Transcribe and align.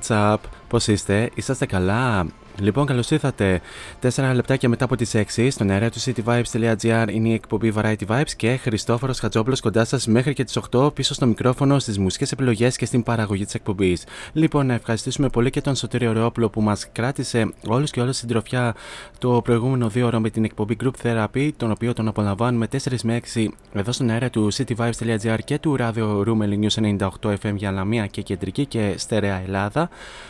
What's 0.00 0.32
up? 0.32 0.36
Πώς 0.68 0.86
είστε; 0.86 1.30
Είσαστε 1.34 1.66
καλά; 1.66 2.26
Λοιπόν, 2.60 2.86
καλώς 2.86 3.10
ήρθατε. 3.10 3.60
4 4.02 4.32
λεπτάκια 4.34 4.68
μετά 4.68 4.84
από 4.84 4.96
τις 4.96 5.14
6 5.14 5.50
στον 5.50 5.70
αέρα 5.70 5.90
του 5.90 6.00
cityvibes.gr 6.00 7.06
είναι 7.10 7.28
η 7.28 7.32
εκπομπή 7.32 7.72
Variety 7.76 8.06
Vibes 8.06 8.30
και 8.36 8.56
Χριστόφορος 8.56 9.18
Χατζόπουλος 9.18 9.60
κοντά 9.60 9.84
σας 9.84 10.06
μέχρι 10.06 10.32
και 10.32 10.44
τις 10.44 10.58
8 10.70 10.94
πίσω 10.94 11.14
στο 11.14 11.26
μικρόφωνο, 11.26 11.78
στις 11.78 11.98
μουσικές 11.98 12.32
επιλογές 12.32 12.76
και 12.76 12.84
στην 12.84 13.02
παραγωγή 13.02 13.44
της 13.44 13.54
εκπομπής. 13.54 14.04
Λοιπόν, 14.32 14.66
να 14.66 14.74
ευχαριστήσουμε 14.74 15.28
πολύ 15.28 15.50
και 15.50 15.60
τον 15.60 15.74
Σωτήριο 15.74 16.12
Ρεόπουλο 16.12 16.48
που 16.48 16.60
μας 16.60 16.88
κράτησε 16.92 17.52
όλους 17.66 17.90
και 17.90 18.00
όλες 18.00 18.16
στην 18.16 18.28
τροφιά 18.28 18.74
το 19.18 19.40
προηγούμενο 19.44 19.88
δύο 19.88 20.06
ώρο 20.06 20.20
με 20.20 20.30
την 20.30 20.44
εκπομπή 20.44 20.76
Group 20.84 21.06
Therapy, 21.06 21.50
τον 21.56 21.70
οποίο 21.70 21.92
τον 21.92 22.08
απολαμβάνουμε 22.08 22.66
4 22.72 22.76
με 23.02 23.20
6 23.34 23.48
εδώ 23.72 23.92
στον 23.92 24.10
αέρα 24.10 24.30
του 24.30 24.52
cityvibes.gr 24.52 25.38
και 25.44 25.58
του 25.58 25.76
Radio 25.78 26.24
Room 26.26 26.66
News 26.68 26.96
98 27.22 27.34
FM 27.42 27.54
για 27.54 27.70
Λαμία 27.70 28.06
και 28.06 28.22
Κεντρική 28.22 28.66
και 28.66 28.94
Στερεά 28.96 29.42
Ελλάδα 29.46 29.88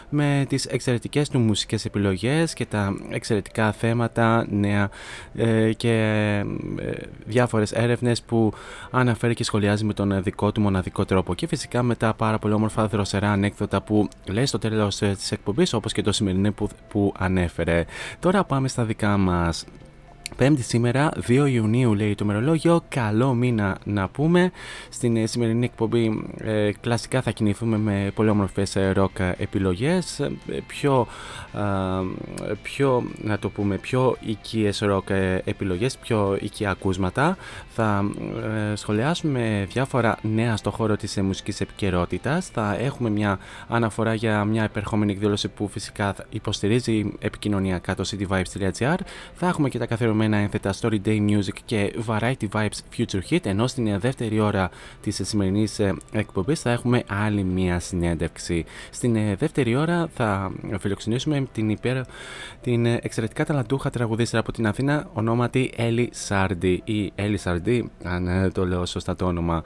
με 0.09 0.45
τις 0.49 0.67
εξαιρετικές 0.67 1.29
του 1.29 1.39
μουσικές 1.39 1.85
επιλογές 2.27 2.55
και 2.55 2.67
τα 2.67 2.97
εξαιρετικά 3.11 3.73
θέματα, 3.73 4.47
νέα 4.51 4.91
ε, 5.35 5.73
και 5.73 5.91
ε, 6.79 6.93
διάφορες 7.27 7.73
έρευνες 7.73 8.23
που 8.23 8.53
αναφέρει 8.91 9.35
και 9.35 9.45
σχολιάζει 9.45 9.85
με 9.85 9.93
τον 9.93 10.23
δικό 10.23 10.53
του 10.53 10.61
μοναδικό 10.61 11.05
τρόπο 11.05 11.35
και 11.35 11.47
φυσικά 11.47 11.83
με 11.83 11.95
τα 11.95 12.15
πάρα 12.15 12.39
πολύ 12.39 12.55
όμορφα 12.55 12.87
δροσερά 12.87 13.31
ανέκδοτα 13.31 13.83
που 13.83 14.09
λέει 14.31 14.47
στο 14.47 14.59
τέλος 14.59 15.03
ε, 15.03 15.15
της 15.15 15.33
εκπομπής 15.33 15.73
όπως 15.73 15.93
και 15.93 16.03
το 16.03 16.13
σημερινό 16.13 16.53
που, 16.53 16.69
που 16.89 17.15
ανέφερε. 17.19 17.85
Τώρα 18.21 18.45
πάμε 18.45 18.69
στα 18.69 18.85
δικά 18.85 19.17
μας. 19.17 19.65
Πέμπτη 20.37 20.63
σήμερα, 20.63 21.11
2 21.29 21.47
Ιουνίου 21.53 21.95
λέει 21.95 22.15
το 22.15 22.25
μερολόγιο. 22.25 22.81
Καλό 22.89 23.35
μήνα 23.35 23.79
να 23.85 24.09
πούμε. 24.09 24.53
Στην 24.89 25.17
ε, 25.17 25.27
σημερινή 25.27 25.65
εκπομπή 25.65 26.25
ε, 26.39 26.71
κλασικά 26.81 27.23
θα 27.23 27.31
κινηθούμε 27.31 27.79
με 27.79 28.11
πολύ 28.15 28.29
όμορφες 28.29 28.77
ε, 28.77 28.91
ροκ 28.91 29.19
επιλογές. 29.37 30.21
ε, 30.21 30.31
πιο, 30.67 31.07
α, 31.53 31.65
πιο, 32.63 33.03
να 33.23 33.39
το 33.39 33.49
πούμε, 33.51 33.77
πιο 33.77 34.17
οικίες 34.21 34.79
ροκ 34.79 35.11
ε, 35.11 35.43
επιλογές, 35.45 35.97
πιο 35.97 36.39
οικία 36.41 36.71
ακούσματα. 36.71 37.37
Θα 37.69 38.05
ε, 38.73 38.77
σχολιάσουμε 38.77 39.67
διάφορα 39.73 40.19
νέα 40.23 40.57
στο 40.57 40.71
χώρο 40.71 40.97
της 40.97 41.17
ε, 41.17 41.23
μουσικής 41.23 41.61
επικαιρότητας. 41.61 42.47
Θα 42.47 42.77
έχουμε 42.79 43.11
μια 43.11 43.39
αναφορά 43.69 44.15
για 44.15 44.45
μια 44.45 44.63
επερχόμενη 44.63 45.13
εκδήλωση 45.13 45.49
που 45.49 45.69
φυσικά 45.69 46.13
θα 46.13 46.25
υποστηρίζει 46.31 47.13
επικοινωνιακά 47.19 47.95
το 47.95 48.05
cityvibes.gr. 48.11 48.97
Θα 49.35 49.47
έχουμε 49.49 49.69
και 49.69 49.79
τα 49.79 49.87
καθιερωμένα 49.87 50.20
ένθετα 50.25 50.75
Story 50.81 50.99
Day 51.05 51.31
Music 51.31 51.55
και 51.65 51.95
Variety 52.07 52.49
Vibes 52.53 52.79
Future 52.97 53.21
Hit, 53.31 53.47
ενώ 53.47 53.67
στην 53.67 53.87
ε, 53.87 53.99
δεύτερη 53.99 54.41
ώρα 54.41 54.71
της 55.03 55.21
ε, 55.21 55.25
σημερινής 55.25 55.79
ε, 55.79 55.95
εκπομπής 56.13 56.61
θα 56.61 56.71
έχουμε 56.71 57.03
άλλη 57.07 57.45
μία 57.45 57.81
συνέντευξη. 57.81 58.65
Στην 58.91 59.17
ε, 59.17 59.35
δεύτερη 59.35 59.77
ώρα 59.77 60.09
θα 60.15 60.53
φιλοξενήσουμε 60.79 61.47
την, 61.53 61.69
υπέρ, 61.71 62.01
την 62.61 62.87
ε, 62.87 62.99
εξαιρετικά 63.03 63.45
ταλαντούχα 63.45 63.91
τραγουδίστρα 63.91 64.39
από 64.39 64.53
την 64.53 64.67
Αθήνα, 64.67 65.09
ονόματι 65.13 65.73
Έλλη 65.77 66.09
Σάρντι 66.13 66.83
ή 66.85 67.13
Έλλη 67.15 67.37
Σαρντί, 67.37 67.91
αν 68.05 68.29
ε, 68.29 68.51
το 68.51 68.67
λέω 68.67 68.87
σωστά 68.87 69.17
το 69.17 69.27
όνομα. 69.27 69.63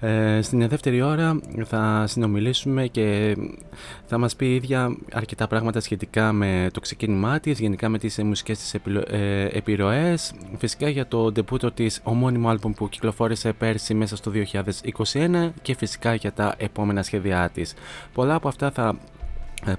Ε, 0.00 0.42
στην 0.42 0.62
ε, 0.62 0.68
δεύτερη 0.68 1.02
ώρα 1.02 1.40
θα 1.64 2.04
συνομιλήσουμε 2.06 2.86
και 2.86 3.36
θα 4.06 4.18
μας 4.18 4.36
πει 4.36 4.46
η 4.46 4.54
ίδια 4.54 4.96
αρκετά 5.12 5.46
πράγματα 5.46 5.80
σχετικά 5.80 6.32
με 6.32 6.68
το 6.72 6.80
ξεκίνημά 6.80 7.40
της, 7.40 7.58
γενικά 7.58 7.88
με 7.88 7.98
τις 7.98 8.18
ε, 8.18 8.22
μουσικές 8.22 8.58
της 8.58 8.74
επιλο- 8.74 9.04
ε, 9.94 10.14
επιρροές, 10.14 10.32
φυσικά 10.58 10.88
για 10.88 11.06
το 11.06 11.32
ντεπούτο 11.32 11.72
της 11.72 12.00
ομώνυμο 12.02 12.48
άλμπουμ 12.48 12.72
που 12.72 12.88
κυκλοφόρησε 12.88 13.52
πέρσι 13.52 13.94
μέσα 13.94 14.16
στο 14.16 14.32
2021 15.12 15.50
και 15.62 15.74
φυσικά 15.74 16.14
για 16.14 16.32
τα 16.32 16.54
επόμενα 16.58 17.02
σχέδιά 17.02 17.50
της. 17.54 17.74
Πολλά 18.12 18.34
από 18.34 18.48
αυτά 18.48 18.70
θα 18.70 18.96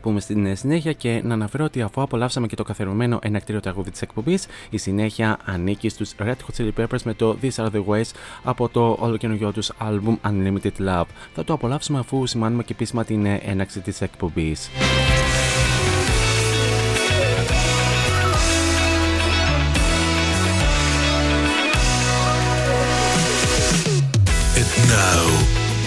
πούμε 0.02 0.20
στην 0.20 0.56
συνέχεια 0.56 0.94
και 0.94 1.22
να 1.24 1.34
αναφέρω 1.34 1.64
ότι 1.64 1.82
αφού 1.82 2.02
απολαύσαμε 2.02 2.48
και 2.48 2.56
το 2.56 2.64
καθερωμένο 2.64 3.20
ενακτήριο 3.22 3.62
τραγούδι 3.62 3.92
της 3.92 4.02
εκπομπής, 4.02 4.48
η 4.70 4.78
συνέχεια 4.78 5.38
ανήκει 5.46 5.90
στους 5.90 6.14
Red 6.20 6.36
Hot 6.36 6.58
Chili 6.58 6.72
Peppers 6.78 7.02
με 7.04 7.14
το 7.14 7.38
These 7.42 7.56
Are 7.56 7.70
The 7.72 7.86
Ways 7.86 8.12
από 8.44 8.70
το 8.70 8.98
ολοκαινούργιο 9.00 9.52
τους 9.52 9.72
album 9.82 10.16
Unlimited 10.28 10.88
Love. 10.88 11.06
Θα 11.34 11.44
το 11.44 11.54
απολαύσουμε 11.54 12.00
αφού 12.00 12.26
σημάνουμε 12.26 12.64
και 12.64 12.74
επίσημα 12.74 13.04
την 13.06 13.26
έναξη 13.26 13.80
της 13.80 14.02
εκπομπής. 14.02 14.70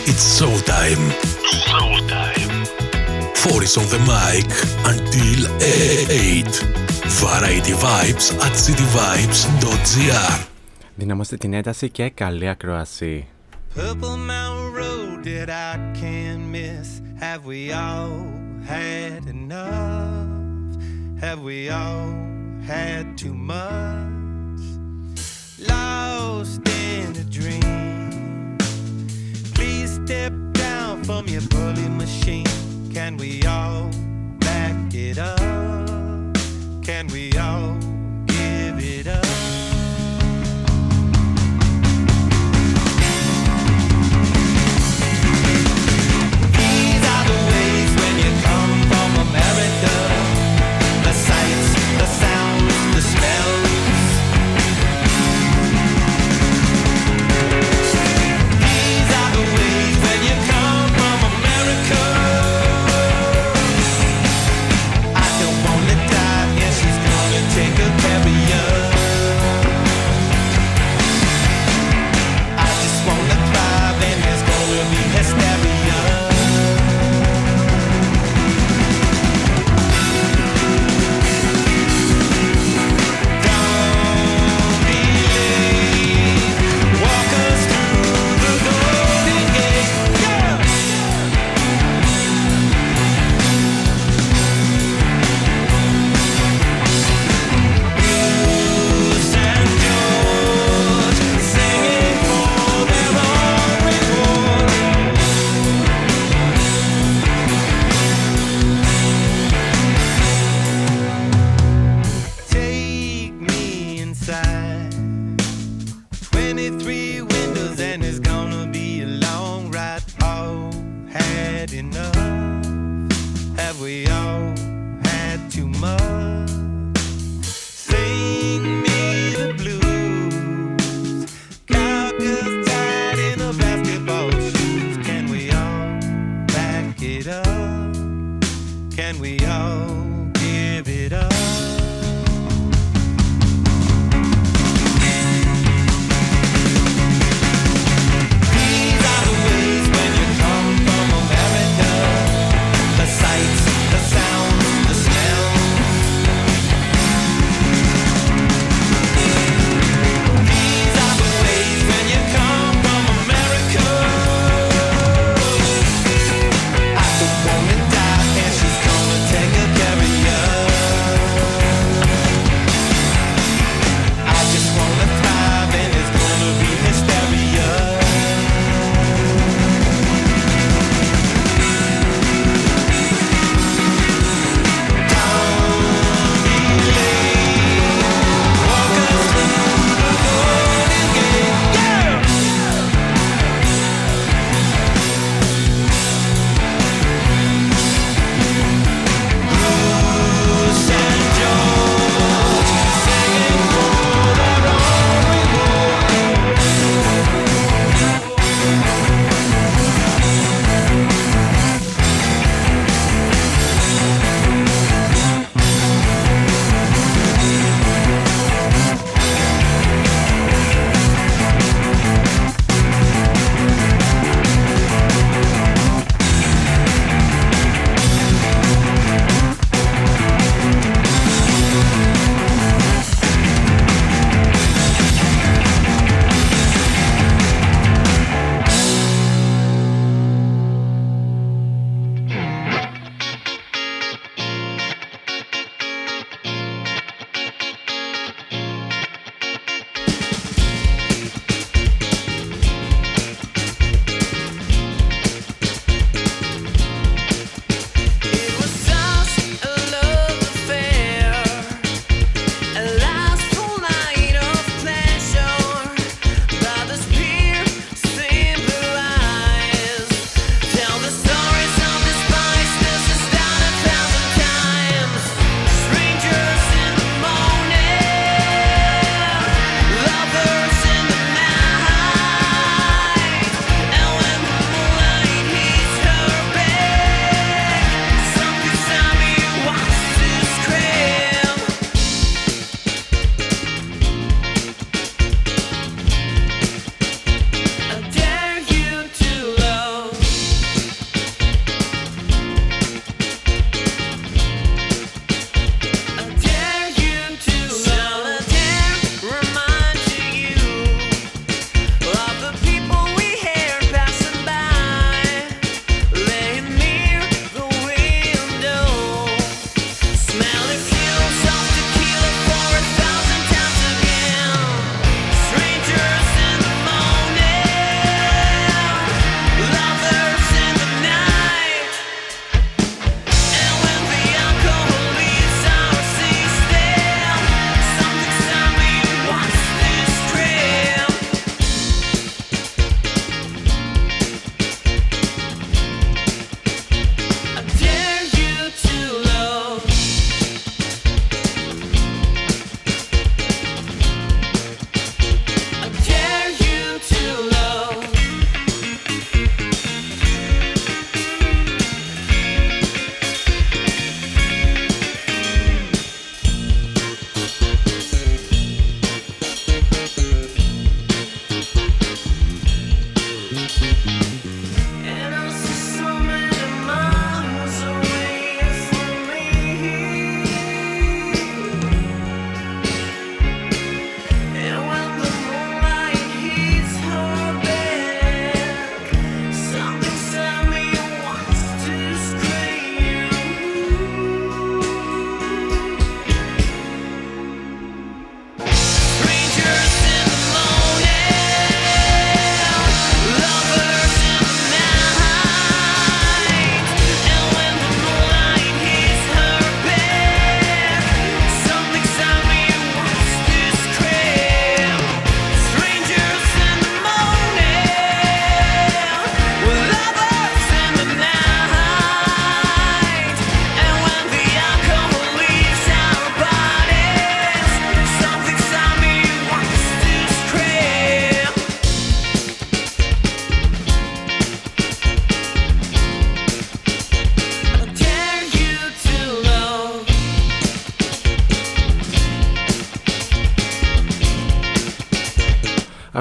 it's 0.10 0.26
showtime. 0.40 1.04
Showtime. 1.68 2.68
Four 3.42 3.64
is 3.64 3.76
on 3.78 3.88
the 3.96 4.02
mic 4.12 4.50
until 4.92 5.40
8. 5.62 6.84
Variety 7.24 7.74
Vibes 7.74 8.26
at 8.46 8.54
cityvibes.gr 8.66 10.48
Δυναμώστε 10.96 11.38
την 11.38 11.54
ένταση 11.54 11.90
και 11.90 12.10
καλή 12.10 12.50
ακρόαση. 12.50 13.28
Purple 13.76 14.18
Mountain 14.32 14.72
Road 14.80 15.24
that 15.24 15.50
I 15.50 15.74
can't 16.02 16.46
miss. 16.56 17.02
Have 17.20 17.44
we 17.52 17.72
all 17.72 18.16
had 18.74 19.24
enough? 19.38 20.78
Have 21.26 21.40
we 21.50 21.70
all 21.70 22.14
had 22.72 23.18
too 23.22 23.34
much? 23.34 24.64
Lost 25.70 26.62
in 26.68 27.10
a 27.24 27.26
dream. 27.38 27.67
Step 30.09 30.33
down 30.55 31.05
from 31.05 31.29
your 31.29 31.43
bully 31.51 31.87
machine. 31.87 32.47
Can 32.95 33.19
we 33.19 33.45
all 33.45 33.91
back 34.41 34.95
it 34.95 35.19
up? 35.19 35.39
Can 36.83 37.09
we 37.09 37.37
all 37.37 37.78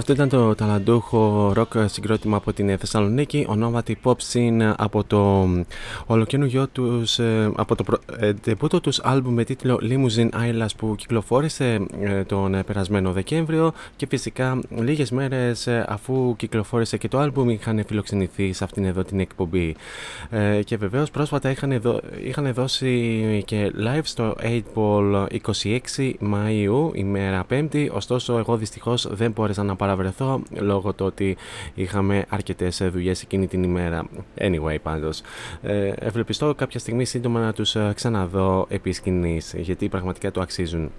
Αυτό 0.10 0.24
ήταν 0.24 0.40
το 0.40 0.56
ταλαντούχο 0.56 1.52
ροκ 1.54 1.74
συγκρότημα 1.86 2.38
από 2.38 2.54
την 2.54 2.78
Θεσσαλονίκη, 2.78 3.46
ονόματι 3.50 4.00
Pop 4.04 4.16
Scene 4.32 4.74
από 4.78 5.04
το 5.04 5.50
ολοκαινούργιο 6.06 6.68
τους, 6.68 7.20
ε, 7.20 7.52
από 7.56 7.76
το 7.76 7.84
ντεπούτο 8.44 8.82
τους 8.82 9.00
άλμπουμ 9.00 9.34
με 9.34 9.44
τίτλο 9.44 9.80
Limousine 9.82 10.30
Islas 10.30 10.68
που 10.78 10.96
κυκλοφόρησε 10.98 11.86
ε, 12.02 12.24
τον 12.24 12.64
περασμένο 12.66 13.12
Δεκέμβριο 13.12 13.74
και 13.96 14.08
φυσικά 14.10 14.60
λίγες 14.70 15.12
μέρες 15.12 15.68
ε, 15.68 15.86
αφού 15.90 16.36
κυκλοφόρησε 16.36 16.98
και 16.98 17.08
το 17.08 17.20
άλμπουμ 17.20 17.50
είχαν 17.50 17.84
φιλοξενηθεί 17.88 18.54
σε 18.54 18.64
αυτήν 18.64 18.86
εδώ 18.86 19.04
την 19.04 19.20
εκπομπή. 19.20 19.76
Και 20.64 20.78
βεβαίως 20.78 21.12
πρόσφατα 21.12 21.50
είχαν, 21.50 21.82
είχαν 22.24 22.54
δώσει 22.54 23.44
και 23.46 23.72
live 23.80 24.02
στο 24.04 24.36
8 24.42 24.62
Ball 24.76 25.26
26 25.98 26.12
Μαΐου 26.34 26.90
ημέρα 26.94 27.46
5η 27.50 27.88
ωστόσο 27.92 28.38
εγώ 28.38 28.58
δυστυχώς 28.58 29.08
δεν 29.12 29.32
μπόρεσα 29.32 29.64
να 29.64 29.76
παραβρεθώ 29.98 30.42
λόγω 30.50 30.94
του 30.94 31.06
ότι 31.06 31.38
είχαμε 31.74 32.26
αρκετές 32.30 32.90
δουλειές 32.92 33.22
εκείνη 33.22 33.48
την 33.48 33.64
ημέρα. 33.64 34.08
Anyway, 34.38 34.78
πάντως. 34.84 35.22
Ε, 35.62 35.94
ευελπιστώ 36.00 36.56
κάποια 36.56 36.80
στιγμή 36.80 37.06
σύντομα 37.06 37.40
να 37.40 37.54
τους 37.54 37.76
ε, 37.76 37.92
ξαναδώ 37.96 38.66
επί 38.70 38.92
σκηνής, 38.92 39.54
γιατί 39.58 39.90
πραγματικά 39.90 40.32
το 40.32 40.42
αξίζουν. 40.42 40.92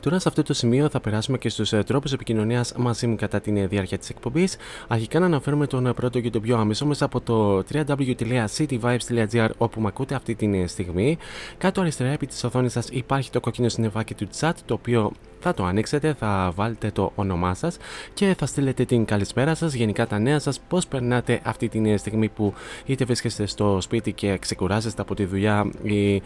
Τώρα 0.00 0.18
σε 0.18 0.28
αυτό 0.28 0.42
το 0.42 0.54
σημείο 0.54 0.88
θα 0.88 1.00
περάσουμε 1.00 1.38
και 1.38 1.48
στους 1.48 1.72
ε, 1.72 1.82
τρόπους 1.82 2.12
επικοινωνίας 2.12 2.72
μαζί 2.76 3.06
μου 3.06 3.16
κατά 3.16 3.40
τη 3.40 3.66
διάρκεια 3.66 3.98
της 3.98 4.08
εκπομπής. 4.08 4.56
Αρχικά 4.88 5.18
να 5.18 5.26
αναφέρουμε 5.26 5.66
τον 5.66 5.92
πρώτο 5.94 6.20
και 6.20 6.30
τον 6.30 6.42
πιο 6.42 6.56
άμεσο 6.58 6.86
μέσα 6.86 7.04
από 7.04 7.20
το 7.20 7.64
www.cityvibes.gr 7.72 9.48
όπου 9.58 9.80
με 9.80 9.86
ακούτε 9.88 10.14
αυτή 10.14 10.34
τη 10.34 10.66
στιγμή. 10.66 11.18
Κάτω 11.58 11.80
αριστερά 11.80 12.10
επί 12.10 12.26
της 12.26 12.44
οθόνης 12.44 12.72
σας 12.72 12.88
υπάρχει 12.88 13.30
το 13.30 13.40
κόκκινο 13.40 13.68
συννεφάκι 13.68 14.14
του 14.14 14.28
chat 14.40 14.52
το 14.64 14.74
οποίο 14.74 15.12
θα 15.40 15.54
το 15.54 15.64
ανοίξετε, 15.64 16.14
θα 16.18 16.52
βάλετε 16.54 16.90
το 16.90 17.12
όνομά 17.14 17.54
σας 17.54 17.76
και 18.14 18.34
θα 18.38 18.46
στείλετε 18.46 18.84
την 18.84 19.04
καλησπέρα 19.04 19.54
σας, 19.54 19.74
γενικά 19.74 20.06
τα 20.06 20.18
νέα 20.18 20.38
σας, 20.38 20.60
πώς 20.68 20.86
περνάτε 20.86 21.40
αυτή 21.44 21.68
τη 21.68 21.96
στιγμή 21.96 22.28
που 22.28 22.54
είτε 22.86 23.04
βρίσκεστε 23.04 23.46
στο 23.46 23.78
σπίτι 23.80 24.12
και 24.12 24.38
ξεκουράζεστε 24.38 25.02
από 25.02 25.14
τη 25.14 25.24
δουλειά 25.24 25.70
ή 25.82 26.22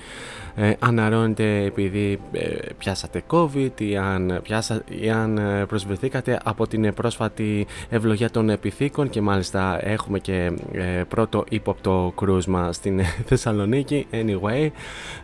ε, 0.55 0.73
αναρώνετε 0.79 1.63
επειδή 1.65 2.21
ε, 2.33 2.49
πιάσατε 2.79 3.23
COVID 3.31 3.81
ή 3.81 3.97
αν, 3.97 4.41
πιάσα, 4.43 4.83
ή 5.01 5.11
αν 5.11 5.39
ε, 5.39 5.67
προσβεθήκατε 5.67 6.41
από 6.45 6.67
την 6.67 6.95
πρόσφατη 6.95 7.67
ευλογία 7.89 8.31
των 8.31 8.51
επιθήκων 8.51 9.11
και 9.11 9.21
μάλιστα 9.21 9.87
έχουμε 9.87 10.19
και 10.19 10.53
ε, 10.73 11.03
πρώτο 11.09 11.45
ύποπτο 11.49 12.13
κρούσμα 12.17 12.73
στην 12.73 13.01
Θεσσαλονίκη. 13.29 14.07
Anyway 14.13 14.71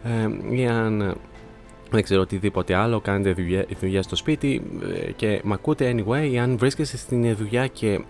ε, 0.03 0.57
ή 0.57 0.67
αν 0.67 1.17
δεν 1.91 2.03
ξέρω 2.03 2.21
οτιδήποτε 2.21 2.75
άλλο, 2.75 3.01
κάνετε 3.01 3.33
δουλειά, 3.33 3.67
δουλειά 3.81 4.03
στο 4.03 4.17
σπίτι 4.17 4.63
ε, 5.07 5.13
και 5.13 5.41
μ' 5.45 5.53
ακούτε 5.53 5.95
anyway, 5.97 6.37
αν 6.37 6.59
βρίσκεστε 6.59 6.97
στην 6.97 7.37
δουλειά 7.37 7.67
και 7.67 7.93
ε, 7.93 8.01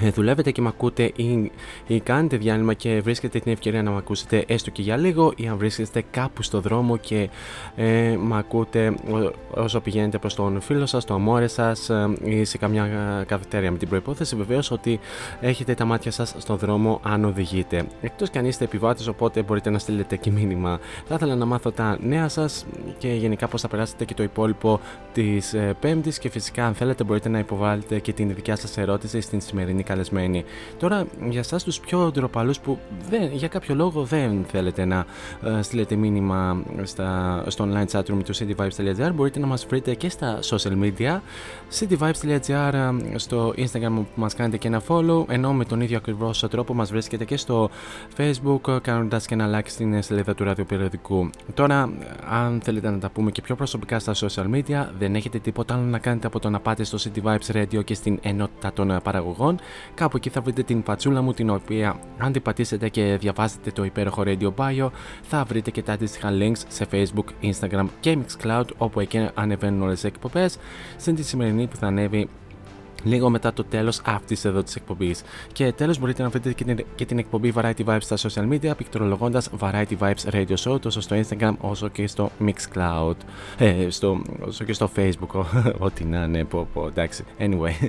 δουλεύετε 0.00 0.50
και 0.50 0.60
με 0.60 0.68
ακούτε 0.68 1.12
ή, 1.16 1.50
ή 1.86 2.00
κάνετε 2.00 2.36
διάλειμμα 2.36 2.74
και 2.74 3.00
βρίσκετε 3.00 3.38
την 3.38 3.52
ευκαιρία 3.52 3.82
να 3.82 3.90
με 3.90 3.96
ακούσετε 3.96 4.44
έστω 4.46 4.70
και 4.70 4.82
για 4.82 4.96
λίγο 4.96 5.32
ή 5.36 5.48
αν 5.48 5.56
βρίσκεστε 5.56 6.04
κάπου 6.10 6.42
στο 6.42 6.60
δρόμο 6.60 6.96
και 6.96 7.28
ε, 7.76 8.16
με 8.16 8.38
ακούτε 8.38 8.94
όσο 9.50 9.80
πηγαίνετε 9.80 10.18
προς 10.18 10.34
τον 10.34 10.60
φίλο 10.60 10.86
σας, 10.86 11.04
το 11.04 11.14
αμόρε 11.14 11.46
σας 11.46 11.90
ε, 11.90 12.08
ή 12.24 12.44
σε 12.44 12.58
καμιά 12.58 12.88
καφετέρια 13.26 13.70
με 13.70 13.78
την 13.78 13.88
προϋπόθεση 13.88 14.36
βεβαίως 14.36 14.70
ότι 14.70 15.00
έχετε 15.40 15.74
τα 15.74 15.84
μάτια 15.84 16.10
σας 16.10 16.34
στο 16.38 16.56
δρόμο 16.56 17.00
αν 17.02 17.24
οδηγείτε. 17.24 17.84
Εκτός 18.00 18.30
και 18.30 18.38
αν 18.38 18.44
είστε 18.44 18.64
επιβάτες 18.64 19.06
οπότε 19.06 19.42
μπορείτε 19.42 19.70
να 19.70 19.78
στείλετε 19.78 20.16
και 20.16 20.30
μήνυμα. 20.30 20.78
Θα 21.06 21.14
ήθελα 21.14 21.34
να 21.34 21.44
μάθω 21.44 21.70
τα 21.70 21.98
νέα 22.00 22.28
σας 22.28 22.66
και 22.98 23.08
γενικά 23.08 23.48
πώς 23.48 23.60
θα 23.60 23.68
περάσετε 23.68 24.04
και 24.04 24.14
το 24.14 24.22
υπόλοιπο 24.22 24.80
της 25.12 25.54
ε, 25.54 25.76
Πέμπτης 25.80 26.18
και 26.18 26.28
φυσικά 26.28 26.66
αν 26.66 26.74
θέλετε 26.74 27.04
μπορείτε 27.04 27.28
να 27.28 27.38
υποβάλλετε 27.38 27.98
και 27.98 28.12
την 28.12 28.34
δικιά 28.34 28.56
σας 28.56 28.76
ερώτηση 28.76 29.20
στην 29.20 29.40
σημερινή 29.40 29.82
καλεσμένοι. 29.88 30.44
Τώρα, 30.78 31.06
για 31.28 31.40
εσάς 31.40 31.64
τους 31.64 31.80
πιο 31.80 32.10
ντροπαλούς 32.10 32.58
που 32.60 32.78
δεν, 33.10 33.30
για 33.32 33.48
κάποιο 33.48 33.74
λόγο 33.74 34.02
δεν 34.02 34.44
θέλετε 34.50 34.84
να 34.84 35.04
uh, 35.04 35.58
στείλετε 35.60 35.94
μήνυμα 35.94 36.62
στα, 36.82 37.42
στο 37.46 37.68
online 37.68 37.98
chatroom 37.98 38.22
του 38.24 38.34
cityvibes.gr, 38.34 39.10
μπορείτε 39.14 39.38
να 39.38 39.46
μας 39.46 39.66
βρείτε 39.66 39.94
και 39.94 40.08
στα 40.08 40.38
social 40.42 40.72
media. 40.82 41.20
cityvibes.gr 41.78 42.72
ε, 42.72 43.18
στο 43.18 43.54
Instagram 43.56 43.92
που 43.94 44.06
μας 44.14 44.34
κάνετε 44.34 44.56
και 44.56 44.68
ένα 44.68 44.82
follow, 44.88 45.24
ενώ 45.28 45.52
με 45.52 45.64
τον 45.64 45.80
ίδιο 45.80 45.96
ακριβώς 45.96 46.46
τρόπο 46.50 46.74
μας 46.74 46.90
βρίσκεται 46.90 47.24
και 47.24 47.36
στο 47.36 47.70
Facebook, 48.16 48.68
ε, 48.68 48.78
κάνοντας 48.82 49.26
και 49.26 49.34
ένα 49.34 49.58
like 49.58 49.66
στην 49.66 50.02
σελίδα 50.02 50.34
του 50.34 50.44
ραδιοπεριοδικού. 50.44 51.30
Τώρα, 51.54 51.92
αν 52.30 52.60
θέλετε 52.64 52.90
να 52.90 52.98
τα 52.98 53.08
πούμε 53.10 53.30
και 53.30 53.42
πιο 53.42 53.54
προσωπικά 53.54 53.98
στα 53.98 54.14
social 54.14 54.54
media, 54.54 54.86
δεν 54.98 55.14
έχετε 55.14 55.38
τίποτα 55.38 55.74
άλλο 55.74 55.82
να 55.82 55.98
κάνετε 55.98 56.26
από 56.26 56.38
το 56.38 56.50
να 56.50 56.60
πάτε 56.60 56.84
στο 56.84 56.98
City 57.00 57.22
Vibes 57.22 57.56
Radio 57.56 57.84
και 57.84 57.94
στην 57.94 58.18
ενότητα 58.22 58.72
των 58.72 59.00
παραγωγών 59.02 59.58
Κάπου 59.94 60.16
εκεί 60.16 60.30
θα 60.30 60.40
βρείτε 60.40 60.62
την 60.62 60.82
πατσούλα 60.82 61.22
μου 61.22 61.32
την 61.32 61.50
οποία 61.50 62.00
αν 62.18 62.32
την 62.32 62.42
πατήσετε 62.42 62.88
και 62.88 63.16
διαβάσετε 63.20 63.70
το 63.70 63.84
υπέροχο 63.84 64.22
Radio 64.26 64.50
Bio 64.56 64.88
θα 65.22 65.44
βρείτε 65.44 65.70
και 65.70 65.82
τα 65.82 65.92
αντίστοιχα 65.92 66.28
links 66.32 66.62
σε 66.68 66.86
Facebook, 66.92 67.24
Instagram 67.42 67.86
και 68.00 68.18
Mixcloud 68.18 68.64
όπου 68.78 69.00
εκεί 69.00 69.28
ανεβαίνουν 69.34 69.82
όλες 69.82 69.94
τις 69.94 70.04
εκπομπές 70.04 70.58
στην 70.96 71.14
τη 71.14 71.22
σημερινή 71.22 71.66
που 71.66 71.76
θα 71.76 71.86
ανέβει 71.86 72.28
λίγο 73.04 73.30
μετά 73.30 73.52
το 73.52 73.64
τέλος 73.64 74.00
αυτής 74.04 74.44
εδώ 74.44 74.62
της 74.62 74.76
εκπομπής. 74.76 75.22
Και 75.52 75.72
τέλος 75.72 75.98
μπορείτε 75.98 76.22
να 76.22 76.28
βρείτε 76.28 76.52
και 76.52 76.64
την, 76.64 76.84
και 76.94 77.04
την 77.04 77.18
εκπομπή 77.18 77.52
Variety 77.56 77.84
Vibes 77.84 77.98
στα 78.00 78.16
social 78.16 78.52
media, 78.52 78.76
πληκτρολογώντα 78.76 79.42
Variety 79.58 79.98
Vibes 79.98 80.32
Radio 80.32 80.54
Show 80.64 80.80
τόσο 80.80 81.00
στο 81.00 81.16
Instagram 81.16 81.52
όσο 81.60 81.88
και 81.88 82.06
στο 82.06 82.30
Mixcloud. 82.46 83.14
Ε, 83.58 83.86
στο, 83.90 84.22
όσο 84.40 84.64
και 84.64 84.72
στο 84.72 84.90
Facebook, 84.96 85.44
ό,τι 85.78 86.04
να 86.04 86.24
είναι, 86.24 86.44
πω, 86.44 86.68
πω, 86.72 86.86
εντάξει. 86.86 87.24
Anyway. 87.38 87.88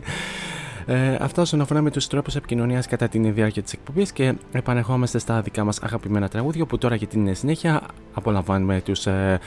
Ε, 0.92 1.18
αυτά 1.20 1.42
όσον 1.42 1.62
αφορά 1.62 1.82
με 1.82 1.92
τους 1.92 2.08
τρόπους 2.08 2.36
επικοινωνίας 2.36 2.88
κατά 2.88 3.08
την 3.08 3.34
διάρκεια 3.34 3.64
της 3.64 3.74
εκπομπής 3.74 4.12
και 4.12 4.34
επανερχόμαστε 4.52 5.20
στα 5.20 5.42
δικά 5.42 5.64
μας 5.64 5.80
αγαπημένα 5.80 6.28
τραγούδια 6.28 6.66
που 6.66 6.78
τώρα 6.78 6.96
για 6.96 7.08
την 7.08 7.36
συνέχεια 7.36 7.82
απολαμβάνουμε 8.14 8.82
τους 8.82 9.06
ε, 9.06 9.40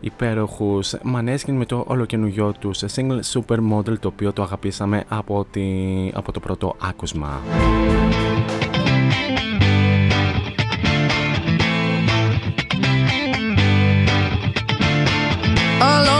υπέροχους 0.00 0.94
Maneskin 1.14 1.52
με 1.52 1.64
το 1.64 1.84
ολοκαινούριο 1.86 2.52
τους 2.58 2.84
single 2.94 3.20
Supermodel 3.32 3.98
το 3.98 4.08
οποίο 4.08 4.32
το 4.32 4.42
αγαπήσαμε 4.42 5.04
από, 5.08 5.46
τη, 5.50 5.62
από 6.14 6.32
το 6.32 6.40
πρώτο 6.40 6.76
άκουσμα. 6.80 7.40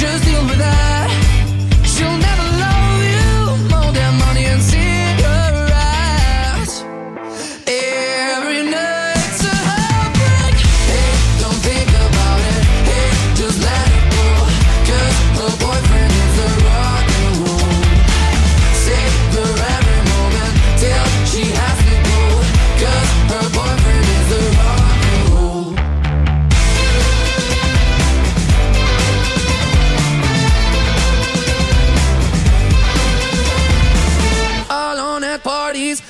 just 0.00 0.24
deal 0.24 0.44
with 0.46 0.58
that 0.58 0.97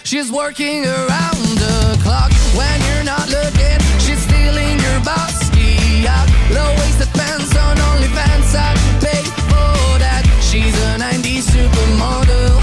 She's 0.09 0.33
working 0.33 0.87
around 0.87 1.45
the 1.61 2.01
clock 2.03 2.33
when 2.57 2.81
you're 2.89 3.05
not 3.05 3.29
looking. 3.29 3.79
She's 4.01 4.19
stealing 4.23 4.79
your 4.81 5.01
bossy 5.05 6.09
out. 6.09 6.27
Low 6.51 6.71
waisted 6.81 7.13
pants 7.13 7.55
on 7.55 7.77
OnlyFans. 7.77 8.55
I 8.57 8.73
pay 9.05 9.23
for 9.53 9.99
that. 10.01 10.25
She's 10.41 10.75
a 10.81 10.97
90s 10.97 11.45
supermodel. 11.53 12.57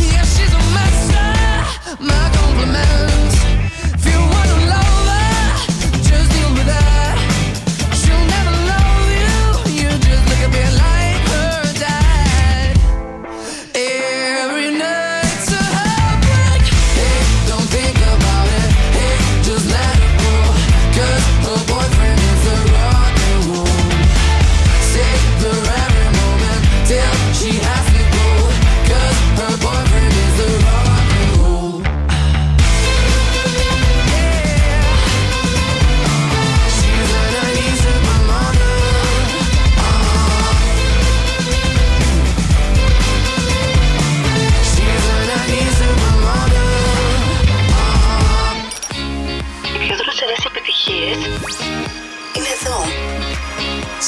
Yeah, 0.00 0.24
she's 0.24 0.54
a 0.54 0.62
master. 0.72 2.02
My 2.02 2.30
compliments. 2.32 3.11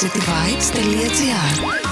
cityvibes.gr 0.05 1.84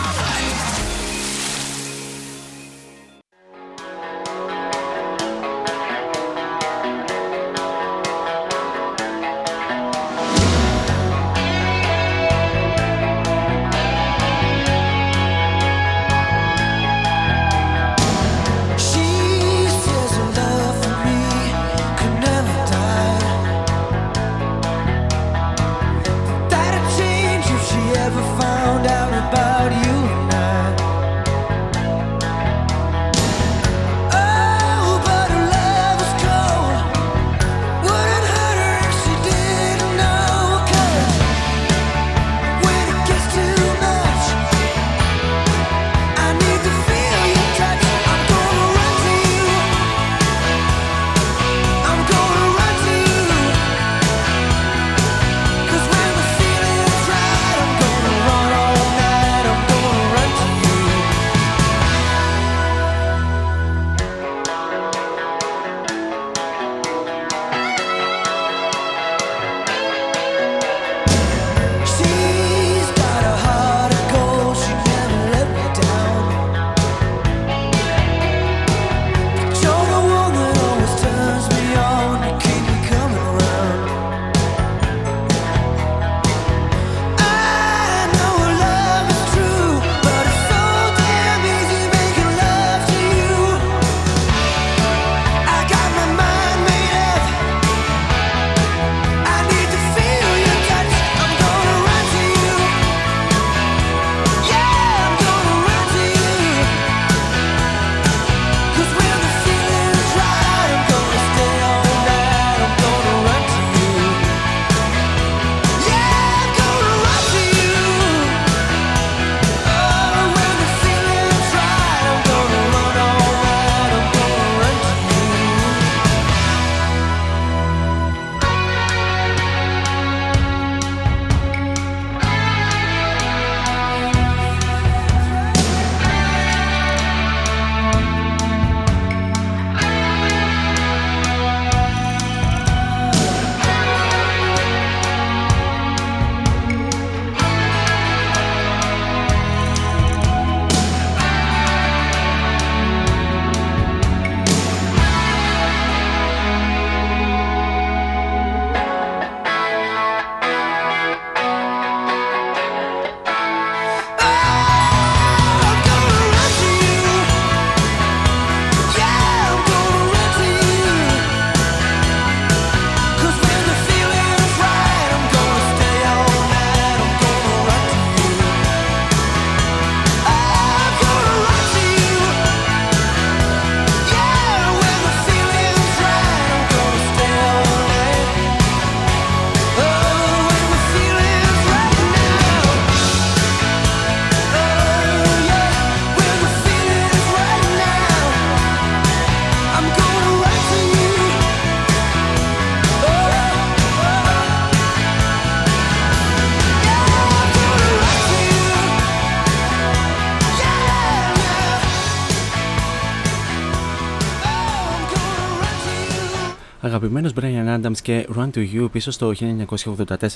Adams 217.93 218.01
και 218.03 218.27
Run 218.37 218.51
to 218.55 218.67
You 218.75 218.89
πίσω 218.93 219.11
στο 219.11 219.33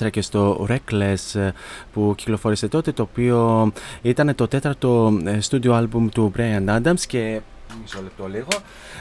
1984 0.01 0.09
και 0.11 0.21
στο 0.21 0.67
Reckless 0.69 1.39
ε, 1.39 1.51
που 1.93 2.13
κυκλοφόρησε 2.17 2.67
τότε 2.67 2.91
το 2.91 3.01
οποίο 3.01 3.71
ήταν 4.01 4.35
το 4.35 4.47
τέταρτο 4.47 5.17
studio 5.49 5.71
album 5.71 6.07
του 6.13 6.31
Brian 6.37 6.81
Adams 6.81 6.99
και 7.07 7.41
μισό 7.87 8.01
λεπτό 8.03 8.27
λίγο 8.27 8.47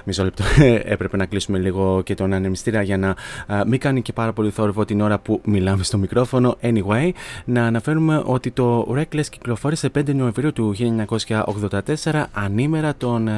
Μισό 0.04 0.24
λεπτό. 0.24 0.44
Έπρεπε 0.94 1.16
να 1.16 1.26
κλείσουμε 1.26 1.58
λίγο 1.58 2.02
και 2.04 2.14
τον 2.14 2.32
ανεμιστήρα 2.32 2.82
για 2.82 2.98
να 2.98 3.14
μην 3.66 3.80
κάνει 3.80 4.02
και 4.02 4.12
πάρα 4.12 4.32
πολύ 4.32 4.50
θόρυβο 4.50 4.84
την 4.84 5.00
ώρα 5.00 5.18
που 5.18 5.40
μιλάμε 5.44 5.82
στο 5.82 5.98
μικρόφωνο. 5.98 6.56
Anyway, 6.62 7.10
να 7.44 7.66
αναφέρουμε 7.66 8.22
ότι 8.24 8.50
το 8.50 8.94
Reckless 8.98 9.26
κυκλοφόρησε 9.30 9.90
5 9.98 10.14
Νοεμβρίου 10.14 10.52
του 10.52 10.74
1984, 12.04 12.24
ανήμερα 12.32 12.94
των 12.94 13.28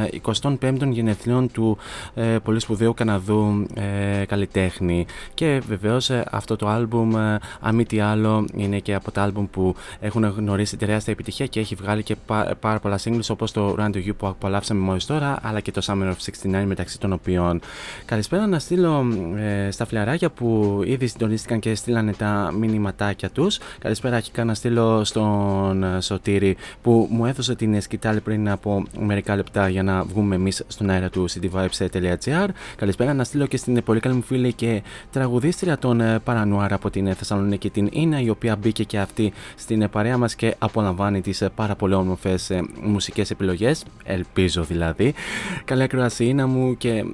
25ων 0.42 0.82
ε, 0.82 0.86
γενεθλίων 0.90 1.50
του 1.50 1.78
ε, 2.14 2.22
πολύ 2.22 2.60
σπουδαίου 2.60 2.94
Καναδού 2.94 3.66
ε, 3.74 4.24
καλλιτέχνη. 4.24 5.06
Και 5.34 5.62
βεβαίως 5.68 6.10
ε, 6.10 6.24
αυτό 6.30 6.56
το 6.56 6.66
album, 6.76 7.18
ε, 7.18 7.36
αν 7.60 7.74
μη 7.74 7.84
τι 7.84 8.00
άλλο, 8.00 8.44
είναι 8.54 8.78
και 8.78 8.94
από 8.94 9.10
τα 9.10 9.30
album 9.30 9.46
που 9.50 9.74
έχουν 10.00 10.24
γνωρίσει 10.24 10.76
τεράστια 10.76 11.12
επιτυχία 11.12 11.46
και 11.46 11.60
έχει 11.60 11.74
βγάλει 11.74 12.02
και 12.02 12.16
πάρα 12.60 12.78
πολλά 12.78 12.98
singles 13.04 13.28
όπως 13.28 13.52
το 13.52 13.76
Run 13.78 13.90
to 13.90 13.96
You 13.96 14.16
που 14.16 14.26
απολαύσαμε 14.26 14.80
μόλις 14.80 15.06
τώρα, 15.06 15.37
αλλά 15.42 15.60
και 15.60 15.70
το 15.70 15.82
Summer 15.84 16.08
of 16.08 16.60
69 16.60 16.64
μεταξύ 16.66 17.00
των 17.00 17.12
οποίων. 17.12 17.60
Καλησπέρα 18.04 18.46
να 18.46 18.58
στείλω 18.58 19.06
ε, 19.36 19.70
στα 19.70 19.86
φιλαράκια 19.86 20.30
που 20.30 20.80
ήδη 20.84 21.06
συντονίστηκαν 21.06 21.58
και 21.58 21.74
στείλανε 21.74 22.12
τα 22.12 22.52
μηνυματάκια 22.58 23.30
τους. 23.30 23.58
Καλησπέρα 23.78 24.16
αρχικά 24.16 24.44
να 24.44 24.54
στείλω 24.54 25.04
στον 25.04 25.82
ε, 25.82 26.00
Σωτήρη 26.00 26.56
που 26.82 27.08
μου 27.10 27.26
έδωσε 27.26 27.54
την 27.54 27.80
σκητάλη 27.80 28.20
πριν 28.20 28.48
από 28.50 28.82
μερικά 29.00 29.36
λεπτά 29.36 29.68
για 29.68 29.82
να 29.82 30.04
βγούμε 30.04 30.34
εμείς 30.34 30.64
στον 30.66 30.90
αέρα 30.90 31.08
του 31.08 31.28
cityvibes.gr. 31.30 32.48
Καλησπέρα 32.76 33.14
να 33.14 33.24
στείλω 33.24 33.46
και 33.46 33.56
στην 33.56 33.82
πολύ 33.84 34.00
καλή 34.00 34.14
μου 34.14 34.22
φίλη 34.22 34.52
και 34.52 34.82
τραγουδίστρια 35.12 35.78
των 35.78 36.00
ε, 36.00 36.18
Παρανουάρα 36.18 36.74
από 36.74 36.90
την 36.90 37.14
Θεσσαλονίκη 37.14 37.70
την 37.70 37.88
Ίνα 37.92 38.20
η 38.20 38.28
οποία 38.28 38.56
μπήκε 38.56 38.84
και 38.84 38.98
αυτή 38.98 39.32
στην 39.56 39.90
παρέα 39.90 40.16
μας 40.16 40.34
και 40.34 40.54
απολαμβάνει 40.58 41.20
τις 41.20 41.44
πάρα 41.54 41.74
πολύ 41.74 41.94
όμορφες 41.94 42.50
μουσικές 42.82 43.30
επιλογές. 43.30 43.84
Ελπίζω 44.04 44.62
δηλαδή. 44.62 45.14
Καλή 45.64 45.82
ακροασία 45.82 46.46
μου 46.46 46.76
και 46.76 47.04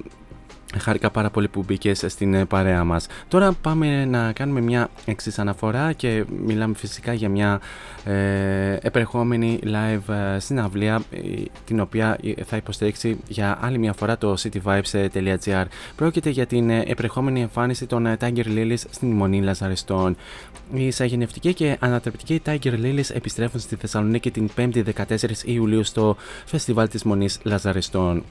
Χάρηκα 0.79 1.09
πάρα 1.09 1.29
πολύ 1.29 1.47
που 1.47 1.63
μπήκε 1.67 1.93
στην 1.93 2.33
ε, 2.33 2.45
παρέα 2.45 2.83
μας. 2.83 3.07
Τώρα 3.27 3.51
πάμε 3.61 4.05
να 4.05 4.31
κάνουμε 4.31 4.61
μια 4.61 4.89
εξής 5.05 5.39
αναφορά 5.39 5.91
και 5.93 6.25
μιλάμε 6.45 6.75
φυσικά 6.75 7.13
για 7.13 7.29
μια 7.29 7.61
ε, 8.03 8.77
επερχόμενη 8.81 9.59
live 9.63 10.13
ε, 10.13 10.39
συναυλία 10.39 11.03
την 11.65 11.79
οποία 11.79 12.17
θα 12.45 12.55
υποστηρίξει 12.55 13.19
για 13.27 13.57
άλλη 13.61 13.77
μια 13.77 13.93
φορά 13.93 14.17
το 14.17 14.35
cityvibes.gr. 14.39 15.65
Πρόκειται 15.95 16.29
για 16.29 16.45
την 16.45 16.69
επερχόμενη 16.69 17.41
εμφάνιση 17.41 17.85
των 17.85 18.17
Tiger 18.19 18.45
Lilies 18.45 18.83
στην 18.89 19.11
Μονή 19.11 19.41
Λαζαριστών. 19.41 20.15
Οι 20.73 20.87
εισαγενευτικοί 20.87 21.53
και 21.53 21.77
ανατρεπτικοί 21.79 22.41
Tiger 22.45 22.73
Lilies 22.83 23.09
επιστρέφουν 23.13 23.59
στη 23.59 23.75
Θεσσαλονίκη 23.75 24.31
την 24.31 24.49
5η 24.57 24.83
14 25.07 25.15
Ιουλίου 25.45 25.83
στο 25.83 26.15
φεστιβάλ 26.45 26.87
της 26.87 27.03
Μονής 27.03 27.39
Λαζαριστών. 27.43 28.23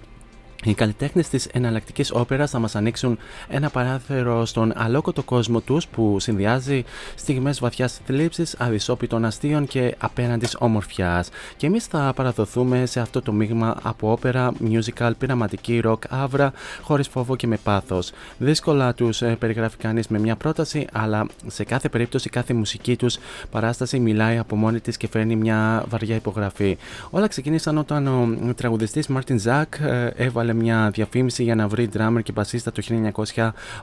Οι 0.63 0.75
καλλιτέχνες 0.75 1.29
της 1.29 1.47
εναλλακτικής 1.47 2.11
όπερας 2.13 2.51
θα 2.51 2.59
μας 2.59 2.75
ανοίξουν 2.75 3.19
ένα 3.49 3.71
παράθυρο 3.71 4.45
στον 4.45 4.73
αλόκοτο 4.77 5.23
κόσμο 5.23 5.61
τους 5.61 5.87
που 5.87 6.21
συνδυάζει 6.21 6.85
στιγμές 7.15 7.61
βαθιάς 7.61 8.01
θλίψης, 8.07 8.55
αδυσόπιτων 8.59 9.25
αστείων 9.25 9.67
και 9.67 9.95
απέναντις 9.99 10.57
ομορφιάς. 10.59 11.29
Και 11.57 11.67
εμείς 11.67 11.87
θα 11.87 12.13
παραδοθούμε 12.17 12.87
σε 12.87 13.01
αυτό 13.01 13.23
το 13.23 13.33
μείγμα 13.33 13.77
από 13.83 14.13
όπερα, 14.13 14.53
musical, 14.69 15.11
πειραματική, 15.19 15.81
rock, 15.85 15.99
άβρα, 16.09 16.53
χωρίς 16.83 17.09
φόβο 17.09 17.37
και 17.37 17.47
με 17.47 17.57
πάθος. 17.57 18.13
Δύσκολα 18.39 18.95
τους 18.95 19.23
ε, 19.23 19.37
περιγράφει 19.39 19.77
κανείς 19.77 20.09
με 20.09 20.19
μια 20.19 20.37
πρόταση, 20.37 20.87
αλλά 20.93 21.27
σε 21.47 21.65
κάθε 21.65 21.89
περίπτωση 21.89 22.29
κάθε 22.29 22.55
μουσική 22.55 22.97
τους 22.97 23.19
παράσταση 23.51 23.99
μιλάει 23.99 24.39
από 24.39 24.57
μόνη 24.57 24.81
της 24.81 24.97
και 24.97 25.09
φέρνει 25.09 25.37
μια 25.37 25.85
βαριά 25.89 26.15
υπογραφή. 26.15 26.77
Όλα 27.11 27.27
ξεκίνησαν 27.27 27.79
όταν 27.79 28.07
ο 28.07 28.55
τραγουδιστής 28.55 29.07
Μάρτιν 29.07 29.39
Ζακ 29.39 29.75
ε, 29.79 30.11
έβαλε 30.45 30.63
μια 30.63 30.91
διαφήμιση 30.91 31.43
για 31.43 31.55
να 31.55 31.69
βρει 31.69 31.89
drummer 31.97 32.23
και 32.23 32.33
μπασίστα 32.33 32.73
το 32.73 32.83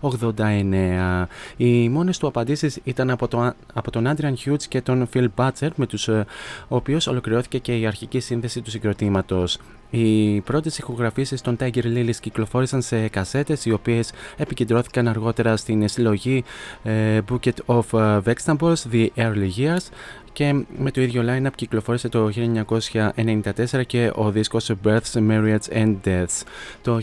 1989. 0.02 1.26
Οι 1.58 1.90
μόνες 1.90 2.18
του 2.18 2.28
απαντήσεις 2.28 2.80
ήταν 2.84 3.10
από, 3.10 3.28
το, 3.28 3.54
από 3.74 3.92
τον 3.92 4.08
Adrian 4.08 4.34
Hughes 4.46 4.64
και 4.68 4.82
τον 4.82 5.10
Phil 5.14 5.28
Butcher 5.36 5.70
με 5.76 5.86
τους 5.86 6.08
ε, 6.08 6.26
οποίους 6.68 7.08
ολοκληρώθηκε 7.08 7.58
και 7.58 7.78
η 7.78 7.86
αρχική 7.86 8.20
σύνθεση 8.20 8.62
του 8.62 8.70
συγκροτήματος. 8.70 9.60
Οι 9.94 10.42
πρώτες 10.42 10.78
ηχογραφήσεις 10.78 11.42
των 11.42 11.58
Tiger 11.60 11.84
Lilies 11.84 12.16
κυκλοφόρησαν 12.20 12.82
σε 12.82 13.08
κασέτες 13.08 13.66
οι 13.66 13.72
οποίες 13.72 14.12
επικεντρώθηκαν 14.38 15.08
αργότερα 15.08 15.58
στην 15.58 15.88
συλλογή 15.88 16.44
uh, 16.84 17.20
Bucket 17.30 17.66
of 17.66 17.82
uh, 17.92 18.22
Vegetables 18.24 18.76
The 18.92 19.08
Early 19.16 19.50
Years 19.58 19.86
και 20.34 20.64
με 20.78 20.92
το 20.92 21.02
ίδιο 21.02 21.24
line-up 21.28 21.52
κυκλοφόρησε 21.56 22.10
το 22.10 22.30
1994 22.36 23.86
και 23.88 24.12
ο 24.16 24.32
δίσκος 24.32 24.72
Births, 24.84 25.14
Marriage 25.14 25.74
and 25.74 25.96
Deaths. 26.06 26.44
Το 26.82 27.00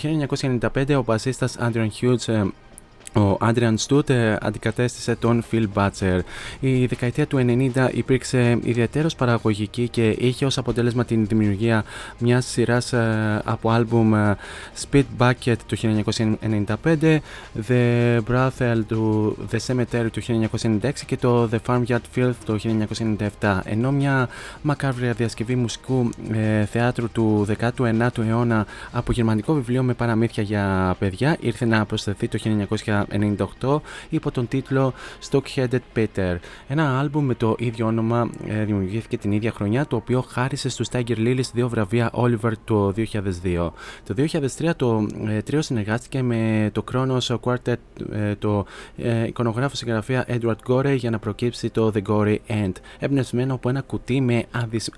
1995 0.74 0.96
ο 0.96 1.02
μπασίστας 1.02 1.56
Andrew 1.60 1.88
Hughes 2.00 2.46
ο 3.12 3.37
Άντριαν 3.40 3.79
Στούτ 3.79 4.11
αντικατέστησε 4.40 5.16
τον 5.16 5.44
Phil 5.51 5.66
Butcher. 5.75 6.18
Η 6.61 6.87
δεκαετία 6.87 7.27
του 7.27 7.37
90 7.75 7.88
υπήρξε 7.92 8.59
ιδιαίτερος 8.62 9.14
παραγωγική 9.14 9.88
και 9.88 10.09
είχε 10.09 10.44
ως 10.44 10.59
αποτέλεσμα 10.59 11.05
την 11.05 11.27
δημιουργία 11.27 11.85
μιας 12.18 12.47
σειράς 12.47 12.92
ε, 12.92 13.42
από 13.44 13.71
άλμπουμ 13.71 14.14
ε, 14.14 14.37
Speed 14.83 15.05
Bucket 15.18 15.57
του 15.66 15.77
1995, 15.77 17.18
The 17.68 18.18
Brothel 18.31 18.81
του 18.87 19.37
The 19.51 19.59
Cemetery 19.66 20.07
του 20.12 20.23
1996 20.61 20.90
και 21.07 21.16
το 21.16 21.49
The 21.53 21.59
Farmyard 21.66 22.16
Filth 22.16 22.35
του 22.44 22.61
1997. 23.40 23.61
Ενώ 23.64 23.92
μια 23.92 24.29
μακάβρια 24.62 25.12
διασκευή 25.12 25.55
μουσικού 25.55 26.11
ε, 26.33 26.64
θεάτρου 26.64 27.11
του 27.11 27.47
19ου 27.59 28.18
αιώνα 28.29 28.66
από 28.92 29.12
γερμανικό 29.12 29.55
βιβλίο 29.55 29.83
με 29.83 29.94
παραμύθια 29.94 30.42
για 30.42 30.97
παιδιά 30.99 31.37
ήρθε 31.40 31.64
να 31.64 31.85
προσθεθεί 31.85 32.29
το 32.29 32.38
1998 32.87 32.97
1998 33.61 33.78
υπό 34.08 34.30
τον 34.30 34.48
τίτλο 34.48 34.92
Stockheaded 35.30 35.80
Peter. 35.96 36.37
Ένα 36.68 36.98
άλμπουμ 36.98 37.24
με 37.24 37.34
το 37.34 37.56
ίδιο 37.58 37.87
όνομα 37.87 38.30
ε, 38.46 38.64
δημιουργήθηκε 38.64 39.18
την 39.18 39.32
ίδια 39.32 39.52
χρονιά 39.52 39.87
το 39.87 39.96
οποίο 39.96 40.20
χάρισε 40.28 40.68
στους 40.68 40.88
Tiger 40.92 41.16
Lilies 41.16 41.50
δύο 41.52 41.68
βραβεία 41.68 42.11
Oliver 42.14 42.52
το 42.64 42.92
2002. 42.96 43.70
Το 44.04 44.14
2003 44.58 44.70
το 44.76 45.06
ε, 45.28 45.42
τρίο 45.42 45.62
συνεργάστηκε 45.62 46.22
με 46.22 46.70
το 46.72 46.84
Kronos 46.92 47.37
Quartet, 47.40 47.74
ε, 48.12 48.34
το 48.34 48.66
ε, 48.96 49.26
εικονογράφο 49.26 49.74
συγγραφέα 49.74 50.24
Edward 50.28 50.56
Gorey 50.68 50.96
για 50.96 51.11
να 51.11 51.18
προκύψει 51.18 51.70
το 51.70 51.92
The 51.94 52.02
Gory 52.08 52.37
End, 52.48 52.72
εμπνευσμένο 52.98 53.54
από 53.54 53.68
ένα 53.68 53.80
κουτί 53.80 54.20
με 54.20 54.44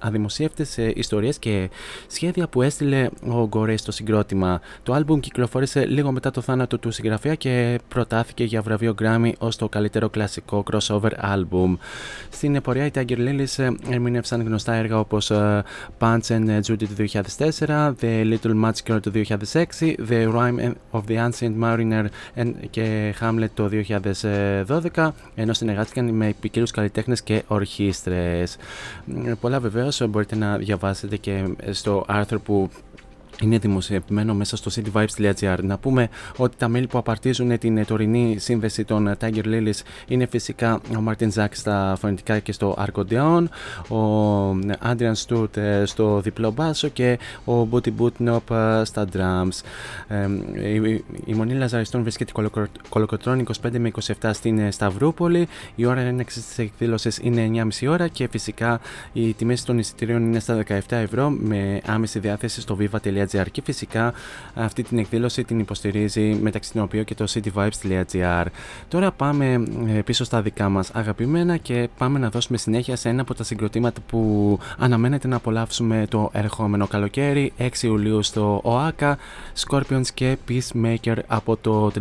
αδημοσίευτες 0.01 0.79
ε, 0.79 0.93
ιστορίες 0.97 1.39
και 1.39 1.71
σχέδια 2.07 2.49
που 2.49 2.63
έστειλε 2.63 3.09
ο 3.29 3.49
Gorey 3.53 3.75
στο 3.77 3.93
συγκρότημα. 3.93 4.61
Το 4.83 4.93
άλμπουμ 4.93 5.21
κυκλοφόρησε 5.21 5.87
λίγο 5.87 6.13
μετά 6.13 6.31
το 6.31 6.41
θάνατο 6.41 6.79
του 6.79 6.91
συγγραφέα 6.91 7.35
και 7.35 7.79
προτάθηκε 7.91 8.45
για 8.45 8.63
βραβείο 8.63 8.95
Grammy 9.03 9.33
ως 9.39 9.57
το 9.57 9.69
καλύτερο 9.69 10.09
κλασικό 10.09 10.65
crossover 10.71 11.11
album. 11.23 11.77
Στην 12.31 12.61
πορεία 12.63 12.85
οι 12.85 12.91
Tiger 12.95 13.17
Lilies 13.17 13.57
ε, 13.57 13.69
ερμηνεύσαν 13.91 14.43
γνωστά 14.43 14.75
έργα 14.75 14.99
όπως 14.99 15.31
uh, 15.33 15.61
Punch 15.99 16.21
and 16.27 16.61
Judy 16.67 16.85
του 16.89 16.95
2004, 16.97 17.93
The 18.01 18.35
Little 18.35 18.65
Match 18.65 18.93
Girl 18.93 18.99
του 19.03 19.13
2006, 19.15 19.65
The 20.09 20.33
Rhyme 20.35 20.73
of 20.93 21.01
the 21.09 21.29
Ancient 21.29 21.55
Mariner 21.63 22.05
και 22.71 23.15
Hamlet 23.21 23.49
το 23.55 23.71
2012, 24.95 25.11
ενώ 25.35 25.53
συνεργάστηκαν 25.53 26.09
με 26.09 26.35
ποικίλου 26.41 26.67
καλλιτέχνες 26.73 27.23
και 27.23 27.43
ορχήστρες. 27.47 28.57
Πολλά 29.41 29.61
βεβαίως 29.61 30.03
μπορείτε 30.09 30.37
να 30.37 30.57
διαβάσετε 30.57 31.17
και 31.17 31.45
στο 31.71 32.05
άρθρο 32.07 32.41
που 32.41 32.71
είναι 33.43 33.59
δημοσιευμένο 33.59 34.35
μέσα 34.35 34.57
στο 34.57 34.71
cityvibes.gr. 34.75 35.59
Να 35.63 35.79
πούμε 35.79 36.09
ότι 36.37 36.57
τα 36.57 36.69
μέλη 36.69 36.87
που 36.87 36.99
απαρτίζουν 36.99 37.59
την 37.59 37.87
τωρινή 37.87 38.37
σύνδεση 38.39 38.85
των 38.85 39.17
Tiger 39.21 39.45
Lilies 39.45 39.81
είναι 40.07 40.27
φυσικά 40.27 40.75
ο 40.75 41.03
Martin 41.09 41.29
Zack 41.35 41.49
στα 41.51 41.97
φωνητικά 42.01 42.39
και 42.39 42.53
στο 42.53 42.77
Arcodeon, 42.79 43.45
ο 43.97 44.51
Adrian 44.85 45.13
Stewart 45.27 45.57
ε, 45.57 45.85
στο 45.85 46.21
διπλό 46.21 46.51
μπάσο 46.51 46.89
και 46.89 47.19
ο 47.45 47.69
Booty 47.71 47.89
Bootnop 47.99 48.51
ε, 48.51 48.85
στα 48.85 49.07
drums. 49.13 49.61
η, 51.27 51.35
Μονή 51.35 51.55
Λαζαριστών 51.55 52.03
βρίσκεται 52.03 52.33
κολοκοτρών 52.89 53.47
25 53.63 53.71
με 53.79 53.91
27 54.21 54.31
στην 54.33 54.59
ε, 54.59 54.71
Σταυρούπολη. 54.71 55.49
Η 55.75 55.85
ώρα 55.85 56.01
έναξη 56.01 56.41
της 56.41 56.59
εκδήλωσης 56.59 57.19
είναι 57.23 57.69
9.30 57.81 57.89
ώρα 57.91 58.09
και 58.09 58.29
φυσικά 58.29 58.81
οι 59.13 59.33
τιμές 59.33 59.65
των 59.65 59.79
εισιτηρίων 59.79 60.23
είναι 60.23 60.39
στα 60.39 60.65
17 60.69 60.81
ευρώ 60.89 61.31
με 61.31 61.81
άμεση 61.87 62.19
διάθεση 62.19 62.61
στο 62.61 62.77
viva.gr 62.81 63.30
και 63.51 63.63
φυσικά 63.65 64.13
αυτή 64.55 64.83
την 64.83 64.99
εκδήλωση 64.99 65.45
την 65.45 65.59
υποστηρίζει 65.59 66.39
μεταξύ 66.41 66.73
των 66.73 66.83
οποίων 66.83 67.05
και 67.05 67.15
το 67.15 67.25
cityvibes.gr. 67.29 68.45
Τώρα 68.89 69.13
πάμε 69.13 69.63
ε, 69.87 70.01
πίσω 70.03 70.25
στα 70.25 70.43
δικά 70.43 70.69
μας 70.69 70.91
αγαπημένα 70.91 71.57
και 71.57 71.89
πάμε 71.99 72.19
να 72.19 72.29
δώσουμε 72.31 72.59
συνέχεια 72.59 72.97
σε 72.97 73.09
ένα 73.09 73.23
από 73.23 73.35
τα 73.35 73.45
συγκροτήματα 73.45 74.01
που 74.07 74.59
αναμένεται 74.79 75.29
να 75.29 75.37
απολαύσουμε 75.37 76.07
το 76.09 76.31
ερχόμενο 76.33 76.87
καλοκαίρι 76.87 77.53
6 77.59 77.69
Ιουλίου 77.81 78.23
στο 78.23 78.61
ΟΑΚΑ 78.65 79.19
Scorpions 79.67 80.07
και 80.15 80.37
Peacemaker 80.49 81.17
από 81.27 81.57
το 81.57 81.93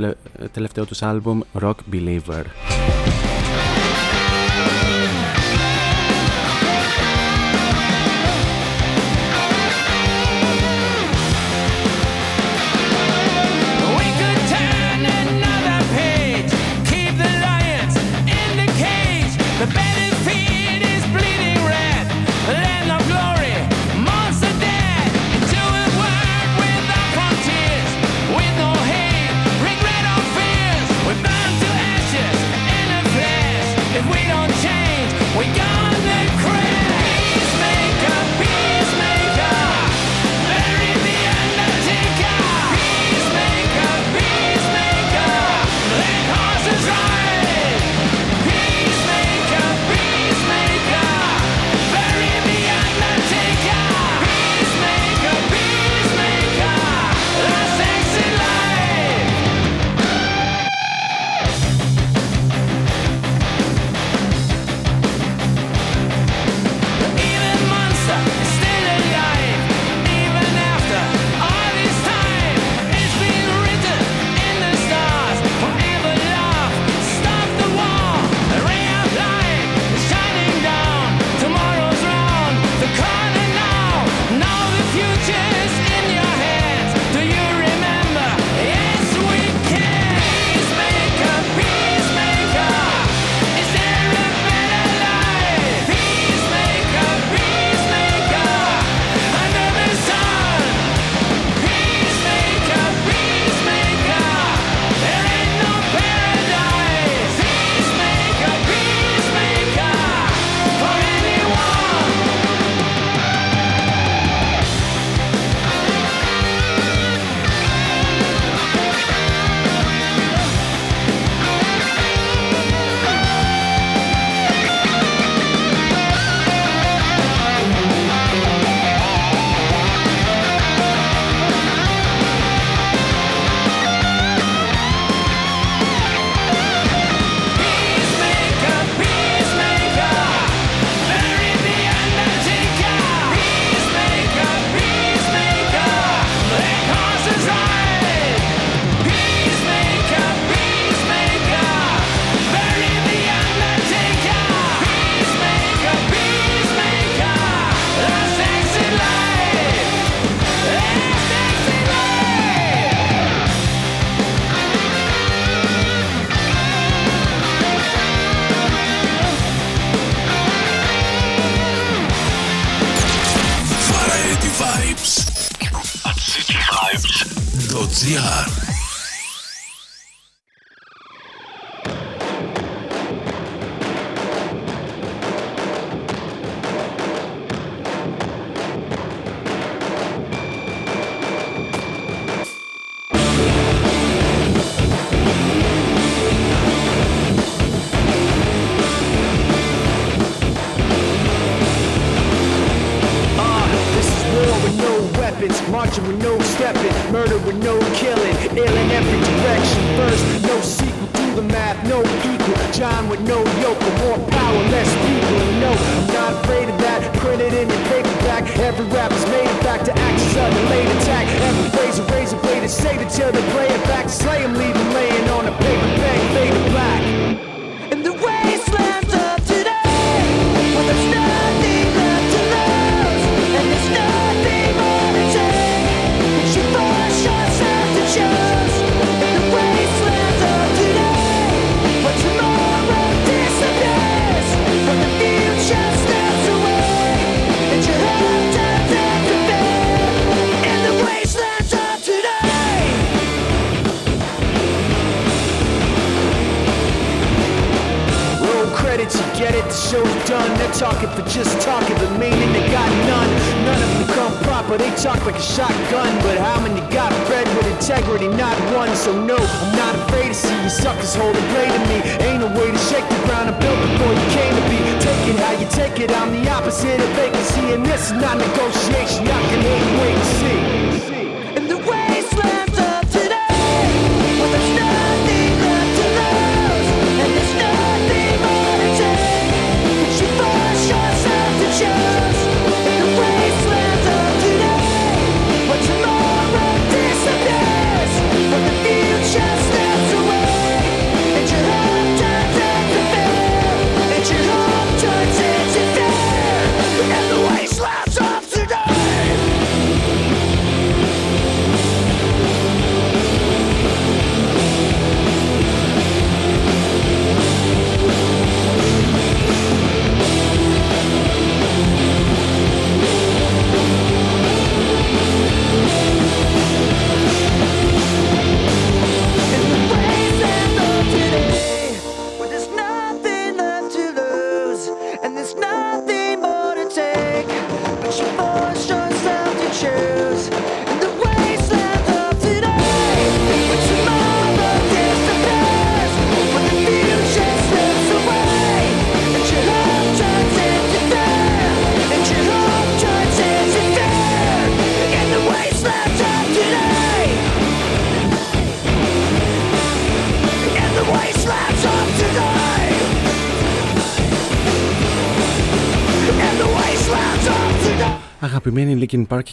τελευταίο 0.51 0.85
τους 0.85 1.01
άλμπουμ 1.01 1.39
Rock 1.61 1.75
Believer. 1.91 2.43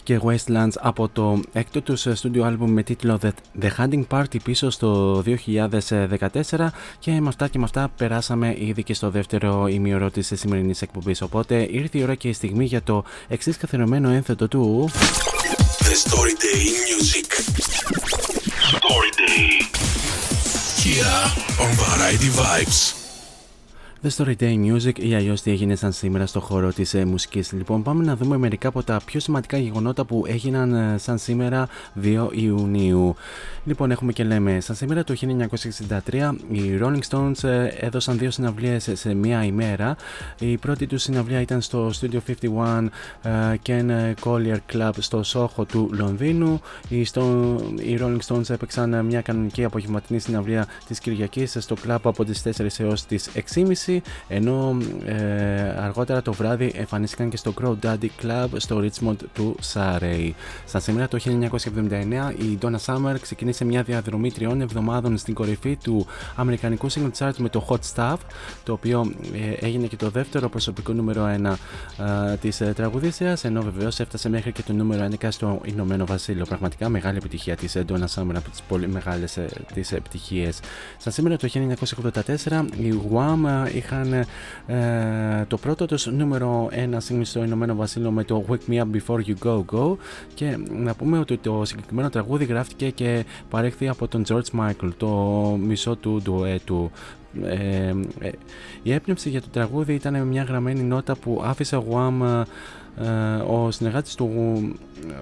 Και 0.07 0.19
Wastelands 0.23 0.73
από 0.79 1.09
το 1.09 1.39
έκτο 1.53 1.81
τους 1.81 2.07
στούντιο 2.13 2.43
άλμπουμ 2.43 2.71
με 2.71 2.83
τίτλο 2.83 3.19
The 3.61 3.67
Hunting 3.77 4.03
Party 4.09 4.41
πίσω 4.43 4.69
στο 4.69 5.23
2014 5.25 6.67
και 6.99 7.11
με 7.11 7.27
αυτά 7.27 7.47
και 7.47 7.57
με 7.57 7.63
αυτά 7.63 7.91
περάσαμε 7.97 8.55
ήδη 8.59 8.83
και 8.83 8.93
στο 8.93 9.09
δεύτερο 9.09 9.67
ημιωρό 9.67 10.11
της 10.11 10.31
σημερινής 10.35 10.81
εκπομπής. 10.81 11.21
Οπότε 11.21 11.67
ήρθε 11.71 11.97
η 11.97 12.03
ώρα 12.03 12.15
και 12.15 12.27
η 12.27 12.33
στιγμή 12.33 12.65
για 12.65 12.81
το 12.81 13.03
εξής 13.27 13.57
καθιερωμένο 13.57 14.09
ένθετο 14.09 14.47
του 14.47 14.89
The 15.79 15.95
Story 16.09 16.33
Day 16.43 16.63
Music. 16.87 17.27
Story 18.75 19.11
Day. 19.21 19.47
Here 20.83 21.19
on 21.63 21.71
Variety 21.85 22.29
Vibes 22.39 22.86
The 24.07 24.25
Story 24.25 24.35
Day 24.41 24.73
Music 24.73 24.99
ή 24.99 25.15
αλλιώς 25.15 25.41
τι 25.41 25.51
έγινε 25.51 25.75
σαν 25.75 25.91
σήμερα 25.91 26.25
στο 26.25 26.39
χώρο 26.39 26.73
της 26.73 26.93
ε, 26.93 27.05
μουσικής. 27.05 27.51
Λοιπόν, 27.51 27.83
πάμε 27.83 28.03
να 28.03 28.15
δούμε 28.15 28.37
μερικά 28.37 28.67
από 28.67 28.83
τα 28.83 29.01
πιο 29.05 29.19
σημαντικά 29.19 29.57
γεγονότα 29.57 30.05
που 30.05 30.23
έγιναν 30.27 30.73
ε, 30.73 30.97
σαν 30.97 31.17
σήμερα 31.17 31.67
2 32.03 32.27
Ιουνίου. 32.31 33.15
Λοιπόν, 33.67 33.91
έχουμε 33.91 34.11
και 34.11 34.23
λέμε, 34.23 34.59
σαν 34.59 34.75
σήμερα 34.75 35.03
το 35.03 35.15
1963 36.07 36.31
οι 36.51 36.79
Rolling 36.81 36.99
Stones 37.09 37.43
ε, 37.43 37.67
έδωσαν 37.67 38.17
δύο 38.17 38.31
συναυλίες 38.31 38.89
σε 38.93 39.13
μία 39.13 39.43
ημέρα. 39.43 39.95
Η 40.39 40.57
πρώτη 40.57 40.87
τους 40.87 41.01
συναυλία 41.01 41.41
ήταν 41.41 41.61
στο 41.61 41.91
Studio 42.01 42.19
51 42.41 42.87
Ken 43.65 44.13
Collier 44.23 44.57
Club 44.73 44.91
στο 44.97 45.23
Σόχο 45.23 45.65
του 45.65 45.89
Λονδίνου. 45.93 46.61
Οι, 46.89 46.99
οι 46.99 47.99
Rolling 48.01 48.19
Stones 48.27 48.49
έπαιξαν 48.49 49.05
μια 49.05 49.21
κανονική 49.21 49.63
απογευματινή 49.63 50.19
συναυλία 50.19 50.67
της 50.87 50.99
Κυριακής 50.99 51.55
στο 51.59 51.75
κλαμπ 51.75 52.07
από 52.07 52.25
τις 52.25 52.43
4 52.57 52.65
έως 52.77 53.05
τις 53.05 53.29
6.30 53.85 53.97
ενώ 54.27 54.77
ε, 55.05 55.15
αργότερα 55.79 56.21
το 56.21 56.33
βράδυ 56.33 56.71
εμφανίστηκαν 56.75 57.29
και 57.29 57.37
στο 57.37 57.53
Crow 57.61 57.75
Daddy 57.83 58.09
Club 58.23 58.47
στο 58.55 58.81
Richmond 58.83 59.17
του 59.33 59.55
Surrey. 59.73 60.31
Στα 60.65 60.79
σήμερα 60.79 61.07
το 61.07 61.17
1979 61.23 62.33
η 62.37 62.57
Donna 62.61 62.77
Summer 62.85 63.15
ξεκίνησε 63.21 63.55
μια 63.65 63.83
διαδρομή 63.83 64.31
τριών 64.31 64.61
εβδομάδων 64.61 65.17
στην 65.17 65.33
κορυφή 65.33 65.77
του 65.83 66.05
Αμερικανικού 66.35 66.91
Single 66.91 67.11
Chart 67.17 67.33
με 67.37 67.49
το 67.49 67.67
Hot 67.69 67.95
Stuff, 67.95 68.17
το 68.63 68.73
οποίο 68.73 69.11
ε, 69.33 69.65
έγινε 69.65 69.87
και 69.87 69.95
το 69.95 70.09
δεύτερο 70.09 70.49
προσωπικό 70.49 70.93
νούμερο 70.93 71.25
1 71.43 71.53
ε, 72.31 72.35
της 72.35 72.61
ε, 72.61 72.73
τραγουδίστριας, 72.75 73.43
ενώ 73.43 73.61
βεβαίως 73.61 73.99
έφτασε 73.99 74.29
μέχρι 74.29 74.51
και 74.51 74.61
το 74.61 74.73
νούμερο 74.73 75.07
11 75.19 75.27
στο 75.29 75.61
Ηνωμένο 75.65 76.05
Βασίλειο. 76.05 76.45
Πραγματικά 76.45 76.89
μεγάλη 76.89 77.17
επιτυχία 77.17 77.55
της 77.55 77.75
ε, 77.75 77.85
Donna 77.89 78.05
Summer 78.15 78.35
από 78.35 78.49
τις 78.49 78.61
πολύ 78.61 78.87
μεγάλες 78.87 79.37
ε, 79.37 79.47
τις 79.73 79.91
επιτυχίες. 79.91 80.59
Στα 80.97 81.09
σήμερα 81.09 81.37
το 81.37 81.47
1984 82.45 82.65
η 82.79 82.93
Wham 83.11 83.67
είχαν 83.73 84.13
ε, 84.67 85.45
το 85.47 85.57
πρώτο 85.57 85.85
τους 85.85 86.05
νούμερο 86.05 86.69
1 86.71 86.95
σύγκριση 86.97 87.31
στο 87.31 87.43
Ηνωμένο 87.43 87.75
Βασίλειο 87.75 88.11
με 88.11 88.23
το 88.23 88.45
Wake 88.49 88.71
Me 88.71 88.81
Up 88.81 88.85
Before 88.95 89.19
You 89.25 89.35
Go 89.43 89.63
Go 89.71 89.95
και 90.33 90.57
να 90.69 90.93
πούμε 90.93 91.19
ότι 91.19 91.37
το 91.37 91.61
συγκεκριμένο 91.65 92.09
τραγούδι 92.09 92.45
γράφτηκε 92.45 92.89
και 92.89 93.25
παρέχθη 93.49 93.87
από 93.87 94.07
τον 94.07 94.23
George 94.27 94.59
Michael, 94.59 94.89
το 94.97 95.07
μισό 95.61 95.95
του 95.95 96.21
ντουέτου 96.23 96.91
Ε, 97.43 97.93
ε, 98.19 98.31
η 98.83 98.93
έπνευση 98.93 99.29
για 99.29 99.41
το 99.41 99.47
τραγούδι 99.51 99.93
ήταν 99.93 100.27
μια 100.27 100.43
γραμμένη 100.43 100.81
νότα 100.81 101.15
που 101.15 101.41
άφησε 101.45 101.75
ο 101.75 101.83
Γουάμ 101.87 102.21
ο 103.47 103.71
συνεργάτης, 103.71 104.15
του, 104.15 104.29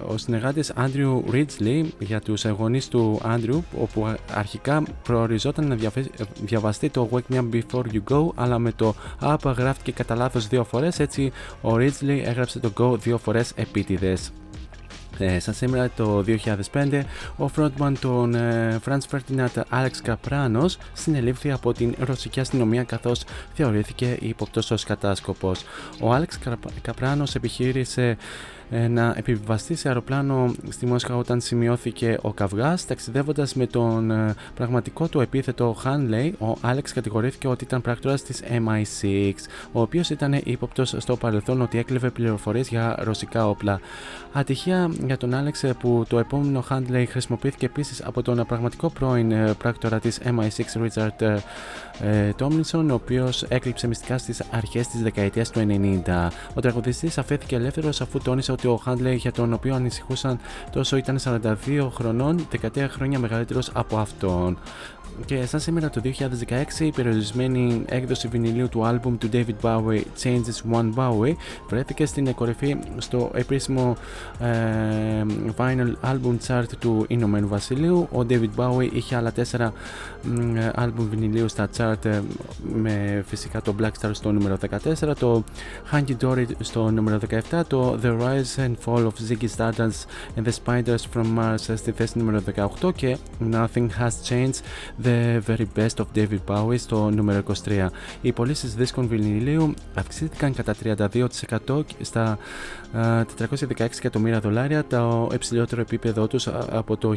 ο 0.08 0.16
συνεργάτης 0.16 0.72
Άντριου 0.76 1.24
Ρίτζλι 1.30 1.94
για 1.98 2.20
τους 2.20 2.44
γονείς 2.44 2.88
του 2.88 3.20
Άντριου 3.22 3.64
όπου 3.80 4.14
αρχικά 4.34 4.82
προοριζόταν 5.02 5.66
να 5.66 5.76
διαβαστεί 6.44 6.90
το 6.90 7.08
Wake 7.12 7.34
Me 7.34 7.38
Up 7.38 7.44
Before 7.52 7.84
You 7.92 8.00
Go 8.14 8.28
αλλά 8.34 8.58
με 8.58 8.72
το 8.72 8.94
Up 9.20 9.54
γράφτηκε 9.56 9.92
κατά 9.92 10.14
λάθος 10.14 10.46
δύο 10.48 10.64
φορές 10.64 10.98
έτσι 10.98 11.32
ο 11.60 11.76
Ρίτζλι 11.76 12.22
έγραψε 12.26 12.58
το 12.58 12.72
Go 12.78 12.98
δύο 12.98 13.18
φορές 13.18 13.52
επίτηδες. 13.56 14.32
Ε, 15.18 15.38
σαν 15.38 15.54
σήμερα 15.54 15.90
το 15.96 16.24
2005, 16.72 17.02
ο 17.36 17.50
frontman 17.56 17.92
των 18.00 18.34
ε, 18.34 18.80
Franz 18.86 18.98
Ferdinand 19.10 19.62
Alex 19.70 19.90
Kapranos 20.06 20.76
συνελήφθη 20.92 21.50
από 21.50 21.72
την 21.72 21.94
ρωσική 21.98 22.40
αστυνομία 22.40 22.82
καθώς 22.82 23.24
θεωρήθηκε 23.54 24.16
ύποπτος 24.20 24.70
ως 24.70 24.84
κατάσκοπος. 24.84 25.62
Ο 26.00 26.14
Alex 26.14 26.50
Kapranos 26.86 27.34
επιχείρησε 27.34 28.02
ε, 28.02 28.16
να 28.70 29.14
επιβιβαστεί 29.16 29.74
σε 29.74 29.88
αεροπλάνο 29.88 30.54
στη 30.68 30.86
Μόσχα 30.86 31.16
όταν 31.16 31.40
σημειώθηκε 31.40 32.18
ο 32.22 32.32
καυγάς. 32.32 32.86
Ταξιδεύοντας 32.86 33.54
με 33.54 33.66
τον 33.66 34.10
ε, 34.10 34.34
πραγματικό 34.54 35.08
του 35.08 35.20
επίθετο 35.20 35.76
Hanley, 35.84 36.30
ο 36.38 36.56
Άλεξ 36.60 36.92
κατηγορήθηκε 36.92 37.48
ότι 37.48 37.64
ήταν 37.64 37.80
πράκτορας 37.80 38.22
της 38.22 38.42
MI6, 38.48 39.32
ο 39.72 39.80
οποίος 39.80 40.10
ήταν 40.10 40.40
ύποπτος 40.44 40.94
στο 40.98 41.16
παρελθόν 41.16 41.60
ότι 41.60 41.78
έκλεβε 41.78 42.10
πληροφορίες 42.10 42.68
για 42.68 42.96
ρωσικά 42.98 43.48
όπλα. 43.48 43.80
Ατυχία 44.32 44.90
για 45.06 45.16
τον 45.16 45.34
Άλεξ 45.34 45.64
που 45.78 46.04
το 46.08 46.18
επόμενο 46.18 46.64
Hanley 46.70 47.04
χρησιμοποιήθηκε 47.08 47.66
επίσης 47.66 48.02
από 48.04 48.22
τον 48.22 48.44
πραγματικό 48.46 48.90
πρώην 48.90 49.30
ε, 49.30 49.54
πράκτορα 49.58 49.98
της 49.98 50.20
MI6 50.24 50.82
Richard 50.82 51.36
Tomlinson, 52.38 52.86
ο 52.90 52.94
οποίος 52.94 53.42
έκλειψε 53.42 53.86
μυστικά 53.86 54.18
στις 54.18 54.42
αρχές 54.50 54.88
της 54.88 55.02
δεκαετίας 55.02 55.50
του 55.50 55.60
90. 55.60 56.28
Ο 56.54 56.60
τραγουδιστής 56.60 57.18
αφέθηκε 57.18 57.56
ελεύθερος 57.56 58.00
αφού 58.00 58.18
τόνισε 58.18 58.52
ότι 58.52 58.66
ο 58.66 58.76
Χάντλεϊ 58.76 59.14
για 59.14 59.32
τον 59.32 59.52
οποίο 59.52 59.74
ανησυχούσαν 59.74 60.38
τόσο 60.72 60.96
ήταν 60.96 61.18
42 61.24 61.88
χρονών, 61.92 62.46
13 62.74 62.86
χρόνια 62.88 63.18
μεγαλύτερος 63.18 63.70
από 63.74 63.96
αυτόν. 63.96 64.58
Και 65.24 65.46
σαν 65.46 65.60
σήμερα 65.60 65.90
το 65.90 66.00
2016 66.04 66.80
η 66.80 66.90
περιορισμένη 66.90 67.84
έκδοση 67.88 68.28
βινιλίου 68.28 68.68
του 68.68 68.84
άλμπουμ 68.84 69.16
του 69.18 69.28
David 69.32 69.54
Bowie 69.62 70.02
Changes 70.22 70.72
One 70.72 70.94
Bowie 70.94 71.34
βρέθηκε 71.68 72.06
στην 72.06 72.34
κορυφή 72.34 72.76
στο 72.98 73.30
επίσημο 73.34 73.96
ε, 74.40 75.24
vinyl 75.56 75.92
album 76.04 76.36
chart 76.46 76.68
του 76.78 77.04
Ηνωμένου 77.08 77.48
Βασιλείου. 77.48 78.08
Ο 78.12 78.26
David 78.28 78.50
Bowie 78.56 78.88
είχε 78.92 79.16
άλλα 79.16 79.32
τέσσερα 79.32 79.64
ε, 79.64 80.15
άλμπουμ 80.74 81.08
βινιλίου 81.08 81.48
στα 81.48 81.68
chart 81.76 82.04
ε, 82.04 82.20
με 82.74 83.24
φυσικά 83.26 83.62
το 83.62 83.74
Black 83.80 83.90
Star 84.00 84.10
στο 84.12 84.32
νούμερο 84.32 84.58
14, 84.94 85.16
το 85.18 85.44
Hanky 85.92 86.16
Dory 86.20 86.44
στο 86.60 86.90
νούμερο 86.90 87.18
17, 87.50 87.60
το 87.66 87.98
The 88.02 88.20
Rise 88.20 88.66
and 88.66 88.74
Fall 88.84 89.06
of 89.06 89.12
Ziggy 89.28 89.48
Stardust 89.56 90.06
and 90.36 90.44
the 90.44 90.52
Spiders 90.64 91.04
from 91.14 91.38
Mars 91.38 91.74
στη 91.76 91.92
θέση 91.92 92.18
νούμερο 92.18 92.42
18 92.82 92.94
και 92.94 93.16
Nothing 93.52 93.86
Has 94.00 94.28
Changed 94.28 94.60
The 95.04 95.40
Very 95.46 95.66
Best 95.76 95.96
of 95.96 96.06
David 96.14 96.38
Bowie 96.46 96.78
στο 96.78 97.10
νούμερο 97.10 97.42
23. 97.64 97.86
Οι 98.20 98.32
πωλήσεις 98.32 98.74
δίσκων 98.74 99.06
βινιλίου 99.06 99.74
αυξήθηκαν 99.94 100.54
κατά 100.54 100.74
32% 100.84 101.80
στα 102.00 102.38
416 102.94 103.78
εκατομμύρια 103.78 104.40
δολάρια, 104.40 104.84
το 104.84 105.30
υψηλότερο 105.32 105.80
επίπεδο 105.80 106.26
τους 106.26 106.48
από 106.70 106.96
το 106.96 107.12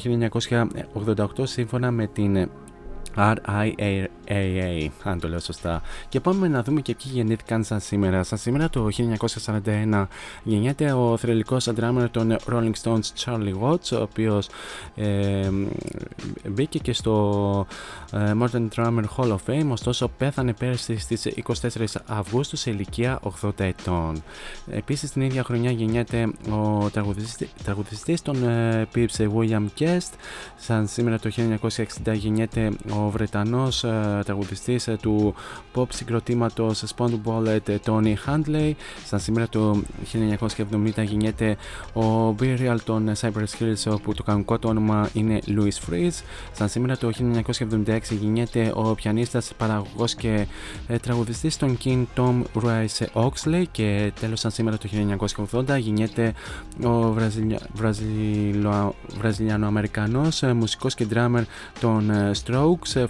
1988 1.16 1.26
σύμφωνα 1.44 1.92
με 1.92 2.08
την 2.08 2.50
RIAA, 3.16 4.88
αν 5.04 5.20
το 5.20 5.28
λέω 5.28 5.40
σωστά. 5.40 5.82
Και 6.10 6.20
πάμε 6.20 6.48
να 6.48 6.64
δούμε 6.64 6.82
και 6.82 6.96
ποιοι 6.96 7.12
γεννήθηκαν 7.16 7.64
σαν 7.64 7.80
σήμερα. 7.80 8.24
Σαν 8.24 8.38
σήμερα 8.38 8.70
το 8.70 8.88
1941 9.94 10.06
γεννιέται 10.44 10.92
ο 10.92 11.18
θρελικός 11.18 11.68
αντράμερ 11.68 12.10
των 12.10 12.36
Rolling 12.52 12.72
Stones 12.84 13.26
Charlie 13.26 13.54
Watts, 13.62 13.98
ο 13.98 14.02
οποίος 14.02 14.50
ε, 14.96 15.50
μπήκε 16.50 16.80
και 16.80 16.94
στο 16.94 17.68
ε, 18.09 18.09
Modern 18.12 18.68
Drummer 18.76 19.04
Hall 19.18 19.32
of 19.32 19.38
Fame, 19.48 19.68
ωστόσο 19.70 20.08
πέθανε 20.18 20.54
πέρσι 20.54 20.98
στις 20.98 21.28
24 21.62 21.86
Αυγούστου 22.06 22.56
σε 22.56 22.70
ηλικία 22.70 23.20
80 23.42 23.50
ετών. 23.58 24.24
Επίσης 24.72 25.12
την 25.12 25.22
ίδια 25.22 25.44
χρονιά 25.44 25.72
γεννιέται 25.72 26.32
ο 26.52 26.90
τραγουδιστής, 27.64 28.22
των 28.22 28.44
ε, 28.44 28.88
Pips 28.96 29.30
William 29.36 29.66
Guest. 29.80 30.14
Σαν 30.56 30.88
σήμερα 30.88 31.20
το 31.20 31.30
1960 32.06 32.14
γεννιέται 32.14 32.72
ο 32.92 33.10
ο 33.10 33.10
Βρετανός 33.10 33.84
ε, 33.84 34.22
τραγουδιστής 34.26 34.88
ε, 34.88 34.98
του 35.02 35.36
pop 35.76 35.86
συγκροτήματος 35.90 36.84
Spond 36.96 37.20
Bullet 37.26 37.78
Tony 37.86 38.14
Handley. 38.26 38.72
Σαν 39.06 39.20
σήμερα 39.20 39.48
το 39.50 39.82
1970 40.58 41.04
γεννιέται 41.04 41.58
ο 41.94 42.36
Burial 42.40 42.78
των 42.84 43.12
Cypress 43.22 43.60
Hills 43.60 43.92
όπου 43.94 44.14
το 44.14 44.24
κανονικό 44.24 44.60
του 44.60 44.70
όνομα 44.70 45.10
είναι 45.14 45.40
Louis 45.48 45.90
Freeze. 45.90 46.24
Σαν 46.52 46.70
σήμερα 46.70 46.98
το 46.98 47.12
1976 47.88 47.99
γεννιέται 48.10 48.72
ο 48.76 48.96
πιανίστας, 48.96 49.52
παραγωγός 49.58 50.16
και 50.16 50.46
ε, 50.88 50.98
τραγουδιστής 50.98 51.58
των 51.58 51.78
King 51.84 52.04
Tom 52.16 52.42
Rice 52.64 53.06
Oxley 53.14 53.64
και 53.72 54.12
τέλος 54.20 54.40
σαν 54.40 54.52
σήμερα 54.52 54.78
το 54.78 54.90
1980 55.52 55.80
γεννιέται 55.80 56.34
ο 56.84 57.16
Βραζιλιανο-Αμερικανός 59.18 60.42
μουσικός 60.42 60.96
και 60.96 61.08
drummer 61.14 61.44
των 61.80 62.12
Strokes 62.44 63.06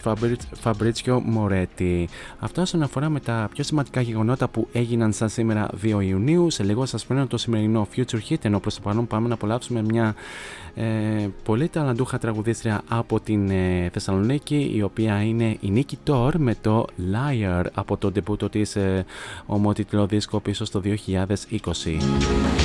Φαμπρίτσιο 0.60 1.20
Μορέτη. 1.20 2.10
Αυτό 2.40 2.62
όσον 2.62 2.84
αφορά 2.84 3.10
με 3.10 3.20
τα 3.20 3.50
πιο 3.54 3.64
σημαντικά 3.64 4.02
γεγονότα 4.02 4.48
που 4.48 4.68
έγιναν 4.72 5.14
σαν 5.14 5.30
σήμερα 5.30 5.70
2 5.84 6.02
Ιουνίου. 6.02 6.50
Σε 6.50 6.64
λίγο 6.64 6.86
σας 6.86 7.06
παίρνω 7.06 7.28
το 7.28 7.38
σημερινό 7.38 7.88
Future 7.96 8.20
Hit, 8.30 8.46
ενώ 8.46 8.60
προς 8.60 8.76
το 8.76 8.82
παρόν 8.82 9.08
πάμε 9.08 9.28
να 9.28 9.34
απολαύσουμε 9.34 9.82
μια 9.82 10.16
ε, 10.76 11.28
πολύ 11.44 11.68
ταλαντούχα 11.68 12.18
τραγουδίστρια 12.18 12.82
από 12.88 13.20
την 13.20 13.50
ε, 13.50 13.90
Θεσσαλονίκη, 13.94 14.72
η 14.80 14.82
οποία 14.82 15.22
είναι 15.24 15.58
η 15.60 15.70
Νίκη 15.70 15.98
Τόρ 16.04 16.38
με 16.38 16.56
το 16.62 16.86
Liar 17.14 17.64
από 17.74 17.98
το 17.98 18.12
ντεπούτο 18.12 18.50
της 18.50 18.76
ε, 18.76 19.06
ομότιτλο 19.46 20.06
δίσκο 20.06 20.40
πίσω 20.40 20.66
στο 20.66 20.82
2020. 20.86 22.59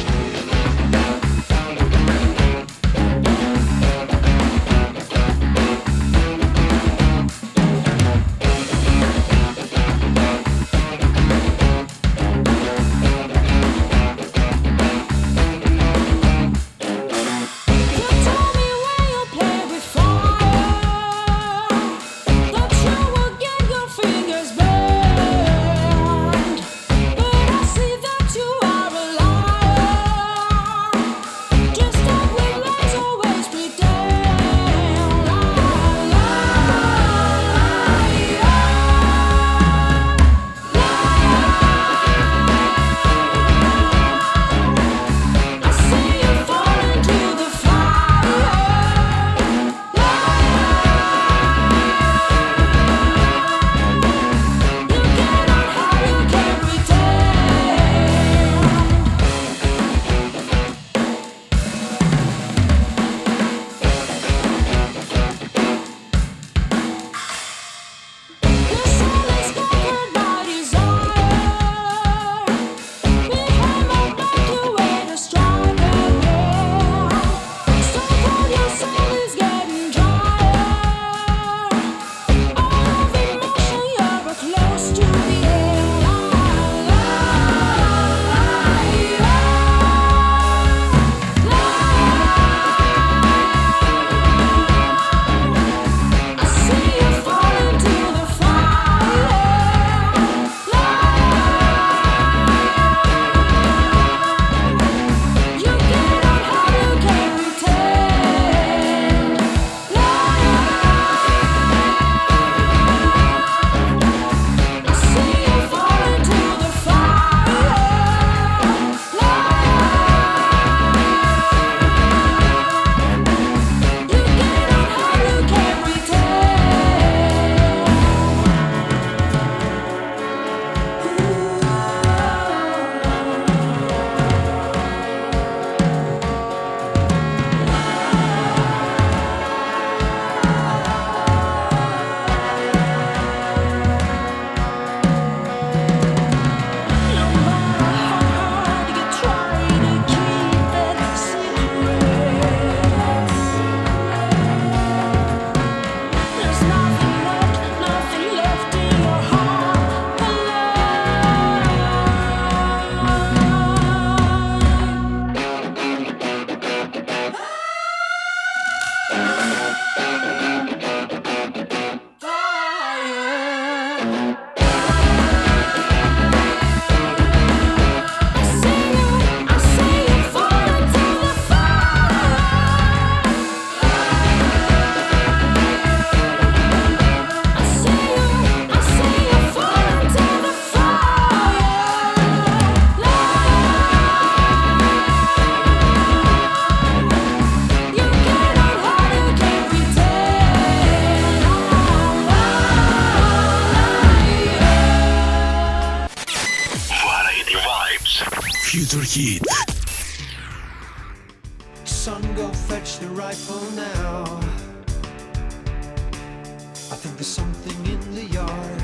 There's 217.82 217.88
in 217.88 218.14
the 218.14 218.24
yard. 218.24 218.82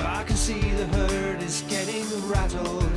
I 0.00 0.22
can 0.24 0.36
see 0.36 0.60
the 0.60 0.86
herd 0.86 1.42
is 1.42 1.62
getting 1.68 2.06
rattled, 2.28 2.87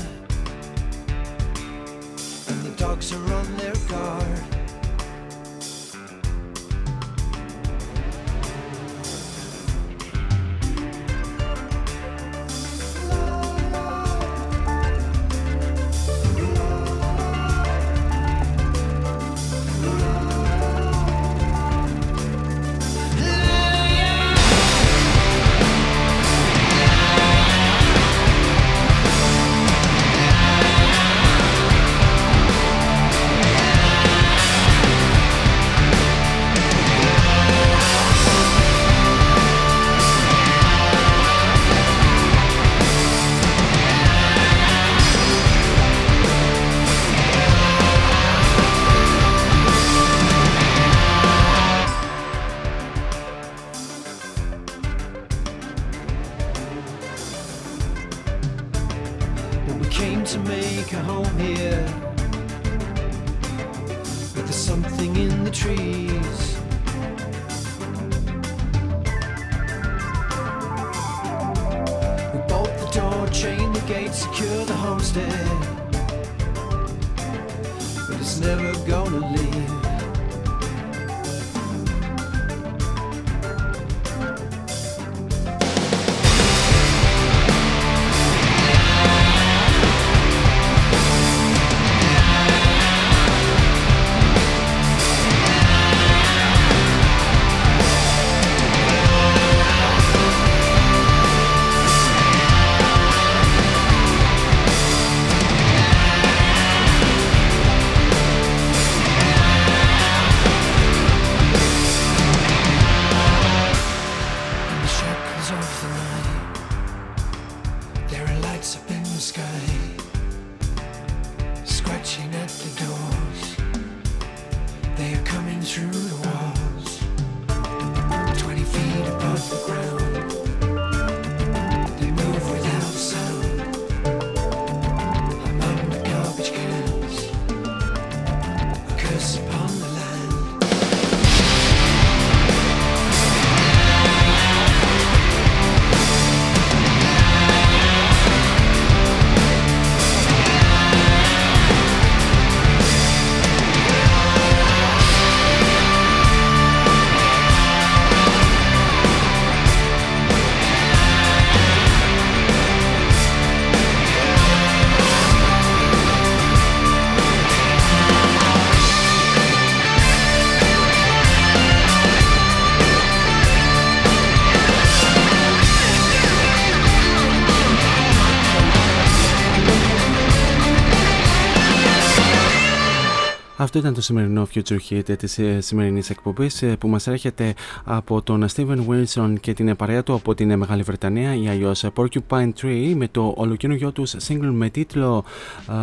Αυτό 183.73 183.83
ήταν 183.83 183.95
το 183.95 184.01
σημερινό 184.01 184.47
Future 184.53 184.77
Hit 184.89 185.17
της 185.17 185.39
ε, 185.39 185.61
σημερινής 185.61 186.09
εκπομπής 186.09 186.61
ε, 186.61 186.75
που 186.75 186.87
μας 186.87 187.07
έρχεται 187.07 187.53
από 187.83 188.21
τον 188.21 188.45
Steven 188.55 188.77
Wilson 188.87 189.33
και 189.39 189.53
την 189.53 189.75
παρέα 189.75 190.03
του 190.03 190.13
από 190.13 190.33
την 190.33 190.57
Μεγάλη 190.57 190.81
Βρετανία 190.81 191.35
ή 191.35 191.47
αλλιώς 191.47 191.85
Porcupine 191.95 192.49
Tree 192.61 192.93
με 192.95 193.07
το 193.07 193.33
ολοκαινούργιο 193.37 193.91
τους 193.91 194.15
single 194.27 194.51
με 194.51 194.69
τίτλο 194.69 195.23
α, 195.65 195.75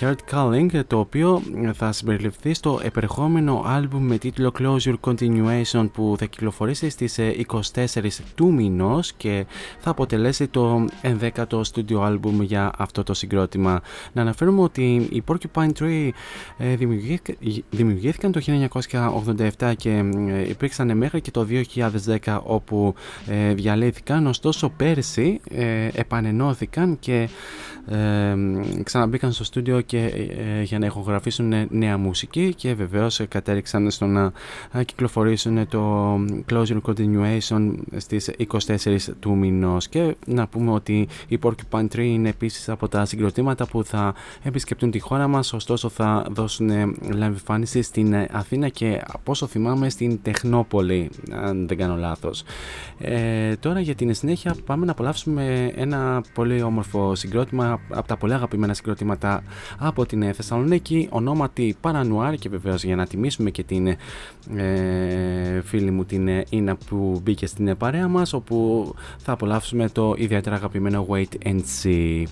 Heart 0.00 0.32
Calling 0.32 0.80
το 0.86 0.98
οποίο 0.98 1.42
θα 1.74 1.92
συμπεριληφθεί 1.92 2.54
στο 2.54 2.80
επερχόμενο 2.82 3.62
άλμπουμ 3.66 4.06
με 4.06 4.18
τίτλο 4.18 4.52
Closure 4.58 4.94
Continuation 5.00 5.88
που 5.92 6.14
θα 6.18 6.24
κυκλοφορήσει 6.24 6.88
στις 6.88 7.18
ε, 7.18 7.34
24 7.46 8.08
του 8.34 8.52
μηνός 8.52 9.12
και 9.12 9.46
θα 9.78 9.90
αποτελέσει 9.90 10.48
το 10.48 10.84
11ο 11.02 11.60
studio 11.72 11.98
album 12.08 12.40
για 12.40 12.72
αυτό 12.78 13.02
το 13.02 13.14
συγκρότημα. 13.14 13.80
Να 14.12 14.22
αναφέρουμε 14.22 14.62
ότι 14.62 15.08
οι 15.10 15.22
Porcupine 15.26 15.72
Tree 15.80 16.10
ε, 16.58 16.65
δημιουργήθηκαν, 16.74 17.36
δημιουργήθηκαν 17.70 18.32
το 18.32 18.40
1987 19.58 19.72
και 19.76 19.90
ε, 20.28 20.48
υπήρξαν 20.48 20.96
μέχρι 20.96 21.20
και 21.20 21.30
το 21.30 21.46
2010 22.24 22.38
όπου 22.42 22.94
ε, 23.26 23.54
διαλύθηκαν. 23.54 24.26
Ωστόσο 24.26 24.68
πέρσι 24.68 25.40
ε, 25.50 25.88
επανενώθηκαν 25.92 26.96
και 27.00 27.28
ε, 27.88 28.36
ξαναμπήκαν 28.82 29.32
στο 29.32 29.44
στούντιο 29.44 29.80
και 29.80 30.04
ε, 30.58 30.62
για 30.62 30.78
να 30.78 30.86
ηχογραφήσουν 30.86 31.52
νέα 31.70 31.98
μουσική 31.98 32.54
και 32.54 32.74
βεβαίως 32.74 33.20
κατέληξαν 33.28 33.90
στο 33.90 34.06
να 34.06 34.32
κυκλοφορήσουν 34.84 35.68
το 35.68 36.14
Closure 36.50 36.80
Continuation 36.82 37.74
στις 37.96 38.30
24 38.66 38.96
του 39.20 39.36
μηνός. 39.36 39.88
Και 39.88 40.16
να 40.26 40.46
πούμε 40.46 40.70
ότι 40.70 41.08
η 41.28 41.38
Porcupine 41.42 41.86
Tree 41.94 41.98
είναι 41.98 42.28
επίσης 42.28 42.68
από 42.68 42.88
τα 42.88 43.04
συγκροτήματα 43.04 43.66
που 43.66 43.84
θα 43.84 44.14
επισκεπτούν 44.42 44.90
τη 44.90 44.98
χώρα 44.98 45.28
μας. 45.28 45.52
Ωστόσο 45.52 45.88
θα 45.88 46.26
δώσουν 46.30 46.55
live 46.60 47.22
εμφάνιση 47.22 47.82
στην 47.82 48.14
Αθήνα 48.30 48.68
και 48.68 49.02
από 49.06 49.30
όσο 49.30 49.46
θυμάμαι 49.46 49.88
στην 49.88 50.22
Τεχνόπολη 50.22 51.10
αν 51.30 51.66
δεν 51.68 51.76
κάνω 51.76 51.96
λάθος. 51.96 52.42
Ε, 52.98 53.56
τώρα 53.56 53.80
για 53.80 53.94
την 53.94 54.14
συνέχεια 54.14 54.56
πάμε 54.66 54.84
να 54.84 54.92
απολαύσουμε 54.92 55.72
ένα 55.76 56.22
πολύ 56.34 56.62
όμορφο 56.62 57.14
συγκρότημα 57.14 57.80
από 57.88 58.08
τα 58.08 58.16
πολύ 58.16 58.32
αγαπημένα 58.34 58.74
συγκροτήματα 58.74 59.42
από 59.78 60.06
την 60.06 60.34
Θεσσαλονίκη 60.34 61.08
ονόματι 61.10 61.76
Παρανουάρ 61.80 62.34
και 62.34 62.48
βεβαίως 62.48 62.84
για 62.84 62.96
να 62.96 63.06
τιμήσουμε 63.06 63.50
και 63.50 63.62
την 63.62 63.86
ε, 64.56 65.60
φίλη 65.64 65.90
μου 65.90 66.04
την 66.04 66.28
Ίνα 66.48 66.76
που 66.76 67.20
μπήκε 67.22 67.46
στην 67.46 67.76
παρέα 67.76 68.08
μας 68.08 68.32
όπου 68.32 68.94
θα 69.18 69.32
απολαύσουμε 69.32 69.88
το 69.88 70.14
ιδιαίτερα 70.16 70.56
αγαπημένο 70.56 71.06
Wait 71.10 71.46
and 71.46 71.60
See 71.82 72.24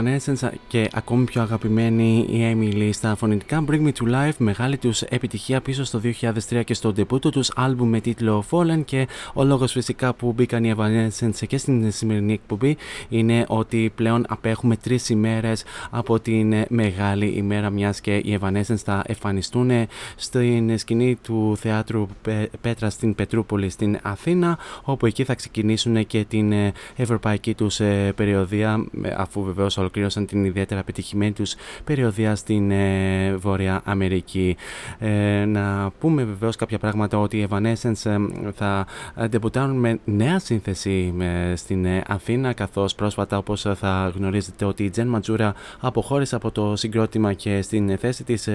αγαπημένη 0.00 0.20
Evanescence 0.26 0.59
και 0.70 0.88
ακόμη 0.92 1.24
πιο 1.24 1.42
αγαπημένη 1.42 2.26
η 2.30 2.54
Emily 2.54 2.90
στα 2.92 3.14
φωνητικά 3.14 3.64
Bring 3.68 3.82
Me 3.82 3.92
To 3.92 4.12
Life, 4.14 4.36
μεγάλη 4.38 4.78
τους 4.78 5.02
επιτυχία 5.02 5.60
πίσω 5.60 5.84
στο 5.84 6.00
2003 6.48 6.64
και 6.64 6.74
στο 6.74 6.92
debut 6.96 7.20
τους 7.20 7.50
άλμπουμ 7.56 7.88
με 7.88 8.00
τίτλο 8.00 8.44
Fallen. 8.50 8.84
Και 8.84 9.08
ο 9.34 9.44
λόγος 9.44 9.72
φυσικά 9.72 10.14
που 10.14 10.32
μπήκαν 10.32 10.64
οι 10.64 10.74
Evanescence 10.76 11.46
και 11.46 11.58
στην 11.58 11.92
σημερινή 11.92 12.32
εκπομπή 12.32 12.76
είναι 13.08 13.44
ότι 13.48 13.92
πλέον 13.94 14.24
απέχουμε 14.28 14.76
τρεις 14.76 15.08
ημέρες 15.08 15.64
από 15.90 16.20
την 16.20 16.64
μεγάλη 16.68 17.26
ημέρα 17.26 17.70
μιας 17.70 18.00
και 18.00 18.16
οι 18.16 18.38
Evanescence 18.40 18.76
θα 18.84 19.02
εμφανιστούν 19.06 19.70
στην 20.16 20.78
σκηνή 20.78 21.18
του 21.22 21.56
θεάτρου 21.56 22.06
Πέτρα 22.60 22.90
στην 22.90 23.14
Πετρούπολη 23.14 23.70
στην 23.70 23.98
Αθήνα 24.02 24.58
όπου 24.82 25.06
εκεί 25.06 25.24
θα 25.24 25.34
ξεκινήσουν 25.34 26.06
και 26.06 26.24
την 26.24 26.52
ευρωπαϊκή 26.96 27.54
τους 27.54 27.80
ε, 27.80 28.12
περιοδία 28.16 28.84
αφού 29.16 29.42
βεβαίως 29.42 29.76
ολοκλήρωσαν 29.76 30.26
την 30.26 30.44
ιδιαίτερα 30.60 30.84
πετυχημένη 30.84 31.32
τους 31.32 31.54
περιοδία 31.84 32.36
στην 32.36 32.70
ε, 32.70 33.34
Βόρεια 33.36 33.80
Αμερική. 33.84 34.56
Ε, 34.98 35.44
να 35.44 35.90
πούμε 35.98 36.24
βεβαίως 36.24 36.56
κάποια 36.56 36.78
πράγματα 36.78 37.18
ότι 37.18 37.36
οι 37.38 37.48
Evanescence 37.50 38.10
ε, 38.10 38.16
θα 38.54 38.86
ντεμπουτάρουν 39.26 39.76
με 39.76 39.98
νέα 40.04 40.38
σύνθεση 40.38 41.14
στην 41.54 41.86
Αθήνα 42.06 42.52
καθώς 42.52 42.94
πρόσφατα 42.94 43.36
όπως 43.36 43.66
θα 43.74 44.12
γνωρίζετε 44.16 44.64
ότι 44.64 44.84
η 44.84 44.90
Τζεν 44.90 45.06
Ματζούρα 45.06 45.54
αποχώρησε 45.80 46.34
από 46.34 46.50
το 46.50 46.76
συγκρότημα 46.76 47.32
και 47.32 47.62
στην 47.62 47.98
θέση 47.98 48.24
της 48.24 48.48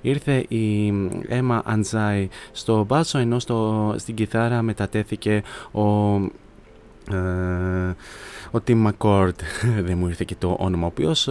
ήρθε 0.00 0.44
η 0.48 0.92
Έμα 1.28 1.62
Αντζάι 1.64 2.28
στο 2.52 2.84
μπάσο 2.84 3.18
ενώ 3.18 3.38
στο, 3.38 3.94
στην 3.98 4.14
κιθάρα 4.14 4.62
μετατέθηκε 4.62 5.42
ο 5.72 5.84
Ε, 7.12 7.94
ο 8.50 8.58
Tim 8.66 8.86
McCord, 8.86 9.34
δεν 9.86 9.98
μου 9.98 10.06
ήρθε 10.06 10.24
και 10.26 10.34
το 10.38 10.56
όνομα, 10.58 10.84
ο 10.84 10.86
οποίος 10.86 11.28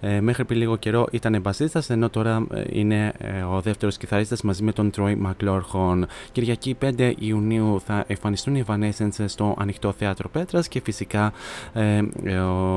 ε, 0.00 0.20
μέχρι 0.20 0.44
πριν 0.44 0.58
λίγο 0.58 0.76
καιρό 0.76 1.06
ήταν 1.10 1.40
μπασίστας, 1.40 1.90
ενώ 1.90 2.08
τώρα 2.08 2.46
ε, 2.52 2.62
είναι 2.68 3.12
ε, 3.18 3.42
ο 3.42 3.60
δεύτερος 3.60 3.96
κιθαρίστας 3.96 4.42
μαζί 4.42 4.62
με 4.62 4.72
τον 4.72 4.90
Troy 4.96 5.16
McLaughlin. 5.26 6.02
Κυριακή 6.32 6.76
5 6.82 7.12
Ιουνίου 7.18 7.80
θα 7.86 8.04
εμφανιστούν 8.06 8.54
οι 8.54 8.64
Evanescence 8.66 9.24
στο 9.26 9.54
ανοιχτό 9.58 9.92
θέατρο 9.92 10.28
Πέτρας 10.28 10.68
και 10.68 10.80
φυσικά 10.80 11.32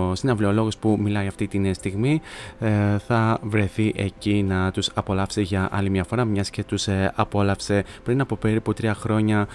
ο 0.09 0.15
συναυλιολόγος 0.15 0.77
που 0.77 0.97
μιλάει 1.01 1.27
αυτή 1.27 1.47
τη 1.47 1.73
στιγμή 1.73 2.21
θα 3.07 3.39
βρεθεί 3.41 3.93
εκεί 3.95 4.43
να 4.43 4.71
τους 4.71 4.89
απολαύσει 4.93 5.41
για 5.41 5.69
άλλη 5.71 5.89
μια 5.89 6.03
φορά, 6.03 6.25
μιας 6.25 6.49
και 6.49 6.63
τους 6.63 6.87
απόλαυσε 7.15 7.83
πριν 8.03 8.21
από 8.21 8.35
περίπου 8.35 8.73
τρία 8.73 8.93
χρόνια 8.93 9.47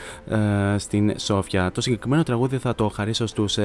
στην 0.77 1.19
Σόφια. 1.19 1.73
Το 1.73 1.81
συγκεκριμένο 1.81 2.23
τραγούδι 2.23 2.59
θα 2.59 2.75
το 2.75 2.89
χαρίσω 2.89 3.27
στους 3.27 3.59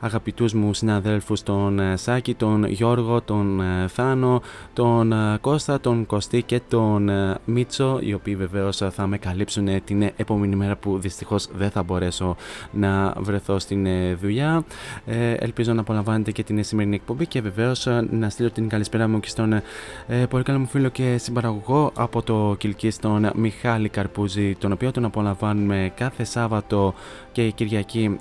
αγαπητούς 0.00 0.52
μου 0.52 0.74
συναδέλφους 0.74 1.42
τον 1.42 1.78
ε, 1.78 1.96
Σάκη, 1.96 2.34
τον 2.34 2.64
Γιώργο, 2.64 3.20
τον 3.20 3.60
ε, 3.60 3.88
Θάνο, 3.88 4.42
τον 4.72 5.12
ε, 5.12 5.38
Κώστα, 5.40 5.80
τον 5.80 6.06
Κωστή 6.06 6.42
και 6.42 6.60
τον 6.68 7.10
Μίτσο 7.44 7.98
οι 8.02 8.14
οποίοι 8.14 8.36
βεβαίως 8.36 8.76
θα 8.90 9.06
με 9.06 9.18
καλύψουν 9.18 9.84
την 9.84 10.02
επόμενη 10.16 10.56
μέρα 10.56 10.76
που 10.76 10.98
δυστυχώς 10.98 11.48
δεν 11.54 11.70
θα 11.70 11.82
μπορέσω 11.82 12.36
να 12.70 13.14
βρεθώ 13.18 13.58
στην 13.58 13.86
δουλειά. 14.16 14.64
ελπίζω 15.38 15.72
να 15.72 15.80
απολαμβάνετε 15.80 16.32
και 16.32 16.42
την 16.42 16.64
σημερινή 16.64 16.94
εκπομπή 16.94 17.26
και 17.26 17.40
βεβαίως 17.40 17.88
να 18.10 18.30
στείλω 18.30 18.50
την 18.50 18.68
καλησπέρα 18.68 19.08
μου 19.08 19.20
και 19.20 19.28
στον 19.28 19.62
πολύ 20.28 20.42
καλό 20.42 20.58
μου 20.58 20.66
φίλο 20.66 20.88
και 20.88 21.16
συμπαραγωγό 21.18 21.92
από 21.94 22.22
το 22.22 22.54
Κιλκί 22.58 22.92
τον 23.00 23.30
Μιχάλη 23.34 23.88
Καρπούζη 23.88 24.54
τον 24.54 24.72
οποίο 24.72 24.90
τον 24.90 25.04
απολαμβάνουμε 25.04 25.92
κάθε 25.94 26.24
Σάββατο 26.24 26.94
και 27.32 27.50
Κυριακή 27.50 28.18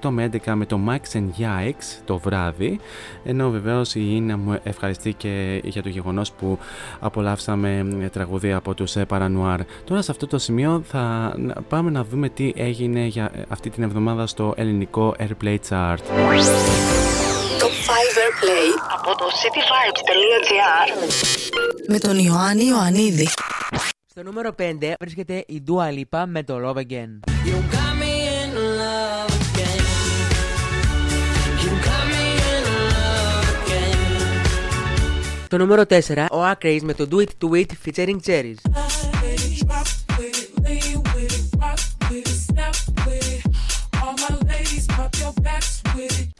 8 0.00 0.08
με 0.08 0.30
11 0.44 0.52
με 0.54 0.66
το 0.66 0.78
Max 0.88 1.18
and 1.18 1.28
Yikes 1.38 2.00
το 2.04 2.18
βράδυ 2.18 2.80
ενώ 3.24 3.50
βεβαίως 3.50 3.94
η 3.94 4.06
Ίνα 4.14 4.36
μου 4.36 4.58
ευχαριστεί 4.62 5.12
και 5.12 5.60
για 5.64 5.82
το 5.82 5.88
γεγονός 5.88 6.32
που 6.32 6.58
απολαύσαμε 7.00 8.08
τραγουδία 8.12 8.56
από 8.56 8.74
τους 8.74 8.96
Παρανουάρ. 9.08 9.60
Τώρα 9.84 10.02
σε 10.02 10.10
αυτό 10.10 10.26
το 10.26 10.38
σημείο 10.38 10.82
θα 10.86 11.34
πάμε 11.68 11.90
να 11.90 12.04
δούμε 12.04 12.28
τι 12.28 12.52
έγινε 12.56 13.00
για 13.00 13.30
αυτή 13.48 13.70
την 13.70 13.82
εβδομάδα 13.82 14.26
στο 14.26 14.54
ελληνικό 14.56 15.14
Airplay 15.18 15.56
Chart. 15.68 15.98
Το 17.58 17.66
5 17.66 17.70
Airplay 18.24 18.66
από 18.96 19.16
το 19.18 19.24
cityvibes.gr 19.24 20.88
με 21.88 21.98
τον 21.98 22.18
Ιωάννη 22.18 22.64
Ιωαννίδη. 22.64 23.28
Στο 24.06 24.22
νούμερο 24.22 24.54
5 24.58 24.92
βρίσκεται 25.00 25.44
η 25.46 25.62
Dua 25.66 25.88
Lipa 25.98 26.24
με 26.26 26.42
το 26.42 26.56
Love 26.64 26.76
Again. 26.76 27.79
Το 35.50 35.58
νούμερο 35.58 35.82
4, 35.88 35.94
ο 36.30 36.50
Acraze 36.50 36.80
με 36.82 36.94
το 36.94 37.08
Do 37.10 37.16
It 37.16 37.24
To 37.24 37.56
It 37.56 37.66
featuring 37.84 38.16
Cherries. 38.26 38.54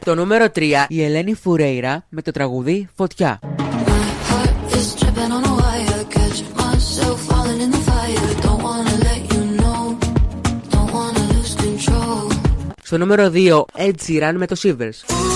Το 0.04 0.14
νούμερο 0.14 0.46
3, 0.54 0.62
η 0.88 1.02
Ελένη 1.04 1.34
Φουρέιρα 1.34 2.04
με 2.08 2.22
το 2.22 2.30
τραγουδί 2.30 2.88
Φωτιά. 2.96 3.38
Στο 12.82 12.98
νούμερο 12.98 13.30
2, 13.34 13.64
Ed 13.76 13.94
Sheeran 14.06 14.32
με 14.36 14.46
το 14.46 14.56
Shivers. 14.62 15.29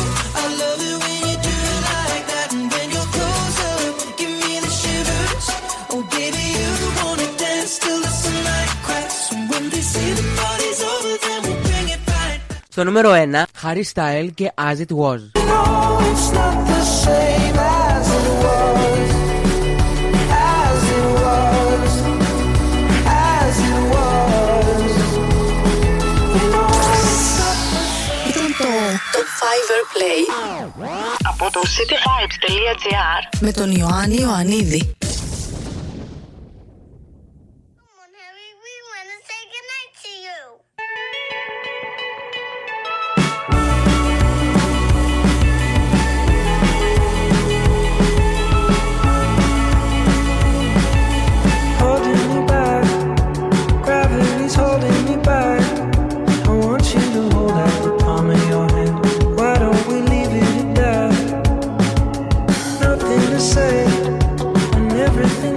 Στο 12.75 12.85
νούμερο 12.85 13.11
1, 13.13 13.15
Harry 13.63 13.83
Style 13.95 14.29
και 14.35 14.53
As 14.57 14.79
It 14.79 14.97
Was. 14.97 15.21
το 29.13 29.21
Fiverr 29.39 29.85
Play 29.93 30.21
από 31.29 31.51
το 31.53 31.61
cityvibes.gr 31.61 33.39
με 33.41 33.53
τον 33.53 33.71
Ιωάννη 33.71 34.17
Ιωαννίδη. 34.17 34.97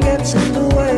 gets 0.08 0.34
in 0.36 0.54
the 0.54 0.76
way. 0.76 0.97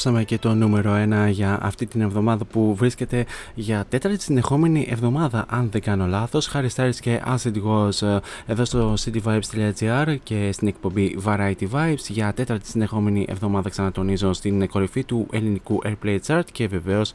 Απολαύσαμε 0.00 0.24
και 0.24 0.38
το 0.38 0.54
νούμερο 0.54 0.92
1 1.28 1.30
για 1.30 1.58
αυτή 1.62 1.86
την 1.86 2.00
εβδομάδα 2.00 2.44
που 2.44 2.74
βρίσκεται 2.74 3.26
για 3.54 3.84
τέταρτη 3.88 4.22
συνεχόμενη 4.22 4.86
εβδομάδα, 4.90 5.44
αν 5.48 5.68
δεν 5.70 5.80
κάνω 5.80 6.06
λάθος. 6.06 6.46
Χάρη 6.46 6.68
Styles 6.76 6.94
και 7.00 7.20
Acid 7.26 7.52
Was 7.52 8.06
ε, 8.06 8.18
εδώ 8.46 8.64
στο 8.64 8.94
cityvibes.gr 9.04 10.16
και 10.22 10.52
στην 10.52 10.68
εκπομπή 10.68 11.18
Variety 11.24 11.68
Vibes 11.72 12.04
για 12.08 12.32
τέταρτη 12.32 12.66
συνεχόμενη 12.68 13.26
εβδομάδα, 13.28 13.70
ξανατονίζω, 13.70 14.32
στην 14.32 14.68
κορυφή 14.68 15.04
του 15.04 15.26
ελληνικού 15.32 15.80
Airplay 15.84 16.18
Chart 16.26 16.44
και 16.52 16.68
βεβαίως 16.68 17.12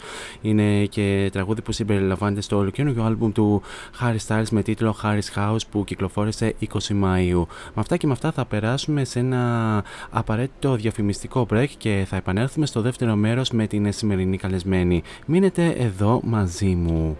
είναι 0.49 0.85
και 0.85 1.29
τραγούδι 1.31 1.61
που 1.61 1.71
συμπεριλαμβάνεται 1.71 2.41
στο 2.41 2.57
ολοκαίριο 2.57 3.03
άλμπουμ 3.03 3.31
του 3.31 3.61
Harry 4.01 4.17
Styles 4.27 4.49
με 4.51 4.61
τίτλο 4.61 4.95
Harry's 5.03 5.39
House 5.39 5.67
που 5.71 5.83
κυκλοφόρησε 5.83 6.55
20 6.61 6.65
Μαΐου. 7.03 7.43
Με 7.47 7.81
αυτά 7.81 7.97
και 7.97 8.07
με 8.07 8.13
αυτά 8.13 8.31
θα 8.31 8.45
περάσουμε 8.45 9.03
σε 9.03 9.19
ένα 9.19 9.83
απαραίτητο 10.09 10.75
διαφημιστικό 10.75 11.47
break 11.51 11.67
και 11.77 12.05
θα 12.07 12.15
επανέλθουμε 12.15 12.43
επανέλθουμε 12.45 12.65
στο 12.65 12.81
δεύτερο 12.81 13.15
μέρος 13.15 13.51
με 13.51 13.67
την 13.67 13.91
σημερινή 13.91 14.37
καλεσμένη. 14.37 15.03
Μείνετε 15.25 15.75
εδώ 15.77 16.21
μαζί 16.23 16.75
μου. 16.75 17.17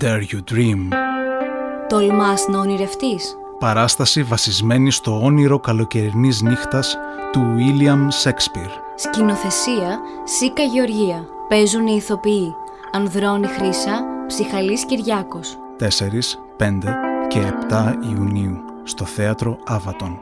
Dare 0.00 0.24
you 0.32 0.40
dream; 0.52 0.80
Τολμάς 1.88 2.46
να 2.48 2.58
ονειρευτείς; 2.58 3.36
Παράσταση 3.64 4.22
βασισμένη 4.22 4.90
στο 4.90 5.20
όνειρο 5.22 5.58
καλοκαιρινής 5.58 6.42
νύχτας 6.42 6.96
του 7.32 7.54
William 7.56 8.08
Shakespeare. 8.22 8.70
Σκηνοθεσία 8.94 9.98
Σίκα 10.24 10.62
Γεωργία. 10.62 11.26
Παίζουν 11.48 11.86
οι 11.86 11.94
ηθοποιοί 11.96 12.54
Ανδρώνη 12.92 13.46
Χρύσα, 13.46 14.04
Ψυχαλής 14.26 14.84
Κυριάκος. 14.84 15.58
4, 15.78 16.38
5, 16.56 16.94
και 17.28 17.40
7 17.70 17.94
Ιουνίου 18.12 18.64
στο 18.84 19.04
θέατρο 19.04 19.58
Άβατον. 19.66 20.20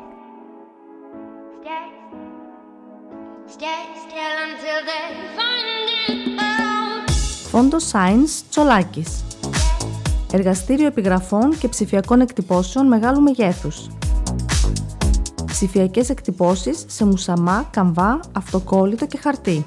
Φόντο 7.50 7.76
Science 7.92 8.42
Τσολάκης 8.50 9.24
Εργαστήριο 10.34 10.86
επιγραφών 10.86 11.58
και 11.58 11.68
ψηφιακών 11.68 12.20
εκτυπώσεων 12.20 12.86
μεγάλου 12.86 13.20
μεγέθους. 13.22 13.88
Ψηφιακές 15.46 16.08
εκτυπώσεις 16.08 16.84
σε 16.88 17.04
μουσαμά, 17.04 17.68
καμβά, 17.70 18.20
αυτοκόλλητο 18.32 19.06
και 19.06 19.18
χαρτί. 19.18 19.66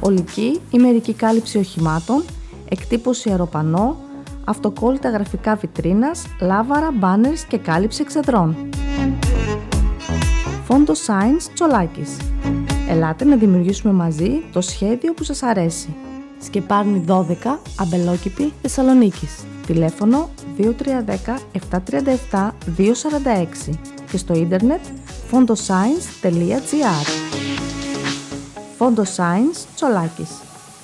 Ολική 0.00 0.60
ή 0.70 0.78
μερική 0.78 1.12
κάλυψη 1.12 1.58
οχημάτων, 1.58 2.22
εκτύπωση 2.68 3.30
αεροπανό, 3.30 3.96
αυτοκόλλητα 4.44 5.10
γραφικά 5.10 5.54
βιτρίνας, 5.54 6.24
λάβαρα, 6.40 6.90
μπάνερς 6.92 7.44
και 7.44 7.58
κάλυψη 7.58 8.02
εξεδρών. 8.02 8.56
Φόντο 10.64 10.92
Science 10.92 11.50
Τσολάκης. 11.54 12.16
Ελάτε 12.88 13.24
να 13.24 13.36
δημιουργήσουμε 13.36 13.92
μαζί 13.92 14.30
το 14.52 14.60
σχέδιο 14.60 15.14
που 15.14 15.24
σας 15.24 15.42
αρέσει. 15.42 15.94
Σκεπάρνη 16.42 17.04
12, 17.08 17.24
Αμπελόκηπη, 17.76 18.52
Θεσσαλονίκης. 18.62 19.44
Τηλέφωνο 19.66 20.30
2310 20.58 21.38
737 22.30 22.50
246 22.76 23.78
και 24.10 24.16
στο 24.16 24.34
ίντερνετ 24.34 24.80
fondoscience.gr 25.30 27.06
Φόντο 28.78 29.02
Science 29.16 29.64
Τσολάκης. 29.74 30.30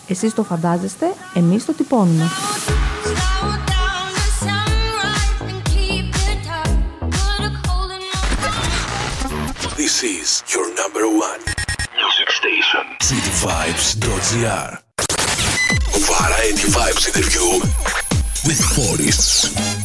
Εσείς 0.06 0.34
το 0.34 0.42
φαντάζεστε, 0.44 1.06
εμείς 1.34 1.64
το 1.64 1.72
τυπώνουμε. 1.72 2.24
This 9.76 10.02
is 10.04 10.28
your 10.52 10.66
number 10.80 11.04
one 11.28 11.42
music 12.00 12.28
station. 12.40 12.84
Cityvibes.gr 13.10 14.81
Variety 16.02 16.66
Vibes 16.68 17.06
interview 17.06 17.60
with 18.44 18.60
Forests. 18.74 19.81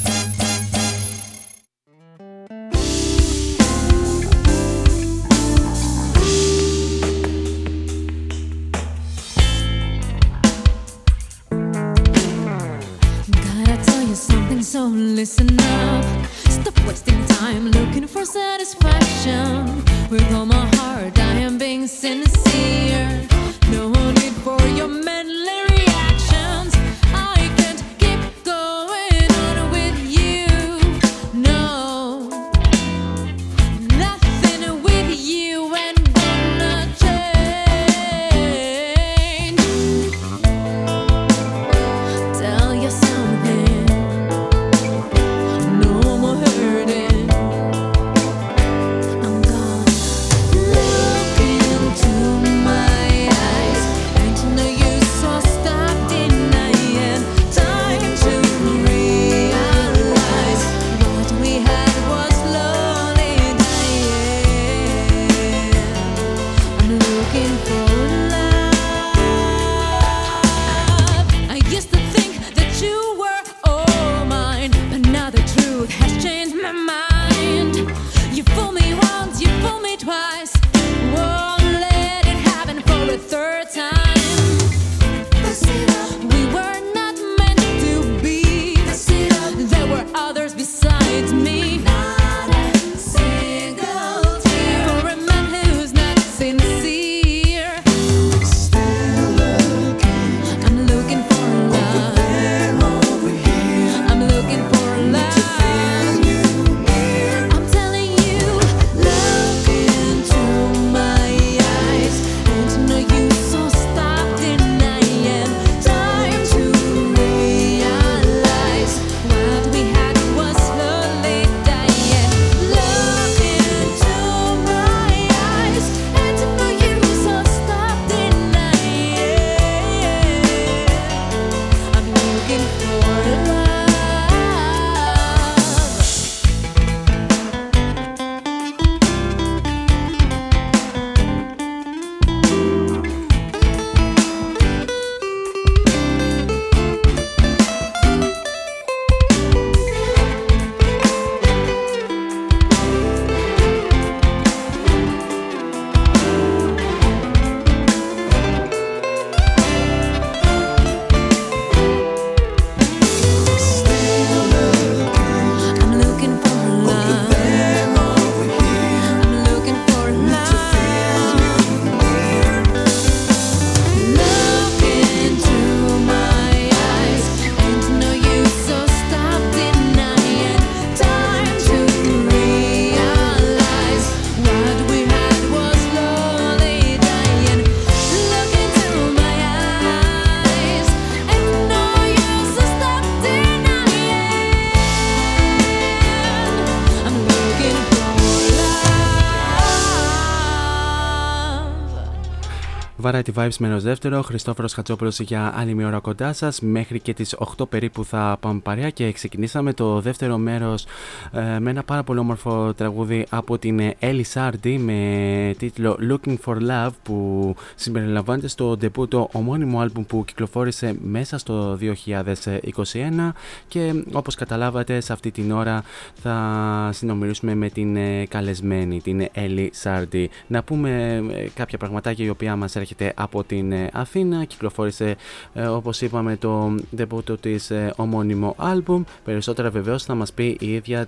Variety 203.03 203.33
Vibes 203.35 203.57
μέρο 203.59 203.79
δεύτερο. 203.79 204.21
Χριστόφορος 204.21 204.73
Χατζόπουλος 204.73 205.19
για 205.19 205.53
άλλη 205.55 205.73
μια 205.73 205.87
ώρα 205.87 205.99
κοντά 205.99 206.33
σας. 206.33 206.61
Μέχρι 206.61 206.99
και 206.99 207.13
τις 207.13 207.35
8 207.57 207.69
περίπου 207.69 208.05
θα 208.05 208.37
πάμε 208.39 208.59
παρέα 208.59 208.89
και 208.89 209.11
ξεκινήσαμε 209.11 209.73
το 209.73 210.01
δεύτερο 210.01 210.37
μέρος 210.37 210.85
ε, 211.31 211.59
με 211.59 211.69
ένα 211.69 211.83
πάρα 211.83 212.03
πολύ 212.03 212.19
όμορφο 212.19 212.73
τραγούδι 212.73 213.25
από 213.29 213.57
την 213.57 213.93
Ellie 213.99 214.23
Sardi 214.33 214.77
με 214.79 215.55
τίτλο 215.57 215.97
Looking 216.09 216.35
for 216.45 216.57
Love 216.69 216.89
που 217.03 217.55
συμπεριλαμβάνεται 217.75 218.47
στο 218.47 218.77
το 219.07 219.29
ομώνυμο 219.31 219.79
άλμπουμ 219.79 220.05
που 220.05 220.25
κυκλοφόρησε 220.25 220.95
μέσα 221.03 221.37
στο 221.37 221.77
2021 221.81 223.31
και 223.67 224.03
όπως 224.11 224.35
καταλάβατε 224.35 224.99
σε 224.99 225.13
αυτή 225.13 225.31
την 225.31 225.51
ώρα 225.51 225.83
θα 226.21 226.89
συνομιλήσουμε 226.93 227.55
με 227.55 227.69
την 227.69 227.95
ε, 227.95 228.25
καλεσμένη 228.25 229.01
την 229.01 229.27
Ellie 229.35 229.69
Sardi. 229.83 230.25
Να 230.47 230.63
πούμε 230.63 231.23
ε, 231.31 231.47
κάποια 231.53 231.77
πραγματάκια 231.77 232.25
η 232.25 232.29
οποία 232.29 232.55
μας 232.55 232.75
έρχεται 232.75 232.96
από 233.15 233.43
την 233.43 233.71
ε, 233.71 233.89
Αθήνα. 233.93 234.45
Κυκλοφόρησε 234.45 235.15
ε, 235.53 235.65
όπως 235.65 236.01
είπαμε 236.01 236.35
το 236.35 236.75
debut 236.97 237.39
της 237.39 237.71
ε, 237.71 237.93
ομώνυμο 237.95 238.55
άλμπουμ. 238.57 239.03
Περισσότερα 239.23 239.69
βεβαίως 239.69 240.03
θα 240.03 240.15
μας 240.15 240.33
πει 240.33 240.57
η 240.59 240.73
ίδια 240.73 241.07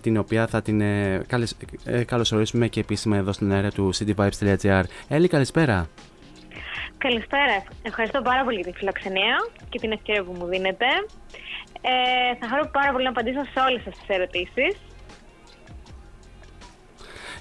την 0.00 0.16
οποία 0.16 0.46
θα 0.46 0.62
την 0.62 0.82
καλωσορίσουμε 2.06 2.68
και 2.68 2.80
επίσημα 2.80 3.16
εδώ 3.16 3.32
στην 3.32 3.52
αέρα 3.52 3.70
του 3.70 3.90
cityvibes.gr. 3.94 4.82
Έλλη 5.08 5.28
καλησπέρα. 5.28 5.88
Καλησπέρα. 6.98 7.62
Ευχαριστώ 7.82 8.22
πάρα 8.22 8.44
πολύ 8.44 8.60
για 8.60 8.72
τη 8.72 8.78
φιλοξενία 8.78 9.48
και 9.68 9.78
την 9.78 9.92
ευκαιρία 9.92 10.22
που 10.22 10.34
μου 10.38 10.46
δίνετε. 10.46 10.86
Ε, 11.80 12.36
θα 12.40 12.48
χαρώ 12.48 12.70
πάρα 12.72 12.92
πολύ 12.92 13.04
να 13.04 13.10
απαντήσω 13.10 13.44
σε 13.44 13.60
όλες 13.68 13.82
σας 13.82 13.94
τις 13.98 14.08
ερωτήσεις. 14.16 14.74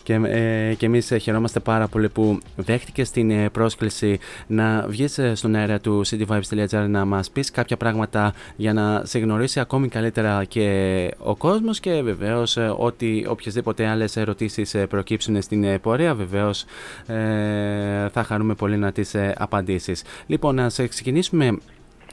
Και, 0.06 0.14
ε, 0.14 0.74
και 0.74 0.86
εμείς 0.86 1.14
χαιρόμαστε 1.22 1.60
πάρα 1.60 1.88
πολύ 1.88 2.10
που 2.10 2.39
δέχτηκες 2.56 3.12
την 3.12 3.30
ε, 3.30 3.49
πρόσκληση 3.49 4.20
να 4.47 4.86
βγεις 4.88 5.18
ε, 5.18 5.36
στον 5.36 5.56
αέρα 5.56 5.80
του 5.80 6.01
cityvibes.gr 6.06 6.86
να 6.88 7.06
μας 7.06 7.30
πεις 7.30 7.51
κάποια 7.51 7.78
πράγματα 7.78 8.34
για 8.56 8.74
να 8.74 9.01
σε 9.06 9.20
γνωρίσει 9.20 9.60
ακόμη 9.60 9.88
καλύτερα 9.88 10.43
και 10.43 11.12
ο 11.18 11.36
κόσμος 11.36 11.80
και 11.80 12.01
βεβαίως 12.01 12.58
ε, 12.58 12.74
ότι 12.78 13.26
οποιασδήποτε 13.30 13.88
άλλες 13.88 14.16
ερωτήσεις 14.18 14.76
προκύψουν 14.89 15.41
στην 15.41 15.82
πορεία, 15.82 16.16
βεβαίως 16.16 16.66
ε, 17.08 18.10
θα 18.10 18.24
χαρούμε 18.24 18.53
πολύ 18.53 18.78
να 18.78 18.91
τις 18.91 19.16
απαντήσεις. 19.36 20.03
Λοιπόν, 20.28 20.56
να 20.56 20.70
σε 20.70 20.88
ξεκινήσουμε 20.88 21.58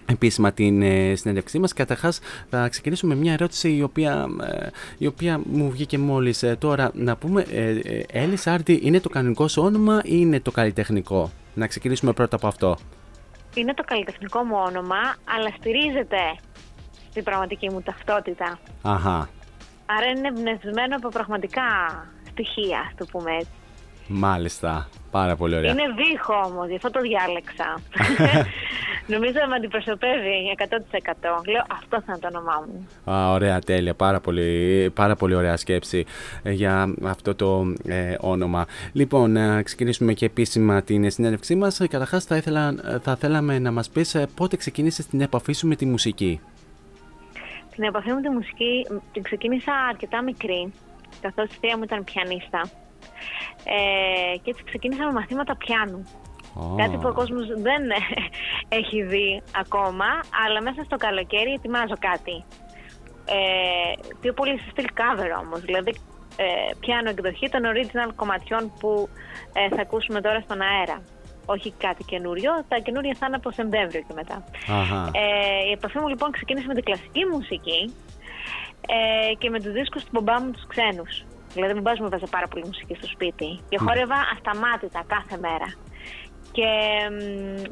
επίσημα 0.07 0.53
την 0.53 0.83
ε, 0.83 1.15
συνέντευξή 1.15 1.59
μας. 1.59 1.73
Καταρχάς 1.73 2.21
θα 2.51 2.69
ξεκινήσουμε 2.69 3.15
με 3.15 3.21
μια 3.21 3.33
ερώτηση 3.33 3.77
η 3.77 3.83
οποία, 3.83 4.29
ε, 4.43 4.67
η 4.99 5.07
οποία 5.07 5.41
μου 5.45 5.71
βγήκε 5.71 5.99
μόλις 5.99 6.43
ε, 6.43 6.57
τώρα. 6.57 6.91
Να 6.95 7.17
πούμε, 7.17 7.47
Έλλη 8.13 8.39
Άρτη 8.45 8.81
είναι 8.83 9.01
το 9.01 9.09
κανονικό 9.09 9.49
σου 9.49 9.63
όνομα 9.63 10.01
ή 10.05 10.11
είναι 10.11 10.41
το 10.41 10.51
καλλιτεχνικό; 10.51 11.31
Να 11.55 11.67
ξεκινήσουμε 11.67 12.13
πρώτα 12.13 12.37
από 12.37 12.47
αυτό. 12.47 12.77
Είναι 13.55 13.75
το 13.75 13.83
καλλιτεχνικό 13.83 14.43
μου 14.43 14.57
όνομα, 14.67 15.15
αλλά 15.37 15.49
στηρίζεται 15.59 16.21
στην 17.11 17.25
πραγματική 17.25 17.71
μου 17.71 17.83
ταυτότητα. 17.83 18.59
Αχα. 18.83 19.29
Άρα 19.87 20.07
είναι 20.07 20.29
εμπνευσμένο 20.29 20.97
από 20.97 21.09
πραγματικά 21.09 21.63
στοιχεία, 22.31 22.79
ας 22.79 22.95
το 22.97 23.07
πούμε 23.11 23.33
έτσι. 23.37 23.62
Μάλιστα. 24.13 24.89
Πάρα 25.11 25.37
πολύ 25.37 25.57
ωραία. 25.57 25.71
Είναι 25.71 25.83
βήχο 25.97 26.35
όμως, 26.45 26.69
γι' 26.69 26.77
αυτό 26.77 26.91
το 26.91 27.01
διάλεξα. 27.01 27.81
Νομίζω 29.15 29.39
με 29.49 29.55
αντιπροσωπεύει 29.55 30.57
100%. 30.59 30.67
Λέω 31.51 31.65
αυτό 31.71 32.01
θα 32.01 32.05
είναι 32.09 32.19
το 32.19 32.29
όνομά 32.33 32.67
μου. 32.67 32.89
Α, 33.15 33.33
ωραία, 33.33 33.59
τέλεια. 33.59 33.95
Πάρα 33.95 34.21
πολύ, 34.21 34.91
πάρα 34.95 35.17
πολύ 35.17 35.35
ωραία 35.35 35.57
σκέψη 35.57 36.05
ε, 36.43 36.51
για 36.51 36.95
αυτό 37.05 37.35
το 37.35 37.75
ε, 37.87 38.17
όνομα. 38.21 38.67
Λοιπόν, 38.93 39.33
να 39.33 39.63
ξεκινήσουμε 39.63 40.13
και 40.13 40.25
επίσημα 40.25 40.83
την 40.83 41.11
συνέντευξή 41.11 41.55
μας. 41.55 41.81
Καταρχάς, 41.89 42.25
θα, 42.25 42.43
θα 43.03 43.17
θέλαμε 43.17 43.59
να 43.59 43.71
μας 43.73 43.91
πεις 43.91 44.15
ε, 44.15 44.27
πότε 44.37 44.57
ξεκίνησες 44.57 45.07
την 45.07 45.21
επαφή 45.21 45.53
σου 45.53 45.69
με 45.69 45.77
τη 45.77 45.87
μουσική; 45.87 46.41
Την 47.75 47.85
επαφή 47.85 48.09
μου 48.09 48.15
με 48.15 48.23
τη 48.23 48.29
μουσική 48.29 48.87
την 49.13 49.23
ξεκίνησα 49.23 49.73
αρκετά 49.91 50.23
μικρή, 50.23 50.73
καθώς 51.21 51.45
η 51.45 51.57
θεία 51.61 51.77
μου 51.77 51.83
ήταν 51.83 52.05
πιανίστα. 52.05 52.82
Ε, 53.65 54.37
και 54.37 54.51
έτσι 54.51 54.65
ξεκίνησα 54.65 55.05
με 55.05 55.13
μαθήματα 55.13 55.57
πιάνου. 55.57 56.05
Κάτι 56.77 56.97
που 56.97 57.09
ο 57.09 57.13
κόσμος 57.13 57.47
δεν 57.47 57.83
έχει 58.81 59.03
δει 59.03 59.43
ακόμα, 59.57 60.09
αλλά 60.47 60.63
μέσα 60.63 60.83
στο 60.85 60.97
καλοκαίρι 60.97 61.53
ετοιμάζω 61.53 61.97
κάτι. 61.99 62.45
Ε, 63.25 63.93
πιο 64.21 64.33
πολύ 64.33 64.59
σε 64.59 64.71
στυλ 64.71 64.87
cover 65.01 65.31
όμως, 65.45 65.61
δηλαδή 65.61 65.93
ε, 66.37 66.75
πιάνω 66.81 67.09
εκδοχή 67.11 67.49
των 67.49 67.63
original 67.73 68.11
κομματιών 68.17 68.73
που 68.81 69.09
ε, 69.53 69.75
θα 69.75 69.81
ακούσουμε 69.81 70.21
τώρα 70.21 70.41
στον 70.41 70.61
αέρα. 70.61 71.03
Όχι 71.47 71.75
κάτι 71.79 72.05
καινούριο, 72.05 72.53
τα 72.69 72.79
καινούρια 72.79 73.17
θα 73.19 73.27
είναι 73.27 73.37
από 73.37 73.51
Σεπτέμβριο 73.51 74.01
και 74.01 74.15
μετά. 74.15 74.45
Ε, 75.13 75.69
η 75.69 75.73
επαφή 75.73 75.99
μου 75.99 76.09
λοιπόν 76.09 76.31
ξεκίνησε 76.31 76.67
με 76.67 76.75
την 76.75 76.85
κλασική 76.85 77.25
μουσική 77.33 77.95
ε, 78.89 79.35
και 79.35 79.51
με 79.51 79.61
τους 79.61 79.73
δίσκους 79.73 80.05
του 80.05 80.11
μπαμπά 80.13 80.41
μου 80.41 80.51
τους 80.51 80.67
ξένους. 80.67 81.25
Δηλαδή, 81.55 81.73
μην 81.75 81.83
μου 81.99 82.07
έβαζε 82.07 82.27
πάρα 82.31 82.49
πολύ 82.49 82.65
μουσική 82.67 82.95
στο 82.95 83.07
σπίτι. 83.07 83.61
Και 83.69 83.79
χόρευα 83.79 84.19
ασταμάτητα 84.35 85.05
κάθε 85.07 85.37
μέρα. 85.47 85.69
Και 86.53 86.69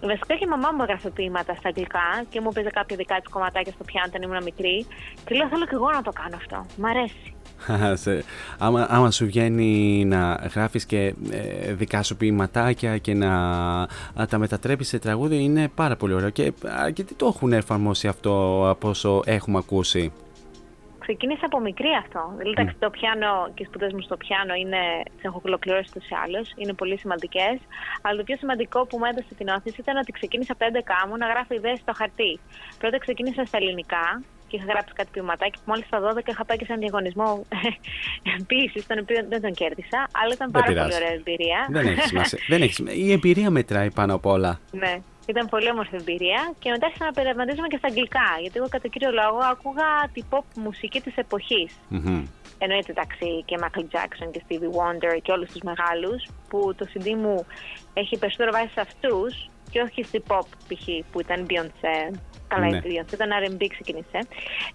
βασικά 0.00 0.34
και 0.34 0.44
η 0.44 0.48
μαμά 0.48 0.68
μου 0.76 0.82
έγραφε 0.82 1.10
ποίηματα 1.10 1.54
στα 1.54 1.68
αγγλικά 1.68 2.08
και 2.28 2.40
μου 2.40 2.48
έπαιζε 2.50 2.70
κάποια 2.70 2.96
δικά 2.96 3.16
της 3.20 3.28
κομματάκια 3.32 3.72
στο 3.72 3.84
πιάνο 3.84 4.06
όταν 4.08 4.22
ήμουν 4.22 4.42
μικρή. 4.42 4.86
Και 5.24 5.34
λέω: 5.34 5.48
Θέλω 5.48 5.64
και 5.64 5.74
εγώ 5.74 5.90
να 5.90 6.02
το 6.02 6.10
κάνω 6.10 6.36
αυτό. 6.36 6.66
Μ' 6.76 6.86
αρέσει. 6.86 7.34
άμα, 8.58 8.86
άμα 8.90 9.10
σου 9.10 9.26
βγαίνει 9.26 10.04
να 10.04 10.50
γράφεις 10.54 10.86
και 10.86 11.14
ε, 11.30 11.72
δικά 11.72 12.02
σου 12.02 12.16
ποιηματάκια 12.16 12.98
και 12.98 13.14
να 13.14 13.36
τα 14.28 14.38
μετατρέπεις 14.38 14.88
σε 14.88 14.98
τραγούδι 14.98 15.42
είναι 15.42 15.68
πάρα 15.74 15.96
πολύ 15.96 16.14
ωραίο 16.14 16.30
και 16.30 16.52
αρκετοί 16.62 17.14
το 17.14 17.26
έχουν 17.26 17.52
εφαρμόσει 17.52 18.08
αυτό 18.08 18.64
από 18.68 18.88
όσο 18.88 19.22
έχουμε 19.24 19.58
ακούσει; 19.58 20.12
Ξεκίνησε 21.10 21.44
από 21.50 21.58
μικρή 21.68 21.92
αυτό. 22.02 22.22
Δηλαδή, 22.40 22.62
mm. 22.66 22.82
το 22.84 22.90
πιάνο 22.96 23.30
και 23.54 23.62
οι 23.62 23.68
σπουδές 23.70 23.92
μου 23.96 24.02
στο 24.08 24.16
πιάνο 24.22 24.54
είναι, 24.62 24.82
τις 25.14 25.24
έχω 25.28 25.38
ολοκληρώσει 25.48 25.88
ούτω 25.90 26.00
ή 26.14 26.16
άλλω, 26.24 26.40
είναι 26.60 26.74
πολύ 26.80 26.96
σημαντικές. 27.02 27.56
Αλλά 28.02 28.16
το 28.20 28.24
πιο 28.28 28.36
σημαντικό 28.42 28.78
που 28.88 28.96
μου 28.98 29.06
έδωσε 29.10 29.32
την 29.40 29.48
όθηση 29.56 29.78
ήταν 29.84 29.96
ότι 30.02 30.10
ξεκίνησα 30.18 30.52
από 30.54 30.62
11 31.04 31.08
μου 31.08 31.16
να 31.22 31.26
γράφω 31.32 31.52
ιδέες 31.58 31.78
στο 31.84 31.92
χαρτί. 31.98 32.32
Πρώτα 32.80 32.98
ξεκίνησα 33.04 33.42
στα 33.50 33.56
ελληνικά 33.60 34.04
και 34.48 34.56
είχα 34.56 34.66
γράψει 34.72 34.92
κάτι 34.98 35.10
ποιηματάκι. 35.14 35.58
Μόλις 35.70 35.86
στα 35.90 35.98
12 36.06 36.28
είχα 36.32 36.44
πάει 36.44 36.58
και 36.58 36.66
σε 36.68 36.72
έναν 36.72 36.82
διαγωνισμό 36.84 37.28
ποιήση, 38.48 38.78
τον 38.88 38.98
οποίο 39.02 39.18
δεν 39.32 39.40
τον 39.46 39.52
κέρδισα, 39.60 40.00
αλλά 40.20 40.32
ήταν 40.38 40.48
πάρα 40.50 40.66
πολύ 40.66 40.94
ωραία 41.00 41.12
εμπειρία. 41.20 41.60
Δεν 41.76 41.86
έχει 41.86 42.06
σημασία. 42.12 42.38
δεν 42.52 42.60
έχει 42.62 42.76
Η 43.06 43.12
εμπειρία 43.12 43.50
μετράει 43.50 43.90
πάνω 43.98 44.12
απ' 44.14 44.26
όλα. 44.26 44.52
Ναι. 44.82 44.94
Ήταν 45.30 45.48
πολύ 45.48 45.68
όμορφη 45.70 45.96
εμπειρία 45.96 46.40
και 46.58 46.70
μετά 46.70 46.86
άρχισα 46.86 47.04
να 47.04 47.12
περαματίζομαι 47.12 47.68
και 47.68 47.76
στα 47.76 47.88
αγγλικά. 47.88 48.28
Γιατί 48.40 48.56
εγώ 48.58 48.68
κατά 48.68 48.88
κύριο 48.88 49.10
λόγο 49.20 49.38
άκουγα 49.52 49.88
την 50.12 50.24
pop 50.30 50.44
μουσική 50.54 51.00
της 51.00 51.16
εποχής. 51.16 51.70
Mm-hmm. 51.94 52.22
Εννοείται 52.58 52.92
εντάξει 52.94 53.28
και 53.44 53.56
Michael 53.62 53.86
Jackson 53.94 54.28
και 54.32 54.42
Stevie 54.46 54.72
Wonder 54.78 55.14
και 55.22 55.32
όλους 55.32 55.50
τους 55.52 55.62
μεγάλους, 55.70 56.20
που 56.48 56.74
το 56.78 56.86
CD 56.92 57.06
μου 57.14 57.46
έχει 57.94 58.18
περισσότερο 58.18 58.50
βάσει 58.52 58.72
σε 58.72 58.80
αυτούς 58.80 59.50
και 59.70 59.80
όχι 59.80 60.02
στην 60.02 60.22
pop 60.28 60.46
π.χ. 60.68 60.84
που 61.12 61.20
ήταν 61.20 61.46
Beyoncé. 61.48 62.18
Καλά, 62.48 62.66
ναι. 62.66 62.76
η 62.76 62.80
Beyoncé 62.84 63.12
ήταν 63.12 63.28
R&B 63.44 63.66
ξεκίνησε. 63.68 64.18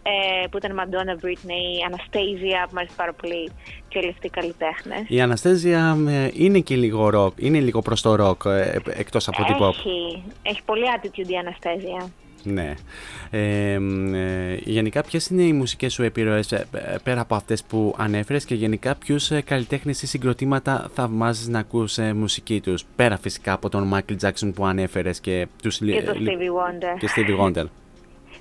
Ε, 0.03 0.47
που 0.47 0.57
ήταν 0.57 0.80
Madonna, 0.80 1.26
Britney, 1.26 1.89
Anastasia 1.89 2.61
που 2.63 2.72
μου 2.72 2.80
αρέσει 2.80 2.95
πάρα 2.95 3.13
πολύ 3.13 3.51
και 3.88 3.97
όλοι 3.97 4.09
αυτοί 4.09 4.27
οι 4.27 4.30
καλλιτέχνες. 4.30 5.03
Η 5.07 5.17
Anastasia 5.26 6.09
ε, 6.09 6.30
είναι 6.34 6.59
και 6.59 6.76
λίγο 6.76 7.09
rock, 7.13 7.41
είναι 7.41 7.59
λίγο 7.59 7.81
προς 7.81 8.01
το 8.01 8.13
rock 8.19 8.51
ε, 8.51 8.77
εκτός 8.85 9.27
από 9.27 9.43
την 9.43 9.55
pop. 9.59 9.69
Έχει, 9.69 10.23
έχει 10.41 10.63
πολύ 10.65 10.85
attitude 10.97 11.30
η 11.30 11.35
Anastasia. 11.43 12.09
Ναι. 12.45 12.73
Ε, 13.31 13.73
ε, 13.73 14.55
γενικά, 14.63 15.03
ποιες 15.03 15.27
είναι 15.27 15.41
οι 15.41 15.53
μουσικές 15.53 15.93
σου 15.93 16.03
επιρροές 16.03 16.51
ε, 16.51 16.67
πέρα 17.03 17.22
από 17.22 17.35
αυτές 17.35 17.63
που 17.63 17.95
ανέφερες 17.97 18.45
και 18.45 18.55
γενικά 18.55 18.95
ποιους 18.95 19.31
καλλιτέχνες 19.45 20.01
ή 20.01 20.07
συγκροτήματα 20.07 20.89
θαυμάζεις 20.93 21.47
να 21.47 21.59
ακούς 21.59 21.97
μουσική 21.97 22.61
τους. 22.61 22.85
Πέρα 22.95 23.17
φυσικά 23.17 23.53
από 23.53 23.69
τον 23.69 23.93
Michael 23.93 24.15
Jackson 24.22 24.51
που 24.55 24.65
ανέφερες 24.65 25.19
και 25.19 25.47
τους 25.61 25.77
Και 25.77 26.01
τον 26.01 26.15
Stevie 26.17 26.51
Wonder. 26.59 26.97
Και 26.99 27.09
Stevie 27.15 27.39
Wonder. 27.39 27.65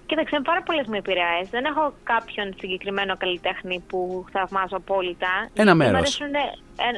Κοίταξε, 0.06 0.40
πάρα 0.44 0.62
πολλές 0.62 0.86
μου 0.86 0.94
επιρροές. 0.94 1.48
Δεν 1.50 1.64
έχω 1.64 1.94
κάποιον 2.02 2.54
συγκεκριμένο 2.58 3.16
καλλιτέχνη 3.16 3.84
που 3.88 4.24
θαυμάζω 4.32 4.76
απόλυτα. 4.76 5.48
Ένα 5.54 5.74
μέρος. 5.74 6.18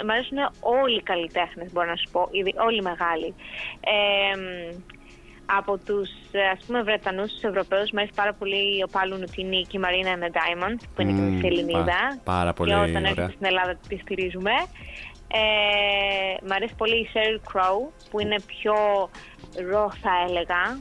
Μ' 0.05 0.11
αρέσουν, 0.11 0.39
όλοι 0.61 0.97
οι 0.97 1.03
καλλιτέχνες, 1.03 1.73
μπορώ 1.73 1.89
να 1.89 1.97
σου 1.97 2.09
πω, 2.13 2.29
όλοι 2.67 2.83
μεγάλοι. 2.83 3.35
Ε, 3.81 4.39
από 5.47 5.79
τους 5.79 6.11
ας 6.53 6.65
πούμε 6.67 6.83
Βρετανούς 6.83 7.33
τους 7.33 7.43
Ευρωπαίους 7.43 7.91
μου 7.91 7.99
αρέσει 7.99 8.13
πάρα 8.15 8.33
πολύ 8.33 8.83
ο 8.83 8.89
Πάλου 8.91 9.17
Νουτίνη 9.17 9.63
και 9.63 9.77
η 9.77 9.81
Μαρίνα 9.81 10.11
and 10.15 10.23
the 10.23 10.33
Diamonds 10.39 10.83
που 10.95 11.01
είναι 11.03 11.13
mm, 11.13 11.41
και 11.41 11.47
Ελληνίδα 11.47 12.19
πάρα 12.25 12.53
πολύ 12.53 12.71
και 12.71 12.77
όταν 12.77 13.05
έρχεται 13.05 13.33
στην 13.33 13.47
Ελλάδα 13.47 13.79
τη 13.89 13.97
στηρίζουμε. 13.97 14.53
Ε, 15.29 16.47
μ' 16.47 16.53
αρέσει 16.53 16.75
πολύ 16.77 16.97
η 16.97 17.09
Sheryl 17.13 17.39
Crow 17.53 17.91
που 18.11 18.21
είναι 18.21 18.37
πιο 18.47 18.75
ρο 19.71 19.93
θα 20.03 20.11
έλεγα. 20.29 20.81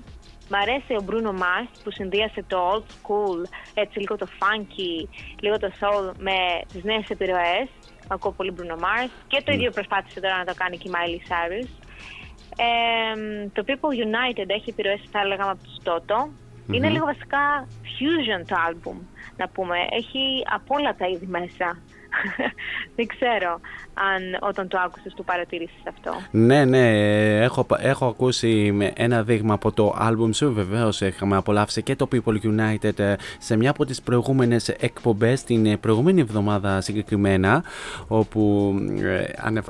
Μ' 0.49 0.55
αρέσει 0.55 0.93
ο 0.93 1.05
Bruno 1.09 1.31
Mars 1.43 1.71
που 1.83 1.91
συνδύασε 1.91 2.43
το 2.47 2.71
old 2.71 2.87
school, 2.95 3.49
έτσι 3.73 3.99
λίγο 3.99 4.15
το 4.15 4.27
funky, 4.39 5.07
λίγο 5.39 5.59
το 5.59 5.71
soul 5.79 6.11
με 6.17 6.35
τις 6.73 6.83
νέες 6.83 7.09
επιρροές. 7.09 7.67
Ακούω 8.07 8.31
πολύ 8.31 8.53
Bruno 8.57 8.77
Mars 8.83 9.09
και 9.27 9.41
το 9.45 9.51
ίδιο 9.51 9.71
προσπάθησε 9.71 10.19
τώρα 10.19 10.37
να 10.37 10.45
το 10.45 10.53
κάνει 10.55 10.77
και 10.77 10.89
η 10.89 10.91
Miley 10.95 11.31
Cyrus. 11.31 11.84
Ε, 12.57 13.47
το 13.53 13.63
People 13.67 14.05
United 14.05 14.45
έχει 14.47 14.69
επιρροές, 14.69 15.01
θα 15.11 15.19
έλεγα, 15.19 15.43
από 15.49 15.59
το 15.83 16.03
Toto. 16.07 16.29
Είναι 16.71 16.89
λίγο 16.89 17.05
βασικά 17.05 17.67
fusion 17.67 18.45
το 18.45 18.55
album, 18.69 18.97
να 19.37 19.47
πούμε. 19.47 19.77
Έχει 19.89 20.43
από 20.53 20.75
όλα 20.75 20.95
τα 20.95 21.07
είδη 21.07 21.25
μέσα. 21.25 21.77
Δεν 22.95 23.07
ξέρω 23.07 23.59
αν 23.93 24.49
όταν 24.49 24.67
το 24.67 24.77
άκουσες 24.85 25.13
το 25.13 25.23
παρατηρήσεις 25.23 25.81
αυτό. 25.87 26.11
Ναι, 26.31 26.65
ναι, 26.65 26.89
έχω, 27.41 27.65
έχω 27.77 28.05
ακούσει 28.05 28.71
με 28.71 28.91
ένα 28.95 29.23
δείγμα 29.23 29.53
από 29.53 29.71
το 29.71 29.95
άλμπουμ 29.97 30.31
σου, 30.31 30.53
βεβαίως 30.53 31.01
είχαμε 31.01 31.35
απολαύσει 31.35 31.81
και 31.83 31.95
το 31.95 32.07
People 32.11 32.37
United 32.43 32.99
ε, 32.99 33.15
σε 33.39 33.57
μια 33.57 33.69
από 33.69 33.85
τις 33.85 34.01
προηγούμενες 34.01 34.69
εκπομπές 34.69 35.43
την 35.43 35.65
ε, 35.65 35.77
προηγούμενη 35.77 36.21
εβδομάδα 36.21 36.81
συγκεκριμένα 36.81 37.63
όπου 38.07 38.73
ε, 39.01 39.23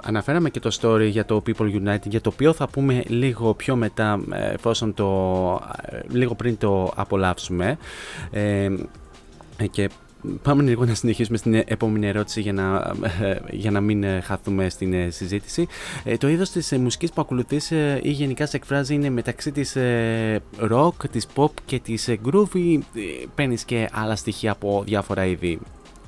αναφέραμε 0.04 0.50
και 0.50 0.60
το 0.60 0.78
story 0.82 1.08
για 1.10 1.26
το 1.26 1.44
People 1.48 1.76
United 1.84 2.08
για 2.08 2.22
το 2.22 2.30
οποίο 2.34 2.54
θα 2.54 2.68
πούμε 2.68 3.04
λίγο 3.08 3.54
πιο 3.54 3.76
μετά 3.76 4.20
εφόσον 4.54 4.94
το 4.94 5.62
λίγο 6.10 6.36
πριν 6.36 6.58
το 6.58 6.94
απολαύσουμε 6.96 7.78
και 9.72 9.90
Πάμε 10.44 10.64
λίγο 10.64 10.86
να 10.86 10.94
συνεχίσουμε 10.94 11.38
στην 11.38 11.54
επόμενη 11.54 12.08
ερώτηση 12.08 12.42
για 12.42 12.54
να, 12.54 12.94
ε, 13.22 13.40
για 13.50 13.72
να 13.72 13.82
μην 13.82 14.04
ε, 14.04 14.22
χαθούμε 14.22 14.70
στην 14.70 14.94
ε, 14.94 15.10
συζήτηση. 15.10 15.68
το 16.18 16.28
είδος 16.28 16.50
της 16.50 16.72
μουσικής 16.72 17.12
που 17.12 17.22
ακολουθείς 17.22 17.72
ή 18.02 18.10
γενικά 18.10 18.46
σε 18.46 18.58
εκφράζει 18.58 18.94
είναι 18.94 19.10
μεταξύ 19.10 19.52
της 19.52 19.78
rock, 20.72 21.10
της 21.12 21.28
pop 21.36 21.52
και 21.66 21.80
της 21.80 22.16
groove 22.26 22.56
ή 22.56 22.86
παίρνεις 23.36 23.64
και 23.64 23.90
άλλα 23.94 24.16
στοιχεία 24.16 24.52
από 24.52 24.84
διάφορα 24.86 25.26
είδη. 25.26 25.60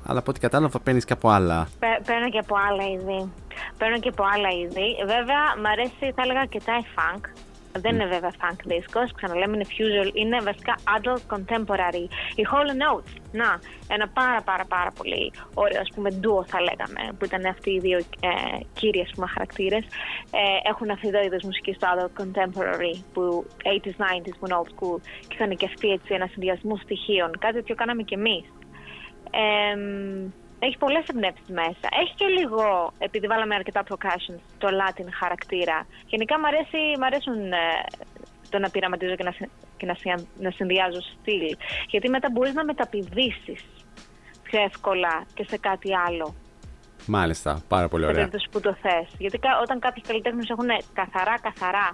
Αλλά 0.06 0.20
από 0.20 0.32
ό,τι 0.32 0.40
κατάλαβα 0.40 0.80
παίρνεις 0.80 1.06
και 1.06 1.14
από 1.14 1.30
άλλα. 1.30 1.68
Παίρνω 1.80 2.30
και 2.30 2.40
από 2.40 2.56
άλλα 2.70 2.84
είδη. 2.84 3.32
Παίρνω 3.78 4.00
και 4.00 4.10
από 4.10 4.24
άλλα 4.34 4.50
είδη. 4.50 4.96
Βέβαια, 5.00 5.42
μου 5.62 5.68
αρέσει, 5.72 6.14
θα 6.16 6.22
έλεγα, 6.24 6.46
και 6.46 6.62
τα 6.66 6.84
funk. 6.96 7.47
Δεν 7.72 7.94
είναι 7.94 8.06
βέβαια 8.06 8.32
funk 8.42 8.72
disco, 8.72 9.02
ξαναλέμε 9.16 9.56
είναι 9.56 9.66
fusion, 9.70 10.16
είναι 10.16 10.40
βασικά 10.42 10.76
adult 10.98 11.36
contemporary. 11.36 12.06
Η 12.36 12.44
Hall 12.52 12.70
Notes, 12.84 13.14
να, 13.32 13.60
ένα 13.88 14.08
πάρα 14.08 14.42
πάρα 14.42 14.66
πάρα 14.66 14.92
πολύ 14.92 15.32
ωραίο 15.54 15.82
ας 15.82 15.90
πούμε 15.96 16.10
duo 16.24 16.46
θα 16.46 16.60
λέγαμε, 16.62 17.14
που 17.18 17.26
ήταν 17.26 17.46
αυτοί 17.46 17.70
οι 17.70 17.80
δύο 17.80 17.98
ε, 17.98 18.60
κύριοι 18.74 19.02
ας 19.02 19.12
πούμε 19.16 19.28
χαρακτήρες, 19.28 19.84
ε, 20.32 20.70
έχουν 20.70 20.90
αυτή 20.90 21.08
εδώ 21.08 21.22
είδος 21.22 21.44
μουσική 21.44 21.74
στο 21.74 21.88
adult 21.94 22.22
contemporary, 22.22 22.96
που 23.14 23.46
80s, 23.64 23.98
90s, 24.04 24.36
που 24.40 24.46
είναι 24.46 24.58
old 24.62 24.70
school 24.74 25.00
και 25.28 25.36
είχαν 25.36 25.56
και 25.58 25.66
αυτοί 25.66 25.88
έτσι 25.90 26.14
ένα 26.14 26.28
συνδυασμό 26.28 26.78
στοιχείων, 26.78 27.32
κάτι 27.40 27.54
τέτοιο 27.54 27.76
κάναμε 27.76 28.04
και 28.04 28.16
εμείς. 28.16 28.46
Ε, 29.32 29.76
έχει 30.60 30.78
πολλές 30.78 31.06
εμπνεύσεις 31.08 31.50
μέσα. 31.50 31.88
Έχει 32.02 32.14
και 32.16 32.26
λίγο, 32.26 32.94
επειδή 32.98 33.28
βάλαμε 33.28 33.56
αρκετά 33.56 33.84
percussion, 33.90 34.36
το 34.58 34.68
Latin 34.68 35.08
χαρακτήρα. 35.20 35.86
Γενικά 36.08 36.40
μου, 36.40 36.48
αρέσει, 36.48 36.78
μ' 37.00 37.04
αρέσουν 37.04 37.52
ε, 37.52 37.58
το 38.50 38.60
να 38.60 38.70
πειραματίζω 38.70 39.16
και 39.16 39.24
να, 39.24 39.34
και 39.78 39.86
να, 39.86 39.96
να 40.40 40.52
συνδυάζω 40.52 41.02
στυλ. 41.02 41.58
Γιατί 41.88 42.10
μετά 42.10 42.30
μπορείς 42.32 42.54
να 42.54 42.64
μεταπηδήσεις 42.64 43.66
πιο 44.44 44.62
εύκολα 44.62 45.26
και 45.34 45.46
σε 45.50 45.58
κάτι 45.58 45.96
άλλο. 46.08 46.36
Μάλιστα, 47.06 47.62
πάρα 47.68 47.88
πολύ 47.88 48.06
ωραία. 48.06 48.30
Σε 48.32 48.48
που 48.52 48.60
το 48.60 48.76
θες. 48.82 49.08
Γιατί 49.18 49.40
όταν 49.62 49.80
κάποιοι 49.80 50.04
καλλιτέχνες 50.04 50.50
έχουν 50.50 50.68
καθαρά, 50.94 51.40
καθαρά 51.42 51.90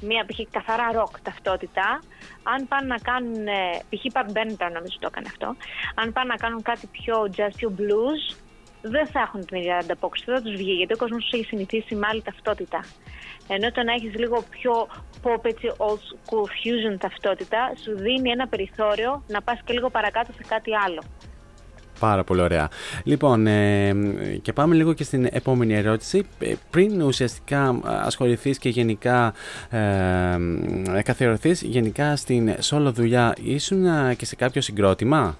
μία 0.00 0.24
π.χ. 0.26 0.40
καθαρά 0.50 0.92
ροκ 0.92 1.20
ταυτότητα, 1.20 2.00
αν 2.42 2.68
πάνε 2.68 2.86
να 2.86 2.98
κάνουν, 2.98 3.46
ε, 3.46 3.78
π.χ. 3.88 4.02
Pat 4.12 4.26
Benatar 4.36 4.70
νομίζω 4.72 4.96
το 5.00 5.08
έκανε 5.10 5.26
αυτό, 5.30 5.56
αν 5.94 6.12
πάνε 6.12 6.28
να 6.28 6.36
κάνουν 6.36 6.62
κάτι 6.62 6.86
πιο 6.86 7.16
jazz, 7.36 7.52
πιο 7.56 7.74
blues, 7.78 8.36
δεν 8.82 9.06
θα 9.06 9.20
έχουν 9.20 9.46
την 9.46 9.56
ίδια 9.56 9.76
ανταπόκριση, 9.76 10.24
δεν 10.26 10.36
θα 10.36 10.42
τους 10.42 10.56
βγει, 10.56 10.72
γιατί 10.72 10.92
ο 10.92 10.96
κόσμος 10.96 11.22
τους 11.22 11.32
έχει 11.32 11.44
συνηθίσει 11.44 11.94
με 11.94 12.06
άλλη 12.10 12.22
ταυτότητα. 12.22 12.80
Ενώ 13.48 13.70
το 13.70 13.82
να 13.82 13.92
έχεις 13.92 14.14
λίγο 14.14 14.44
πιο 14.50 14.88
pop, 15.22 15.44
έτσι, 15.44 15.72
old 15.76 16.02
school 16.12 16.46
fusion 16.58 16.96
ταυτότητα, 16.98 17.72
σου 17.82 17.96
δίνει 17.96 18.30
ένα 18.30 18.46
περιθώριο 18.48 19.22
να 19.26 19.42
πας 19.42 19.60
και 19.64 19.72
λίγο 19.72 19.90
παρακάτω 19.90 20.32
σε 20.32 20.42
κάτι 20.48 20.70
άλλο. 20.86 21.02
Πάρα 21.98 22.24
πολύ 22.24 22.40
ωραία. 22.40 22.68
Λοιπόν, 23.04 23.46
ε, 23.46 23.94
και 24.42 24.52
πάμε 24.52 24.74
λίγο 24.74 24.92
και 24.92 25.04
στην 25.04 25.28
επόμενη 25.30 25.74
ερώτηση. 25.74 26.26
Ε, 26.38 26.54
πριν 26.70 27.02
ουσιαστικά 27.02 27.80
ασχοληθείς 27.84 28.58
και 28.58 28.68
γενικά 28.68 29.34
ε, 29.70 31.02
καθιερωθείς 31.02 31.62
γενικά 31.62 32.16
στην 32.16 32.54
solo 32.70 32.90
δουλειά, 32.92 33.34
ήσουν 33.42 33.84
και 34.16 34.26
σε 34.26 34.36
κάποιο 34.36 34.60
συγκρότημα; 34.60 35.36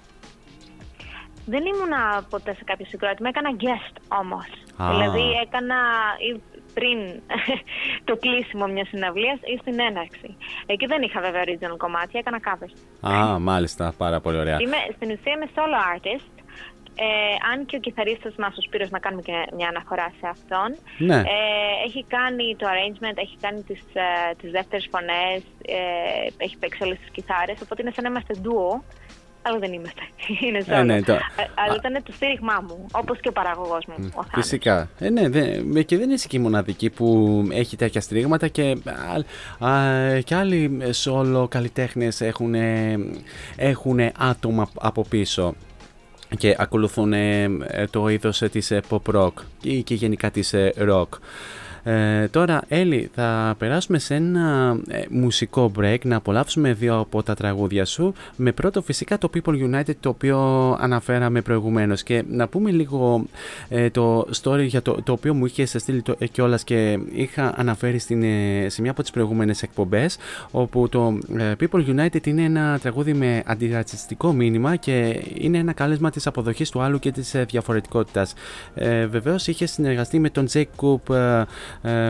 Δεν 1.47 1.61
ήμουν 1.61 2.25
ποτέ 2.31 2.55
σε 2.55 2.65
κάποιο 2.65 2.87
συγκρότημα, 2.87 3.29
έκανα 3.29 3.51
guest 3.61 4.17
όμως. 4.21 4.47
Δηλαδή 4.91 5.23
έκανα 5.47 5.77
πριν 6.75 6.99
το 8.09 8.17
κλείσιμο 8.17 8.67
μιας 8.67 8.89
συναυλίας 8.89 9.39
ή 9.53 9.59
στην 9.61 9.81
έναρξη. 9.81 10.37
Εκεί 10.67 10.87
δεν 10.87 11.03
είχα 11.03 11.21
βέβαια 11.21 11.43
original 11.45 11.77
κομμάτια, 11.77 12.21
έκανα 12.21 12.41
covers. 12.47 12.75
Α, 13.13 13.39
μάλιστα, 13.39 13.95
πάρα 13.99 14.21
πολύ 14.21 14.39
ωραία. 14.39 14.57
Είμαι, 14.61 14.77
στην 14.97 15.11
ουσία 15.11 15.33
είμαι 15.33 15.49
solo 15.55 15.79
artist 15.95 16.38
ε, 17.01 17.35
αν 17.53 17.67
και 17.67 17.77
ο 17.77 17.81
κιθαρίστας 17.81 18.35
μας 18.35 18.57
ο 18.57 18.61
Σπύρος 18.61 18.91
να 18.91 18.99
κάνουμε 18.99 19.23
και 19.23 19.33
μια 19.57 19.69
αναφορά 19.69 20.13
σε 20.21 20.27
αυτόν 20.35 20.69
ναι. 20.99 21.17
ε, 21.17 21.87
έχει 21.87 22.05
κάνει 22.09 22.57
το 22.57 22.67
arrangement, 22.73 23.17
έχει 23.25 23.37
κάνει 23.41 23.63
τις, 23.63 23.83
ε, 23.93 24.35
τις 24.41 24.51
δεύτερες 24.51 24.89
φωνές 24.91 25.43
ε, 25.67 26.45
έχει 26.45 26.57
παίξει 26.57 26.83
όλες 26.83 26.99
τις 26.99 27.11
κιθάρες 27.11 27.59
οπότε 27.63 27.83
είναι 27.83 27.93
σαν 27.95 28.05
να 28.05 28.11
είμαστε 28.11 28.35
ντουο 28.41 28.85
αλλά 29.43 29.59
δεν 29.59 29.73
είμαστε. 29.73 30.01
Είναι 30.47 30.65
ε, 30.67 30.83
ναι, 30.83 31.03
το... 31.03 31.13
Αλλά 31.55 31.75
ήταν 31.77 32.03
το 32.03 32.13
στήριγμά 32.13 32.65
μου, 32.69 32.87
όπως 32.93 33.21
και 33.21 33.29
ο 33.29 33.33
παραγωγός 33.33 33.87
μου. 33.87 34.11
Ο 34.15 34.23
Φυσικά. 34.35 34.89
Ε, 34.99 35.11
ναι, 35.11 35.29
δε, 35.29 35.83
και 35.83 35.99
δεν 35.99 36.11
είσαι 36.11 36.27
και 36.29 36.37
η 36.37 36.41
μοναδική 36.41 36.91
που 36.91 37.43
έχει 37.53 37.77
τέτοια 37.77 38.01
στηρίγματα 38.01 38.49
και, 38.49 38.77
α, 39.59 39.71
και 40.25 40.35
άλλοι 40.35 40.81
solo 41.05 41.49
καλλιτέχνες 41.51 42.21
έχουν, 42.21 42.55
έχουν 43.57 43.99
άτομα 44.19 44.69
από 44.81 45.05
πίσω 45.09 45.55
και 46.37 46.57
ακολουθούν 46.59 47.13
ε, 47.13 47.49
το 47.91 48.09
είδος 48.09 48.43
ε, 48.43 48.49
της 48.49 48.71
ε, 48.71 48.81
pop 48.91 49.15
rock 49.15 49.33
ή 49.63 49.83
και 49.83 49.95
γενικά 49.95 50.31
της 50.31 50.55
rock. 50.79 51.09
Ε, 51.91 52.29
τώρα, 52.29 52.63
Έλλη, 52.69 53.11
θα 53.15 53.55
περάσουμε 53.59 53.99
σε 53.99 54.15
ένα 54.15 54.77
ε, 54.89 55.03
μουσικό 55.11 55.73
break 55.79 55.99
να 56.05 56.17
απολαύσουμε 56.17 56.73
δύο 56.73 56.99
από 56.99 57.23
τα 57.23 57.35
τραγούδια 57.35 57.85
σου. 57.85 58.13
Με 58.37 58.53
πρώτο, 58.53 58.83
φυσικά, 58.83 59.19
το 59.19 59.31
People 59.35 59.53
United, 59.53 59.95
το 60.01 60.09
οποίο 60.09 60.39
αναφέραμε 60.81 61.41
προηγουμένως. 61.41 62.03
Και 62.03 62.25
να 62.29 62.49
πούμε 62.49 62.71
λίγο 62.71 63.25
ε, 63.69 63.91
το 63.91 64.29
story 64.43 64.65
για 64.67 64.83
το, 64.83 65.03
το 65.03 65.13
οποίο 65.13 65.35
μου 65.35 65.47
είχε 65.47 65.67
στείλει 65.67 66.03
το, 66.03 66.17
κιόλας 66.33 66.65
και 66.65 66.99
είχα 67.13 67.55
αναφέρει 67.57 67.99
στην, 67.99 68.23
σε 68.67 68.81
μια 68.81 68.91
από 68.91 69.03
τις 69.03 69.11
προηγούμενες 69.11 69.63
εκπομπές. 69.63 70.17
Όπου 70.51 70.89
το 70.89 71.19
People 71.61 71.97
United 71.97 72.27
είναι 72.27 72.43
ένα 72.43 72.79
τραγούδι 72.83 73.13
με 73.15 73.43
αντιρατσιστικό 73.47 74.33
μήνυμα 74.33 74.77
και 74.77 75.23
είναι 75.35 75.59
ένα 75.59 75.73
κάλεσμα 75.73 76.11
της 76.11 76.27
αποδοχής 76.27 76.71
του 76.71 76.81
άλλου 76.81 76.99
και 76.99 77.13
της 77.13 77.35
διαφορετικότητας. 77.49 78.35
Ε, 78.75 79.07
Βεβαίως, 79.07 79.47
είχε 79.47 79.67
συνεργαστεί 79.67 80.19
με 80.19 80.31
τον 80.31 80.47
Jake 80.53 80.65
Coop 80.77 81.15
ε, 81.15 81.45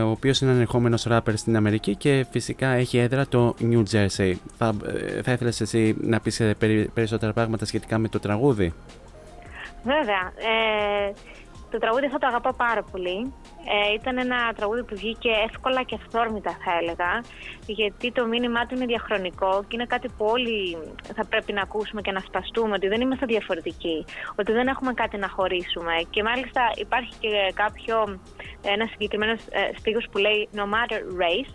ο 0.04 0.10
οποίος 0.10 0.40
είναι 0.40 0.50
ανερχόμενος 0.50 1.04
ράπερ 1.04 1.36
στην 1.36 1.56
Αμερική 1.56 1.96
και 1.96 2.26
φυσικά 2.30 2.68
έχει 2.68 2.98
έδρα 2.98 3.26
το 3.26 3.54
New 3.60 3.82
Jersey. 3.92 4.32
Θα, 4.58 4.74
ε, 4.86 5.22
θα 5.22 5.32
ήθελες 5.32 5.60
εσύ 5.60 5.96
να 6.00 6.20
πεις 6.20 6.40
ε, 6.40 6.56
περισσότερα 6.94 7.32
πράγματα 7.32 7.64
σχετικά 7.64 7.98
με 7.98 8.08
το 8.08 8.20
τραγούδι; 8.20 8.72
Βέβαια. 9.82 10.32
Ε, 10.36 11.12
το 11.70 11.78
τραγούδι 11.78 12.06
αυτό 12.06 12.18
το 12.18 12.26
αγαπώ 12.26 12.52
πάρα 12.52 12.82
πολύ. 12.82 13.32
Ε, 13.72 13.92
ήταν 13.94 14.18
ένα 14.18 14.52
τραγούδι 14.56 14.84
που 14.84 14.96
βγήκε 14.96 15.30
εύκολα 15.48 15.82
και 15.82 15.98
αυθόρμητα 16.00 16.50
θα 16.64 16.72
έλεγα 16.80 17.10
γιατί 17.66 18.12
το 18.12 18.26
μήνυμά 18.26 18.66
του 18.66 18.74
είναι 18.74 18.86
διαχρονικό 18.86 19.60
και 19.60 19.74
είναι 19.76 19.86
κάτι 19.86 20.08
που 20.08 20.24
όλοι 20.24 20.76
θα 21.14 21.24
πρέπει 21.24 21.52
να 21.52 21.62
ακούσουμε 21.62 22.00
και 22.00 22.12
να 22.12 22.20
σπαστούμε 22.20 22.74
ότι 22.74 22.88
δεν 22.88 23.00
είμαστε 23.00 23.26
διαφορετικοί, 23.26 24.04
ότι 24.36 24.52
δεν 24.52 24.66
έχουμε 24.68 24.92
κάτι 24.92 25.16
να 25.16 25.28
χωρίσουμε 25.28 25.94
και 26.10 26.22
μάλιστα 26.22 26.62
υπάρχει 26.76 27.12
και 27.20 27.52
κάποιο, 27.54 28.20
ένα 28.62 28.86
συγκεκριμένο 28.86 29.32
ε, 29.32 29.90
που 30.10 30.18
λέει 30.18 30.48
no 30.54 30.64
matter 30.74 31.00
race 31.22 31.52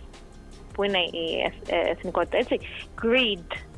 που 0.74 0.82
είναι 0.82 0.98
η 0.98 1.52
εθνικότητα 1.68 2.36
έτσι, 2.36 2.58
greed 3.02 3.48
ε, 3.52 3.73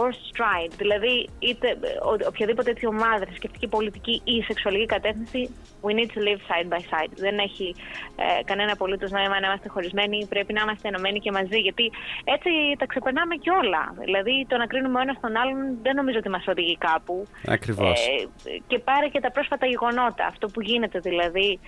or 0.00 0.10
stride, 0.30 0.72
δηλαδή 0.76 1.28
είτε 1.38 1.78
οποιαδήποτε 2.26 2.70
έτσι 2.70 2.86
ομάδα, 2.86 3.24
θρησκευτική, 3.26 3.68
πολιτική 3.68 4.22
ή 4.24 4.42
σεξουαλική 4.42 4.86
κατεύθυνση, 4.86 5.54
we 5.82 5.92
need 5.98 6.10
to 6.16 6.20
live 6.28 6.40
side 6.50 6.68
by 6.74 6.80
side. 6.92 7.12
Δεν 7.16 7.38
έχει 7.38 7.74
ε, 8.16 8.42
κανένα 8.44 8.72
απολύτως 8.72 9.10
νόημα 9.10 9.40
να 9.40 9.46
είμαστε 9.46 9.68
χωρισμένοι, 9.68 10.26
πρέπει 10.26 10.52
να 10.52 10.60
είμαστε 10.60 10.88
ενωμένοι 10.88 11.18
και 11.20 11.30
μαζί, 11.30 11.58
γιατί 11.58 11.90
έτσι 12.24 12.50
τα 12.78 12.86
ξεπερνάμε 12.86 13.34
και 13.34 13.50
όλα. 13.50 13.94
Δηλαδή 14.04 14.46
το 14.48 14.56
να 14.56 14.66
κρίνουμε 14.66 14.98
ο 14.98 15.02
ένας 15.02 15.20
τον 15.20 15.36
άλλον 15.36 15.78
δεν 15.82 15.94
νομίζω 15.94 16.18
ότι 16.18 16.28
μας 16.28 16.46
οδηγεί 16.46 16.76
κάπου. 16.76 17.26
Ακριβώς. 17.46 18.06
Ε, 18.06 18.28
και 18.66 18.78
πάρε 18.78 19.08
και 19.08 19.20
τα 19.20 19.30
πρόσφατα 19.30 19.66
γεγονότα, 19.66 20.26
αυτό 20.26 20.48
που 20.48 20.60
γίνεται 20.60 20.98
δηλαδή 20.98 21.60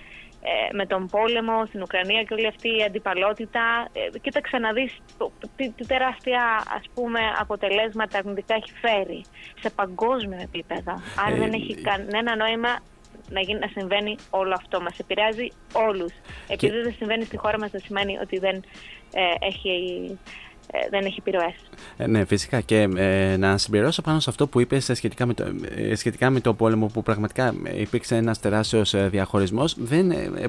ε, 0.45 0.73
με 0.75 0.85
τον 0.85 1.07
πόλεμο 1.07 1.65
στην 1.65 1.81
Ουκρανία 1.81 2.23
και 2.23 2.33
όλη 2.33 2.47
αυτή 2.47 2.77
η 2.77 2.83
αντιπαλότητα. 2.83 3.89
Ε, 3.93 4.19
κοίταξε 4.19 4.57
να 4.57 4.73
δεις 4.73 4.97
τι, 5.55 5.69
τι 5.69 5.85
τεράστια 5.85 6.63
ας 6.77 6.85
πούμε, 6.93 7.19
αποτελέσματα 7.39 8.17
αρνητικά 8.17 8.55
έχει 8.55 8.71
φέρει 8.81 9.25
σε 9.59 9.69
παγκόσμιο 9.69 10.39
επίπεδο. 10.41 11.01
Άρα 11.25 11.35
δεν 11.35 11.53
έχει 11.53 11.81
κανένα 11.81 12.35
νόημα 12.35 12.79
να, 13.29 13.41
γίνει, 13.41 13.59
να 13.59 13.67
συμβαίνει 13.67 14.15
όλο 14.29 14.53
αυτό. 14.53 14.81
Μας 14.81 14.99
επηρεάζει 14.99 15.47
όλους. 15.73 16.13
Επειδή 16.47 16.81
δεν 16.81 16.93
συμβαίνει 16.93 17.23
στη 17.23 17.37
χώρα 17.37 17.59
μας 17.59 17.71
δεν 17.71 17.81
σημαίνει 17.81 18.17
ότι 18.17 18.39
δεν 18.39 18.55
ε, 19.13 19.21
έχει 19.39 19.73
ε, 20.11 20.15
δεν 20.89 21.05
έχει 21.05 21.15
επιρροές. 21.19 21.53
Ε, 21.97 22.07
ναι, 22.07 22.25
φυσικά. 22.25 22.61
Και 22.61 22.89
ε, 22.95 23.37
να 23.37 23.57
συμπληρώσω 23.57 24.01
πάνω 24.01 24.19
σε 24.19 24.29
αυτό 24.29 24.47
που 24.47 24.59
είπες 24.59 24.89
σχετικά, 24.93 25.25
με 25.25 25.33
το, 25.33 25.45
ε, 25.75 25.95
σχετικά 25.95 26.29
με 26.29 26.39
το 26.39 26.53
πόλεμο, 26.53 26.87
που 26.87 27.03
πραγματικά 27.03 27.53
υπήρξε 27.77 28.15
ένας 28.15 28.39
τεράστιος 28.39 28.95
διαχωρισμός. 29.09 29.75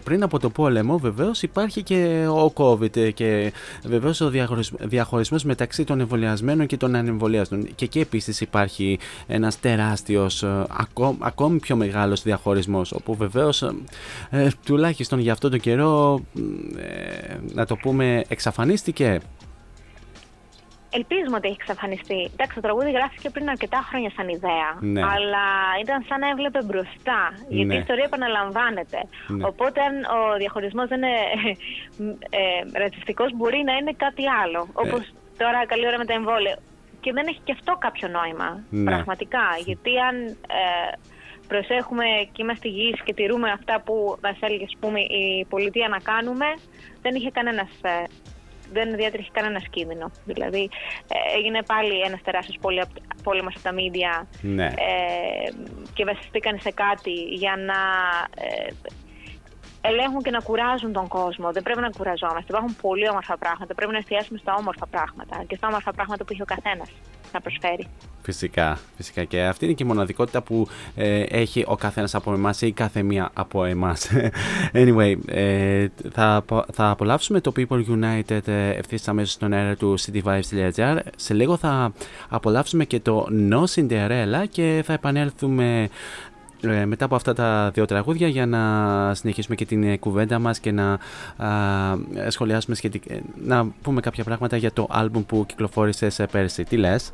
Πριν 0.04 0.22
από 0.22 0.38
το 0.38 0.50
πόλεμο, 0.50 0.98
βεβαίως 0.98 1.42
υπάρχει 1.42 1.82
και 1.82 2.26
ο 2.28 2.52
COVID 2.56 3.12
και 3.14 3.52
βεβαίως 3.84 4.20
ο 4.20 4.30
διαχωρισμός 4.78 5.44
μεταξύ 5.44 5.84
των 5.84 6.00
εμβολιασμένων 6.00 6.66
και 6.66 6.76
των 6.76 6.94
ανεμβολιασμένων. 6.94 7.74
Και 7.74 7.84
εκεί 7.84 8.00
επίσης 8.00 8.40
υπάρχει 8.40 8.98
ένας 9.26 9.60
τεράστιος, 9.60 10.44
ακόμη, 10.68 11.18
ακόμη 11.20 11.58
πιο 11.58 11.76
μεγάλος 11.76 12.22
διαχωρισμός, 12.22 12.92
όπου 12.92 13.14
βεβαίως 13.14 13.62
ε, 14.30 14.48
τουλάχιστον 14.64 15.18
για 15.18 15.32
αυτό 15.32 15.48
τον 15.48 15.60
καιρό, 15.60 16.20
ε, 16.76 17.36
να 17.54 17.66
το 17.66 17.76
πούμε, 17.76 18.24
εξαφανίστηκε 18.28 19.20
Ελπίζουμε 20.98 21.36
ότι 21.36 21.46
έχει 21.48 21.56
εξαφανιστεί. 21.60 22.20
Εντάξει, 22.32 22.54
το 22.54 22.60
τραγούδι 22.60 22.90
γράφτηκε 22.90 23.30
πριν 23.30 23.48
αρκετά 23.48 23.80
χρόνια 23.88 24.10
σαν 24.16 24.28
ιδέα. 24.28 24.68
Ναι. 24.80 25.00
Αλλά 25.14 25.46
ήταν 25.82 26.04
σαν 26.08 26.18
να 26.20 26.28
έβλεπε 26.28 26.60
μπροστά. 26.64 27.20
Γιατί 27.48 27.66
Ναι. 27.66 27.74
η 27.74 27.78
ιστορία 27.78 28.04
επαναλαμβάνεται. 28.04 29.00
Ναι. 29.28 29.46
Οπότε, 29.46 29.78
αν 29.88 29.94
ο 30.18 30.36
διαχωρισμός 30.42 30.88
δεν 30.88 30.98
είναι 31.02 31.16
ε, 32.30 32.38
ε, 32.40 32.78
ρατσιστικός, 32.82 33.30
μπορεί 33.36 33.60
να 33.68 33.72
είναι 33.78 33.92
κάτι 34.04 34.24
άλλο. 34.42 34.60
Όπως 34.72 35.02
τώρα, 35.38 35.66
καλή 35.66 35.86
ώρα 35.86 35.98
με 35.98 36.04
τα 36.04 36.14
εμβόλια. 36.14 36.56
Και 37.00 37.12
δεν 37.12 37.26
έχει 37.26 37.40
και 37.44 37.52
αυτό 37.52 37.76
κάποιο 37.86 38.08
νόημα. 38.08 38.48
Ναι. 38.70 38.84
Πραγματικά. 38.90 39.46
Γιατί 39.64 39.92
αν 40.08 40.16
ε, 40.60 40.92
προσέχουμε 41.48 42.04
και 42.32 42.42
είμαστε 42.42 42.68
υγιείς 42.68 43.02
και 43.04 43.14
τηρούμε 43.14 43.50
αυτά 43.50 43.80
που 43.84 44.16
μας 44.22 44.36
έλεγε 44.40 44.64
ας 44.64 44.76
πούμε, 44.80 45.00
η 45.00 45.46
πολιτεία 45.48 45.88
να 45.88 45.98
κάνουμε, 45.98 46.46
δεν 47.02 47.14
είχε 47.14 47.30
κανένας 47.30 47.68
ε, 47.82 47.90
δεν 48.72 48.96
διάτρεχε 48.96 49.28
κανένα 49.32 49.60
κίνδυνο. 49.70 50.10
Δηλαδή, 50.24 50.68
ε, 51.08 51.36
έγινε 51.38 51.62
πάλι 51.62 52.00
ένας 52.00 52.22
τεράστιος 52.22 52.58
πόλεμος 53.22 53.54
στα 53.58 53.72
μίντια 53.72 54.28
Ναι. 54.40 54.66
ε, 54.66 55.50
και 55.94 56.04
βασιστήκαν 56.04 56.58
σε 56.60 56.70
κάτι 56.70 57.12
για 57.12 57.56
να 57.56 57.74
ε, 58.44 58.66
ελέγχουν 59.90 60.22
και 60.22 60.30
να 60.30 60.40
κουράζουν 60.40 60.92
τον 60.92 61.06
κόσμο. 61.08 61.52
Δεν 61.52 61.62
πρέπει 61.62 61.80
να 61.80 61.90
κουραζόμαστε. 61.96 62.46
Υπάρχουν 62.48 62.76
πολύ 62.80 63.08
όμορφα 63.08 63.36
πράγματα. 63.36 63.74
Πρέπει 63.74 63.92
να 63.92 63.98
εστιάσουμε 63.98 64.38
στα 64.38 64.54
όμορφα 64.54 64.86
πράγματα 64.86 65.44
και 65.46 65.56
στα 65.56 65.66
όμορφα 65.68 65.92
πράγματα 65.92 66.24
που 66.24 66.32
έχει 66.32 66.42
ο 66.42 66.50
καθένας 66.54 66.88
να 67.32 67.40
προσφέρει. 67.40 67.86
Φυσικά, 68.22 68.78
φυσικά. 68.96 69.24
Και 69.24 69.42
αυτή 69.42 69.64
είναι 69.64 69.74
και 69.74 69.82
η 69.82 69.86
μοναδικότητα 69.86 70.42
που 70.42 70.68
ε, 70.96 71.22
έχει 71.22 71.64
ο 71.66 71.76
καθένας 71.76 72.14
από 72.14 72.32
εμάς 72.32 72.62
ή 72.62 72.72
κάθε 72.72 73.02
μία 73.02 73.30
από 73.32 73.64
εμάς. 73.64 74.10
anyway, 74.82 75.14
ε, 75.26 75.86
θα, 76.12 76.34
απο- 76.34 76.64
θα 76.72 76.90
απολαύσουμε 76.90 77.40
το 77.40 77.52
People 77.56 77.84
United 77.88 78.48
ε, 78.48 78.68
ευθύς 78.70 79.08
αμέσως 79.08 79.32
στον 79.32 79.52
αέρα 79.52 79.76
του 79.76 79.98
cityvibes.gr. 80.00 80.96
Σε 81.16 81.34
λίγο 81.34 81.56
θα 81.56 81.92
απολαύσουμε 82.28 82.84
και 82.84 83.00
το 83.00 83.26
No 83.50 83.64
Cinderella 83.74 84.44
και 84.50 84.82
θα 84.86 84.92
επανέλθουμε 84.92 85.82
ε, 85.82 85.88
μετά 86.86 87.04
από 87.04 87.14
αυτά 87.14 87.32
τα 87.32 87.70
δύο 87.74 87.84
τραγούδια 87.84 88.28
για 88.28 88.46
να 88.46 89.14
συνεχίσουμε 89.14 89.54
και 89.54 89.64
την 89.64 89.82
ε, 89.82 89.96
κουβέντα 89.96 90.38
μας 90.38 90.58
και 90.60 90.72
να 90.72 90.98
α, 91.36 91.50
σχολιάσουμε 92.28 92.76
σχετικά, 92.76 93.14
να 93.44 93.66
πούμε 93.82 94.00
κάποια 94.00 94.24
πράγματα 94.24 94.56
για 94.56 94.72
το 94.72 94.86
άλμπουμ 94.90 95.24
που 95.24 95.44
κυκλοφόρησε 95.46 96.10
σε 96.10 96.26
πέρσι. 96.26 96.64
Τι 96.64 96.76
λες; 96.76 97.12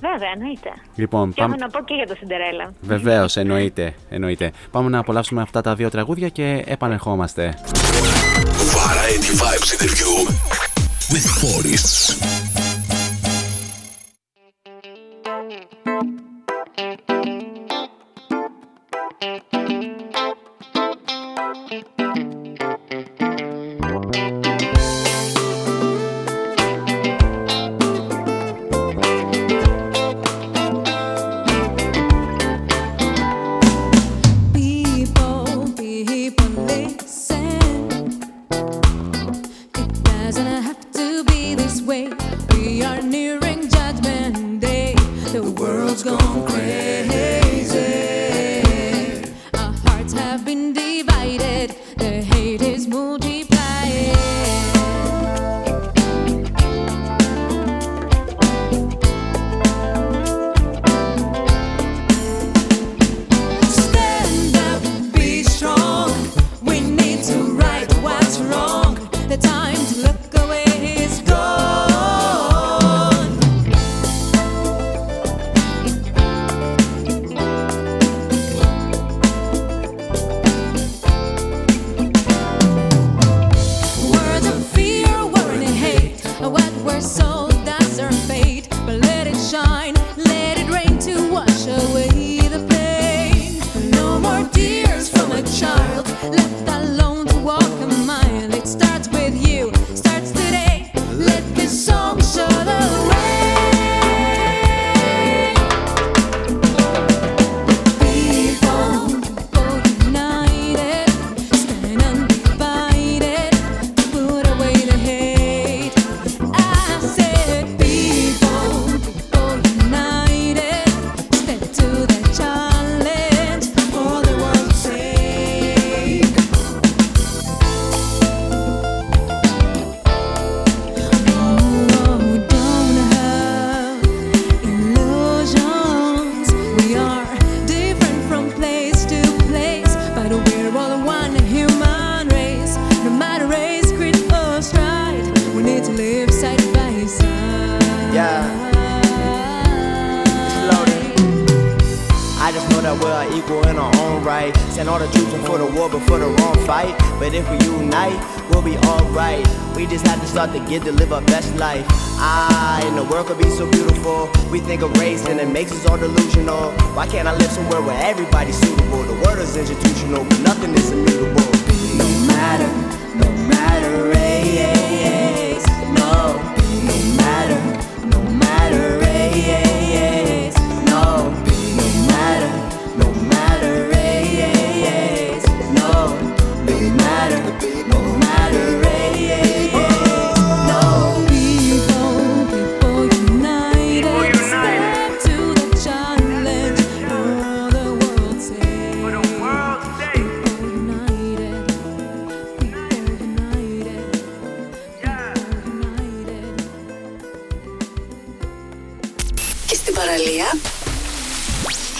Βέβαια, 0.00 0.30
εννοείται. 0.34 0.70
Λοιπόν, 0.94 1.32
Και 1.32 1.42
έχω 1.42 1.54
να 1.58 1.68
πω 1.68 1.84
και 1.84 1.94
για 1.94 2.06
το 2.06 2.14
Σιντερέλα. 2.18 2.72
Βεβαίως, 2.80 3.36
εννοείται, 3.36 3.94
εννοείται. 4.08 4.52
Πάμε 4.70 4.88
να 4.88 4.98
απολαύσουμε 4.98 5.42
αυτά 5.42 5.60
τα 5.60 5.74
δύο 5.74 5.90
τραγούδια 5.90 6.28
και 6.28 6.64
επανερχόμαστε. 6.66 7.54
Variety 8.74 9.32
Vibes 9.40 9.70
interview 9.76 10.12
with 11.12 11.26
Forests. 11.40 12.63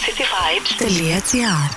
cityvibes.gr 0.05 1.76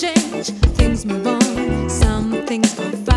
Change, 0.00 0.48
things 0.76 1.04
move 1.04 1.26
on, 1.26 1.90
some 1.90 2.46
things 2.46 2.72
go 2.74 3.09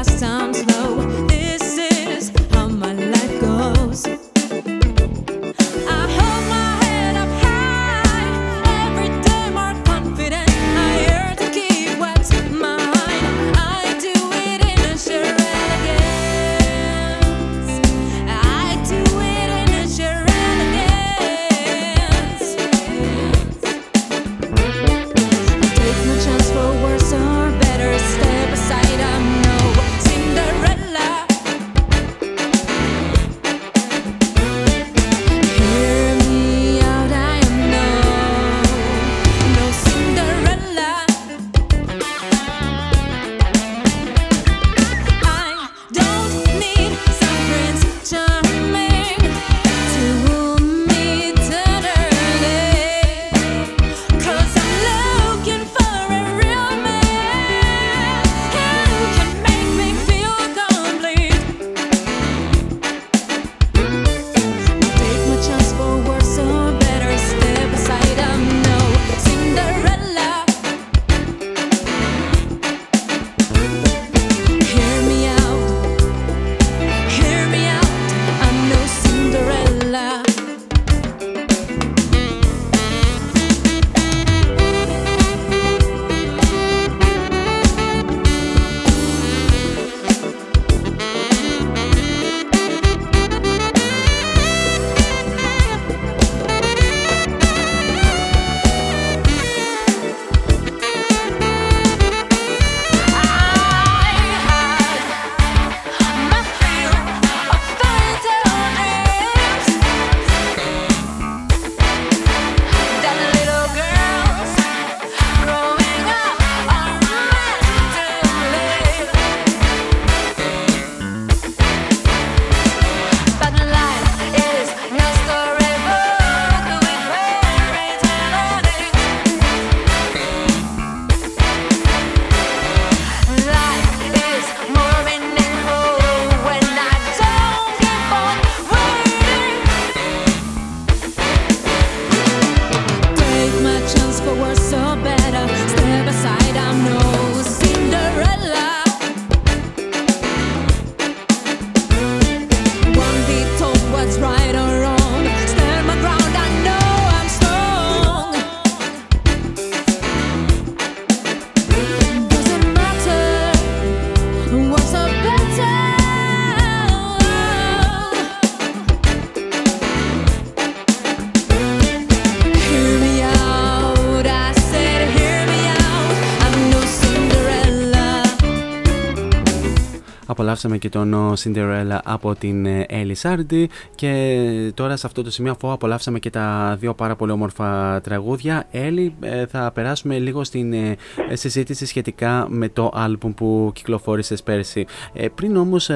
Απολαύσαμε 180.63 180.77
και 180.77 180.89
τον 180.89 181.33
Cinderella 181.43 181.99
από 182.03 182.35
την 182.35 182.65
Έλλη 182.87 183.15
Σάρντι 183.15 183.69
και 183.95 184.71
τώρα 184.75 184.95
σε 184.95 185.07
αυτό 185.07 185.23
το 185.23 185.31
σημείο 185.31 185.51
αφού 185.51 185.71
απολαύσαμε 185.71 186.19
και 186.19 186.29
τα 186.29 186.75
δύο 186.79 186.93
πάρα 186.93 187.15
πολύ 187.15 187.31
όμορφα 187.31 188.01
τραγούδια 188.01 188.63
Έλλη 188.71 189.15
ε, 189.21 189.45
θα 189.45 189.71
περάσουμε 189.73 190.19
λίγο 190.19 190.43
στην 190.43 190.73
ε, 190.73 190.95
συζήτηση 191.31 191.85
σχετικά 191.85 192.45
με 192.49 192.69
το 192.69 192.91
άλμπουμ 192.93 193.33
που 193.33 193.71
κυκλοφόρησες 193.73 194.43
πέρσι. 194.43 194.85
Ε, 195.13 195.27
πριν 195.27 195.55
όμως 195.55 195.89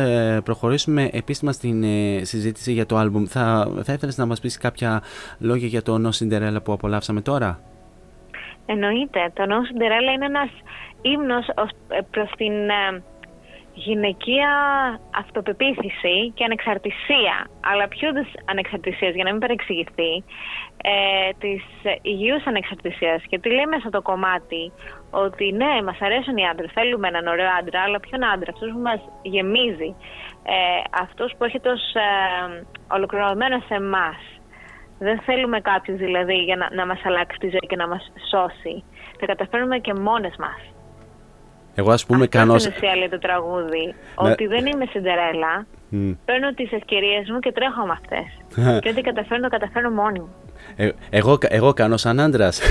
προχωρήσουμε 0.43 1.09
επίσημα 1.11 1.51
στην 1.51 1.83
συζήτηση 2.21 2.71
για 2.71 2.85
το 2.85 2.97
άλμπουμ 2.97 3.23
θα, 3.25 3.71
θα 3.83 3.93
ήθελες 3.93 4.17
να 4.17 4.25
μας 4.25 4.39
πεις 4.39 4.57
κάποια 4.57 5.01
λόγια 5.39 5.67
για 5.67 5.81
το 5.81 5.95
No 6.05 6.09
Cinderella 6.09 6.63
που 6.63 6.71
απολαύσαμε 6.71 7.21
τώρα; 7.21 7.59
Εννοείται. 8.65 9.31
Το 9.33 9.43
No 9.47 9.53
Cinderella 9.53 10.13
είναι 10.15 10.25
ένας 10.25 10.49
ύμνος 11.01 11.45
προς 12.11 12.31
την 12.37 12.53
γυναικεία 13.85 14.51
αυτοπεποίθηση 15.15 16.31
και 16.35 16.43
ανεξαρτησία, 16.43 17.35
αλλά 17.69 17.87
πιο 17.87 18.13
της 18.13 18.29
ανεξαρτησίας, 18.45 19.13
για 19.13 19.23
να 19.23 19.31
μην 19.31 19.39
παρεξηγηθεί, 19.39 20.13
ε, 20.91 21.29
της 21.39 21.63
υγιούς 22.01 22.45
ανεξαρτησίας. 22.45 23.21
Και 23.29 23.39
τι 23.39 23.49
λέει 23.49 23.65
μέσα 23.65 23.89
το 23.89 24.01
κομμάτι, 24.01 24.71
ότι 25.11 25.51
ναι, 25.51 25.81
μας 25.83 25.97
αρέσουν 26.01 26.37
οι 26.37 26.47
άντρες, 26.47 26.71
θέλουμε 26.73 27.07
έναν 27.07 27.27
ωραίο 27.27 27.49
άντρα, 27.59 27.79
αλλά 27.81 27.99
ποιον 27.99 28.25
άντρας, 28.25 28.53
αυτός 28.53 28.71
που 28.71 28.79
μας 28.79 28.99
γεμίζει, 29.21 29.95
ε, 30.43 30.81
αυτός 31.03 31.33
που 31.37 31.43
έχει 31.43 31.59
τόσο 31.59 31.99
ε, 31.99 32.65
ολοκληρωμένο 32.95 33.57
σε 33.67 33.73
εμάς. 33.73 34.19
Δεν 34.99 35.19
θέλουμε 35.19 35.61
κάποιους 35.61 35.97
δηλαδή 35.97 36.35
για 36.35 36.55
να, 36.55 36.67
να 36.73 36.85
μας 36.85 37.01
αλλάξει 37.03 37.37
τη 37.37 37.49
ζωή 37.49 37.67
και 37.67 37.75
να 37.75 37.87
μας 37.87 38.11
σώσει. 38.29 38.83
Θα 39.19 39.25
καταφέρουμε 39.25 39.77
και 39.77 39.93
μόνες 39.93 40.35
μας. 40.39 40.76
Εγώ 41.79 41.91
ας 41.91 42.05
πούμε 42.05 42.27
κάνω... 42.27 42.53
Αυτό 42.53 42.69
είναι 42.95 43.09
το 43.09 43.17
τραγούδι. 43.17 43.85
Ναι. 43.85 44.31
Ότι 44.31 44.47
δεν 44.47 44.65
είμαι 44.65 44.85
Σιντερέλα. 44.89 45.65
Mm. 45.91 46.15
Παίρνω 46.25 46.53
τις 46.53 46.71
ευκαιρίες 46.71 47.29
μου 47.29 47.39
και 47.39 47.51
τρέχω 47.51 47.85
με 47.85 47.91
αυτές. 47.91 48.25
και 48.81 48.89
ό,τι 48.89 49.01
καταφέρνω, 49.01 49.43
το 49.43 49.49
καταφέρνω 49.49 49.89
μόνη 49.89 50.19
μου. 50.19 50.29
Ε, 50.75 50.89
εγώ, 51.09 51.37
εγώ 51.41 51.73
κάνω 51.73 51.97
σαν 51.97 52.19
άντρας. 52.19 52.61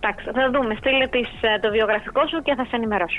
Εντάξει, 0.00 0.24
θα 0.34 0.50
δούμε. 0.52 0.74
Στείλε 0.78 1.06
τις, 1.06 1.28
ε, 1.40 1.58
το 1.60 1.70
βιογραφικό 1.70 2.26
σου 2.26 2.42
και 2.42 2.54
θα 2.54 2.64
σε 2.64 2.76
ενημερώσω. 2.76 3.18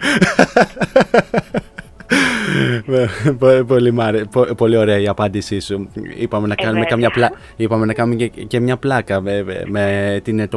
πολύ, 3.67 3.93
πολύ 4.57 4.77
ωραία 4.77 4.99
η 4.99 5.07
απάντησή 5.07 5.59
σου. 5.59 5.89
Είπαμε 6.17 6.47
να 6.47 6.55
ε, 6.57 6.63
κάνουμε, 6.63 6.85
καμιά 6.85 7.09
πλά... 7.09 7.31
Είπαμε 7.55 7.85
να 7.85 7.93
κάνουμε 7.93 8.15
και, 8.15 8.43
και 8.43 8.59
μια 8.59 8.77
πλάκα 8.77 9.21
με, 9.21 9.43
με 9.67 10.19
την 10.23 10.49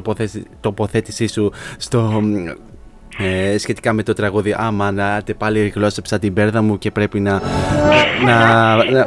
τοποθέτησή 0.60 1.26
σου 1.26 1.52
στο 1.76 2.22
ε, 3.18 3.58
σχετικά 3.58 3.92
με 3.92 4.02
το 4.02 4.12
τραγούδι 4.12 4.54
«Άμα 4.58 4.90
να 4.90 5.22
πάλι 5.38 5.68
γλώσσεψα 5.68 6.18
την 6.18 6.32
πέρδα 6.32 6.62
μου 6.62 6.78
και 6.78 6.90
πρέπει 6.90 7.20
να, 7.20 7.40
να, 8.24 8.76
να, 8.76 9.06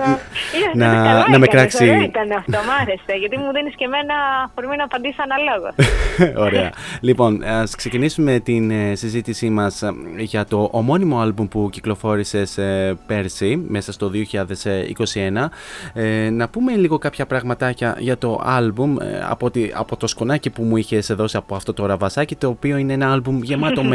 να, 0.74 1.30
να 1.30 1.40
με 1.40 1.48
κράξει». 1.48 1.84
Ωραία 1.84 2.04
ήταν 2.04 2.32
αυτό, 2.32 2.52
μ' 2.52 2.82
άρεσε, 2.82 3.20
γιατί 3.20 3.38
μου 3.38 3.52
δίνεις 3.54 3.76
και 3.76 3.86
εμένα 3.86 4.14
αφορμή 4.46 4.76
να 4.76 4.84
απαντήσω 4.84 5.22
αναλόγως. 5.22 5.76
Ωραία. 6.48 6.70
Λοιπόν, 7.00 7.44
ας 7.44 7.76
ξεκινήσουμε 7.76 8.40
την 8.40 8.72
ε, 8.72 8.96
συζήτησή 8.96 9.50
μας 9.50 9.82
ε, 9.82 9.94
για 10.18 10.46
το 10.46 10.70
ομώνυμο 10.72 11.20
άλμπουμ 11.20 11.48
που 11.48 11.70
κυκλοφόρησες 11.72 12.58
ε, 12.58 12.98
πέρσι, 13.08 13.64
μέσα 13.68 13.92
στο 13.92 14.12
2021. 14.14 15.48
Ε, 15.94 16.30
να 16.30 16.50
πούμε 16.50 16.76
λίγο 16.76 16.98
κάποια 16.98 17.26
πραγματάκια 17.26 17.96
για 18.00 18.18
το 18.18 18.42
άλμπουμ 18.44 18.96
από, 19.30 19.50
από 19.74 19.98
το 19.98 20.08
σκονάκι 20.08 20.50
που 20.50 20.64
μου 20.64 20.78
είχες 20.78 21.12
δώσει 21.16 21.38
από 21.38 21.56
αυτό 21.56 21.74
το 21.74 21.86
ραβασάκι, 21.86 22.36
το 22.36 22.48
οποίο 22.48 22.78
είναι 22.78 22.94
ένα 22.94 23.12
άλμπουμ 23.12 23.40
γεμάτο 23.42 23.84
με 23.84 23.95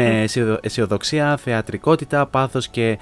αισιοδοξία, 0.61 1.37
θεατρικότητα, 1.37 2.25
πάθος 2.25 2.67
και 2.67 2.97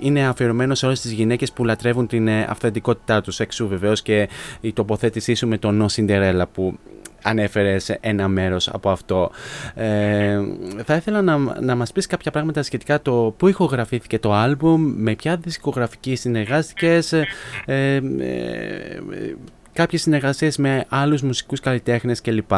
είναι 0.00 0.26
αφιερωμένο 0.26 0.74
σε 0.74 0.86
όλες 0.86 1.00
τις 1.00 1.12
γυναίκες 1.12 1.52
που 1.52 1.64
λατρεύουν 1.64 2.06
την 2.06 2.28
αυθεντικότητά 2.30 3.20
τους. 3.20 3.40
Εξού 3.40 3.68
βεβαίως 3.68 4.02
και 4.02 4.28
η 4.60 4.72
τοποθέτησή 4.72 5.34
σου 5.34 5.48
με 5.48 5.58
το 5.58 5.68
No 5.80 5.86
Cinderella 5.96 6.44
που 6.52 6.78
ανέφερε 7.22 7.76
ένα 8.00 8.28
μέρος 8.28 8.68
από 8.68 8.90
αυτό. 8.90 9.30
Ε, 9.74 10.40
θα 10.84 10.94
ήθελα 10.94 11.22
να, 11.22 11.38
να 11.60 11.74
μας 11.74 11.92
πεις 11.92 12.06
κάποια 12.06 12.30
πράγματα 12.30 12.62
σχετικά 12.62 13.02
το 13.02 13.34
πού 13.36 13.48
ηχογραφήθηκε 13.48 14.18
το 14.18 14.32
άλμπουμ, 14.32 14.92
με 14.96 15.14
ποια 15.14 15.36
δισκογραφική 15.36 16.14
συνεργάστηκες, 16.14 17.12
ε, 17.12 17.26
ε, 17.64 17.94
ε, 17.94 18.00
κάποιες 19.72 20.02
συνεργασίες 20.02 20.56
με 20.56 20.84
άλλους 20.88 21.22
μουσικούς 21.22 21.60
καλλιτέχνες 21.60 22.20
κλπ. 22.20 22.52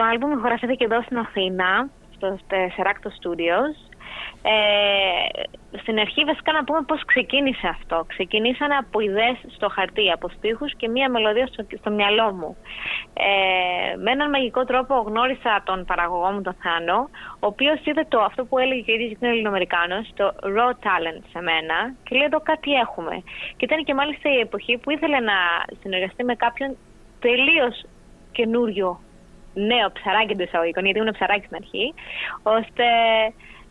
Το 0.00 0.06
άλμπουμ 0.06 0.32
ηχογραφήθηκε 0.32 0.84
εδώ 0.84 1.02
στην 1.02 1.18
Αθήνα, 1.18 1.88
στο 2.14 2.38
Serato 2.76 3.08
Studios 3.18 3.74
ε, 4.42 5.42
στην 5.82 5.98
αρχή 5.98 6.24
βασικά 6.24 6.52
να 6.52 6.64
πούμε 6.64 6.82
πώς 6.82 7.04
ξεκίνησε 7.04 7.66
αυτό. 7.66 8.04
Ξεκινήσανε 8.06 8.74
από 8.74 9.00
ιδέες 9.00 9.38
στο 9.56 9.68
χαρτί, 9.68 10.10
από 10.10 10.28
στίχους 10.28 10.74
και 10.76 10.88
μία 10.88 11.10
μελωδία 11.10 11.46
στο, 11.46 11.66
στο 11.78 11.90
μυαλό 11.90 12.32
μου. 12.32 12.56
Ε, 13.14 13.96
με 13.96 14.10
έναν 14.10 14.30
μαγικό 14.30 14.64
τρόπο 14.64 14.94
γνώρισα 15.08 15.62
τον 15.64 15.84
παραγωγό 15.84 16.30
μου, 16.30 16.42
τον 16.42 16.56
Θάνο, 16.62 17.08
ο 17.44 17.46
οποίος 17.52 17.78
είδε 17.84 18.04
το, 18.08 18.20
αυτό 18.20 18.44
που 18.44 18.58
έλεγε 18.58 18.80
και 18.80 18.90
ο 18.90 18.94
ίδιος 18.94 19.08
γιατί 19.08 19.24
είναι 19.24 19.34
Ελληνοαμερικάνος, 19.34 20.10
το 20.14 20.26
raw 20.56 20.72
talent 20.86 21.22
σε 21.32 21.40
μένα 21.48 21.76
και 22.04 22.16
λέει 22.16 22.26
εδώ 22.26 22.40
κάτι 22.40 22.70
έχουμε. 22.72 23.22
Και 23.56 23.64
ήταν 23.68 23.84
και 23.84 23.94
μάλιστα 23.94 24.28
η 24.30 24.38
εποχή 24.38 24.78
που 24.78 24.90
ήθελε 24.90 25.18
να 25.20 25.36
συνεργαστεί 25.80 26.24
με 26.24 26.34
κάποιον 26.34 26.76
τελείως 27.20 27.84
καινούριο 28.32 29.00
νέο 29.54 29.92
ψαράκι 29.92 30.32
εντός 30.32 30.46
εισαγωγικών, 30.46 30.84
γιατί 30.84 30.98
ήμουν 30.98 31.12
ψαράκι 31.12 31.44
στην 31.44 31.56
αρχή, 31.56 31.94
ώστε 32.42 32.84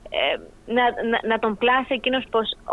ε, 0.10 0.38
να, 0.76 0.84
να, 1.12 1.20
να, 1.32 1.40
τον 1.40 1.58
πλάσει 1.58 1.94
εκείνος 2.00 2.24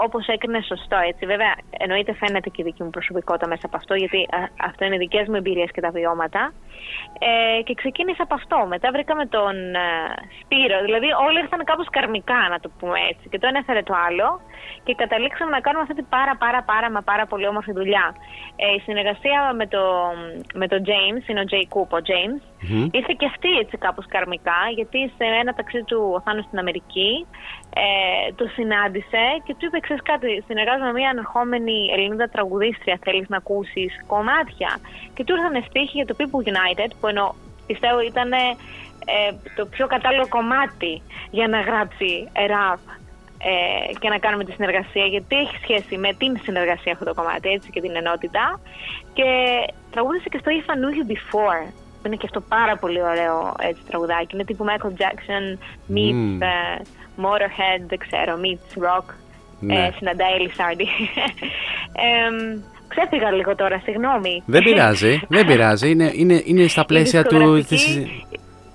όπως 0.07 0.27
έκρινε 0.27 0.61
σωστό. 0.61 0.99
Έτσι. 1.11 1.27
Βέβαια, 1.27 1.53
εννοείται 1.71 2.13
φαίνεται 2.21 2.49
και 2.49 2.63
η 2.63 2.65
δική 2.65 2.83
μου 2.83 2.91
προσωπικότητα 2.91 3.47
μέσα 3.49 3.65
από 3.69 3.77
αυτό, 3.77 3.95
γιατί 3.95 4.21
α, 4.39 4.39
αυτό 4.69 4.85
είναι 4.85 4.97
δικές 4.97 5.29
μου 5.29 5.35
εμπειρίες 5.35 5.71
και 5.75 5.81
τα 5.81 5.91
βιώματα. 5.91 6.53
Ε, 7.29 7.63
και 7.63 7.75
ξεκίνησα 7.75 8.23
από 8.23 8.35
αυτό. 8.35 8.59
Μετά 8.69 8.89
βρήκαμε 8.93 9.27
τον 9.27 9.55
ε, 9.75 9.87
Σπύρο. 10.41 10.79
Δηλαδή, 10.89 11.09
όλοι 11.27 11.39
ήρθαν 11.39 11.65
κάπως 11.65 11.89
καρμικά, 11.97 12.41
να 12.53 12.59
το 12.61 12.69
πούμε 12.79 12.99
έτσι. 13.11 13.25
Και 13.31 13.39
το 13.39 13.47
ένα 13.47 13.59
έφερε 13.59 13.83
το 13.83 13.95
άλλο. 14.07 14.29
Και 14.85 14.95
καταλήξαμε 14.95 15.51
να 15.51 15.61
κάνουμε 15.61 15.83
αυτή 15.83 15.95
την 16.01 16.09
πάρα, 16.09 16.35
πάρα, 16.45 16.61
πάρα, 16.63 16.91
μα 16.91 17.01
πάρα 17.03 17.27
πολύ 17.27 17.47
όμορφη 17.47 17.73
δουλειά. 17.73 18.07
Ε, 18.57 18.67
η 18.79 18.81
συνεργασία 18.81 19.53
με, 19.59 19.67
το, 19.67 19.83
με 20.55 20.67
τον 20.69 20.81
James, 20.91 21.23
είναι 21.29 21.41
ο 21.41 21.49
Jay 21.53 21.67
Coop, 21.73 21.91
ο 21.99 22.01
James, 22.11 22.43
mm 22.63 22.89
ήρθε 22.91 23.15
και 23.19 23.27
αυτή 23.27 23.51
έτσι 23.63 23.77
κάπως 23.77 24.07
καρμικά, 24.09 24.61
γιατί 24.75 25.13
σε 25.17 25.25
ένα 25.41 25.53
ταξίδι 25.55 25.85
του 25.85 26.13
ο 26.17 26.21
Θάνος 26.21 26.45
στην 26.45 26.59
Αμερική 26.59 27.27
ε, 27.85 28.33
το 28.33 28.45
συνάντησε 28.55 29.25
και 29.45 29.55
του 29.55 29.65
είπε: 29.67 29.79
Ξέρεις 29.81 30.03
κάτι, 30.03 30.45
συνεργάζομαι 30.47 30.93
με 30.93 30.99
μια 31.01 31.11
ανερχόμενη 31.11 31.77
Ελληνίδα 31.93 32.29
τραγουδίστρια. 32.29 32.99
Θέλεις 33.05 33.29
να 33.29 33.37
ακούσεις 33.37 33.93
κομμάτια. 34.07 34.71
Και 35.15 35.25
του 35.25 35.35
ήρθαν 35.35 35.65
στίχοι 35.69 35.97
για 36.01 36.07
το 36.07 36.15
People 36.19 36.43
United, 36.53 36.91
που 37.01 37.07
ενώ 37.07 37.35
πιστεύω 37.67 38.01
ήταν 38.01 38.33
ε, 38.33 38.47
το 39.57 39.67
πιο 39.67 39.87
κατάλληλο 39.87 40.27
κομμάτι 40.29 41.03
για 41.31 41.49
να 41.49 41.61
γράψει 41.61 42.29
rap 42.53 42.83
ε, 43.39 43.93
και 44.01 44.09
να 44.09 44.19
κάνουμε 44.19 44.45
τη 44.45 44.53
συνεργασία, 44.53 45.05
γιατί 45.05 45.37
έχει 45.37 45.57
σχέση 45.63 45.97
με 45.97 46.11
την 46.13 46.37
συνεργασία 46.43 46.93
αυτό 46.93 47.05
το 47.05 47.15
κομμάτι, 47.15 47.49
έτσι 47.49 47.71
και 47.71 47.81
την 47.81 47.97
ενότητα. 47.97 48.61
Και 49.13 49.29
τραγούδισε 49.91 50.29
και 50.29 50.39
στο 50.39 50.51
If 50.59 50.67
I 50.73 50.77
Knew 50.81 50.93
You 50.99 51.07
Before, 51.13 51.65
που 51.99 52.07
είναι 52.07 52.17
και 52.17 52.27
αυτό 52.31 52.41
πάρα 52.41 52.77
πολύ 52.77 53.03
ωραίο 53.03 53.55
έτσι, 53.61 53.83
τραγουδάκι. 53.89 54.35
Είναι 54.35 54.45
τύπου 54.45 54.65
Michael 54.71 54.95
Jackson 55.03 55.45
meets 55.95 56.39
mm. 56.39 56.83
Motorhead, 57.25 57.83
δεν 57.89 57.99
ξέρω, 57.99 58.39
meets 58.45 58.85
rock. 58.87 59.05
Ναι. 59.61 59.75
Ε, 59.75 59.93
συναντάει 59.97 60.33
Ελισάρντι. 60.33 60.89
ε, 62.07 62.59
ξέφυγα 62.89 63.31
λίγο 63.31 63.55
τώρα, 63.55 63.81
συγγνώμη. 63.85 64.43
Δεν 64.47 64.63
πειράζει, 64.63 65.21
δεν 65.37 65.47
πειράζει. 65.47 65.91
Είναι, 65.91 66.11
είναι, 66.15 66.43
είναι 66.45 66.67
στα 66.67 66.85
πλαίσια 66.85 67.25
του. 67.25 67.65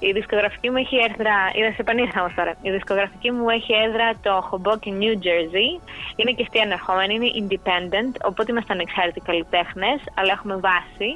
Η 0.04 0.12
δισκογραφική 0.12 0.70
μου 0.70 0.78
έχει 0.78 0.96
έδρα. 0.96 1.36
Είδα 1.56 1.72
σε 1.76 1.84
πανίδα 1.84 2.22
όμως 2.22 2.34
τώρα. 2.36 2.54
Η 2.62 2.70
δισκογραφική 2.72 3.32
μου 3.32 3.50
έχει 3.50 3.74
έδρα 3.86 4.08
το 4.22 4.34
Hoboken, 4.50 4.94
New 5.02 5.16
Jersey. 5.26 5.70
Είναι 6.16 6.32
και 6.32 6.42
αυτή 6.48 6.60
ανερχόμενη, 6.60 7.14
είναι 7.16 7.30
independent. 7.42 8.14
Οπότε 8.30 8.52
είμαστε 8.52 8.74
ανεξάρτητοι 8.74 9.20
καλλιτέχνες, 9.20 10.00
αλλά 10.14 10.32
έχουμε 10.32 10.56
βάση 10.68 11.10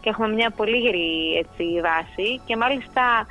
και 0.00 0.08
έχουμε 0.08 0.28
μια 0.28 0.50
πολύ 0.56 0.78
γερή 0.78 1.12
έτσι, 1.42 1.64
βάση. 1.88 2.40
Και 2.46 2.56
μάλιστα 2.56 3.26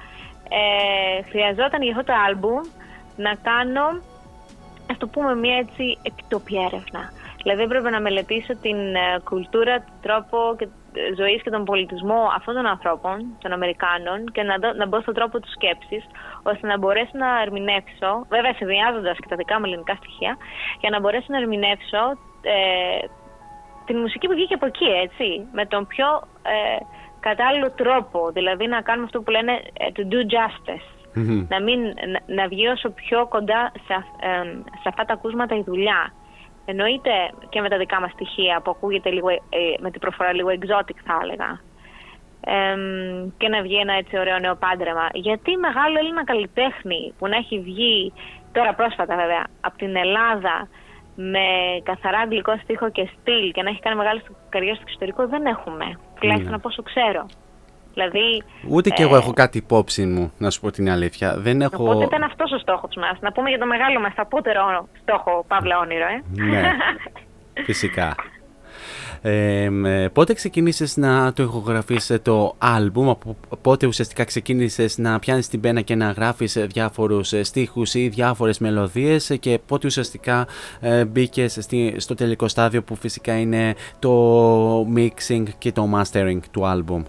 ε, 0.60 1.30
χρειαζόταν 1.30 1.82
για 1.82 1.92
αυτό 1.92 2.04
το 2.04 2.14
άλμπουμ 2.28 2.60
να 3.28 3.34
κάνω, 3.50 3.86
ας 4.92 4.98
το 4.98 5.08
πούμε, 5.08 5.36
μια 5.36 5.56
έτσι 5.58 5.98
επιτόπια 6.02 6.62
έρευνα. 6.66 7.04
Δηλαδή 7.44 7.62
έπρεπε 7.64 7.90
να 7.90 8.02
μελετήσω 8.02 8.56
την 8.56 8.96
ε, 8.96 9.20
κουλτούρα, 9.24 9.76
τον 9.78 10.00
τρόπο 10.02 10.38
και, 10.58 10.68
ε, 10.94 11.16
ζωής 11.16 11.42
και 11.42 11.50
τον 11.50 11.64
πολιτισμό 11.64 12.22
αυτών 12.38 12.54
των 12.56 12.66
ανθρώπων, 12.66 13.18
των 13.42 13.52
Αμερικάνων 13.52 14.18
και 14.32 14.44
να, 14.44 14.74
να 14.74 14.86
μπω 14.88 15.02
στον 15.02 15.14
τρόπο 15.14 15.40
του 15.40 15.52
σκέψης, 15.52 16.04
ώστε 16.44 16.68
να 16.68 16.78
μπορέσω 16.78 17.12
να 17.14 17.42
ερμηνεύσω, 17.42 18.26
βέβαια 18.30 18.54
συνδυάζοντας 18.54 19.18
και 19.18 19.28
τα 19.30 19.36
δικά 19.36 19.60
μου 19.60 19.66
ελληνικά 19.66 19.96
στοιχεία, 19.96 20.38
για 20.80 20.90
να 20.90 21.00
μπορέσω 21.00 21.26
να 21.30 21.38
ερμηνεύσω 21.38 22.04
ε, 22.42 23.06
την 23.86 23.98
μουσική 23.98 24.28
που 24.28 24.34
βγήκε 24.34 24.54
από 24.54 24.66
εκεί, 24.66 24.90
έτσι, 25.06 25.48
με 25.52 25.66
τον 25.66 25.88
πιο 25.88 26.08
ε, 26.42 26.78
κατάλληλο 27.20 27.72
τρόπο, 27.72 28.32
δηλαδή 28.32 28.68
να 28.68 28.82
κάνουμε 28.82 29.06
αυτό 29.06 29.22
που 29.22 29.32
λένε 29.32 29.52
ε, 29.52 29.86
to 29.96 30.04
do 30.14 30.20
justice. 30.36 31.01
Να, 31.50 31.62
μην, 31.62 31.80
να, 31.84 32.36
να 32.36 32.48
βγει 32.48 32.68
όσο 32.68 32.90
πιο 32.90 33.28
κοντά 33.28 33.72
σε, 33.88 33.94
ε, 34.20 34.44
σε 34.82 34.88
αυτά 34.88 35.06
τα 35.06 35.14
ακούσματα 35.14 35.56
η 35.56 35.64
δουλειά. 35.64 36.14
Εννοείται 36.66 37.12
και 37.50 37.62
με 37.62 37.70
τα 37.70 37.78
δικά 37.78 38.00
μας 38.02 38.12
στοιχεία 38.12 38.62
που 38.64 38.72
ακούγεται 38.72 39.10
λίγο, 39.10 39.30
ε, 39.30 39.38
με 39.80 39.92
την 39.92 40.00
προφορά 40.00 40.34
λίγο 40.34 40.50
exotic 40.50 40.98
θα 41.06 41.20
έλεγα. 41.24 41.60
και 43.38 43.48
να 43.48 43.62
βγει 43.62 43.76
ένα 43.76 43.94
έτσι 43.94 44.18
ωραίο 44.18 44.40
νέο 44.40 44.56
πάντρεμα. 44.56 45.08
Γιατί 45.14 45.58
μεγάλο 45.58 45.98
Έλληνα 46.00 46.24
καλλιτέχνη 46.24 47.14
που 47.18 47.28
να 47.28 47.36
έχει 47.36 47.60
βγει, 47.60 48.14
τώρα 48.52 48.74
πρόσφατα 48.74 49.16
βέβαια, 49.16 49.44
από 49.62 49.78
την 49.78 49.96
Ελλάδα 49.96 50.68
με 51.16 51.46
καθαρά 51.84 52.20
αγγλικό 52.20 52.58
στίχο 52.64 52.92
και 52.92 53.10
στυλ 53.14 53.52
και 53.52 53.64
να 53.64 53.70
έχει 53.70 53.80
κάνει 53.80 53.96
μεγάλη 53.96 54.22
καριέρα 54.50 54.76
στο 54.76 54.84
εξωτερικό 54.88 55.28
δεν 55.28 55.46
έχουμε. 55.46 55.86
Τουλάχιστον 56.20 56.50
ναι. 56.50 56.56
από 56.56 56.68
όσο 56.68 56.84
ξέρω. 56.84 57.26
Δηλαδή, 57.94 58.44
Ούτε 58.68 58.90
ε, 58.90 58.94
και 58.94 59.04
εγώ 59.04 59.16
έχω 59.16 59.34
κάτι 59.34 59.58
υπόψη 59.58 60.06
μου, 60.06 60.32
να 60.38 60.50
σου 60.50 60.60
πω 60.60 60.72
την 60.72 60.90
αλήθεια. 60.90 61.38
Δεν 61.38 61.62
έχω... 61.62 61.84
Οπότε 61.84 62.04
ήταν 62.04 62.24
αυτός 62.24 62.52
ο 62.52 62.58
στόχος 62.58 62.96
μας. 62.96 63.18
Να 63.22 63.32
πούμε 63.32 63.50
για 63.50 63.60
το 63.60 63.66
μεγάλο 63.66 64.00
μας 64.00 64.14
απότερο 64.16 64.88
στόχο, 65.02 65.46
Παύλα 65.48 65.80
Όνειρο, 65.80 66.06
ε. 66.06 66.44
Ναι, 66.44 66.72
φυσικά. 67.68 68.16
Ε, 69.24 69.70
πότε 70.14 70.34
ξεκίνησες 70.34 70.98
να 70.98 71.34
το 71.34 71.44
ηχογραφείς 71.44 72.20
το 72.22 72.56
άλμπουμ, 72.58 73.12
πότε 73.62 73.88
ουσιαστικά 73.88 74.24
ξεκίνησες 74.24 74.98
να 74.98 75.20
πιάνεις 75.20 75.48
την 75.48 75.60
πένα 75.60 75.82
και 75.82 75.96
να 75.96 76.12
γράφεις 76.12 76.54
διάφορους 76.54 77.34
στίχους 77.42 77.94
ή 77.94 78.08
διάφορες 78.08 78.60
μελωδίες 78.60 79.38
και 79.40 79.60
πότε 79.66 79.88
ουσιαστικά 79.88 80.48
ε, 80.80 81.06
μπήκες 81.06 81.68
στο 81.98 82.16
τελικό 82.16 82.48
στάδιο 82.48 82.84
που 82.84 82.96
φυσικά 82.96 83.40
είναι 83.40 83.76
το 84.00 84.88
mixing 84.96 85.44
και 85.58 85.72
το 85.72 85.90
mastering 85.96 86.40
του 86.52 86.66
άλμπουμ; 86.66 87.04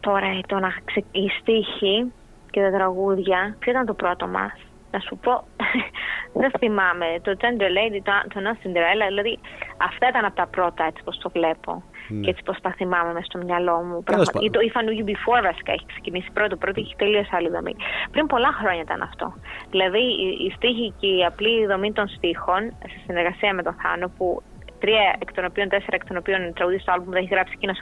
Τώρα 0.00 0.40
το 0.46 0.58
να 0.58 0.72
ξε... 0.84 1.04
η 1.10 1.28
στίχη 1.40 2.12
και 2.50 2.60
τα 2.60 2.70
τραγούδια, 2.70 3.56
ποιο 3.58 3.70
ήταν 3.72 3.86
το 3.86 3.94
πρώτο 3.94 4.26
μας; 4.26 4.52
Να 4.90 4.98
σου 4.98 5.16
πω, 5.16 5.44
δεν 6.40 6.50
θυμάμαι. 6.58 7.06
Το 7.22 7.36
Tender 7.40 7.70
Lady, 7.78 8.00
το, 8.02 8.12
το 8.34 8.40
No 8.46 8.52
Cinderella, 8.60 9.06
δηλαδή 9.08 9.38
αυτά 9.76 10.08
ήταν 10.08 10.24
από 10.24 10.36
τα 10.36 10.46
πρώτα 10.46 10.84
έτσι 10.84 11.02
πως 11.04 11.18
το 11.18 11.30
βλέπω. 11.30 11.82
Ναι. 12.08 12.20
Και 12.20 12.30
έτσι 12.30 12.42
πως 12.42 12.60
τα 12.60 12.70
θυμάμαι 12.70 13.12
μέσα 13.12 13.24
στο 13.24 13.38
μυαλό 13.38 13.76
μου. 13.86 14.04
Ή 14.40 14.50
το 14.50 14.58
If 14.68 14.76
I 14.78 14.82
Knew 14.84 14.94
You 15.00 15.06
Before 15.12 15.42
βασικά 15.42 15.72
έχει 15.72 15.86
ξεκινήσει 15.86 16.30
πρώτο, 16.32 16.56
πρώτο 16.56 16.80
έχει 16.80 16.94
τελείως 16.96 17.28
άλλη 17.32 17.48
δομή. 17.48 17.74
Πριν 18.10 18.26
πολλά 18.26 18.52
χρόνια 18.52 18.82
ήταν 18.82 19.02
αυτό. 19.02 19.34
Δηλαδή 19.70 19.98
η, 19.98 20.44
η 20.46 20.50
στίχη 20.56 20.94
και 21.00 21.06
η 21.06 21.24
απλή 21.24 21.66
δομή 21.66 21.92
των 21.92 22.08
στίχων 22.08 22.62
σε 22.90 22.98
συνεργασία 23.06 23.54
με 23.54 23.62
τον 23.62 23.74
Θάνο 23.82 24.10
που 24.16 24.42
τρία 24.80 25.16
εκ 25.18 25.32
των 25.32 25.44
οποίων, 25.44 25.68
τέσσερα 25.68 25.96
εκ 26.00 26.04
των 26.06 26.16
οποίων 26.16 26.52
τραγουδί 26.54 26.78
στο 26.78 26.92
άλμπουμ 26.92 27.12
θα 27.12 27.18
έχει 27.18 27.28
γράψει 27.34 27.52
εκείνο 27.56 27.72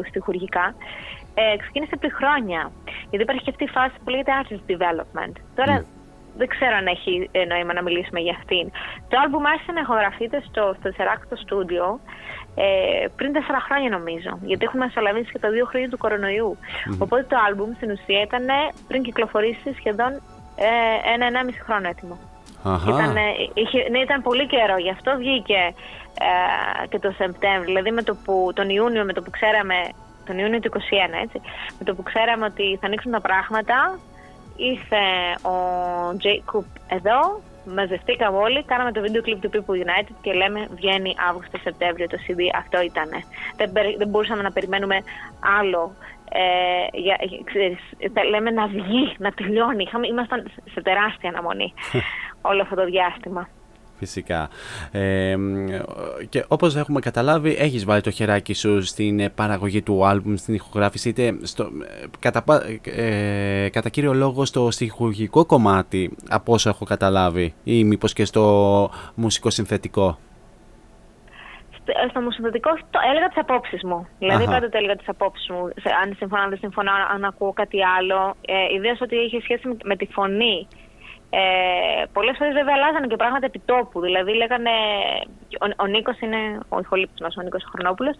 ο 0.00 0.04
στιχουργικά 0.08 0.74
ε, 1.40 1.56
ξεκίνησε 1.56 1.96
πριν 1.96 2.12
χρόνια. 2.18 2.60
Γιατί 3.10 3.22
υπάρχει 3.26 3.42
και 3.44 3.50
αυτή 3.54 3.64
η 3.64 3.72
φάση 3.76 3.94
που 4.02 4.10
λέγεται 4.10 4.32
artist 4.40 4.64
development. 4.72 5.34
Τώρα 5.58 5.84
δεν 6.40 6.48
ξέρω 6.54 6.74
αν 6.80 6.86
έχει 6.86 7.12
ε, 7.32 7.44
νόημα 7.44 7.72
να 7.72 7.82
μιλήσουμε 7.82 8.20
για 8.20 8.34
αυτήν. 8.38 8.70
Το 9.08 9.14
άλμπουμ 9.22 9.46
άρχισε 9.46 9.72
να 9.72 9.80
ηχογραφείται 9.80 10.38
στο, 10.48 10.74
στο 10.78 10.88
Σεράκτο 10.96 11.36
στούντιο 11.36 12.00
ε, 12.54 13.06
πριν 13.16 13.32
τέσσερα 13.32 13.60
χρόνια 13.66 13.90
νομίζω. 13.90 14.30
Γιατί 14.42 14.64
έχουμε 14.64 14.84
μεσολαβήσει 14.84 15.30
και 15.32 15.38
τα 15.38 15.50
δύο 15.50 15.64
χρόνια 15.70 15.88
του 15.88 15.98
κορονοϊού. 15.98 16.56
Οπότε 16.98 17.22
το 17.22 17.36
άλμπουμ 17.46 17.70
στην 17.74 17.90
ουσία 17.90 18.20
ήταν 18.28 18.44
πριν 18.88 19.02
κυκλοφορήσει 19.02 19.68
σχεδόν 19.78 20.12
ε, 20.56 21.12
ένα-ενάμιση 21.14 21.60
χρόνο 21.66 21.88
έτοιμο. 21.88 22.16
Ήταν, 22.88 23.16
είχε, 23.54 23.88
ναι, 23.90 23.98
ήταν 23.98 24.22
πολύ 24.22 24.46
καιρό, 24.46 24.76
γι' 24.76 24.90
αυτό 24.90 25.10
βγήκε 25.16 25.74
ε, 26.28 26.86
και 26.86 26.98
το 26.98 27.10
Σεπτέμβριο. 27.10 27.64
Δηλαδή 27.64 27.90
με 27.90 28.02
το 28.02 28.14
που, 28.24 28.50
τον 28.54 28.68
Ιούνιο, 28.68 29.04
με 29.04 29.12
το 29.12 29.22
που 29.22 29.30
ξέραμε, 29.30 29.74
τον 30.28 30.38
Ιούνιο 30.38 30.60
του 30.60 30.70
2021, 30.72 30.78
έτσι, 31.22 31.40
με 31.78 31.84
το 31.84 31.94
που 31.94 32.02
ξέραμε 32.02 32.44
ότι 32.44 32.78
θα 32.80 32.86
ανοίξουν 32.86 33.12
τα 33.12 33.20
πράγματα, 33.20 33.98
ήρθε 34.56 35.02
ο 35.48 35.56
Jacob 36.24 36.64
εδώ, 36.88 37.40
μαζευτήκαμε 37.74 38.36
όλοι, 38.36 38.64
κάναμε 38.64 38.92
το 38.92 39.00
βίντεο 39.00 39.22
κλιπ 39.22 39.40
του 39.40 39.50
People 39.52 39.76
United 39.86 40.14
και 40.20 40.32
λέμε 40.32 40.68
βγαίνει 40.74 41.14
Αύγουστο-Σεπτέμβριο 41.28 42.06
το 42.06 42.16
CD, 42.26 42.40
αυτό 42.54 42.80
ήταν. 42.80 43.08
Δεν, 43.56 43.70
δεν 43.98 44.08
μπορούσαμε 44.08 44.42
να 44.42 44.52
περιμένουμε 44.52 44.96
άλλο. 45.60 45.92
Ε, 46.30 46.98
για, 46.98 47.16
ξέρεις, 47.44 47.78
λέμε 48.30 48.50
να 48.50 48.66
βγει, 48.66 49.14
να 49.18 49.30
τελειώνει. 49.30 49.82
Είχαμε, 49.82 50.06
ήμασταν 50.06 50.50
σε 50.72 50.80
τεράστια 50.82 51.28
αναμονή 51.28 51.72
όλο 52.50 52.62
αυτό 52.62 52.74
το 52.74 52.84
διάστημα. 52.84 53.48
Φυσικά. 53.98 54.48
Ε, 54.90 55.36
και 56.28 56.44
όπως 56.48 56.76
έχουμε 56.76 57.00
καταλάβει, 57.00 57.56
έχεις 57.58 57.84
βάλει 57.84 58.00
το 58.00 58.10
χεράκι 58.10 58.54
σου 58.54 58.82
στην 58.82 59.20
ε, 59.20 59.28
παραγωγή 59.28 59.82
του 59.82 60.06
άλμπουμ, 60.06 60.34
στην 60.34 60.54
ηχογράφηση, 60.54 61.08
είτε 61.08 61.36
στο, 61.42 61.62
ε, 61.64 62.06
κατά, 62.18 62.44
ε, 62.84 63.68
κατά 63.68 63.88
κύριο 63.88 64.14
λόγο 64.14 64.44
στο 64.44 64.70
στοιχουργικό 64.70 65.44
κομμάτι, 65.44 66.16
από 66.28 66.52
όσο 66.52 66.68
έχω 66.68 66.84
καταλάβει, 66.84 67.54
ή 67.64 67.84
μήπως 67.84 68.12
και 68.12 68.24
στο 68.24 68.44
μουσικό 69.14 69.50
συνθετικό; 69.50 70.18
Στο 72.10 72.20
μουσικοδοτικό 72.20 72.70
το 72.90 72.98
έλεγα 73.10 73.28
τις 73.28 73.38
απόψεις 73.38 73.82
μου. 73.84 74.08
Δηλαδή, 74.18 74.42
Αχα. 74.42 74.52
πάντοτε 74.52 74.78
έλεγα 74.78 74.96
τις 74.96 75.08
απόψεις 75.08 75.48
μου. 75.48 75.64
Αν 76.02 76.14
συμφωνώ, 76.16 76.42
αν 76.42 76.48
δεν 76.48 76.58
συμφωνώ, 76.58 76.90
αν 77.14 77.24
ακούω 77.24 77.52
κάτι 77.52 77.78
άλλο. 77.98 78.34
Ε, 78.46 78.74
Ιδίω 78.74 78.96
ότι 79.00 79.16
είχε 79.16 79.40
σχέση 79.40 79.76
με 79.84 79.96
τη 79.96 80.06
φωνή 80.06 80.66
ε, 81.30 81.40
Πολλές 82.12 82.36
φορές 82.38 82.54
βέβαια 82.58 82.74
αλλάζανε 82.76 83.06
και 83.06 83.16
πράγματα 83.16 83.46
επί 83.46 83.60
τόπου. 83.70 84.00
Δηλαδή 84.00 84.32
λέγανε. 84.42 84.74
Ο, 85.64 85.66
ο 85.84 85.86
Νίκος 85.86 86.18
είναι 86.20 86.40
ο 86.68 86.78
ηχολήπτης 86.84 87.20
μας, 87.20 87.36
ο 87.36 87.42
Νίκος 87.42 87.62
Χρονόπουλος. 87.72 88.16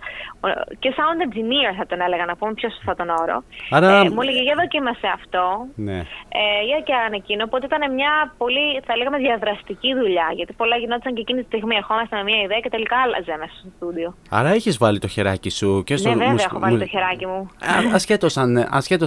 Και 0.78 0.94
sound 0.96 1.20
engineer 1.26 1.72
θα 1.78 1.86
τον 1.86 2.00
έλεγα, 2.00 2.24
να 2.24 2.36
πούμε 2.36 2.52
πιο 2.54 2.68
σωστά 2.70 2.94
τον 2.94 3.08
όρο. 3.08 3.38
Άρα... 3.70 3.88
Ε, 4.00 4.10
μου 4.10 4.22
έλεγε 4.22 4.42
για 4.42 4.54
δοκίμασε 4.60 5.06
αυτό. 5.18 5.66
Ναι. 5.74 5.98
Ε, 6.40 6.62
για 6.68 6.80
και 6.86 6.94
αν 7.04 7.12
εκείνο. 7.12 7.42
Οπότε 7.48 7.66
ήταν 7.70 7.94
μια 7.94 8.12
πολύ, 8.38 8.66
θα 8.86 8.96
λέγαμε, 8.96 9.18
διαδραστική 9.18 9.94
δουλειά. 9.94 10.28
Γιατί 10.38 10.52
πολλά 10.52 10.76
γινόταν 10.76 11.14
και 11.14 11.20
εκείνη 11.20 11.40
τη 11.40 11.46
στιγμή. 11.46 11.74
Ερχόμαστε 11.76 12.16
με 12.16 12.22
μια 12.22 12.40
ιδέα 12.46 12.60
και 12.60 12.68
τελικά 12.68 12.96
άλλαζε 13.04 13.34
μέσα 13.40 13.54
στο 13.60 13.68
στούντιο. 13.76 14.08
Άρα 14.30 14.48
έχεις 14.48 14.78
βάλει 14.78 14.98
το 14.98 15.08
χεράκι 15.08 15.50
σου 15.50 15.82
και 15.86 15.96
στο. 15.96 16.08
Ναι, 16.08 16.14
βέβαια, 16.14 16.44
έχω 16.48 16.58
βάλει 16.58 16.78
το 16.78 16.86
χεράκι 16.86 17.26
μου. 17.26 17.50
Ασχέτως 17.92 18.36
αν, 18.36 18.58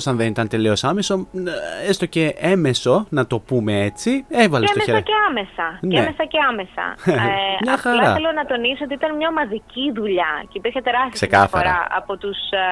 αν 0.06 0.18
δεν 0.18 0.28
ήταν 0.28 0.48
τελείως 0.48 0.84
άμεσο, 0.84 1.28
έστω 1.88 2.06
και 2.06 2.36
έμεσο, 2.38 3.06
να 3.10 3.28
το 3.28 3.40
πούμε 3.40 3.74
έτσι 3.80 3.91
έτσι, 3.92 4.26
έβαλες 4.44 4.72
το 4.72 4.80
χέρι. 4.80 5.04
Και 5.04 5.18
άμεσα. 5.30 5.66
Ναι. 5.82 5.94
Και 5.94 6.00
άμεσα 6.00 6.24
και 6.34 6.40
άμεσα. 6.50 6.86
ε, 7.06 7.58
μια 7.66 7.78
χαρά. 7.78 7.98
Απλά 7.98 8.14
θέλω 8.14 8.32
να 8.40 8.46
τονίσω 8.46 8.84
ότι 8.84 8.94
ήταν 8.94 9.16
μια 9.16 9.28
ομαδική 9.34 9.86
δουλειά 10.00 10.32
και 10.50 10.58
υπήρχε 10.62 10.82
τεράστια 10.82 11.28
διαφορά 11.28 11.78
από 12.00 12.18
τους 12.18 12.38
ε, 12.52 12.64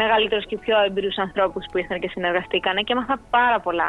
μεγαλύτερους 0.00 0.46
και 0.46 0.56
πιο 0.64 0.76
εμπειρούς 0.88 1.16
ανθρώπους 1.26 1.64
που 1.70 1.78
ήρθαν 1.78 2.00
και 2.00 2.08
συνεργαστήκαν 2.08 2.76
και 2.84 2.92
έμαθα 2.92 3.16
πάρα 3.30 3.58
πολλά 3.60 3.88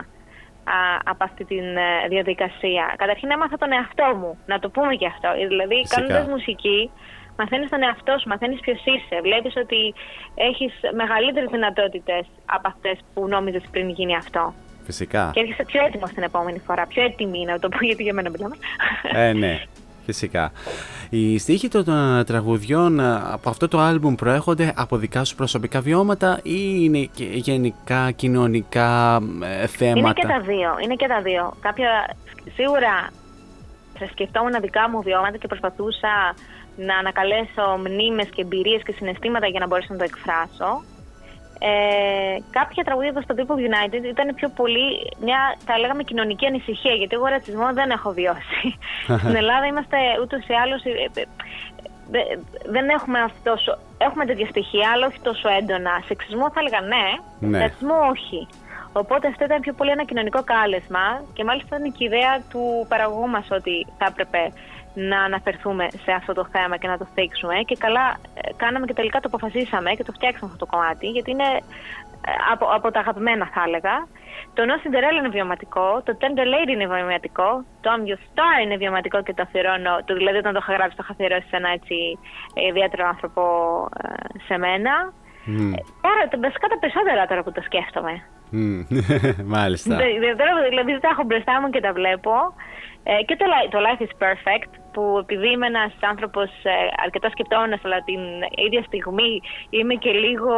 α, 0.76 0.78
από 1.12 1.24
αυτή 1.24 1.44
τη 1.46 1.58
ε, 1.58 2.08
διαδικασία. 2.10 2.94
Καταρχήν 2.98 3.32
έμαθα 3.32 3.58
τον 3.58 3.72
εαυτό 3.72 4.08
μου, 4.20 4.32
να 4.46 4.60
το 4.60 4.70
πούμε 4.70 4.96
και 4.96 5.08
αυτό. 5.14 5.30
Δηλαδή, 5.48 5.78
κάνοντας 5.94 6.28
μουσική, 6.28 6.92
μαθαίνεις 7.38 7.70
τον 7.70 7.84
εαυτό 7.84 8.14
σου, 8.20 8.28
μαθαίνεις 8.30 8.60
ποιος 8.60 8.82
είσαι. 8.94 9.16
Βλέπεις 9.22 9.54
ότι 9.64 9.94
έχεις 10.36 10.74
μεγαλύτερες 11.02 11.50
δυνατότητες 11.52 12.24
από 12.46 12.68
αυτές 12.68 12.96
που 13.14 13.28
νόμιζες 13.28 13.64
πριν 13.72 13.90
γίνει 13.90 14.16
αυτό. 14.16 14.54
Φυσικά. 14.86 15.30
Και 15.34 15.40
έρχεσαι 15.40 15.64
πιο 15.64 15.86
έτοιμος 15.86 16.12
την 16.12 16.24
επόμενη 16.24 16.60
φορά. 16.66 16.88
Πιο 16.88 17.04
έτοιμη 17.04 17.46
να 17.46 17.60
το 17.60 17.70
πω, 17.70 17.78
γιατί 17.86 18.04
για 18.04 18.14
μένα 18.14 18.30
μιλάμε. 18.30 18.56
Ε, 19.14 19.34
ναι. 19.34 19.62
Φυσικά. 20.06 20.52
Οι 21.10 21.38
στίχοι 21.38 21.68
των 21.68 22.18
ε, 22.18 22.24
τραγουδιών 22.24 23.00
ε, 23.00 23.22
από 23.32 23.50
αυτό 23.50 23.68
το 23.68 23.80
άλμπουμ 23.80 24.16
προέρχονται 24.16 24.74
από 24.76 24.98
δικά 24.98 25.24
σου 25.24 25.36
προσωπικά 25.36 25.82
βιώματα 25.82 26.40
ή 26.44 26.60
είναι 26.80 27.10
και 27.14 27.24
γενικά 27.24 28.12
κοινωνικά 28.12 29.22
ε, 29.62 29.68
θέματα; 29.68 30.00
Είναι 30.00 30.14
και 30.14 30.28
τα 30.28 30.40
δύο. 30.40 30.76
Είναι 30.84 30.96
και 30.96 31.08
τα 31.08 31.22
δύο. 31.22 31.54
Κάποια, 31.60 32.16
σίγουρα 32.56 33.10
θα 34.00 34.08
σκεφτόμουν 34.12 34.62
δικά 34.62 34.90
μου 34.90 35.02
βιώματα 35.02 35.38
και 35.38 35.48
προσπαθούσα 35.48 36.36
να 36.76 36.96
ανακαλέσω 36.98 37.78
μνήμες 37.78 38.30
και 38.30 38.42
εμπειρίες 38.42 38.84
και 38.84 38.94
συναισθήματα 38.98 39.48
για 39.48 39.60
να 39.60 39.68
μπορέσω 39.68 39.88
να 39.92 39.98
το 39.98 40.04
εκφράσω. 40.04 40.84
Ε, 41.66 42.38
κάποια 42.52 42.84
τραγούδια 42.84 43.10
εδώ 43.10 43.22
στο 43.22 43.36
People 43.38 43.60
United 43.70 44.04
ήταν 44.04 44.36
πιο 44.36 44.50
πολύ 44.50 44.88
μια, 45.26 45.40
θα 45.66 45.78
λέγαμε, 45.78 46.04
κοινωνική 46.04 46.46
ανησυχία. 46.46 46.94
Γιατί 46.94 47.16
εγώ 47.16 47.26
ρατσισμό 47.26 47.74
δεν 47.74 47.90
έχω 47.90 48.12
βιώσει. 48.12 48.68
Στην 49.24 49.36
Ελλάδα 49.36 49.66
είμαστε 49.66 49.98
ούτως 50.22 50.48
ή 50.48 50.54
άλλως. 50.64 50.82
Ε, 50.84 50.90
ε, 52.12 52.38
δεν 52.66 52.90
έχουμε 52.90 53.20
αυτός. 53.20 53.78
Έχουμε 53.98 54.26
τέτοια 54.26 54.48
στοιχεία, 54.48 54.90
αλλά 54.94 55.06
όχι 55.08 55.20
τόσο 55.20 55.50
έντονα. 55.50 56.04
Σεξισμό 56.06 56.52
θα 56.52 56.60
έλεγα 56.60 56.82
ναι, 56.82 57.06
ναι. 57.40 57.60
ρατσισμό 57.60 57.98
όχι. 58.12 58.48
Οπότε 58.94 59.28
αυτό 59.28 59.44
ήταν 59.44 59.60
πιο 59.60 59.74
πολύ 59.74 59.92
ένα 59.92 60.04
κοινωνικό 60.04 60.44
κάλεσμα 60.44 61.24
και 61.34 61.44
μάλιστα 61.44 61.76
ήταν 61.76 61.92
και 61.92 62.04
η 62.04 62.06
ιδέα 62.06 62.34
του 62.50 62.86
παραγωγού 62.88 63.28
μας 63.28 63.48
ότι 63.52 63.88
θα 63.98 64.06
έπρεπε 64.10 64.52
να 64.94 65.22
αναφερθούμε 65.22 65.88
σε 66.04 66.12
αυτό 66.12 66.34
το 66.34 66.46
θέμα 66.52 66.78
και 66.78 66.88
να 66.88 66.98
το 66.98 67.08
θίξουμε. 67.14 67.56
Και 67.56 67.76
καλά, 67.76 68.18
ε, 68.34 68.50
κάναμε 68.56 68.86
και 68.86 68.94
τελικά 68.94 69.20
το 69.20 69.30
αποφασίσαμε 69.32 69.92
και 69.92 70.04
το 70.04 70.12
φτιάξαμε 70.12 70.52
αυτό 70.52 70.66
το 70.66 70.72
κομμάτι, 70.72 71.08
γιατί 71.08 71.32
είναι 71.32 71.50
ε, 72.28 72.32
από, 72.52 72.66
από 72.66 72.92
τα 72.92 73.00
αγαπημένα, 73.00 73.50
θα 73.54 73.64
έλεγα. 73.68 74.08
Το 74.54 74.64
No 74.70 74.76
Cinderella 74.82 75.18
είναι 75.20 75.30
βιωματικό, 75.30 76.02
το 76.06 76.18
Tender 76.22 76.48
Lady 76.54 76.72
είναι 76.74 76.88
βιωματικό, 76.88 77.64
το 77.82 77.90
I'm 77.94 78.04
Your 78.10 78.20
Star 78.28 78.64
είναι 78.64 78.78
βιωματικό 78.78 79.24
και 79.24 79.34
το 79.34 79.42
αφιερώνω, 79.42 79.94
το, 80.06 80.14
δηλαδή 80.14 80.38
όταν 80.38 80.54
το 80.54 80.60
είχα 80.62 80.74
γράψει 80.74 80.96
το 80.98 81.04
είχα 81.04 81.14
αφιερώσει 81.14 81.48
σε 81.48 81.56
ένα 81.56 81.70
έτσι 81.70 81.96
ιδιαίτερο 82.70 83.08
άνθρωπο 83.08 83.44
ε, 84.04 84.40
σε 84.48 84.58
μένα. 84.58 85.14
Mm. 85.48 85.74
Άρα, 86.10 86.24
βασικά 86.46 86.68
τα 86.68 86.78
περισσότερα 86.80 87.26
τώρα 87.26 87.44
που 87.44 87.52
το 87.52 87.62
σκέφτομαι. 87.62 88.14
Mm. 88.54 88.86
Μάλιστα. 89.56 89.96
Δηλαδή, 90.70 91.00
τα 91.00 91.10
έχω 91.12 91.24
μπροστά 91.24 91.62
μου 91.62 91.70
και 91.70 91.80
τα 91.80 91.94
βλέπω. 91.94 92.34
Ε, 93.04 93.24
και 93.24 93.36
το, 93.36 93.46
το 93.70 93.78
Life 93.86 94.02
is 94.06 94.14
Perfect, 94.24 94.72
που 94.94 95.18
επειδή 95.22 95.52
είμαι 95.52 95.68
ένας 95.68 95.94
άνθρωπος 96.00 96.50
ε, 96.64 96.72
αρκετά 97.04 97.30
σκεπτόμενος, 97.30 97.80
αλλά 97.84 98.04
την 98.04 98.22
ίδια 98.66 98.84
στιγμή 98.84 99.42
είμαι 99.70 99.94
και 99.94 100.12
λίγο 100.12 100.54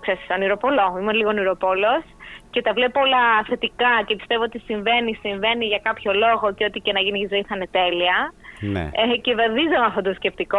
ξέρεις, 0.00 0.26
ονειροπολό. 0.30 0.96
Είμαι 1.00 1.12
λίγο 1.12 1.28
ονειροπόλος 1.28 2.02
και 2.50 2.62
τα 2.62 2.72
βλέπω 2.72 3.00
όλα 3.00 3.42
θετικά 3.48 3.92
και 4.06 4.16
πιστεύω 4.16 4.42
ότι 4.42 4.58
συμβαίνει, 4.58 5.14
συμβαίνει 5.14 5.64
για 5.66 5.80
κάποιο 5.82 6.12
λόγο 6.12 6.54
και 6.54 6.64
ό,τι 6.64 6.80
και 6.80 6.92
να 6.92 7.00
γίνει 7.00 7.20
η 7.20 7.28
ζωή 7.30 7.44
θα 7.48 7.54
είναι 7.56 7.68
τέλεια. 7.70 8.32
Ναι. 8.74 8.90
Ε, 9.00 9.16
και 9.24 9.34
βαδίζω 9.34 9.76
με 9.82 9.86
αυτό 9.86 10.02
το 10.02 10.12
σκεπτικό. 10.14 10.58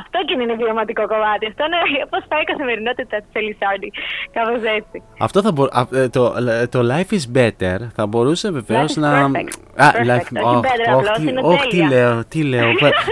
αυτό 0.00 0.18
και 0.26 0.34
είναι 0.42 0.54
βιωματικό 0.54 1.06
κομμάτι. 1.06 1.46
Αυτό 1.46 1.64
είναι 1.64 1.78
πώς 2.12 2.22
πάει 2.28 2.40
η 2.40 2.44
καθημερινότητα 2.44 3.16
της 3.16 3.32
Ελισάρνη. 3.32 3.90
Κάπως 4.36 4.62
έτσι. 4.78 4.96
Αυτό 5.18 5.42
θα 5.42 5.52
μπο... 5.52 5.64
Ε, 5.92 6.08
το, 6.08 6.34
το 6.70 6.80
Life 6.92 7.12
is 7.18 7.24
Better 7.36 7.78
θα 7.94 8.06
μπορούσε 8.06 8.50
βεβαίως 8.50 8.96
να. 8.96 9.30
Perfect. 9.30 9.54
Α, 9.76 9.90
perfect. 9.92 10.06
Life... 10.10 10.28
Όχι, 10.44 10.44
oh, 10.44 10.60
better, 10.66 10.94
oh, 10.96 11.16
τι, 11.16 11.32
oh, 11.42 11.66
τι 11.70 11.88
λέω, 11.88 12.24
τι 12.24 12.42
λέω. 12.42 12.70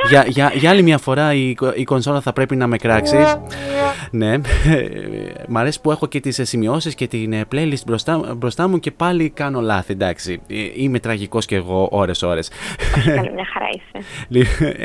για, 0.09 0.25
για, 0.27 0.51
για 0.55 0.71
άλλη 0.71 0.83
μια 0.83 0.99
φορά 0.99 1.35
η, 1.35 1.55
η 1.75 1.85
κονσόλα 1.85 2.21
θα 2.21 2.33
πρέπει 2.33 2.57
να 2.57 2.67
με 2.67 2.77
κράξεις. 2.77 3.39
ναι. 4.11 4.35
Μ' 5.49 5.57
αρέσει 5.57 5.81
που 5.81 5.91
έχω 5.91 6.07
και 6.07 6.21
τις 6.21 6.41
σημειώσεις 6.43 6.95
και 6.95 7.07
την 7.07 7.33
ε, 7.33 7.45
playlist 7.53 7.85
μπροστά, 7.87 8.35
μπροστά 8.37 8.69
μου 8.69 8.79
και 8.79 8.91
πάλι 8.91 9.31
κάνω 9.31 9.61
λάθη. 9.61 9.93
Εντάξει. 9.93 10.41
Ε, 10.49 10.55
είμαι 10.75 10.99
τραγικός 10.99 11.47
κι 11.47 11.55
εγώ 11.55 11.89
ώρες-ώρες. 11.91 12.51
Καλή 13.05 13.33
μια 13.33 13.47
χαρά 13.53 13.69
είσαι. 13.75 14.07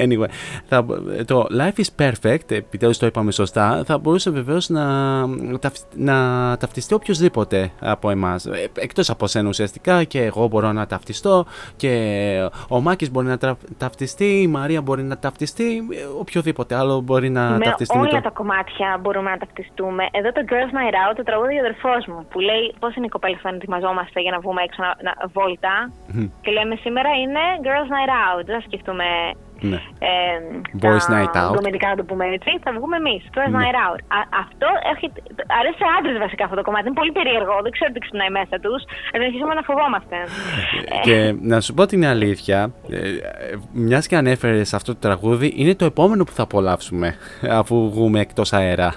anyway, 0.04 0.30
θα, 0.66 0.86
το 1.26 1.48
Life 1.60 1.80
is 1.80 2.06
Perfect, 2.06 2.52
επιτέλους 2.52 2.98
το 2.98 3.06
είπαμε 3.06 3.32
σωστά, 3.32 3.84
θα 3.86 3.98
μπορούσε 3.98 4.30
βεβαίως 4.30 4.70
να, 4.70 5.26
να 5.96 6.58
ταυτιστεί 6.58 6.94
οποιοδήποτε 6.94 7.72
από 7.80 8.10
εμάς. 8.10 8.46
Ε, 8.46 8.70
εκτός 8.78 9.10
από 9.10 9.28
σένα 9.28 9.48
ουσιαστικά 9.48 10.04
και 10.04 10.24
εγώ 10.24 10.48
μπορώ 10.48 10.72
να 10.72 10.86
ταυτιστώ 10.88 11.46
και 11.76 11.92
ο 12.70 12.82
Μάκης 12.82 13.12
μπορεί 13.12 13.28
να 13.28 13.38
ταυτιστεί, 13.78 14.42
η 14.42 14.48
Μαρία 14.48 14.82
μπορεί 14.82 15.04
να 15.04 15.18
ταυτιστεί, 15.18 15.82
οποιοδήποτε 16.20 16.76
άλλο 16.76 17.02
μπορεί 17.02 17.30
να 17.30 17.50
με 17.50 17.60
ταυτιστεί. 17.60 17.98
Με 17.98 18.08
όλα 18.08 18.22
τα 18.22 18.30
κομμάτια 18.30 18.98
μπορούμε 19.02 19.30
να 19.30 19.38
ταυτιστούμε. 19.38 20.08
Εδώ 20.12 20.32
το 20.32 20.42
Girls 20.50 20.72
Night 20.78 20.96
Out, 21.04 21.16
το 21.16 21.24
τραγούδι 21.24 21.56
ο 21.56 21.60
αδερφός 21.60 22.06
μου, 22.08 22.26
που 22.32 22.40
λέει 22.40 22.76
πώς 22.80 22.96
είναι 22.96 23.06
οι 23.06 23.10
κοπέλες 23.10 23.40
όταν 23.40 23.56
ετοιμαζόμαστε 23.56 24.22
για 24.22 24.32
να 24.32 24.40
βγούμε 24.40 24.62
έξω 24.62 24.82
να, 24.84 24.96
να 25.08 25.14
βόλτα 25.34 25.92
και 26.42 26.52
λέμε 26.52 26.76
σήμερα 26.76 27.10
είναι 27.22 27.44
Girls 27.66 27.90
Night 27.96 28.12
Out, 28.24 28.46
δεν 28.46 28.56
θα 28.56 28.62
σκεφτούμε 29.30 29.48
Ναι. 29.62 29.80
ε, 30.10 30.12
Boys 30.84 31.04
τα 31.08 31.14
Night 31.16 31.34
Out. 31.42 31.56
κομμεντικά, 31.56 31.88
να 31.90 31.96
το 31.96 32.04
πούμε 32.04 32.26
έτσι, 32.38 32.52
θα 32.64 32.72
βγούμε 32.78 32.96
εμείς. 33.04 33.22
Girls 33.36 33.52
Ναι. 33.52 33.58
Night 33.64 33.78
Out. 33.86 34.00
Α, 34.18 34.20
αυτό 34.44 34.68
έχει, 34.94 35.06
αρέσει 35.60 35.78
σε 35.82 35.88
άντρες 35.98 36.18
βασικά 36.26 36.44
αυτό 36.44 36.56
το 36.56 36.62
κομμάτι. 36.68 36.86
Είναι 36.88 37.00
πολύ 37.02 37.12
περίεργο. 37.12 37.54
Δεν 37.66 37.72
ξέρω 37.76 37.90
τι 37.94 38.00
ξυπνάει 38.00 38.30
μέσα 38.40 38.56
τους. 38.64 38.82
Αλλά 39.14 39.24
αρχίσαμε 39.26 39.54
να 39.60 39.62
φοβόμαστε. 39.70 40.16
Και 41.06 41.18
να 41.52 41.58
σου 41.62 41.74
πω 41.74 41.86
την 41.86 42.06
αλήθεια, 42.06 42.72
μιας 43.72 44.08
και 44.08 44.16
ανέφερες 44.16 44.74
αυτό 44.74 44.92
το 44.94 45.00
τραγούδι, 45.00 45.54
είναι 45.56 45.76
το 45.76 45.86
επόμενο 45.86 46.24
που 46.24 46.32
θα 46.32 46.44
απολαύσουμε 46.44 47.16
αφού 47.62 47.76
βγούμε 47.92 48.20
εκτός 48.20 48.54
αέρα. 48.54 48.94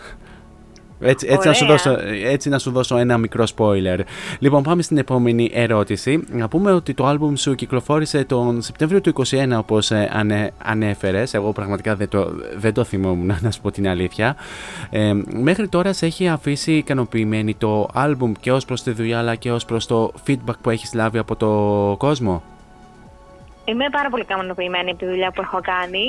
Έτσι, 1.02 1.26
έτσι, 1.30 1.48
να 1.48 1.54
σου 1.54 1.64
Ωραία. 1.64 1.76
δώσω, 1.76 1.96
έτσι 2.24 2.48
να 2.48 2.58
σου 2.58 2.70
δώσω 2.70 2.96
ένα 2.96 3.18
μικρό 3.18 3.44
spoiler. 3.56 3.98
Λοιπόν, 4.38 4.62
πάμε 4.62 4.82
στην 4.82 4.96
επόμενη 4.98 5.50
ερώτηση. 5.54 6.24
Να 6.30 6.48
πούμε 6.48 6.72
ότι 6.72 6.94
το 6.94 7.06
άλμπουμ 7.06 7.34
σου 7.34 7.54
κυκλοφόρησε 7.54 8.24
τον 8.24 8.62
Σεπτέμβριο 8.62 9.00
του 9.00 9.12
2021, 9.26 9.58
όπως 9.58 9.90
ε, 9.90 10.10
ανε, 10.12 10.50
ανέφερες. 10.64 11.34
Εγώ 11.34 11.52
πραγματικά 11.52 11.96
δεν 11.96 12.08
το, 12.08 12.32
δεν 12.56 12.72
το 12.72 12.84
θυμόμουν, 12.84 13.32
να 13.42 13.50
σου 13.50 13.60
πω 13.60 13.70
την 13.70 13.88
αλήθεια. 13.88 14.36
Ε, 14.90 15.12
μέχρι 15.32 15.68
τώρα 15.68 15.92
σε 15.92 16.06
έχει 16.06 16.28
αφήσει 16.28 16.72
ικανοποιημένη 16.72 17.54
το 17.54 17.88
άλμπουμ 17.94 18.32
και 18.40 18.52
ως 18.52 18.64
προς 18.64 18.82
τη 18.82 18.90
δουλειά, 18.90 19.18
αλλά 19.18 19.34
και 19.34 19.52
ως 19.52 19.64
προς 19.64 19.86
το 19.86 20.12
feedback 20.26 20.58
που 20.60 20.70
έχεις 20.70 20.94
λάβει 20.94 21.18
από 21.18 21.36
το 21.36 21.94
κόσμο; 21.98 22.42
Είμαι 23.72 23.86
πάρα 23.96 24.08
πολύ 24.12 24.22
ικανοποιημένη 24.22 24.90
από 24.90 24.98
τη 24.98 25.06
δουλειά 25.12 25.30
που 25.34 25.42
έχω 25.46 25.60
κάνει. 25.72 26.04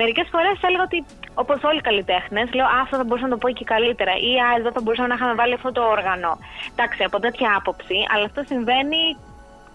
Μερικές 0.00 0.26
φορές 0.32 0.56
έλεγα 0.66 0.84
ότι, 0.88 0.98
όπως 1.34 1.58
όλοι 1.68 1.78
οι 1.82 1.86
καλλιτέχνες, 1.88 2.46
λέω 2.56 2.66
Α, 2.74 2.78
αυτό 2.84 2.96
θα 3.00 3.04
μπορούσα 3.04 3.26
να 3.28 3.32
το 3.34 3.40
πω 3.42 3.48
και 3.58 3.64
καλύτερα. 3.74 4.12
Ή 4.30 4.32
Α, 4.46 4.48
εδώ 4.58 4.70
θα 4.76 4.80
μπορούσαμε 4.82 5.08
να 5.08 5.14
είχαμε 5.14 5.34
βάλει 5.40 5.54
αυτό 5.58 5.70
το 5.72 5.82
όργανο. 5.96 6.30
Εντάξει, 6.72 7.00
από 7.08 7.18
τέτοια 7.24 7.48
άποψη, 7.58 7.98
αλλά 8.12 8.24
αυτό 8.30 8.40
συμβαίνει 8.52 9.02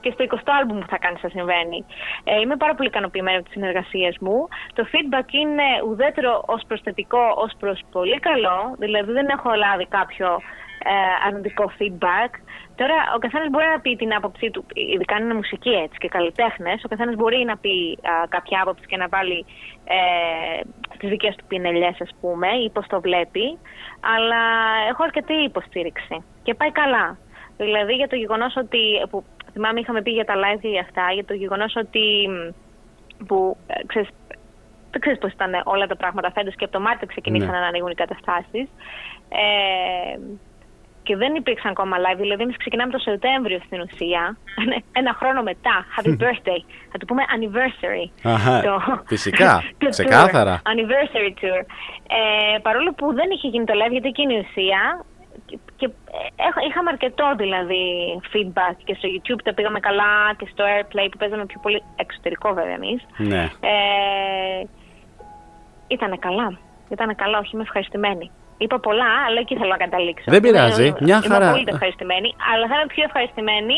και 0.01 0.11
στο 0.11 0.25
20ο 0.29 0.51
άλμπουμ 0.59 0.79
που 0.79 0.87
θα 0.89 0.97
κάνει 0.97 1.17
θα 1.17 1.29
συμβαίνει. 1.29 1.85
Ε, 2.23 2.39
είμαι 2.39 2.57
πάρα 2.57 2.75
πολύ 2.75 2.87
ικανοποιημένη 2.89 3.37
από 3.37 3.45
τις 3.45 3.53
συνεργασίες 3.53 4.15
μου. 4.19 4.47
Το 4.73 4.83
feedback 4.91 5.33
είναι 5.41 5.67
ουδέτερο 5.87 6.43
ως 6.45 6.61
προσθετικό, 6.67 7.23
ως 7.35 7.51
προς 7.59 7.81
πολύ 7.91 8.19
καλό. 8.19 8.75
Δηλαδή 8.77 9.11
δεν 9.11 9.27
έχω 9.27 9.49
λάβει 9.53 9.85
κάποιο 9.85 10.39
ε, 10.83 11.27
αρνητικό 11.27 11.71
feedback. 11.77 12.31
Τώρα, 12.75 12.95
ο 13.15 13.19
καθένας 13.19 13.49
μπορεί 13.49 13.65
να 13.65 13.79
πει 13.79 13.95
την 13.95 14.13
άποψή 14.13 14.51
του, 14.51 14.65
ειδικά 14.73 15.15
αν 15.15 15.23
είναι 15.23 15.33
μουσική 15.33 15.69
έτσι 15.69 15.97
και 15.97 16.07
καλλιτέχνες, 16.07 16.83
ο 16.83 16.87
καθένας 16.87 17.15
μπορεί 17.15 17.43
να 17.45 17.57
πει 17.57 17.99
α, 18.01 18.27
κάποια 18.29 18.61
άποψη 18.61 18.85
και 18.85 18.97
να 18.97 19.07
βάλει 19.07 19.45
ε, 19.83 19.97
τις 20.97 21.09
δικές 21.09 21.35
του 21.35 21.45
πινελιές, 21.47 22.01
ας 22.01 22.09
πούμε, 22.21 22.47
ή 22.47 22.69
πώς 22.69 22.87
το 22.87 23.01
βλέπει. 23.01 23.57
Αλλά 24.15 24.41
έχω 24.89 25.03
αρκετή 25.03 25.33
υποστήριξη 25.33 26.23
και 26.43 26.53
πάει 26.53 26.71
καλά. 26.71 27.17
Δηλαδή 27.57 27.93
για 27.93 28.07
το 28.07 28.15
γεγονός 28.15 28.55
ότι. 28.55 28.79
Που, 29.09 29.23
θυμάμαι, 29.51 29.79
είχαμε 29.79 30.01
πει 30.01 30.11
για 30.11 30.25
τα 30.25 30.33
live 30.35 30.59
και 30.61 30.67
για 30.67 30.81
αυτά, 30.81 31.11
για 31.13 31.25
το 31.25 31.33
γεγονός 31.33 31.75
ότι. 31.75 32.27
μ, 32.29 32.53
που 33.25 33.57
ε, 33.67 33.85
ξέρεις, 33.85 34.09
δεν 34.91 35.01
ξέρεις 35.01 35.19
πώς 35.19 35.31
ήταν 35.31 35.61
όλα 35.63 35.87
τα 35.87 35.95
πράγματα 35.95 36.31
φέτος 36.31 36.55
και 36.55 36.63
από 36.63 36.73
το 36.73 36.79
Μάρτιο 36.79 37.07
ξεκινήσαν 37.07 37.51
Ναι. 37.51 37.59
να 37.59 37.65
ανοίγουν 37.65 37.91
οι 37.91 37.95
καταστάσεις. 37.95 38.67
Ε, 39.29 40.17
και 41.03 41.15
δεν 41.15 41.35
υπήρξαν 41.35 41.71
ακόμα 41.71 41.97
live, 41.97 42.17
δηλαδή 42.19 42.43
εμείς 42.43 42.57
ξεκινάμε 42.57 42.91
το 42.91 42.97
Σεπτέμβριο 42.97 43.59
στην 43.65 43.81
ουσία, 43.81 44.37
ένα 44.91 45.13
χρόνο 45.13 45.41
μετά. 45.43 45.85
Happy 45.97 46.09
birthday. 46.09 46.61
Θα 46.91 46.97
το 46.97 47.05
πούμε 47.05 47.23
anniversary. 47.35 48.29
Αχα, 48.29 48.61
Το- 48.61 49.03
φυσικά, 49.07 49.63
το 49.77 49.85
tour, 49.85 49.89
ξεκάθαρα. 49.89 50.61
Anniversary 50.65 51.29
tour. 51.43 51.61
Ε, 52.55 52.57
παρόλο 52.61 52.93
που 52.93 53.13
δεν 53.13 53.29
είχε 53.33 53.47
γίνει 53.47 53.65
το 53.65 53.73
live, 53.85 53.91
γιατί 53.91 54.07
εκείνη 54.07 54.33
η 54.35 54.45
ουσία. 54.49 55.05
Και, 55.79 55.87
και 55.87 55.93
έχ- 56.47 56.65
είχαμε 56.69 56.89
αρκετό 56.89 57.33
δηλαδή 57.37 57.83
feedback 58.33 58.75
και 58.83 58.93
στο 58.99 59.07
YouTube 59.13 59.41
τα 59.43 59.53
πήγαμε 59.53 59.79
καλά 59.79 60.11
και 60.37 60.47
στο 60.51 60.63
Airplay 60.73 61.07
που 61.11 61.17
παίζαμε 61.17 61.45
πιο 61.45 61.59
πολύ 61.61 61.83
εξωτερικό 61.95 62.53
βέβαια 62.53 62.73
εμείς. 62.73 62.99
Ναι. 63.17 63.43
Ε, 63.71 64.63
ήτανε 65.87 66.17
καλά. 66.17 66.57
Ήτανε 66.89 67.13
καλά, 67.13 67.37
όχι 67.37 67.49
είμαι 67.53 67.63
ευχαριστημένη. 67.63 68.31
Είπα 68.57 68.79
πολλά, 68.79 69.09
αλλά 69.27 69.39
εκεί 69.39 69.55
θέλω 69.57 69.69
να 69.69 69.77
καταλήξω. 69.77 70.25
Δεν 70.27 70.41
πειράζει, 70.41 70.85
Είμαι- 70.87 70.97
μια 71.01 71.21
Είμαι 71.25 71.33
χαρά. 71.35 71.51
πολύ 71.51 71.63
ευχαριστημένη, 71.67 72.35
αλλά 72.53 72.67
θα 72.67 72.75
είμαι 72.75 72.85
πιο 72.87 73.03
ευχαριστημένη 73.03 73.77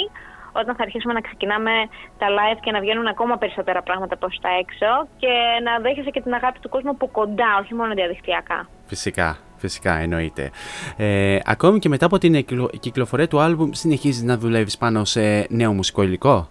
όταν 0.54 0.76
θα 0.76 0.84
αρχίσουμε 0.84 1.14
να 1.14 1.22
ξεκινάμε 1.22 1.72
τα 2.18 2.28
live 2.38 2.60
και 2.62 2.72
να 2.72 2.80
βγαίνουν 2.80 3.08
ακόμα 3.08 3.38
περισσότερα 3.38 3.82
πράγματα 3.82 4.18
προς 4.18 4.40
τα 4.42 4.50
έξω 4.60 5.08
και 5.18 5.32
να 5.64 5.80
δέχεσαι 5.80 6.10
και 6.10 6.22
την 6.22 6.34
αγάπη 6.34 6.60
του 6.60 6.70
κόσμου 6.70 6.90
από 6.90 7.08
κοντά, 7.08 7.58
όχι 7.62 7.74
μόνο 7.74 7.94
διαδικτυακά. 7.94 8.68
Φυσικά, 8.86 9.38
φυσικά 9.62 9.94
εννοείται. 9.98 10.52
Ε, 10.98 11.38
ακόμη 11.46 11.80
και 11.80 11.90
μετά 11.90 12.06
από 12.06 12.18
την 12.18 12.36
εκλο- 12.36 12.72
κυκλοφορία 12.80 13.28
του 13.28 13.40
άλμπουμ 13.40 13.70
συνεχίζεις 13.74 14.24
να 14.24 14.38
δουλεύεις 14.38 14.78
πάνω 14.78 15.06
σε 15.06 15.46
νέο 15.50 15.74
μουσικό 15.74 16.04
υλικό; 16.04 16.50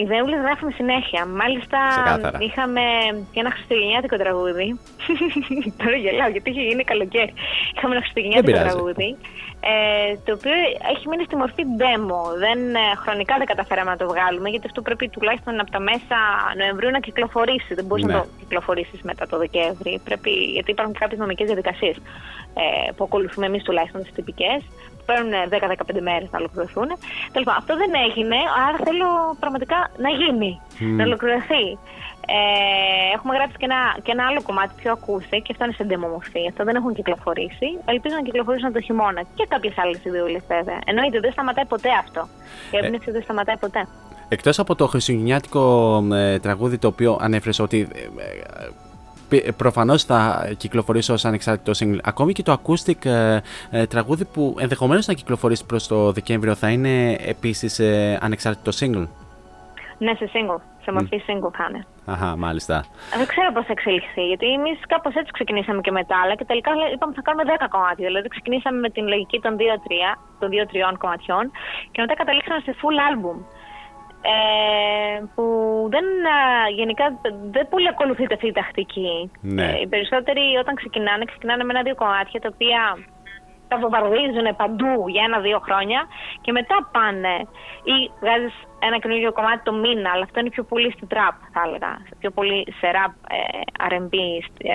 Οι 0.00 0.04
Δέουλες 0.12 0.40
γράφουν 0.44 0.70
συνέχεια. 0.80 1.26
Μάλιστα 1.40 1.78
Ξεκάθαρα. 1.90 2.38
είχαμε 2.46 2.82
και 3.32 3.40
ένα 3.44 3.50
χριστουγεννιάτικο 3.50 4.16
τραγούδι. 4.16 4.66
Τώρα 5.80 5.96
γελάω 6.04 6.28
γιατί 6.34 6.50
είχε 6.50 6.62
γίνει 6.68 6.84
καλοκαίρι. 6.92 7.32
Είχαμε 7.76 7.92
ένα 7.94 8.02
χριστουγεννιάτικο 8.04 8.50
πειράζει. 8.52 8.68
τραγούδι. 8.74 9.08
Ε, 9.72 10.16
το 10.24 10.30
οποίο 10.38 10.56
έχει 10.92 11.04
μείνει 11.08 11.24
στη 11.28 11.36
μορφή 11.36 11.62
demo. 11.82 12.20
Δεν, 12.44 12.60
ε, 12.74 12.84
χρονικά 13.04 13.34
δεν 13.40 13.46
καταφέραμε 13.52 13.90
να 13.90 13.96
το 14.02 14.06
βγάλουμε 14.12 14.48
γιατί 14.48 14.66
αυτό 14.66 14.80
πρέπει 14.82 15.08
τουλάχιστον 15.08 15.60
από 15.60 15.70
τα 15.70 15.80
μέσα 15.80 16.16
Νοεμβρίου 16.58 16.90
να 16.90 17.00
κυκλοφορήσει. 17.00 17.74
Δεν 17.74 17.84
μπορείς 17.84 18.04
Ναι. 18.04 18.12
να 18.12 18.20
το 18.20 18.26
κυκλοφορήσεις 18.38 19.00
μετά 19.02 19.26
το 19.26 19.36
Δεκέμβρη. 19.38 20.00
Πρέπει, 20.04 20.30
γιατί 20.30 20.70
υπάρχουν 20.70 20.94
κάποιες 21.02 21.18
νομικές 21.20 21.46
διαδικασίες 21.46 21.96
ε, 22.62 22.90
που 22.96 23.04
ακολουθούμε 23.04 23.46
εμείς 23.46 23.62
τουλάχιστον 23.62 24.02
τις 24.02 24.12
τυπικές. 24.12 24.60
Που 25.08 25.14
παίρνουν 25.14 25.32
10-15 25.96 26.00
μέρες 26.08 26.28
να 26.32 26.38
ολοκληρωθούν. 26.38 26.88
Τέλος 27.32 27.46
πάντων, 27.46 27.60
αυτό 27.62 27.72
δεν 27.82 27.92
έγινε, 28.06 28.38
άρα 28.66 28.78
θέλω 28.86 29.08
πραγματικά 29.42 29.78
να 30.04 30.10
γίνει, 30.20 30.50
Μμ. 30.78 30.96
να 30.96 31.02
ολοκληρωθεί. 31.08 31.64
Ε, 32.36 33.14
έχουμε 33.16 33.32
γράψει 33.36 33.56
και 33.60 33.64
ένα, 33.70 33.80
και 34.04 34.10
ένα 34.16 34.24
άλλο 34.28 34.40
κομμάτι 34.48 34.72
πιο 34.80 34.90
ακούστε 34.92 35.36
και 35.44 35.50
αυτό 35.52 35.62
είναι 35.64 35.76
σε 35.80 35.84
demo 35.90 36.08
μορφή. 36.14 36.42
Αυτό 36.50 36.64
δεν 36.64 36.74
έχουν 36.80 36.94
κυκλοφορήσει. 36.94 37.68
Ελπίζω 37.84 38.14
να 38.14 38.22
κυκλοφορήσουν 38.22 38.72
το 38.72 38.80
χειμώνα. 38.80 39.22
Και 39.36 39.44
κάποιες 39.48 39.74
άλλες 39.82 40.04
ιδεούλες 40.04 40.42
βέβαια. 40.48 40.78
Εννοείται 40.84 41.20
δεν 41.20 41.32
σταματάει 41.32 41.66
ποτέ 41.74 41.90
αυτό. 42.04 42.28
Η 42.72 42.76
έμπνευση 42.80 43.10
δεν 43.10 43.22
σταματάει 43.22 43.56
ποτέ. 43.56 43.82
Εκτός 44.28 44.58
από 44.58 44.74
το 44.74 44.86
χριστουγεννιάτικο 44.86 45.64
ε, 46.12 46.38
τραγούδι 46.38 46.78
το 46.78 46.86
οποίο 46.88 47.18
ανέφερες 47.20 47.58
ότι 47.58 47.88
ε, 47.94 48.02
ε, 49.30 49.36
πι- 49.40 49.52
προφανώς 49.52 50.04
θα 50.04 50.48
κυκλοφορήσει 50.56 51.12
ως 51.12 51.24
ανεξάρτητος 51.24 51.80
single 51.84 51.98
ακόμη 52.02 52.32
και 52.32 52.42
το 52.42 52.60
acoustic 52.62 53.04
ε, 53.06 53.38
ε, 53.70 53.86
τραγούδι 53.86 54.24
που 54.24 54.56
ενδεχομένως 54.60 55.06
να 55.06 55.14
κυκλοφορήσει 55.14 55.66
προς 55.66 55.86
το 55.86 56.12
Δεκέμβριο 56.12 56.54
θα 56.54 56.68
είναι 56.70 57.12
επίσης 57.12 57.78
ε, 57.78 58.18
ανεξάρτητο 58.22 58.70
single. 58.80 59.06
Ναι, 59.98 60.12
σε 60.14 60.30
single. 60.34 60.60
Σε 60.82 60.92
μορφή 60.92 61.18
single 61.28 61.52
θα 61.58 61.66
είναι. 61.68 61.86
Αχα, 62.06 62.36
μάλιστα. 62.36 62.76
Δεν 63.20 63.26
ξέρω 63.32 63.52
πώς 63.52 63.64
θα 63.68 63.72
εξελιχθεί, 63.76 64.22
γιατί 64.30 64.46
εμείς 64.58 64.78
κάπως 64.92 65.14
έτσι 65.14 65.30
ξεκινήσαμε 65.38 65.80
και 65.80 65.90
μετά, 65.90 66.16
αλλά 66.24 66.34
και 66.38 66.44
τελικά 66.44 66.70
λέ- 66.74 66.92
είπαμε 66.94 67.12
θα 67.18 67.22
κάνουμε 67.26 67.44
10 67.46 67.66
κομμάτια. 67.74 68.06
Δηλαδή 68.10 68.28
ξεκινήσαμε 68.28 68.78
με 68.84 68.90
την 68.96 69.04
λογική 69.12 69.38
των 69.44 69.52
2-3, 69.56 69.62
των 70.40 70.48
2-3 70.52 70.96
κομματιών 71.02 71.44
και 71.92 72.00
μετά 72.00 72.14
καταλήξαμε 72.20 72.60
σε 72.66 72.72
full 72.80 72.96
album. 73.08 73.36
Ε, 74.22 75.22
που 75.34 75.44
δεν, 75.90 76.04
α, 76.04 76.68
γενικά 76.74 77.20
δεν 77.50 77.68
πολύ 77.68 77.88
ακολουθείται 77.88 78.34
αυτή 78.34 78.46
η 78.46 78.52
τακτική. 78.52 79.30
Ναι. 79.40 79.64
Ε, 79.64 79.80
οι 79.80 79.86
περισσότεροι 79.86 80.56
όταν 80.60 80.74
ξεκινάνε, 80.74 81.24
ξεκινάνε 81.24 81.64
με 81.64 81.72
ένα-δύο 81.72 81.94
κομμάτια 81.94 82.40
τα 82.40 82.50
οποία 82.54 82.80
τα 83.68 83.78
βομβαρδίζουν 83.78 84.56
παντού 84.56 85.08
για 85.08 85.22
ένα-δύο 85.24 85.58
χρόνια 85.58 86.00
και 86.40 86.52
μετά 86.52 86.88
πάνε 86.92 87.36
ή 87.92 87.96
βγάζεις 88.20 88.54
ένα 88.78 88.98
καινούργιο 88.98 89.32
κομμάτι 89.32 89.60
το 89.62 89.72
μήνα, 89.72 90.10
αλλά 90.14 90.22
αυτό 90.24 90.40
είναι 90.40 90.50
πιο 90.50 90.62
πολύ 90.62 90.92
στην 90.92 91.08
τραπ, 91.08 91.34
θα 91.52 91.60
έλεγα. 91.66 91.92
Πιο 92.18 92.30
πολύ 92.30 92.66
σε 92.78 92.86
rap, 92.96 93.12
ε, 93.36 93.38
R&B, 93.90 94.14
ε, 94.58 94.74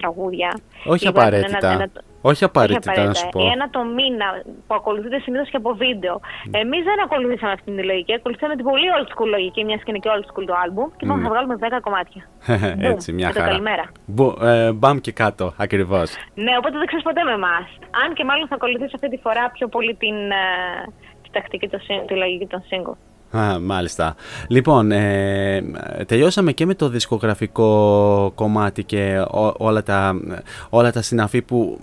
τραγούδια. 0.00 0.50
Όχι 0.84 1.06
Ή 1.06 1.10
βγάζουν 1.10 1.54
απαραίτητα. 1.54 2.02
Όχι 2.22 2.44
απαραίτητα, 2.44 3.04
να 3.04 3.14
σου 3.14 3.28
πω. 3.28 3.40
Ή 3.40 3.46
ένα 3.46 3.70
το 3.70 3.84
μήνα 3.84 4.26
που 4.66 4.74
ακολουθείται 4.74 5.18
συνήθως 5.18 5.50
και 5.50 5.56
από 5.56 5.74
βίντεο. 5.74 6.20
Εμείς 6.50 6.82
δεν 6.84 6.98
ακολουθήσαμε 7.04 7.52
αυτή 7.52 7.70
τη 7.76 7.82
λογική. 7.84 8.12
Ακολουθήσαμε 8.14 8.54
την 8.56 8.64
πολύ 8.64 8.86
old 8.98 9.08
school 9.12 9.26
λογική, 9.36 9.64
μιας 9.64 9.78
και 9.82 9.90
είναι 9.90 9.98
και 9.98 10.08
old 10.16 10.24
school 10.30 10.44
το 10.46 10.54
album. 10.64 10.86
Και 10.96 11.04
είπαμε 11.04 11.20
Ναι. 11.20 11.26
θα 11.28 11.32
βγάλουμε 11.34 11.54
10 11.60 11.80
κομμάτια. 11.80 12.22
Έτσι, 12.92 13.12
μια 13.12 13.26
και 13.26 13.32
το 13.32 13.38
χαρά. 13.40 13.50
καλημέρα. 13.50 13.84
Μπου- 14.06 14.42
ε, 14.42 14.72
μπαμ 14.72 14.98
και 14.98 15.12
κάτω, 15.12 15.54
ακριβώς. 15.58 16.08
Ναι, 16.34 16.52
οπότε 16.58 16.76
δεν 16.78 16.86
ξέρεις 16.86 17.04
ποτέ 17.04 17.22
με 17.22 17.32
εμάς. 17.32 17.66
Αν 18.04 18.14
και 18.14 18.24
μάλλον 18.24 18.46
θα 18.48 18.54
ακολουθήσω 18.54 18.94
αυτή 18.94 19.08
τη 19.08 19.16
φορά 19.16 19.50
πιο 19.56 19.68
πολύ 19.68 19.94
την, 19.94 20.16
ε, 20.30 20.44
τη 21.22 21.28
τακτική, 21.32 21.68
το, 21.68 21.78
συν- 21.78 22.06
τη 22.06 22.14
λογική 22.14 22.46
των 22.46 22.62
single. 22.70 22.96
Α, 23.30 23.58
μάλιστα. 23.60 24.14
Λοιπόν, 24.48 24.90
ε, 24.90 25.62
τελειώσαμε 26.06 26.52
και 26.52 26.66
με 26.66 26.74
το 26.74 26.88
δισκογραφικό 26.88 28.32
κομμάτι 28.34 28.84
και 28.84 29.24
ό- 29.30 29.54
όλα, 29.58 29.82
τα, 29.82 30.14
όλα 30.70 30.92
τα 30.92 31.02
συναφή 31.02 31.42
που, 31.42 31.78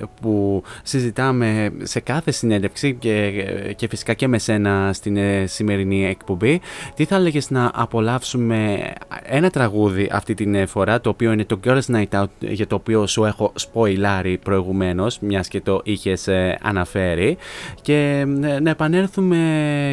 ε, 0.00 0.04
που 0.20 0.62
συζητάμε 0.82 1.70
σε 1.82 2.00
κάθε 2.00 2.30
συνέντευξη 2.30 2.94
και, 2.94 3.32
και 3.76 3.88
φυσικά 3.88 4.14
και 4.14 4.28
με 4.28 4.38
σένα 4.38 4.90
στην 4.92 5.16
ε, 5.16 5.46
σημερινή 5.46 6.06
εκπομπή. 6.06 6.60
Τι 6.94 7.04
θα 7.04 7.16
έλεγες 7.16 7.50
να 7.50 7.70
απολαύσουμε 7.74 8.92
ένα 9.22 9.50
τραγούδι 9.50 10.08
αυτή 10.12 10.34
την 10.34 10.66
φορά, 10.66 11.00
το 11.00 11.08
οποίο 11.10 11.32
είναι 11.32 11.44
το 11.44 11.60
Girls 11.64 11.80
Night 11.94 12.20
Out, 12.22 12.24
για 12.38 12.66
το 12.66 12.74
οποίο 12.74 13.06
σου 13.06 13.24
έχω 13.24 13.52
σποϊλάρει 13.54 14.38
προηγουμένως, 14.38 15.18
μιας 15.18 15.48
και 15.48 15.60
το 15.60 15.80
είχες 15.84 16.28
ε, 16.28 16.58
αναφέρει. 16.62 17.36
Και 17.82 18.24
ε, 18.42 18.60
να 18.60 18.70
επανέλθουμε 18.70 19.36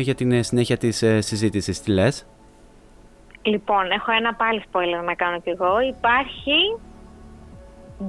για 0.01 0.15
την 0.15 0.31
ε, 0.31 0.41
συνέχεια 0.49 0.77
της 0.77 1.01
ε, 1.01 1.21
συζήτησης. 1.21 1.81
Τι 1.81 1.91
λες; 1.91 2.27
Λοιπόν, 3.41 3.91
έχω 3.91 4.11
ένα 4.19 4.33
πάλι 4.33 4.61
spoiler 4.67 5.01
να 5.05 5.13
κάνω 5.13 5.39
κι 5.39 5.49
εγώ. 5.49 5.79
Υπάρχει 5.95 6.57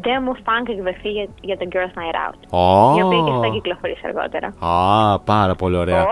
demo 0.04 0.32
funk 0.46 0.66
εκδοχή 0.74 1.08
για, 1.08 1.26
για 1.40 1.56
το 1.56 1.66
Girls 1.72 1.94
Night 2.00 2.16
Out. 2.24 2.38
Oh. 2.58 2.98
Η 2.98 3.02
οποία 3.02 3.20
και 3.26 3.46
θα 3.46 3.48
κυκλοφορήσει 3.52 4.02
αργότερα. 4.04 4.48
Α, 4.60 5.18
πάρα 5.20 5.54
πολύ 5.54 5.76
ωραία. 5.76 6.04
Oh. 6.04 6.08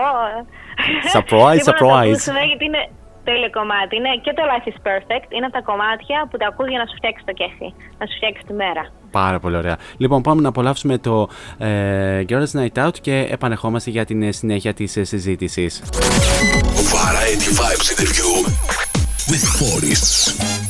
Surprise, 1.15 1.55
Λοιπόν, 1.59 1.65
να 1.65 1.73
το 1.73 1.85
surprise. 1.85 2.09
ακούσουμε 2.09 2.41
γιατί 2.51 2.65
είναι 2.65 2.83
τέλειο 3.23 3.49
κομμάτι. 3.49 3.95
Είναι 3.95 4.11
και 4.25 4.33
το 4.37 4.43
Life 4.51 4.67
is 4.71 4.77
Perfect. 4.87 5.27
Είναι 5.35 5.45
από 5.49 5.55
τα 5.59 5.61
κομμάτια 5.61 6.27
που 6.29 6.37
τα 6.37 6.47
ακούς 6.47 6.67
για 6.69 6.79
να 6.81 6.85
σου 6.89 6.95
φτιάξεις 6.99 7.25
το 7.29 7.33
κέφι. 7.39 7.69
Να 7.99 8.05
σου 8.07 8.15
φτιάξεις 8.19 8.43
τη 8.47 8.53
μέρα. 8.53 8.83
Πάρα 9.11 9.39
πολύ 9.39 9.55
ωραία. 9.55 9.77
Λοιπόν, 9.97 10.21
πάμε 10.21 10.41
να 10.41 10.47
απολαύσουμε 10.47 10.97
το 10.97 11.29
ε, 11.57 12.23
Girls 12.29 12.51
Night 12.53 12.85
Out 12.85 12.93
και 13.01 13.27
επανεχόμαστε 13.29 13.89
για 13.89 14.05
την 14.05 14.21
ε, 14.23 14.31
συνέχεια 14.31 14.73
της 14.73 14.97
ε, 14.97 15.03
συζήτησης. 15.03 15.81
Variety 16.93 17.49
Vibes 17.59 17.87
interview 17.93 18.31
with 19.29 19.43
Forests. 19.59 20.68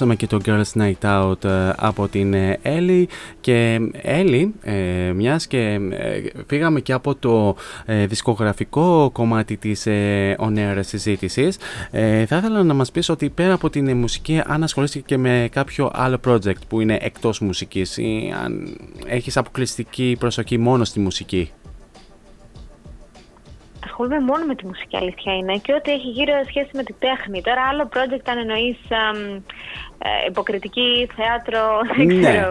Απολαύσαμε 0.00 0.14
και 0.14 0.26
το 0.26 0.40
Girls 0.44 0.80
Night 0.82 1.22
Out 1.22 1.44
ε, 1.44 1.72
από 1.76 2.08
την 2.08 2.34
ε, 2.34 2.58
Ellie 2.62 3.04
και 3.40 3.80
Ellie, 4.04 4.48
ε, 4.62 5.12
μιας 5.14 5.46
και 5.46 5.58
ε, 5.90 6.22
φύγαμε 6.46 6.80
και 6.80 6.92
από 6.92 7.14
το 7.14 7.56
ε, 7.84 8.06
δισκογραφικό 8.06 9.10
κομμάτι 9.12 9.56
της 9.56 9.86
ε, 9.86 10.36
on 10.38 10.58
air 10.58 10.78
συζήτησης 10.80 11.58
ε, 11.90 12.26
θα 12.26 12.36
ήθελα 12.36 12.62
να 12.62 12.74
μας 12.74 12.90
πεις 12.90 13.08
ότι 13.08 13.30
πέρα 13.30 13.54
από 13.54 13.70
την 13.70 13.96
μουσική 13.96 14.42
αν 14.46 14.62
ασχολείσαι 14.62 14.98
και 14.98 15.18
με 15.18 15.48
κάποιο 15.52 15.90
άλλο 15.94 16.20
project 16.26 16.66
που 16.68 16.80
είναι 16.80 16.98
εκτός 17.00 17.40
μουσικής 17.40 17.96
ή 17.96 18.34
αν 18.44 18.76
έχεις 19.06 19.36
αποκλειστική 19.36 20.16
προσοχή 20.18 20.58
μόνο 20.58 20.84
στη 20.84 21.00
μουσική; 21.00 21.50
Ασχολούμαι 23.84 24.20
μόνο 24.20 24.44
με 24.44 24.54
τη 24.54 24.66
μουσική, 24.66 24.96
αλήθεια 24.96 25.32
είναι, 25.36 25.54
και 25.64 25.72
ό,τι 25.72 25.90
έχει 25.90 26.08
γύρω 26.08 26.32
σχέση 26.48 26.70
με 26.72 26.82
τη 26.82 26.92
τέχνη. 27.04 27.42
Τώρα, 27.42 27.62
άλλο 27.70 27.88
project 27.94 28.26
αν 28.32 28.38
εννοείς 28.38 28.78
ε, 30.06 30.08
υποκριτική, 30.28 31.08
θέατρο, 31.16 31.62
δεν 31.96 32.06
Ναι. 32.06 32.20
ξέρω 32.20 32.48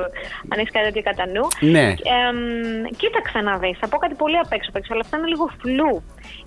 αν 0.52 0.58
έχεις 0.60 0.72
κάτι 0.72 0.86
τέτοιο 0.86 1.04
κατά 1.10 1.26
νου. 1.34 1.46
Ναι. 1.76 1.88
Ε, 2.16 2.32
μ, 2.38 2.96
κοίταξε 3.02 3.40
να 3.48 3.58
δεις. 3.58 3.78
Θα 3.82 3.88
πω 3.88 3.98
κάτι 3.98 4.16
πολύ 4.16 4.38
απ' 4.38 4.54
έξω, 4.58 4.70
απ' 4.72 4.76
έξω, 4.80 4.94
αλλά 4.94 5.02
αυτά 5.06 5.18
είναι 5.18 5.28
λίγο 5.34 5.46
φλού. 5.62 5.94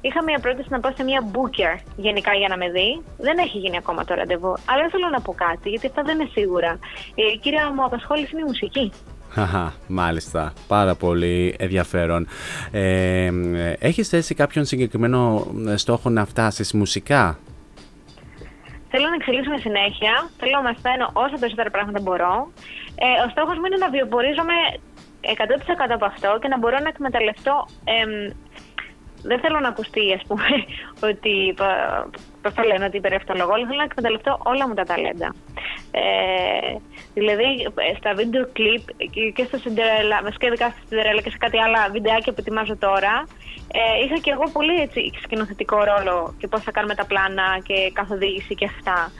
Είχα 0.00 0.20
μια 0.28 0.38
πρόταση 0.44 0.68
να 0.70 0.80
πάω 0.80 0.92
σε 0.96 1.04
μια 1.04 1.20
booker 1.34 1.74
γενικά 1.96 2.32
για 2.40 2.48
να 2.48 2.56
με 2.56 2.68
δει. 2.70 2.90
Δεν 3.18 3.38
έχει 3.38 3.58
γίνει 3.58 3.76
ακόμα 3.76 4.04
το 4.04 4.14
ραντεβού. 4.14 4.52
Αλλά 4.68 4.80
δεν 4.84 4.90
θέλω 4.90 5.08
να 5.16 5.20
πω 5.20 5.32
κάτι, 5.46 5.68
γιατί 5.72 5.86
αυτά 5.86 6.02
δεν 6.02 6.14
είναι 6.18 6.28
σίγουρα. 6.32 6.78
Η 7.14 7.38
κύρια 7.42 7.72
μου 7.74 7.84
απασχόληση 7.84 8.30
είναι 8.32 8.44
η 8.46 8.50
μουσική. 8.52 8.92
Χαχα, 9.30 9.72
μάλιστα. 9.88 10.52
Πάρα 10.68 10.94
πολύ 10.94 11.54
ενδιαφέρον. 11.58 12.26
Ε, 12.70 13.30
έχεις 13.78 14.08
θέσει 14.08 14.34
κάποιον 14.34 14.64
συγκεκριμένο 14.64 15.46
στόχο 15.76 16.10
να 16.10 16.24
φτάσεις 16.24 16.72
μουσικά; 16.72 17.38
Θέλω 18.92 19.08
να 19.08 19.14
εξελίσσουμε 19.14 19.58
συνέχεια. 19.58 20.30
Θέλω 20.38 20.52
να 20.52 20.62
μαθαίνω 20.62 21.10
όσο 21.12 21.36
περισσότερα 21.38 21.70
πράγματα 21.70 22.00
μπορώ. 22.00 22.52
Ε, 23.04 23.26
ο 23.26 23.28
στόχος 23.30 23.56
μου 23.58 23.64
είναι 23.66 23.76
να 23.76 23.90
βιοπορίζομαι 23.90 24.56
100% 25.20 25.94
από 25.94 26.04
αυτό 26.04 26.38
και 26.40 26.48
να 26.48 26.58
μπορώ 26.58 26.78
να 26.78 26.88
εκμεταλλευτώ. 26.88 27.66
εμ, 27.84 28.10
δεν 29.22 29.40
θέλω 29.40 29.60
να 29.60 29.68
ακουστεί, 29.68 30.12
ας 30.18 30.22
πούμε, 30.28 30.48
ότι. 31.10 31.54
Πώς 32.42 32.54
το 32.54 32.62
λένε, 32.62 32.84
ότι 32.84 32.96
υπερευτολογώ, 32.96 33.52
αλλά 33.52 33.66
θέλω 33.66 33.76
να 33.84 33.88
εκμεταλλευτώ 33.90 34.38
όλα 34.44 34.68
μου 34.68 34.74
τα 34.74 34.84
ταλέντα. 34.84 35.34
Ε, 35.90 36.02
δηλαδή, 37.14 37.48
ε, 37.90 37.94
στα 37.98 38.14
βίντεο 38.14 38.48
κλιπ 38.52 38.84
και- 39.14 39.30
και 39.36 39.44
στο 39.44 39.58
Cinderella, 39.64 40.18
βασικά 40.22 40.46
ειδικά 40.46 40.68
στο 40.68 40.80
Cinderella 40.88 41.22
και 41.24 41.30
σε 41.30 41.36
κάτι 41.44 41.58
άλλα 41.64 41.88
βιντεάκια 41.92 42.32
που 42.32 42.40
ετοιμάζω 42.44 42.76
τώρα, 42.76 43.14
ε, 43.78 44.04
είχα 44.04 44.16
και 44.24 44.30
εγώ 44.30 44.44
πολύ 44.52 44.80
έτσι, 44.80 45.00
σκηνοθετικό 45.22 45.76
ρόλο 45.90 46.34
και 46.38 46.48
πώς 46.48 46.62
θα 46.62 46.70
κάνουμε 46.70 46.94
τα 46.94 47.06
πλάνα 47.06 47.46
και 47.62 47.90
καθοδήγηση 47.92 48.54
και 48.54 48.64
αυτά. 48.74 49.12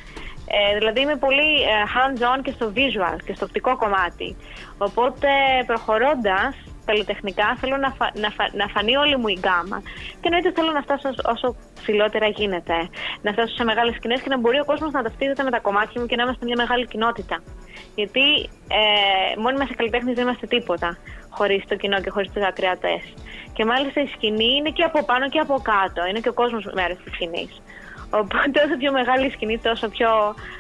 Ε, 0.53 0.79
δηλαδή 0.79 1.01
είμαι 1.01 1.17
πολύ 1.17 1.51
ε, 1.73 1.75
hands-on 1.95 2.39
και 2.43 2.51
στο 2.51 2.73
visual 2.77 3.17
και 3.27 3.35
στο 3.35 3.45
οπτικό 3.45 3.77
κομμάτι. 3.77 4.37
Οπότε 4.79 5.29
προχωρώντας 5.67 6.55
καλλιτεχνικά 6.91 7.47
θέλω 7.61 7.77
να, 7.85 7.91
φα- 7.99 8.13
να, 8.25 8.31
φα- 8.37 8.53
να 8.61 8.67
φανεί 8.75 8.95
όλη 9.05 9.17
μου 9.21 9.29
η 9.37 9.37
γκάμα. 9.43 9.79
Και 10.21 10.27
εννοείται 10.31 10.51
θέλω 10.57 10.71
να 10.79 10.83
φτάσω 10.87 11.09
όσο- 11.13 11.27
όσο 11.35 11.47
ψηλότερα 11.81 12.27
γίνεται. 12.39 12.77
Να 13.25 13.31
φτάσω 13.35 13.55
σε 13.55 13.65
μεγάλες 13.71 13.95
σκηνές 13.99 14.21
και 14.23 14.29
να 14.35 14.39
μπορεί 14.39 14.59
ο 14.65 14.65
κόσμος 14.71 14.91
να 14.97 15.03
ταυτίζεται 15.03 15.43
με 15.43 15.51
τα 15.51 15.61
κομμάτια 15.67 16.01
μου 16.01 16.07
και 16.07 16.17
να 16.17 16.23
είμαστε 16.23 16.45
μια 16.49 16.59
μεγάλη 16.63 16.85
κοινότητα. 16.93 17.37
Γιατί 17.95 18.27
ε, 18.79 19.41
μόνοι 19.43 19.57
μας 19.61 19.69
οι 19.71 19.75
καλλιτέχνες 19.75 20.15
δεν 20.15 20.25
είμαστε 20.27 20.47
τίποτα 20.47 20.89
χωρίς 21.31 21.63
το 21.69 21.75
κοινό 21.77 22.01
και 22.01 22.11
χωρίς 22.11 22.31
τους 22.33 22.43
ακροατές. 22.51 23.03
Και 23.53 23.65
μάλιστα 23.65 24.01
η 24.01 24.07
σκηνή 24.07 24.51
είναι 24.59 24.71
και 24.71 24.83
από 24.83 25.05
πάνω 25.05 25.29
και 25.29 25.39
από 25.39 25.55
κάτω. 25.73 26.01
Είναι 26.09 26.21
και 26.21 26.29
ο 26.29 26.33
κόσμος 26.33 26.65
μέρος 26.75 26.99
της 27.05 27.13
σκηνής. 27.15 27.63
Οπότε 28.21 28.57
όσο 28.65 28.77
πιο 28.83 28.93
μεγάλη 28.93 29.27
η 29.27 29.31
σκηνή, 29.31 29.59
τόσο 29.59 29.89
πιο, 29.89 30.09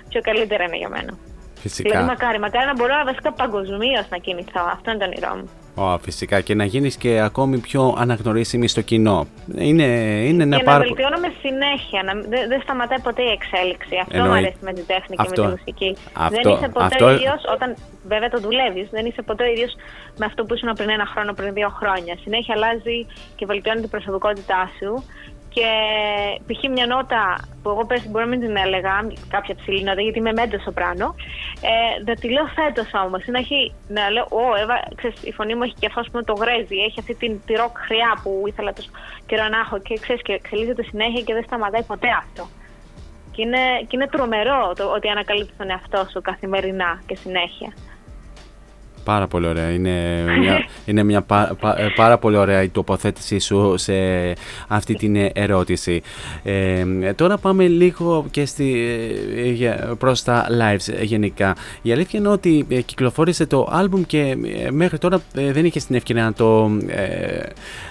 πιο 0.09 0.20
καλύτερα 0.20 0.65
είναι 0.65 0.77
για 0.77 0.89
μένα. 0.89 1.12
Φυσικά. 1.55 1.89
Δηλαδή, 1.90 2.07
μακάρι, 2.09 2.39
μακάρι 2.39 2.66
να 2.66 2.74
μπορώ 2.74 2.94
βασικά 3.05 3.32
παγκοσμίως 3.32 4.07
να 4.11 4.19
κινηθώ. 4.19 4.62
Αυτό 4.77 4.90
είναι 4.90 4.98
το 4.98 5.05
όνειρό 5.05 5.35
μου. 5.36 5.51
Ω, 5.75 5.99
φυσικά 5.99 6.41
και 6.41 6.55
να 6.55 6.65
γίνεις 6.65 6.97
και 6.97 7.21
ακόμη 7.21 7.59
πιο 7.59 7.95
αναγνωρίσιμη 7.99 8.69
στο 8.69 8.81
κοινό. 8.81 9.27
Είναι, 9.57 9.85
είναι 10.29 10.43
ένα 10.43 10.57
και 10.57 10.63
να 10.63 10.71
πάρα 10.71 10.85
βελτιώνομαι 10.85 11.33
συνέχεια. 11.43 12.03
Να, 12.03 12.13
δεν, 12.33 12.49
δεν 12.49 12.61
σταματάει 12.63 13.01
ποτέ 13.01 13.23
η 13.23 13.31
εξέλιξη. 13.39 13.95
Αυτό 14.03 14.17
μου 14.19 14.25
Εννοεί. 14.25 14.39
αρέσει 14.39 14.57
με 14.61 14.73
την 14.73 14.87
τέχνη 14.87 15.17
και 15.17 15.23
Αυτό- 15.27 15.43
με 15.45 15.49
τη 15.49 15.55
μουσική. 15.57 15.97
αυτό- 16.13 16.43
δεν 16.43 16.53
είσαι 16.53 16.69
ποτέ 16.69 16.85
αυτό- 16.85 17.11
ίδιος 17.11 17.41
όταν 17.55 17.69
βέβαια 18.13 18.29
το 18.29 18.41
δουλεύεις. 18.41 18.89
Δεν 18.91 19.07
είσαι 19.07 19.23
ποτέ 19.23 19.51
ίδιος 19.51 19.73
με 20.19 20.25
αυτό 20.31 20.45
που 20.45 20.55
ήσουν 20.55 20.71
πριν 20.79 20.89
ένα 20.91 21.07
χρόνο, 21.13 21.33
πριν 21.33 21.53
δύο 21.59 21.69
χρόνια. 21.79 22.17
Συνέχεια 22.25 22.55
αλλάζει 22.57 22.99
και 23.37 23.45
βελτιώνει 23.47 23.81
την 23.81 23.91
προσωπικότητά 23.91 24.71
σου. 24.79 24.91
Και 25.55 25.69
π.χ. 26.47 26.71
μια 26.71 26.87
νότα 26.87 27.23
που 27.63 27.71
εγώ 27.71 27.87
πέρσι 27.87 28.09
μπορεί 28.09 28.25
να 28.25 28.31
μην 28.31 28.41
την 28.41 28.57
έλεγα, 28.57 28.95
κάποια 29.29 29.55
ψηλή 29.55 29.83
νότα, 29.83 30.01
γιατί 30.01 30.19
είμαι 30.19 30.33
μέντο 30.33 30.59
σοπράνο, 30.59 31.15
ε, 31.71 32.05
δεν 32.05 32.21
τη 32.21 32.31
λέω 32.31 32.47
φέτος 32.59 32.91
όμως. 33.05 33.25
Είναι 33.25 33.39
έχει 33.39 33.73
να 33.89 34.11
λέω, 34.11 34.27
Ω, 34.31 34.57
Εύα, 34.63 34.77
ξέρεις, 34.97 35.23
η 35.23 35.33
φωνή 35.33 35.55
μου 35.55 35.63
έχει 35.63 35.75
και 35.79 35.87
αυτό 35.87 36.01
ας 36.01 36.09
πούμε, 36.11 36.23
το 36.23 36.33
γρέζι, 36.33 36.77
έχει 36.87 36.99
αυτή 36.99 37.15
την 37.15 37.41
τη 37.47 37.55
ροκ 37.55 37.79
χρειά 37.87 38.21
που 38.23 38.43
ήθελα 38.47 38.73
τόσο 38.73 38.91
καιρό 39.27 39.49
να 39.49 39.59
έχω 39.59 39.79
και 39.79 39.99
ξέρεις 40.01 40.23
και 40.23 40.33
εξελίσσεται 40.33 40.83
συνέχεια 40.83 41.23
και 41.23 41.35
δεν 41.35 41.45
σταματάει 41.45 41.83
ποτέ 41.83 42.09
αυτό. 42.23 42.49
Και 43.33 43.43
είναι, 43.43 43.63
και 43.87 43.95
είναι 43.97 44.07
τρομερό 44.07 44.73
το 44.77 44.85
ότι 44.97 45.09
ανακαλύπτει 45.09 45.55
τον 45.59 45.71
εαυτό 45.71 46.07
σου 46.11 46.21
καθημερινά 46.21 47.03
και 47.07 47.17
συνέχεια. 47.17 47.73
Πάρα 49.11 49.27
πολύ 49.27 49.47
ωραία. 49.47 49.70
Είναι 49.70 50.24
μια, 50.39 50.65
είναι 50.87 51.03
μια 51.03 51.23
πα- 51.23 51.57
πα- 51.61 51.78
ε, 51.81 51.93
πάρα 51.97 52.19
πολύ 52.19 52.37
ωραία 52.37 52.62
η 52.62 52.69
τοποθέτησή 52.69 53.39
σου 53.39 53.74
σε 53.77 53.93
αυτή 54.69 54.95
την 54.95 55.16
ε, 55.16 55.31
ερώτηση. 55.35 56.03
Ε, 56.43 56.85
τώρα 57.15 57.39
πάμε 57.39 57.66
λίγο 57.66 58.27
και 58.31 58.45
στη, 58.47 58.74
ε, 59.37 59.51
για- 59.51 59.95
προς 59.99 60.23
τα 60.23 60.47
lives 60.51 60.93
ε, 61.01 61.05
γενικά. 61.05 61.55
Η 61.82 61.93
αλήθεια 61.93 62.19
είναι 62.19 62.28
ότι 62.28 62.66
ε, 62.69 62.81
κυκλοφόρησε 62.81 63.47
το 63.47 63.69
άλμπουμ 63.70 64.03
και 64.07 64.37
ε, 64.65 64.70
μέχρι 64.70 64.99
τώρα 64.99 65.20
ε, 65.35 65.53
δεν 65.53 65.65
είχες 65.65 65.87
την 65.87 65.95
ευκαιρία 65.97 66.23
να 66.24 66.32
το, 66.32 66.70
ε, 66.87 67.43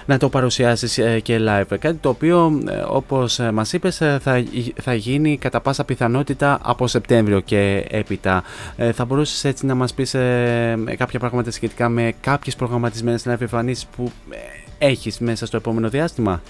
να 0.06 0.18
το 0.18 0.28
παρουσιάσεις 0.28 0.98
ε, 0.98 1.20
και 1.20 1.38
live. 1.40 1.76
Κάτι 1.78 1.96
το 2.00 2.08
οποίο 2.08 2.60
ε, 2.68 2.84
όπως 2.88 3.38
ε, 3.38 3.50
μας 3.52 3.72
είπες 3.72 4.00
ε, 4.00 4.18
θα, 4.22 4.38
γι- 4.38 4.74
θα 4.82 4.94
γίνει 4.94 5.36
κατά 5.38 5.60
πάσα 5.60 5.84
πιθανότητα 5.84 6.58
από 6.62 6.86
Σεπτέμβριο 6.86 7.40
και 7.40 7.84
έπειτα. 7.90 8.42
Ε, 8.76 8.92
θα 8.92 9.04
μπορούσες 9.04 9.44
έτσι 9.44 9.66
να 9.66 9.74
μας 9.74 9.94
πεις 9.94 10.14
ε, 10.14 10.78
κάποια 11.10 11.28
πράγματα 11.28 11.50
σχετικά 11.50 11.88
με 11.88 12.14
κάποιες 12.20 12.56
προγραμματισμένες 12.56 13.26
live 13.28 13.40
εμφανίσεις 13.40 13.86
που 13.86 14.12
ε, 14.30 14.36
έχεις 14.86 15.18
μέσα 15.18 15.46
στο 15.46 15.56
επόμενο 15.56 15.88
διάστημα; 15.88 16.42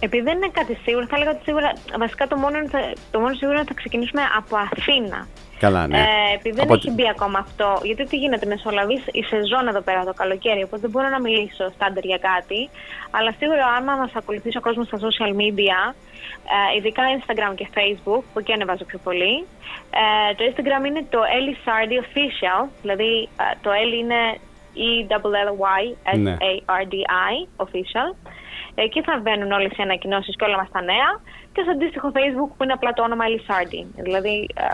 Επειδή 0.00 0.22
δεν 0.22 0.36
είναι 0.36 0.50
κάτι 0.52 0.74
σίγουρο, 0.82 1.06
θα 1.06 1.16
έλεγα 1.16 1.30
ότι 1.30 1.40
σίγουρα, 1.44 1.72
βασικά 1.98 2.26
το 2.26 2.36
μόνο, 2.36 2.56
είναι 2.58 2.68
θα- 2.68 2.92
το 3.10 3.20
μόνο 3.20 3.32
σίγουρο 3.34 3.50
είναι 3.52 3.60
ότι 3.60 3.68
θα 3.68 3.74
ξεκινήσουμε 3.74 4.22
από 4.36 4.56
Αθήνα. 4.56 5.28
Καλά, 5.64 5.86
ναι. 5.86 5.98
Ε, 5.98 6.34
επειδή 6.34 6.56
δεν 6.56 6.64
Από 6.64 6.74
έχει 6.74 6.90
μπει 6.90 7.08
ακόμα 7.08 7.38
αυτό, 7.38 7.80
γιατί 7.82 8.04
τι 8.04 8.16
γίνεται, 8.16 8.46
μεσολαβεί 8.46 9.02
η 9.12 9.22
σεζόν 9.22 9.68
εδώ 9.68 9.80
πέρα 9.80 10.04
το 10.04 10.12
καλοκαίρι, 10.12 10.62
οπότε 10.62 10.80
δεν 10.80 10.90
μπορώ 10.90 11.08
να 11.08 11.20
μιλήσω 11.20 11.64
στάντερ 11.74 12.04
για 12.04 12.20
κάτι. 12.30 12.60
Αλλά 13.10 13.30
σίγουρα, 13.38 13.66
άμα 13.66 13.94
μας 13.96 14.12
ακολουθήσει 14.14 14.56
ο 14.56 14.60
κόσμος 14.60 14.86
στα 14.86 14.98
social 15.06 15.32
media, 15.42 15.80
ε, 16.54 16.76
ειδικά 16.76 17.02
Instagram 17.16 17.52
και 17.54 17.68
Facebook, 17.76 18.22
που 18.32 18.38
εκεί 18.38 18.52
ανεβάζω 18.52 18.84
πιο 18.84 18.98
πολύ, 19.06 19.34
ε, 20.00 20.34
το 20.36 20.42
Instagram 20.50 20.86
είναι 20.86 21.02
το 21.10 21.20
Ellie 21.36 21.58
Sardi 21.64 21.96
Official, 22.04 22.62
δηλαδή 22.82 23.28
ε, 23.42 23.54
το 23.62 23.70
Ellie 23.80 24.00
είναι 24.02 24.22
E-L-L-Y 24.74 25.82
Ναι. 26.18 26.36
S-A-R-D-I 26.40 27.64
Official. 27.64 28.08
Εκεί 28.74 29.02
θα 29.02 29.20
βγαίνουν 29.24 29.52
όλες 29.52 29.70
οι 29.70 29.82
ανακοινώσεις 29.82 30.36
και 30.36 30.44
όλα 30.44 30.56
μας 30.56 30.68
τα 30.72 30.82
νέα. 30.82 31.20
Και 31.52 31.60
στο 31.62 31.70
αντίστοιχο 31.70 32.12
Facebook 32.14 32.50
που 32.56 32.62
είναι 32.62 32.72
απλά 32.72 32.92
το 32.92 33.02
όνομα 33.02 33.24
Ellie 33.28 33.50
Sardi. 33.50 33.86
Δηλαδή, 33.96 34.48
ε, 34.54 34.64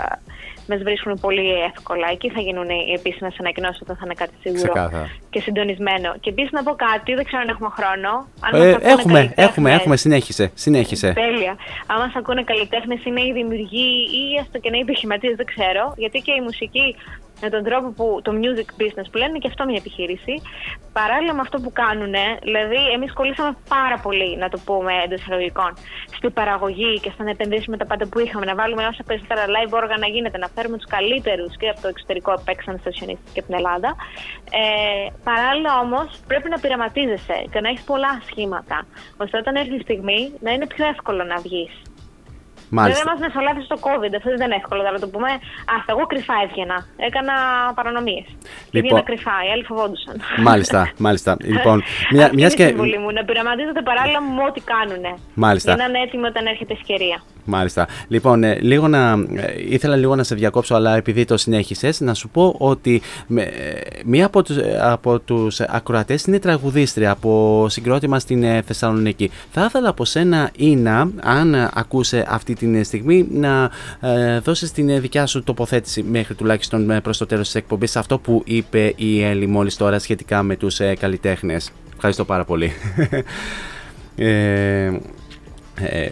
μα 0.69 0.77
βρίσκουν 0.77 1.19
πολύ 1.21 1.47
εύκολα. 1.71 2.07
Εκεί 2.11 2.29
θα 2.31 2.41
γίνουν 2.41 2.69
οι 2.69 2.93
επίσημες 2.99 3.35
ανακοινώσεις 3.41 3.81
όταν 3.83 3.97
θα 3.97 4.03
είναι 4.05 4.15
κάτι 4.15 4.33
σίγουρο 4.43 4.63
Ξεκάθαρα. 4.73 5.11
και 5.31 5.41
συντονισμένο. 5.41 6.15
Και 6.21 6.31
επίσης 6.31 6.51
να 6.53 6.63
πω 6.63 6.73
κάτι, 6.87 7.15
δεν 7.15 7.25
ξέρω 7.25 7.43
αν 7.43 7.49
έχουμε 7.49 7.71
χρόνο. 7.79 8.11
Αν 8.47 8.51
Ε, 8.55 8.59
μας 8.59 8.75
ακούνε 8.75 8.93
έχουμε, 8.93 9.13
καλλιτέχνες- 9.13 9.49
έχουμε, 9.49 9.73
έχουμε, 9.75 9.97
συνέχισε, 9.97 10.51
συνέχισε. 10.55 11.13
Τέλεια. 11.13 11.57
Αν 11.87 11.97
μας 11.99 12.13
ακούνε 12.15 12.43
καλλιτέχνες 12.43 13.05
ή 13.05 13.11
νέοι 13.11 13.33
δημιουργοί 13.33 13.91
ή 14.21 14.23
έστω 14.41 14.59
και 14.59 14.71
νέοι 14.71 14.81
επιχειρηματίες, 14.81 15.35
δεν 15.37 15.47
ξέρω. 15.47 15.95
Γιατί 15.97 16.19
και 16.27 16.33
η 16.33 16.41
μουσική 16.41 16.97
με 17.41 17.49
τον 17.51 17.63
τρόπο 17.65 17.89
που 17.97 18.21
το 18.23 18.33
music 18.43 18.69
business 18.81 19.09
που 19.11 19.19
λένε 19.19 19.31
είναι 19.31 19.39
και 19.39 19.49
αυτό 19.49 19.65
μια 19.65 19.77
επιχείρηση. 19.77 20.35
Παράλληλα 20.93 21.35
με 21.35 21.41
αυτό 21.41 21.57
που 21.61 21.73
κάνουν, 21.73 22.15
δηλαδή 22.43 22.81
εμείς 22.95 23.13
κολλήσαμε 23.13 23.57
πάρα 23.69 23.99
πολύ, 23.99 24.37
να 24.37 24.49
το 24.49 24.59
πούμε 24.65 24.93
εντός 25.05 25.21
εισαγωγικών, 25.21 25.73
στην 26.17 26.33
παραγωγή 26.33 27.01
και 27.01 27.11
στο 27.15 27.23
να 27.23 27.31
επενδύσουμε 27.31 27.77
τα 27.77 27.87
πάντα 27.87 28.07
που 28.09 28.19
είχαμε, 28.19 28.45
να 28.47 28.55
βάλουμε 28.55 28.87
όσα 28.87 29.03
περισσότερα 29.07 29.45
live 29.55 29.73
όργανα 29.83 30.07
γίνεται, 30.07 30.39
να 30.39 30.49
φέρουμε 30.55 30.77
τους 30.77 30.87
καλύτερους 30.87 31.57
και 31.57 31.69
από 31.69 31.81
το 31.81 31.89
εξωτερικό 31.89 32.33
που 32.35 32.43
παίξαν 32.45 32.79
στο 32.79 32.91
Sionist 32.97 33.25
και 33.33 33.41
από 33.41 33.49
την 33.49 33.57
Ελλάδα. 33.61 33.97
Ε, 34.51 35.09
παράλληλα 35.25 35.79
όμως 35.85 36.09
πρέπει 36.27 36.49
να 36.49 36.59
πειραματίζεσαι 36.59 37.39
και 37.53 37.61
να 37.61 37.69
έχεις 37.69 37.85
πολλά 37.85 38.21
σχήματα, 38.31 38.87
ώστε 39.17 39.39
όταν 39.39 39.55
έρθει 39.55 39.75
η 39.75 39.81
στιγμή 39.81 40.33
να 40.41 40.51
είναι 40.53 40.67
πιο 40.67 40.87
εύκολο 40.87 41.25
να 41.25 41.37
βγεις. 41.37 41.86
Μάλιστα. 42.79 43.03
Βέβαια, 43.03 43.15
μα 43.15 43.27
μεσολάβησε 43.27 43.67
το 43.75 43.79
COVID. 43.87 44.13
Αυτό 44.19 44.29
δεν 44.37 44.47
είναι 44.47 44.59
εύκολο, 44.63 44.81
να 44.97 45.01
το 45.05 45.09
πούμε. 45.15 45.31
Αχ, 45.75 45.83
εγώ 45.95 46.05
κρυφά 46.13 46.35
έβγαινα. 46.45 46.79
Έκανα 47.09 47.35
παρανομίες. 47.79 48.27
Λοιπόν. 48.27 48.81
Έβγαινα 48.81 49.03
κρυφά, 49.09 49.37
οι 49.45 49.49
άλλοι 49.53 49.65
φοβόντουσαν. 49.71 50.15
Μάλιστα, 50.49 50.81
μάλιστα. 51.07 51.31
Λοιπόν, 51.55 51.77
μια, 52.15 52.25
Αυτή 52.25 52.37
μιας 52.37 52.53
είναι 52.53 52.63
η 52.63 52.67
και... 52.67 52.73
συμβουλή 52.73 52.99
μου, 53.03 53.11
να 53.19 53.23
πειραματίζετε 53.29 53.81
παράλληλα 53.91 54.21
με 54.37 54.43
ό,τι 54.49 54.61
κάνουν. 54.73 55.05
Μάλιστα. 55.45 55.69
Για 55.75 55.79
να 55.83 55.89
είναι 55.89 56.01
έτοιμοι 56.07 56.27
όταν 56.33 56.47
έρχεται 56.53 56.73
η 56.73 56.77
ευκαιρία. 56.81 57.19
Μάλιστα. 57.45 57.83
Λοιπόν, 58.09 58.45
ε, 58.45 58.59
λίγο 58.61 58.89
να, 58.89 59.01
ε, 59.35 59.55
ήθελα 59.69 59.97
λίγο 59.97 60.15
να 60.17 60.23
σε 60.23 60.35
διακόψω, 60.35 60.75
αλλά 60.75 60.97
επειδή 60.97 61.25
το 61.25 61.37
συνέχισες, 61.37 62.01
να 62.01 62.15
σου 62.15 62.29
πω 62.29 62.55
ότι 62.59 63.03
με, 63.27 63.43
ε, 63.43 64.01
μία 64.05 64.27
από 64.27 64.43
τους, 64.43 64.57
ε, 64.57 64.79
από 64.83 65.21
τους 65.21 65.61
ακροατές 65.61 66.25
είναι 66.25 66.39
τραγουδίστρια 66.39 67.11
από 67.11 67.67
συγκρότημα 67.69 68.19
στην 68.19 68.43
ε, 68.43 68.63
Θεσσαλονίκη. 68.63 69.31
Θα 69.51 69.65
ήθελα 69.65 69.89
από 69.89 70.05
σένα, 70.05 70.51
Ίνα, 70.57 71.11
αν 71.23 71.55
ε, 71.55 71.71
ακούσε 71.75 72.27
αυτή 72.29 72.55
τη 72.57 72.83
στιγμή, 72.83 73.27
να 73.31 73.71
ε, 74.01 74.39
δώσεις 74.39 74.73
την 74.73 74.89
ε, 74.89 75.01
δικιά 75.01 75.27
σου 75.27 75.43
τοποθέτηση 75.43 76.03
μέχρι 76.03 76.35
τουλάχιστον 76.35 76.91
ε, 76.91 77.01
προς 77.01 77.19
το 77.19 77.27
τέλος 77.27 77.45
της 77.47 77.55
εκπομπής 77.55 77.91
σε 77.91 77.99
αυτό 77.99 78.19
που 78.19 78.43
είπε 78.45 78.93
η 78.97 79.23
Έλλη 79.23 79.47
μόλις 79.47 79.77
τώρα 79.77 79.99
σχετικά 79.99 80.43
με 80.43 80.57
τους 80.57 80.81
ε, 80.81 80.95
καλλιτέχνες. 80.95 81.71
Ευχαριστώ 81.95 82.25
πάρα 82.25 82.45
πολύ. 82.45 82.73
Ε, 84.19 85.01
ε, 85.75 86.09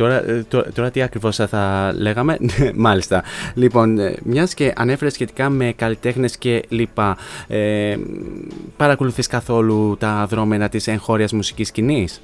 Τώρα, 0.00 0.28
ε, 0.28 0.44
τώρα, 0.48 0.72
τώρα 0.72 0.90
τι 0.90 1.02
ακριβώς 1.02 1.36
θα 1.36 1.92
λέγαμε, 1.96 2.36
μάλιστα. 2.74 3.22
Λοιπόν, 3.54 3.98
ε, 3.98 4.16
μιας 4.22 4.54
και 4.54 4.72
ανέφερες 4.76 5.12
σχετικά 5.12 5.48
με 5.48 5.72
καλλιτέχνες 5.76 6.38
και 6.38 6.64
λοιπά, 6.68 7.16
ε, 7.48 7.96
παρακολουθείς 8.76 9.26
καθόλου 9.26 9.96
τα 9.98 10.26
δρόμενα 10.26 10.68
της 10.68 10.86
εγχώριας 10.86 11.32
μουσικής 11.32 11.68
σκηνής; 11.68 12.22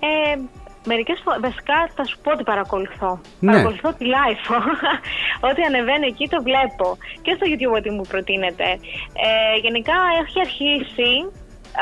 Ε, 0.00 0.38
μερικές 0.84 1.20
φορές, 1.24 1.40
βασικά 1.40 1.76
θα 1.96 2.04
σου 2.04 2.16
πω 2.22 2.30
ότι 2.30 2.42
παρακολουθώ. 2.42 3.20
Ναι. 3.40 3.50
Παρακολουθώ 3.50 3.88
τη 3.98 4.04
live. 4.16 4.42
Ό,τι 5.48 5.62
ανεβαίνει 5.62 6.06
εκεί 6.06 6.28
το 6.28 6.42
βλέπω. 6.42 6.86
Και 7.22 7.32
στο 7.36 7.44
YouTube 7.50 7.76
ό,τι 7.78 7.90
μου 7.90 8.04
προτείνεται. 8.08 8.68
Ε, 9.26 9.56
γενικά 9.62 9.96
έχει 10.22 10.40
αρχίσει... 10.40 11.10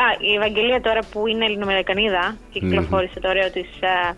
Α, 0.03 0.05
η 0.31 0.35
Ευαγγελία 0.35 0.81
τώρα 0.81 1.01
που 1.11 1.27
είναι 1.27 1.45
Ελληνοαμερικανίδα 1.45 2.37
και 2.53 2.59
κυκλοφόρησε 2.61 3.21
το 3.21 3.29
ωραίο 3.29 3.51
της 3.51 3.69
ε, 3.81 4.15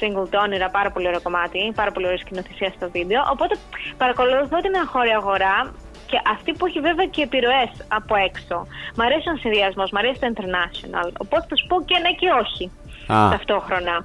single 0.00 0.28
το 0.30 0.38
όνειρα, 0.38 0.68
πάρα 0.70 0.90
πολύ 0.90 1.06
ωραίο 1.06 1.22
κομμάτι, 1.22 1.72
πάρα 1.74 1.90
πολύ 1.92 2.06
ωραία 2.06 2.18
σκηνοθεσία 2.18 2.72
στο 2.76 2.90
βίντεο. 2.90 3.20
Οπότε 3.32 3.54
παρακολουθώ 3.96 4.56
την 4.60 4.74
εγχώρια 4.74 5.16
αγορά 5.16 5.72
και 6.06 6.20
αυτή 6.34 6.52
που 6.52 6.66
έχει 6.66 6.80
βέβαια 6.80 7.06
και 7.06 7.22
επιρροές 7.22 7.72
από 7.88 8.14
έξω. 8.16 8.66
Μ' 8.96 9.00
αρέσει 9.00 9.28
ο 9.28 9.36
συνδυασμό, 9.36 9.84
μ' 9.92 9.96
αρέσει 9.96 10.18
το 10.20 10.26
international. 10.34 11.08
Οπότε 11.18 11.44
θα 11.48 11.56
σου 11.56 11.66
πω 11.66 11.76
και 11.84 11.98
ναι 11.98 12.12
και 12.20 12.28
όχι 12.42 12.64
Α. 13.12 13.28
ταυτόχρονα. 13.30 14.04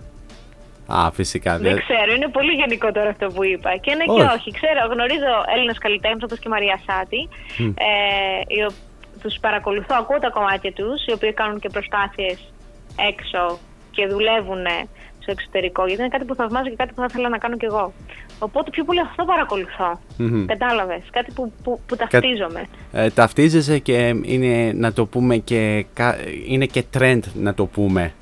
Α, 0.98 1.11
φυσικά. 1.11 1.57
Δεν 1.57 1.78
ξέρω, 1.86 2.14
είναι 2.16 2.28
πολύ 2.28 2.52
γενικό 2.52 2.91
τώρα 2.91 3.10
αυτό 3.10 3.28
που 3.28 3.44
είπα. 3.45 3.72
Και 3.84 3.95
ναι 3.95 4.03
και 4.03 4.11
Όχι. 4.11 4.34
όχι. 4.38 4.49
Ξέρω, 4.60 4.82
γνωρίζω 4.94 5.32
Έλληνες 5.56 5.78
καλλιτέχνες 5.78 6.24
όπως 6.24 6.38
και 6.40 6.48
η 6.48 6.52
Μαρία 6.56 6.80
Σάτη. 6.88 7.22
Μμ. 7.57 7.68
Ε, 7.70 8.66
τους 9.22 9.36
παρακολουθώ, 9.41 9.95
ακούω 9.99 10.20
τα 10.20 10.30
κομμάτια 10.30 10.72
τους, 10.74 11.06
οι 11.07 11.11
οποίοι 11.14 11.34
κάνουν 11.34 11.60
και 11.60 11.70
προσπάθειες 11.70 12.38
έξω 13.10 13.60
και 13.91 14.07
δουλεύουν 14.07 14.66
στο 15.20 15.32
εξωτερικό. 15.32 15.86
Γιατί 15.86 16.02
είναι 16.02 16.10
κάτι 16.11 16.26
που 16.26 16.36
θαυμάζω 16.36 16.70
και 16.70 16.76
κάτι 16.76 16.94
που 16.94 16.99
θα 17.02 17.07
ήθελα 17.10 17.30
να 17.30 17.38
κάνω 17.38 17.57
κι 17.57 17.66
εγώ. 17.66 17.94
Οπότε 18.40 18.70
πιο 18.70 18.84
πολύ 18.84 18.99
αυτό 18.99 19.26
παρακολουθώ. 19.26 19.99
Μμμ. 20.18 20.45
Κατάλαβες. 20.45 21.02
Κάτι 21.11 21.32
που, 21.32 21.53
που, 21.64 21.82
που 21.88 21.95
ταυτίζομαι. 21.95 22.66
Ε, 22.91 23.10
ταυτίζεσαι 23.10 23.80
και 23.80 24.14
είναι, 24.24 24.72
να 24.76 24.94
το 24.94 25.06
πούμε, 25.06 25.38
και, 25.38 25.86
κα- 25.94 26.18
είναι 26.48 26.66
και 26.66 26.84
trend 26.98 27.20
να 27.34 27.53
το 27.53 27.66
πούμε. 27.66 28.14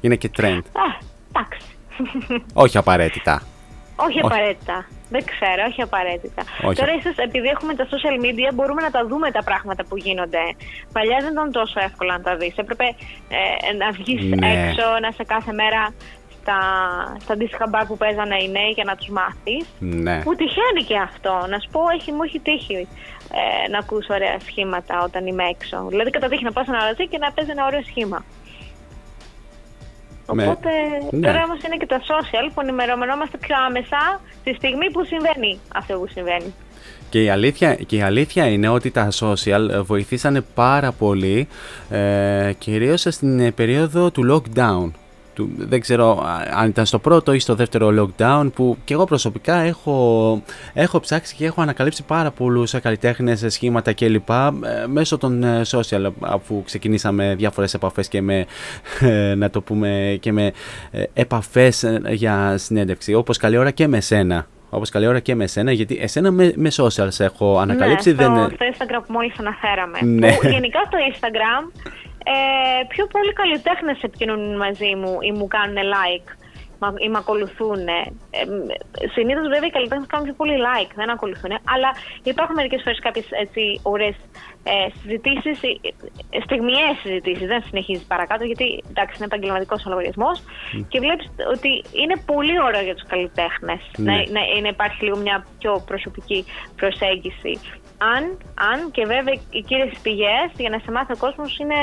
Είναι 0.00 0.16
και 0.16 0.30
trend. 0.40 0.60
Α, 0.72 1.06
εντάξει. 1.28 1.60
Όχι 2.64 2.78
απαραίτητα. 2.78 3.42
Όχι 3.96 4.08
Όχι. 4.08 4.20
απαραίτητα. 4.26 4.86
Δεν 5.10 5.24
ξέρω, 5.24 5.62
όχι 5.68 5.82
απαραίτητα. 5.82 6.42
Όχι. 6.62 6.78
Τώρα 6.80 6.92
ίσως 6.94 7.16
επειδή 7.16 7.48
έχουμε 7.48 7.74
τα 7.74 7.86
social 7.92 8.16
media 8.24 8.48
μπορούμε 8.54 8.82
να 8.82 8.90
τα 8.90 9.06
δούμε 9.06 9.30
τα 9.30 9.42
πράγματα 9.42 9.84
που 9.88 9.96
γίνονται. 9.96 10.42
Παλιά 10.92 11.18
δεν 11.20 11.32
ήταν 11.32 11.52
τόσο 11.52 11.80
εύκολο 11.80 12.10
να 12.12 12.20
τα 12.20 12.36
δεις. 12.36 12.54
Έπρεπε 12.56 12.84
ε, 13.68 13.72
να 13.80 13.90
βγεις 13.90 14.20
Ναι. 14.38 14.46
έξω, 14.52 14.84
να 15.02 15.08
είσαι 15.08 15.24
κάθε 15.24 15.52
μέρα 15.52 15.94
στα, 16.40 16.58
στα 17.20 17.32
αντίστοιχα 17.32 17.66
μπαρ 17.68 17.84
που 17.86 17.96
παίζανε 17.96 18.36
οι 18.42 18.48
νέοι 18.50 18.70
για 18.78 18.84
να 18.84 18.94
τους 18.96 19.08
μάθεις. 19.08 19.64
Ναι. 19.78 20.22
Που 20.22 20.34
τυχαίνει 20.34 20.82
και 20.86 20.98
αυτό. 20.98 21.34
Να 21.48 21.58
σου 21.58 21.68
πω, 21.70 21.80
έχει, 21.96 22.12
μου 22.12 22.22
έχει 22.22 22.40
τύχει 22.40 22.88
ε, 23.64 23.68
να 23.70 23.78
ακούς 23.78 24.06
ωραία 24.08 24.36
σχήματα 24.48 25.02
όταν 25.04 25.26
είμαι 25.26 25.44
έξω. 25.54 25.86
Δηλαδή 25.88 26.10
κατά 26.10 26.28
τύχη 26.28 26.44
να 26.44 26.52
πας 26.52 26.64
σε 26.64 26.70
ένα 26.74 26.84
ραζί 26.84 27.08
και 27.08 27.18
να 27.18 27.32
παίζει 27.32 27.50
ένα 27.50 27.66
ωραίο 27.66 27.82
σχήμα. 27.90 28.24
Με- 30.34 30.42
Οπότε 30.46 30.70
ναι. 31.10 31.26
τώρα 31.26 31.42
όμως 31.44 31.62
είναι 31.62 31.76
και 31.76 31.86
τα 31.86 32.00
social 32.00 32.50
που 32.54 32.60
ενημερωμενόμαστε 32.60 33.36
πιο 33.38 33.56
άμεσα 33.66 34.20
τη 34.44 34.54
στιγμή 34.54 34.90
που 34.90 35.04
συμβαίνει 35.04 35.58
αυτό 35.74 35.94
που 35.98 36.06
συμβαίνει. 36.10 36.54
Και 37.10 37.22
η, 37.22 37.30
αλήθεια, 37.30 37.74
και 37.74 37.96
η 37.96 38.02
αλήθεια 38.02 38.46
είναι 38.46 38.68
ότι 38.68 38.90
τα 38.90 39.08
social 39.20 39.82
βοηθήσανε 39.84 40.40
πάρα 40.40 40.92
πολύ, 40.92 41.48
ε, 41.90 42.52
κυρίως 42.58 43.00
στην 43.08 43.40
ε, 43.40 43.50
περίοδο 43.50 44.10
του 44.10 44.22
lockdown. 44.54 44.90
Του, 45.40 45.50
δεν 45.56 45.80
ξέρω 45.80 46.10
α, 46.10 46.60
αν 46.60 46.68
ήταν 46.68 46.86
στο 46.86 46.98
πρώτο 46.98 47.32
ή 47.32 47.38
στο 47.38 47.54
δεύτερο 47.54 47.88
lockdown 47.98 48.50
που 48.54 48.76
και 48.84 48.94
εγώ 48.94 49.04
προσωπικά 49.04 49.54
έχω, 49.56 50.42
έχω 50.72 51.00
ψάξει 51.00 51.34
και 51.34 51.44
έχω 51.44 51.62
ανακαλύψει 51.62 52.04
πάρα 52.04 52.30
πολλούς 52.30 52.74
καλλιτέχνες, 52.82 53.44
σχήματα 53.48 53.92
κλπ. 53.92 54.30
ε, 54.30 54.86
μέσω 54.86 55.18
των 55.18 55.42
ε, 55.42 55.60
social 55.70 56.10
αφού 56.20 56.62
ξεκινήσαμε 56.62 57.34
διάφορες 57.34 57.74
επαφές 57.74 58.08
και 58.08 58.22
με, 58.22 58.46
ε, 59.00 59.34
να 59.34 59.50
το 59.50 59.60
πούμε, 59.60 60.16
και 60.20 60.32
με 60.32 60.52
ε, 60.90 61.02
επαφές 61.12 61.82
ε, 61.82 62.00
για 62.08 62.58
συνέντευξη 62.58 63.14
όπως 63.14 63.36
καλή 63.36 63.56
ώρα 63.56 63.70
και 63.70 63.86
με 63.86 64.00
σένα. 64.00 64.46
Όπως 64.70 64.90
καλή 64.90 65.06
ώρα 65.06 65.20
και 65.20 65.34
με 65.34 65.46
σένα, 65.46 65.72
γιατί 65.72 65.98
εσένα 66.00 66.30
με, 66.30 66.52
με 66.56 66.70
social 66.76 67.06
σε 67.08 67.24
έχω 67.24 67.58
ανακαλύψει. 67.58 68.14
ναι, 68.14 68.22
στο, 68.22 68.34
δεν... 68.34 68.44
στο 68.44 68.64
Instagram 68.72 69.02
που 69.06 69.12
μόλις 69.12 69.38
αναφέραμε. 69.38 69.98
Ναι. 70.02 70.32
Που 70.32 70.46
γενικά 70.46 70.80
στο 70.86 70.98
Instagram 71.10 71.90
ε, 72.24 72.84
πιο 72.88 73.06
πολλοί 73.06 73.32
καλλιτέχνες 73.32 74.02
επικοινωνούν 74.02 74.56
μαζί 74.56 74.94
μου 74.94 75.16
ή 75.20 75.32
μου 75.32 75.46
κάνουν 75.48 75.76
like 75.76 76.28
μα- 76.78 76.94
ή 76.98 77.08
με 77.08 77.18
ακολουθούν. 77.18 77.86
Ε, 77.88 78.02
Συνήθως 79.14 79.46
βέβαια 79.48 79.66
οι 79.68 79.70
καλλιτέχνες 79.70 80.06
κάνουν 80.06 80.26
πιο 80.26 80.34
πολύ 80.34 80.56
like, 80.68 80.90
δεν 80.94 81.10
ακολουθούν. 81.10 81.50
Αλλά 81.50 81.90
υπάρχουν 82.22 82.54
μερικές 82.54 82.82
φορές 82.82 82.98
κάποιες 83.00 83.26
ωραίες 83.82 84.14
ε, 84.64 84.72
συζητήσεις, 85.00 85.58
στιγμιαίε 86.44 86.92
συζητήσεις. 87.02 87.46
Δεν 87.46 87.62
συνεχίζεις 87.68 88.04
παρακάτω 88.06 88.44
γιατί 88.44 88.84
εντάξει 88.90 89.14
είναι 89.16 89.24
επαγγελματικός 89.24 89.86
ο 89.86 89.88
λογαριασμός 89.88 90.42
και 90.88 90.98
βλέπεις 90.98 91.26
ότι 91.54 91.70
είναι 92.00 92.16
πολύ 92.26 92.62
ωραίο 92.62 92.82
για 92.82 92.94
τους 92.94 93.06
καλλιτέχνες 93.08 93.80
Ναι. 93.96 94.12
να, 94.12 94.16
να, 94.16 94.60
να 94.60 94.68
υπάρχει 94.68 95.04
λίγο 95.04 95.16
μια 95.16 95.46
πιο 95.58 95.82
προσωπική 95.86 96.44
προσέγγιση. 96.76 97.52
Αν, 98.14 98.22
αν 98.70 98.90
και 98.90 99.04
βέβαια 99.06 99.34
οι 99.50 99.60
κύριες 99.68 99.92
πηγές 100.02 100.48
για 100.56 100.70
να 100.70 100.78
σε 100.84 100.90
μάθει 100.90 101.12
ο 101.12 101.16
κόσμος 101.16 101.58
είναι 101.58 101.74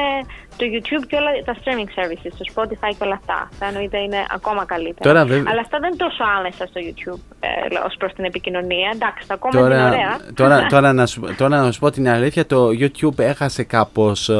το 0.57 0.63
YouTube 0.73 1.03
και 1.07 1.15
όλα 1.15 1.31
τα 1.45 1.55
streaming 1.61 1.89
services, 1.99 2.31
το 2.39 2.45
Spotify 2.53 2.89
και 2.97 3.03
όλα 3.07 3.13
αυτά. 3.21 3.49
Θα 3.59 3.65
εννοείται 3.65 3.97
είναι 3.97 4.25
ακόμα 4.37 4.65
καλύτερα. 4.65 5.09
Τώρα, 5.13 5.25
βέβαια- 5.25 5.51
Αλλά 5.51 5.61
αυτά 5.61 5.79
δεν 5.79 5.87
είναι 5.89 6.03
τόσο 6.07 6.23
άμεσα 6.37 6.65
στο 6.67 6.79
YouTube 6.87 7.21
ε, 7.39 7.47
ως 7.87 7.95
προς 7.97 8.13
την 8.13 8.23
επικοινωνία. 8.25 8.89
Εντάξει, 8.93 9.27
τα 9.27 9.33
ακόμα 9.33 9.59
είναι 9.59 9.69
Τώρα, 9.69 9.87
ωραία. 9.87 10.17
τώρα, 10.33 10.65
τώρα, 10.73 10.93
να 10.93 11.05
σου, 11.05 11.35
τώρα 11.37 11.61
να 11.61 11.71
σου 11.71 11.79
πω 11.79 11.89
την 11.91 12.09
αλήθεια, 12.09 12.45
το 12.45 12.67
YouTube 12.81 13.19
έχασε 13.19 13.63
κάπως, 13.63 14.29
ε, 14.29 14.33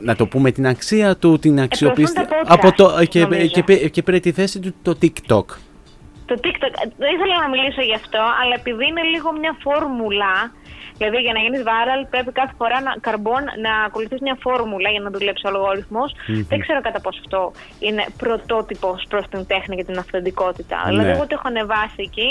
να 0.00 0.16
το 0.16 0.26
πούμε, 0.26 0.50
την 0.50 0.66
αξία 0.66 1.16
του, 1.16 1.38
την 1.38 1.60
αξιοπιστία. 1.60 2.26
τα 2.26 2.36
podcast, 2.36 2.46
από 2.48 2.72
το, 2.72 3.04
και, 3.08 3.20
νομίζω. 3.20 3.46
και, 3.46 3.62
και, 3.62 3.88
και 3.88 4.02
πήρε 4.02 4.18
τη 4.18 4.32
θέση 4.32 4.60
του 4.60 4.74
το 4.82 4.98
TikTok. 5.02 5.44
Το 6.26 6.36
TikTok, 6.44 6.72
ε, 6.84 6.88
δεν 6.98 7.14
ήθελα 7.14 7.36
να 7.40 7.48
μιλήσω 7.48 7.80
γι' 7.82 7.94
αυτό, 7.94 8.18
αλλά 8.42 8.54
επειδή 8.54 8.86
είναι 8.86 9.02
λίγο 9.02 9.32
μια 9.40 9.56
φόρμουλα, 9.60 10.52
δηλαδή 11.00 11.18
για 11.26 11.32
να 11.36 11.40
γίνεις 11.44 11.62
viral 11.70 12.00
πρέπει 12.12 12.32
κάθε 12.40 12.54
φορά 12.60 12.76
να, 12.86 12.92
καρμπών, 13.06 13.42
να 13.64 13.72
ακολουθείς 13.88 14.20
μια 14.26 14.36
φόρμουλα 14.44 14.88
για 14.94 15.00
να 15.00 15.10
δουλέψει 15.10 15.46
ο 15.46 15.48
αλγόριθμος. 15.52 16.08
Μμμ. 16.28 16.42
Δεν 16.50 16.58
ξέρω 16.64 16.80
κατά 16.80 17.00
πόσο 17.00 17.20
αυτό 17.24 17.40
είναι 17.86 18.04
πρωτότυπος 18.22 18.98
προς 19.08 19.24
την 19.32 19.46
τέχνη 19.46 19.74
και 19.76 19.84
την 19.84 19.98
αυθεντικότητα. 19.98 20.76
Ναι. 20.84 20.90
Δηλαδή 20.90 21.10
εγώ 21.16 21.24
το 21.26 21.34
έχω 21.38 21.48
ανεβάσει 21.52 22.00
εκεί, 22.08 22.30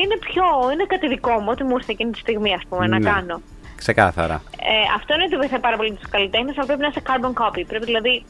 είναι 0.00 0.16
πιο, 0.26 0.44
είναι 0.72 0.84
κάτι 0.92 1.06
δικό 1.14 1.34
μου, 1.42 1.48
ό,τι 1.54 1.62
μου 1.64 1.74
ήρθε 1.78 1.92
εκείνη 1.96 2.10
τη 2.10 2.18
στιγμή 2.18 2.50
ας 2.54 2.62
πούμε 2.68 2.86
να 2.86 2.98
Ναι. 2.98 3.10
κάνω. 3.10 3.36
Ξεκάθαρα. 3.82 4.36
Ε, 4.72 4.74
αυτό 4.98 5.14
είναι 5.14 5.24
ότι 5.28 5.36
βοηθάει 5.36 5.60
πάρα 5.60 5.76
πολύ 5.76 5.92
τους 5.94 6.08
καλλιτέχνες, 6.14 6.54
αλλά 6.56 6.66
πρέπει 6.66 6.80
να 6.80 6.90
είσαι 6.92 7.02
carbon 7.08 7.32
copy. 7.42 7.62
Πρέπει 7.70 7.84
δηλαδή 7.84 8.24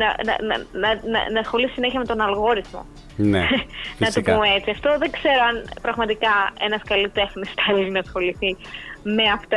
να, 0.00 0.06
να, 0.26 0.34
να, 0.48 0.56
να, 0.82 0.88
να, 1.12 1.30
να 1.34 1.40
ασχολείσαι 1.40 1.72
συνέχεια 1.72 1.98
με 1.98 2.06
τον 2.06 2.20
αλγόριθμο. 2.20 2.86
Ναι, 3.16 3.38
να 4.02 4.06
το 4.06 4.12
φυσικά. 4.12 4.34
πούμε 4.34 4.48
έτσι. 4.56 4.70
Αυτό 4.70 4.90
δεν 4.98 5.10
ξέρω 5.10 5.42
αν 5.50 5.56
πραγματικά 5.82 6.32
ένας 6.60 6.82
καλλιτέχνης 6.90 7.50
θέλει 7.66 7.90
να 7.90 7.98
ασχοληθεί 7.98 8.56
με 9.02 9.22
αυτό 9.34 9.56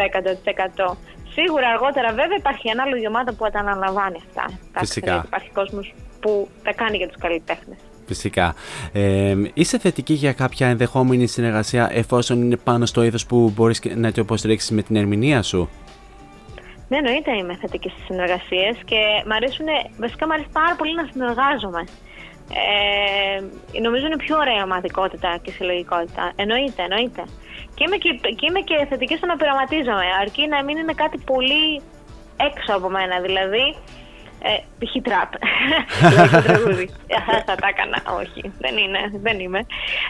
100%. 0.94 0.95
Σίγουρα 1.34 1.68
αργότερα 1.68 2.10
βέβαια 2.10 2.38
υπάρχει 2.38 2.70
ανάλογη 2.70 3.07
ομάδα 3.07 3.34
που 3.34 3.49
τα 3.52 3.60
αναλαμβάνει 3.60 4.18
αυτά. 4.28 4.45
Εντάξει, 4.70 4.94
Φυσικά. 4.94 5.11
γιατί 5.11 5.28
Υπάρχει 5.28 5.49
κόσμος 5.49 5.94
που 6.20 6.48
τα 6.64 6.74
κάνει 6.74 6.98
για 6.98 7.07
τους 7.07 7.18
καλλιτέχνες. 7.18 7.78
Φυσικά. 8.07 8.56
Ε, 8.94 9.36
είσαι 9.53 9.78
θετική 9.80 10.14
για 10.14 10.34
κάποια 10.34 10.68
ενδεχόμενη 10.68 11.28
συνεργασία 11.28 11.90
εφόσον 11.91 12.41
είναι 12.41 12.57
πάνω 12.57 12.86
στο 12.86 13.03
είδος 13.03 13.26
που 13.26 13.52
μπορείς 13.56 13.80
και 13.80 13.95
να 13.95 14.11
το 14.11 14.22
υποστηρίξεις 14.22 14.72
με 14.72 14.82
την 14.82 14.95
ερμηνεία 14.95 15.41
σου; 15.41 15.70
Ναι, 16.88 16.98
εννοείται 16.98 17.38
είμαι 17.38 17.57
θετική 17.61 17.90
στις 17.90 18.03
συνεργασίες 18.06 18.78
και 18.86 18.98
μ' 19.26 19.32
αρέσουν, 19.32 19.65
βασικά 19.99 20.26
μου 20.28 20.34
αρέσει 20.34 20.49
πάρα 20.52 20.76
πολύ 20.76 20.95
να 20.95 21.07
συνεργάζομαι. 21.11 21.84
Ε, 22.52 23.80
νομίζω 23.80 24.06
είναι 24.06 24.18
πιο 24.18 24.38
ωραία 24.38 24.60
η 24.60 24.64
ομαδικότητα 24.64 25.40
και 25.41 25.49
η 25.49 25.53
συλλογικότητα. 25.53 26.32
Εννοείται, 26.36 26.82
εννοείται. 26.84 27.24
Και 27.84 27.90
είμαι 27.90 27.98
και, 28.04 28.12
και, 28.40 28.46
είμαι 28.50 28.60
και 28.60 28.86
θετική 28.90 29.16
στο 29.18 29.26
να 29.26 29.36
πειραματίζομαι, 29.36 30.06
αρκεί 30.22 30.48
να 30.48 30.64
μην 30.64 30.78
είναι 30.78 30.94
κάτι 31.04 31.18
πολύ 31.32 31.82
έξω 32.48 32.72
από 32.78 32.90
μένα. 32.90 33.16
Δηλαδή, 33.28 33.66
ε, 34.50 34.54
π.χ. 34.80 34.94
τραπ. 35.08 35.30
Λέει 36.16 36.28
το 36.36 36.42
τραγούδι. 36.48 36.90
Αχα, 37.18 37.44
θα 37.48 37.56
τα 37.62 37.68
έκανα. 37.74 37.98
Όχι, 38.20 38.42
δεν 38.64 38.78
είναι, 38.78 39.00
δεν 39.26 39.40
είμαι. 39.40 39.60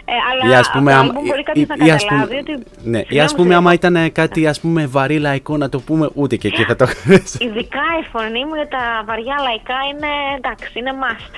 Ε, 0.04 0.12
αλλά 0.30 0.52
Ή 0.52 0.54
ας 0.62 0.70
πούμε, 0.70 0.92
από 0.94 1.02
το 1.02 1.08
άμα- 1.08 1.08
άλμπουμ 1.10 1.24
μπορεί 1.28 1.40
ή- 1.40 1.42
κάποιος 1.42 1.66
να 1.78 1.86
ή 1.86 1.90
ας 1.90 2.04
πούμε- 2.04 2.20
καταλάβει 2.20 2.36
ότι... 2.52 2.52
Ναι, 2.92 2.98
ή 2.98 3.02
Συγγνώμη, 3.02 3.20
ας 3.24 3.32
πούμε, 3.34 3.52
συγγνώμη. 3.52 3.54
άμα 3.54 3.72
ήταν 3.72 4.12
κάτι 4.12 4.46
ας 4.46 4.60
πούμε 4.60 4.86
βαρύ 4.86 5.18
λαϊκό 5.18 5.56
να 5.56 5.68
το 5.68 5.78
πούμε, 5.80 6.10
ούτε 6.14 6.36
και 6.36 6.48
εκεί 6.48 6.62
θα 6.64 6.76
το 6.76 6.86
κάνεις. 6.94 7.36
Ειδικά 7.40 7.84
η 8.02 8.04
φωνή 8.12 8.44
μου 8.44 8.54
για 8.54 8.68
τα 8.68 9.02
βαριά 9.06 9.36
λαϊκά 9.46 9.78
είναι 9.90 10.10
εντάξει, 10.36 10.78
είναι 10.78 10.92
must. 11.02 11.32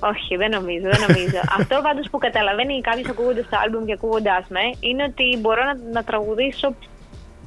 Όχι, 0.00 0.36
δεν 0.36 0.50
νομίζω, 0.50 0.86
δεν 0.92 1.00
νομίζω. 1.06 1.40
Αυτό 1.58 1.80
πάντως 1.82 2.06
που 2.10 2.18
καταλαβαίνει 2.18 2.80
κάποιος 2.80 3.08
ακούγοντα 3.08 3.40
το 3.40 3.56
άλμπουμ 3.64 3.84
και 3.84 3.92
ακούγοντάς 3.92 4.44
με 4.48 4.64
είναι 4.80 5.02
ότι 5.02 5.38
μπορώ 5.40 5.62
να, 5.64 5.74
να 5.92 6.04
τραγουδήσω 6.04 6.74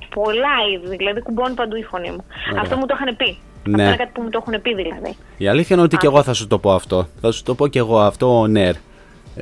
πολλά 0.10 0.56
είδη. 0.74 0.96
Δηλαδή 0.96 1.22
κουμπώνει 1.22 1.54
παντού 1.54 1.76
η 1.76 1.84
φωνή 1.84 2.10
μου. 2.10 2.24
Ωραία. 2.50 2.62
Αυτό 2.62 2.78
μου 2.78 2.86
το 2.86 2.96
είχαν 2.98 3.16
πει. 3.16 3.38
Αυτό 3.66 3.82
είναι 3.82 3.96
κάτι 3.96 4.12
που 4.14 4.22
μου 4.22 4.30
το 4.30 4.38
έχουν 4.42 4.62
πει 4.62 4.76
δηλαδή. 4.76 5.16
Η 5.38 5.48
αλήθεια 5.48 5.76
είναι 5.76 5.86
ότι 5.86 5.98
και 5.98 6.06
εγώ 6.06 6.24
θα 6.24 6.34
σου 6.34 6.48
το 6.48 6.58
πω 6.60 6.72
αυτό. 6.72 7.08
Θα 7.22 7.32
σου 7.32 7.44
το 7.44 7.56
πω 7.56 7.68
και 7.68 7.80
εγώ 7.80 8.00
αυτό 8.00 8.46
on 8.46 8.58
air. 8.58 8.74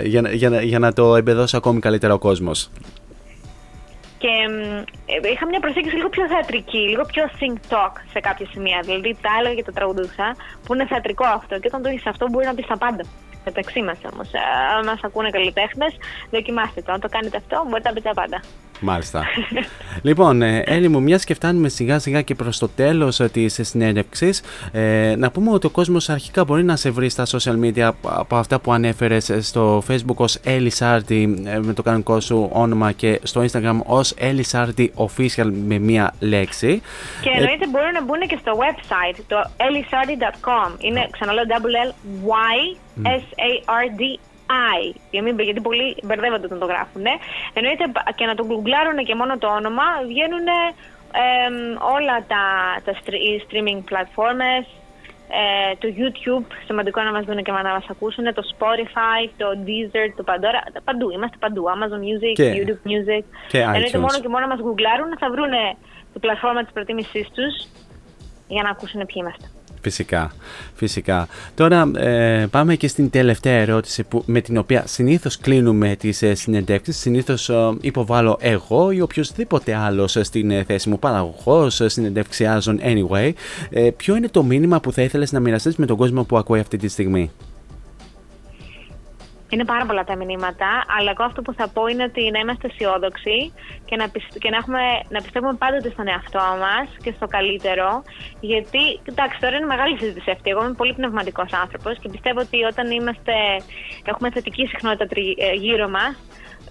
Για, 0.03 0.22
για, 0.31 0.61
για 0.61 0.80
να 0.80 0.94
το 0.94 1.15
εμπεδώσει 1.15 1.56
ακόμη 1.56 1.80
καλύτερα 1.80 2.14
ο 2.14 2.18
κόσμος. 2.18 2.69
Και 4.21 4.31
ε, 5.05 5.29
είχα 5.31 5.45
μια 5.47 5.59
προσέγγιση 5.59 5.95
λίγο 5.95 6.09
πιο 6.09 6.27
θεατρική, 6.27 6.77
λίγο 6.77 7.03
πιο 7.13 7.23
think 7.39 7.57
talk 7.71 7.93
σε 8.13 8.19
κάποια 8.19 8.47
σημεία. 8.51 8.79
Δηλαδή 8.87 9.17
τα 9.21 9.31
έλεγα 9.39 9.55
και 9.55 9.63
τα 9.63 9.71
τραγουδούσα, 9.71 10.27
που 10.63 10.73
είναι 10.73 10.85
θεατρικό 10.85 11.25
αυτό. 11.25 11.53
Και 11.59 11.67
όταν 11.71 11.81
το 11.81 11.89
έχεις 11.89 12.05
αυτό, 12.05 12.23
μπορεί 12.29 12.45
να 12.45 12.53
πεις 12.53 12.67
τα 12.67 12.77
πάντα. 12.77 13.03
Μεταξύ 13.45 13.81
μας 13.81 13.99
όμως. 14.11 14.29
Αν 14.77 14.85
μας 14.85 14.99
ακούνε 15.03 15.29
καλλιτέχνες, 15.29 15.93
δοκιμάστε 16.31 16.81
το. 16.81 16.91
Αν 16.91 16.99
το 16.99 17.09
κάνετε 17.09 17.37
αυτό, 17.37 17.65
μπορείτε 17.67 17.87
να 17.89 17.95
πείτε 17.95 18.09
τα 18.09 18.15
πάντα. 18.21 18.39
Μάλιστα. 18.80 19.26
λοιπόν, 20.01 20.41
ε, 20.41 20.64
Έλλη 20.65 20.88
μου, 20.88 21.01
μιας 21.01 21.23
και 21.23 21.34
φτάνουμε 21.34 21.69
σιγά 21.69 21.99
σιγά 21.99 22.22
και 22.22 22.35
προς 22.35 22.57
το 22.57 22.68
τέλος 22.68 23.19
ε, 23.19 23.30
της 23.30 23.60
συνέντευξης, 23.61 24.41
ε, 24.72 25.15
να 25.18 25.31
πούμε 25.31 25.51
ότι 25.51 25.65
ο 25.65 25.69
κόσμος 25.69 26.10
αρχικά 26.10 26.43
μπορεί 26.43 26.64
να 26.64 26.76
σε 26.76 26.89
βρει 26.89 27.10
στα 27.10 27.26
social 27.26 27.60
media 27.65 27.91
από 28.03 28.35
αυτά 28.35 28.60
που 28.60 28.73
ανέφερες 28.73 29.30
ε, 29.30 29.41
στο 29.41 29.84
facebook 29.88 30.15
ως 30.15 30.35
Έλλη 30.43 30.69
Σάρτη 30.69 31.43
με 31.61 31.73
το 31.73 31.81
κανονικό 31.81 32.19
σου 32.19 32.49
όνομα 32.53 32.91
και 32.91 33.19
στο 33.23 33.41
instagram 33.41 33.80
ως 33.85 34.14
Έλλη 34.18 34.43
Σάρτη 34.43 34.93
official 34.95 35.51
με 35.68 35.77
μία 35.80 36.14
λέξη. 36.19 36.81
Και 37.22 37.30
εννοείται 37.30 37.64
ε, 37.64 37.68
μπορούν 37.72 37.91
να 37.91 38.03
μπουν 38.03 38.19
και 38.27 38.38
στο 38.41 38.51
website, 38.57 39.19
το 39.27 39.35
ellisardi.com. 39.57 40.76
Είναι, 40.77 41.07
ξαναλέω, 41.11 41.43
double 41.47 41.88
L 41.88 41.91
Y 42.26 42.77
S 43.03 43.23
A 43.47 43.51
R 43.84 43.99
D 43.99 44.28
I. 44.49 44.95
Γιατί 45.09 45.61
πολλοί 45.61 45.97
μπερδεύονται 46.03 46.45
όταν 46.45 46.59
το 46.59 46.65
γράφουν. 46.65 47.01
Ναι. 47.01 47.15
Εννοείται 47.53 47.84
και 48.15 48.26
να 48.26 48.35
το 48.35 48.45
γκουγκλάρουν 48.45 48.97
και 49.05 49.15
μόνο 49.15 49.38
το 49.38 49.47
όνομα 49.47 49.84
βγαίνουν 50.07 50.47
όλα 51.95 52.15
τα, 52.27 52.43
τα 52.85 52.93
streaming 53.03 53.81
platforms, 53.91 54.67
ε, 55.31 55.76
το 55.81 55.88
YouTube, 55.99 56.45
σημαντικό 56.65 57.01
να 57.01 57.11
μας 57.11 57.26
δουν 57.26 57.43
και 57.43 57.51
να 57.51 57.63
μας 57.63 57.85
ακούσουν, 57.89 58.34
το 58.34 58.43
Spotify, 58.53 59.30
το 59.38 59.45
Deezer, 59.65 60.07
το 60.15 60.23
Pandora, 60.27 60.81
παντού, 60.84 61.09
είμαστε 61.11 61.38
παντού, 61.39 61.63
Amazon 61.76 62.01
Music, 62.07 62.34
και, 62.34 62.53
YouTube 62.55 62.88
Music. 62.91 63.23
Και 63.47 63.59
Εννοείται 63.59 63.97
μόνο 63.97 64.19
και 64.21 64.27
μόνο 64.27 64.45
να 64.45 64.47
μας 64.47 64.59
γκουγκλάρουν, 64.59 65.17
θα 65.19 65.30
βρουν 65.30 65.53
την 66.11 66.21
πλατφόρμα 66.21 66.63
της 66.63 66.73
προτίμησής 66.73 67.27
τους 67.30 67.53
για 68.47 68.63
να 68.63 68.69
ακούσουν 68.69 69.05
ποιοι 69.05 69.15
είμαστε. 69.15 69.59
Φυσικά, 69.81 70.31
φυσικά. 70.73 71.27
Τώρα 71.56 71.91
ε, 71.95 72.45
πάμε 72.51 72.76
και 72.76 72.88
στην 72.88 73.10
τελευταία 73.10 73.57
ερώτηση 73.57 74.03
που, 74.03 74.23
με 74.26 74.41
την 74.41 74.57
οποία 74.57 74.84
συνήθως 74.88 75.38
κλείνουμε 75.38 75.95
τις 75.95 76.22
ε, 76.22 76.35
συνεντεύξεις. 76.35 76.97
Συνήθως 76.97 77.49
ε, 77.49 77.77
υποβάλλω 77.81 78.38
εγώ 78.41 78.91
ή 78.91 79.01
οποιοδήποτε 79.01 79.76
άλλος 79.76 80.18
στην 80.22 80.51
ε, 80.51 80.64
θέση 80.64 80.89
μου 80.89 80.99
παραγωγός, 80.99 81.81
συνεντεύξιάζων 81.85 82.80
anyway. 82.84 83.31
Ε, 83.69 83.89
ποιο 83.97 84.15
είναι 84.15 84.27
το 84.27 84.43
μήνυμα 84.43 84.80
που 84.80 84.91
θα 84.91 85.01
ήθελες 85.01 85.31
να 85.31 85.39
μοιραστείς 85.39 85.76
με 85.76 85.85
τον 85.85 85.97
κόσμο 85.97 86.23
που 86.23 86.38
ακούει 86.38 86.60
αυτή 86.60 86.77
τη 86.77 86.88
στιγμή; 86.88 87.31
Είναι 89.49 89.65
πάρα 89.65 89.85
πολλά 89.85 90.03
τα 90.03 90.15
μηνύματα, 90.15 90.69
αλλά 90.97 91.09
εγώ 91.15 91.23
αυτό 91.30 91.41
που 91.41 91.53
θα 91.53 91.67
πω 91.73 91.88
είναι 91.88 92.03
ότι 92.03 92.31
να 92.31 92.39
είμαστε 92.39 92.67
αισιόδοξοι 92.67 93.53
και 93.85 93.95
να, 93.95 94.05
και 94.43 94.49
να, 94.49 94.57
έχουμε, 94.57 94.81
να 95.09 95.21
πιστεύουμε 95.21 95.53
πάντοτε 95.63 95.89
στον 95.89 96.07
εαυτό 96.07 96.45
μας 96.63 96.88
και 97.03 97.11
στο 97.17 97.26
καλύτερο. 97.27 98.03
Γιατί, 98.39 98.84
κοιτάξτε, 99.05 99.39
τώρα 99.45 99.55
είναι 99.57 99.65
μεγάλη 99.65 99.97
συζήτηση 99.97 100.31
αυτή. 100.31 100.49
Εγώ 100.49 100.61
είμαι 100.63 100.80
πολύ 100.81 100.93
πνευματικός 100.93 101.51
άνθρωπος 101.63 101.93
και 102.01 102.09
πιστεύω 102.09 102.39
ότι 102.39 102.63
όταν 102.71 102.91
είμαστε, 102.91 103.34
έχουμε 104.03 104.31
θετική 104.31 104.65
συχνότητα 104.65 105.05
ε, 105.38 105.53
γύρω 105.53 105.88
μας, 105.89 106.13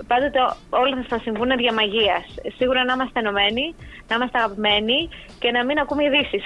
πάντοτε 0.06 0.38
όλα 0.70 1.04
θα 1.08 1.18
συμβούν 1.18 1.50
δια 1.56 1.72
μαγείας. 1.72 2.24
Σίγουρα 2.56 2.84
να 2.84 2.92
είμαστε 2.92 3.18
ενωμένοι, 3.18 3.74
να 4.08 4.14
είμαστε 4.16 4.38
αγαπημένοι 4.38 5.08
και 5.38 5.50
να 5.50 5.64
μην 5.64 5.78
ακούμε 5.78 6.04
ειδήσεις. 6.04 6.44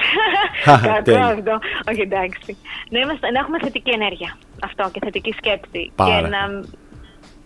Κάτι 0.92 1.14
αυτό. 1.14 1.58
Όχι, 1.90 2.00
εντάξει. 2.00 2.56
Να, 2.88 2.98
είμαστε, 3.00 3.30
να 3.30 3.38
έχουμε 3.38 3.58
θετική 3.58 3.90
ενέργεια. 3.90 4.36
Αυτό 4.62 4.90
και 4.92 5.00
θετική 5.04 5.32
σκέψη. 5.40 5.92
Και 5.96 6.16
να, 6.34 6.40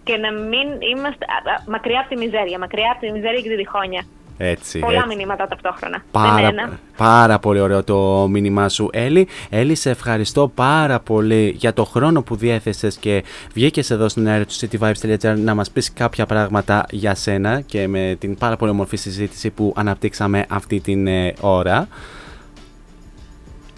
και 0.04 0.16
να 0.16 0.32
μην 0.32 0.68
είμαστε 0.92 1.24
μακριά 1.66 2.00
από 2.00 2.08
τη 2.08 2.16
μιζέρια, 2.16 2.58
μακριά 2.58 2.90
από 2.92 3.00
τη 3.00 3.12
μιζέρια 3.12 3.40
και 3.40 3.48
τη 3.48 3.56
διχόνια. 3.56 4.02
Έτσι, 4.38 4.78
Πολλά 4.78 5.02
έτσι. 5.04 5.16
μηνύματα 5.16 5.46
ταυτόχρονα. 5.46 6.02
Πάρα, 6.10 6.78
πάρα 6.96 7.38
πολύ 7.38 7.60
ωραίο 7.60 7.84
το 7.84 8.26
μήνυμά 8.30 8.68
σου, 8.68 8.88
Έλλη. 8.92 9.28
Έλλη, 9.50 9.74
σε 9.74 9.90
ευχαριστώ 9.90 10.48
πάρα 10.54 11.00
πολύ 11.00 11.54
για 11.56 11.72
το 11.72 11.84
χρόνο 11.84 12.22
που 12.22 12.36
διέθεσες 12.36 12.96
και 12.96 13.24
βγήκες 13.54 13.90
εδώ 13.90 14.08
στην 14.08 14.28
αέρα 14.28 14.44
του 14.44 14.54
cityvibes.gr 14.54 15.34
να 15.36 15.54
μας 15.54 15.70
πεις 15.70 15.92
κάποια 15.92 16.26
πράγματα 16.26 16.86
για 16.90 17.14
σένα 17.14 17.60
και 17.60 17.88
με 17.88 18.16
την 18.18 18.36
πάρα 18.38 18.56
πολύ 18.56 18.70
όμορφη 18.70 18.96
συζήτηση 18.96 19.50
που 19.50 19.72
αναπτύξαμε 19.76 20.46
αυτή 20.48 20.80
την 20.80 21.06
ε, 21.06 21.34
ώρα. 21.40 21.88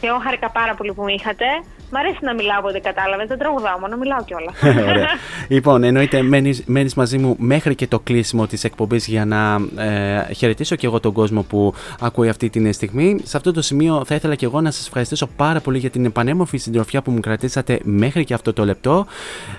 Και 0.00 0.06
εγώ 0.06 0.18
χάρηκα 0.18 0.50
πάρα 0.50 0.74
πολύ 0.74 0.92
που 0.92 1.02
με 1.02 1.12
είχατε. 1.12 1.44
Μ' 1.90 1.96
αρέσει 1.96 2.18
να 2.20 2.34
μιλάω 2.34 2.58
όποτε 2.58 2.78
κατάλαβες. 2.78 3.26
Δεν 3.26 3.38
τραγουδάω 3.38 3.78
μόνο, 3.78 3.96
μιλάω 3.96 4.24
κιόλας. 4.24 4.54
Ωραία. 4.90 5.08
λοιπόν, 5.48 5.82
εννοείται 5.82 6.22
μένεις 6.66 6.94
μαζί 6.94 7.18
μου 7.18 7.36
μέχρι 7.38 7.74
και 7.74 7.86
το 7.86 7.98
κλείσιμο 7.98 8.46
της 8.46 8.64
εκπομπής 8.64 9.06
για 9.06 9.24
να 9.24 9.60
ε, 9.82 10.32
χαιρετήσω 10.34 10.76
και 10.76 10.86
εγώ 10.86 11.00
τον 11.00 11.12
κόσμο 11.12 11.42
που 11.42 11.74
ακούει 12.00 12.28
αυτή 12.28 12.50
τη 12.50 12.72
στιγμή. 12.72 13.20
Σε 13.22 13.36
αυτό 13.36 13.52
το 13.52 13.62
σημείο 13.62 14.02
θα 14.06 14.14
ήθελα 14.14 14.34
και 14.34 14.44
εγώ 14.44 14.60
να 14.60 14.70
σας 14.70 14.86
ευχαριστήσω 14.86 15.26
πάρα 15.36 15.60
πολύ 15.60 15.78
για 15.78 15.90
την 15.90 16.12
πανέμορφη 16.12 16.56
συντροφιά 16.56 17.02
που 17.02 17.10
μου 17.10 17.20
κρατήσατε 17.20 17.80
μέχρι 17.82 18.24
και 18.24 18.34
αυτό 18.34 18.52
το 18.52 18.64
λεπτό. 18.64 19.06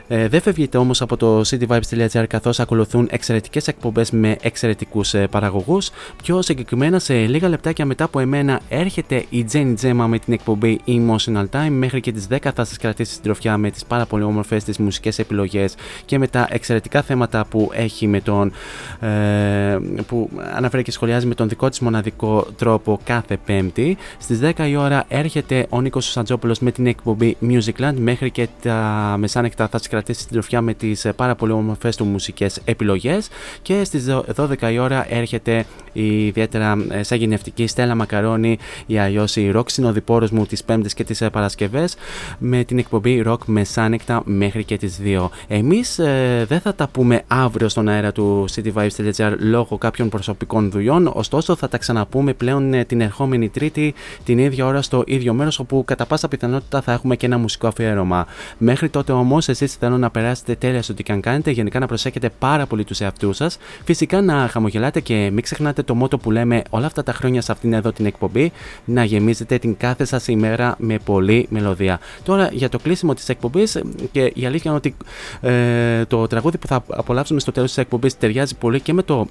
Ε, 0.08 0.28
δεν 0.28 0.42
φεύγετε 0.42 0.78
όμως 0.78 1.02
από 1.02 1.18
το 1.18 1.42
cityvibes.gr 1.50 2.24
καθώς 2.28 2.60
ακολουθούν 2.60 3.08
εξαιρετικές 3.12 3.68
εκπομπές 3.68 4.12
με 4.12 4.38
εξαιρετικούς 4.42 5.14
ε, 5.14 5.28
παραγωγούς. 5.28 5.90
Πιο 6.24 6.42
συγκεκριμένα, 6.42 7.00
σε 7.00 7.14
λίγα 7.14 7.50
λεπτάκια 7.50 7.86
μετά 7.86 8.04
από 8.04 8.20
εμένα 8.20 8.60
έρχεται 8.70 9.26
η 9.30 9.46
Jenny 9.54 9.74
Gemma 9.82 10.06
με 10.08 10.20
την 10.20 10.34
εκπομπή 10.34 10.80
Emotional 10.88 11.46
Time 11.52 11.70
μέχρι 11.70 12.02
και 12.02 12.12
10 12.30 12.38
θα 12.56 12.66
σας 12.66 12.78
κρατήσει 12.78 13.12
στην 13.12 13.24
τροφιά 13.24 13.58
με 13.58 13.72
τις 13.72 13.86
πάρα 13.86 14.06
πολύ 14.06 14.24
όμορφες 14.24 14.64
τις 14.64 14.78
μουσικές 14.78 15.20
επιλογές 15.20 15.76
και 16.06 16.18
με 16.18 16.28
τα 16.28 16.48
εξαιρετικά 16.50 17.02
θέματα 17.02 17.46
που 17.46 17.70
έχει 17.74 18.08
με 18.08 18.22
τον. 18.22 18.52
Ε, 19.00 19.78
που 20.08 20.30
αναφέρει 20.56 20.84
και 20.84 20.92
σχολιάζει 20.92 21.26
με 21.26 21.36
τον 21.36 21.50
δικό 21.50 21.70
της 21.70 21.80
μοναδικό 21.80 22.48
τρόπο 22.58 23.00
κάθε 23.04 23.38
Πέμπτη. 23.46 23.98
Στις 24.18 24.40
10 24.40 24.68
η 24.70 24.76
ώρα 24.76 25.06
έρχεται 25.08 25.66
ο 25.70 25.82
Νίκος 25.82 26.12
Σαντζόπουλος 26.12 26.60
με 26.60 26.72
την 26.72 26.88
εκπομπή 26.88 27.38
Musicland 27.42 27.94
μέχρι 27.96 28.32
και 28.32 28.48
τα 28.62 29.16
μεσάνεκτα 29.18 29.68
θα 29.68 29.78
σας 29.78 29.88
κρατήσει 29.88 30.22
στην 30.22 30.34
τροφιά 30.34 30.62
με 30.62 30.74
τις 30.74 31.08
πάρα 31.16 31.36
πολύ 31.36 31.52
όμορφες 31.52 31.96
του 31.96 32.06
μουσικές 32.06 32.60
επιλογές. 32.66 33.28
Και 33.62 33.84
στις 33.84 34.06
12 34.36 34.72
η 34.72 34.80
ώρα 34.80 35.06
έρχεται 35.10 35.66
η 35.94 36.26
ιδιαίτερα 36.26 36.78
ε, 36.90 37.04
σαν 37.04 37.18
γενευτική 37.18 37.68
Στέλλα 37.68 37.96
Μακαρόνη 37.96 38.58
ή 38.86 38.98
αλλιώ 39.00 39.26
η 39.36 39.52
ροκ 39.52 39.70
συνοδοιπόρο 39.70 40.28
μου 40.32 40.46
τι 40.46 40.58
Πέμπτε 40.66 40.90
και 40.96 41.04
τι 41.04 41.30
Παρασκευές 41.30 41.96
με 42.38 42.64
την 42.64 42.78
εκπομπή 42.78 43.24
Rock 43.26 43.38
Μεσάνεκτα 43.46 44.22
μέχρι 44.26 44.64
και 44.64 44.78
τις 44.78 45.00
2. 45.04 45.28
Εμείς 45.48 46.00
ε, 46.00 46.46
δεν 46.48 46.60
θα 46.60 46.76
τα 46.76 46.88
πούμε 46.88 47.22
αύριο 47.28 47.70
στον 47.70 47.88
αέρα 47.88 48.12
του 48.12 48.46
cityvibes.gr 48.56 49.34
λόγω 49.40 49.78
κάποιων 49.78 50.10
προσωπικών 50.10 50.72
δουλειών, 50.72 51.12
ωστόσο 51.14 51.56
θα 51.56 51.68
τα 51.68 51.78
ξαναπούμε 51.78 52.34
πλέον 52.34 52.74
ε, 52.74 52.86
την 52.86 53.02
ερχόμενη 53.02 53.50
Τρίτη 53.50 53.94
την 54.24 54.38
ίδια 54.38 54.66
ώρα 54.66 54.82
στο 54.82 55.04
ίδιο 55.06 55.34
μέρος 55.34 55.60
όπου 55.60 55.84
κατά 55.86 56.06
πάσα 56.06 56.28
πιθανότητα 56.28 56.82
θα 56.82 56.92
έχουμε 56.92 57.16
και 57.16 57.26
ένα 57.26 57.38
μουσικό 57.38 57.68
αφιέρωμα. 57.68 58.28
Μέχρι 58.58 58.90
τότε 58.90 59.12
όμως 59.12 59.48
εσείς 59.48 59.74
θέλω 59.74 59.98
να 59.98 60.10
περάσετε 60.10 60.56
τέλεια 60.56 60.82
στο 60.82 60.94
τι 60.94 61.04
καν 61.04 61.22
κάνετε, 61.22 61.52
γενικά 61.52 61.80
να 61.80 61.88
προσέχετε 61.88 62.30
πάρα 62.40 62.66
πολύ 62.66 62.84
τους 62.84 63.02
εαυτούς 63.02 63.36
σας, 63.36 63.58
φυσικά 63.84 64.22
να 64.22 64.48
χαμογελάτε 64.48 65.00
και 65.00 65.30
μην 65.34 65.42
ξεχνάτε 65.42 65.84
το 65.84 65.96
μότο 65.96 66.18
που 66.18 66.32
λέμε 66.32 66.62
όλα 66.70 66.86
αυτά 66.86 67.04
τα 67.04 67.14
χρόνια 67.14 67.42
σε 67.42 67.52
αυτήν 67.52 67.74
εδώ 67.74 67.92
την 67.92 68.06
εκπομπή, 68.06 68.52
να 68.86 69.04
γεμίζετε 69.04 69.58
την 69.58 69.78
κάθε 69.78 70.06
σας 70.06 70.28
ημέρα 70.28 70.76
με 70.78 70.98
πολύ 71.04 71.48
μελωδία. 71.50 71.99
Τώρα 72.24 72.50
για 72.52 72.70
το 72.70 72.80
κλείσιμο 72.80 73.14
της 73.14 73.30
εκπομπής 73.30 73.82
και 74.12 74.32
η 74.36 74.46
αλήθεια 74.46 74.72
είναι 74.72 74.76
ότι 74.76 74.96
ε, 75.42 76.06
το 76.06 76.28
τραγούδι 76.28 76.58
που 76.58 76.68
θα 76.68 76.84
απολαύσουμε 76.88 77.40
στο 77.40 77.52
τέλος 77.52 77.70
της 77.70 77.78
εκπομπής 77.78 78.18
ταιριάζει 78.18 78.56
πολύ 78.56 78.80
και 78.80 78.94
με 78.94 79.04
το 79.04 79.28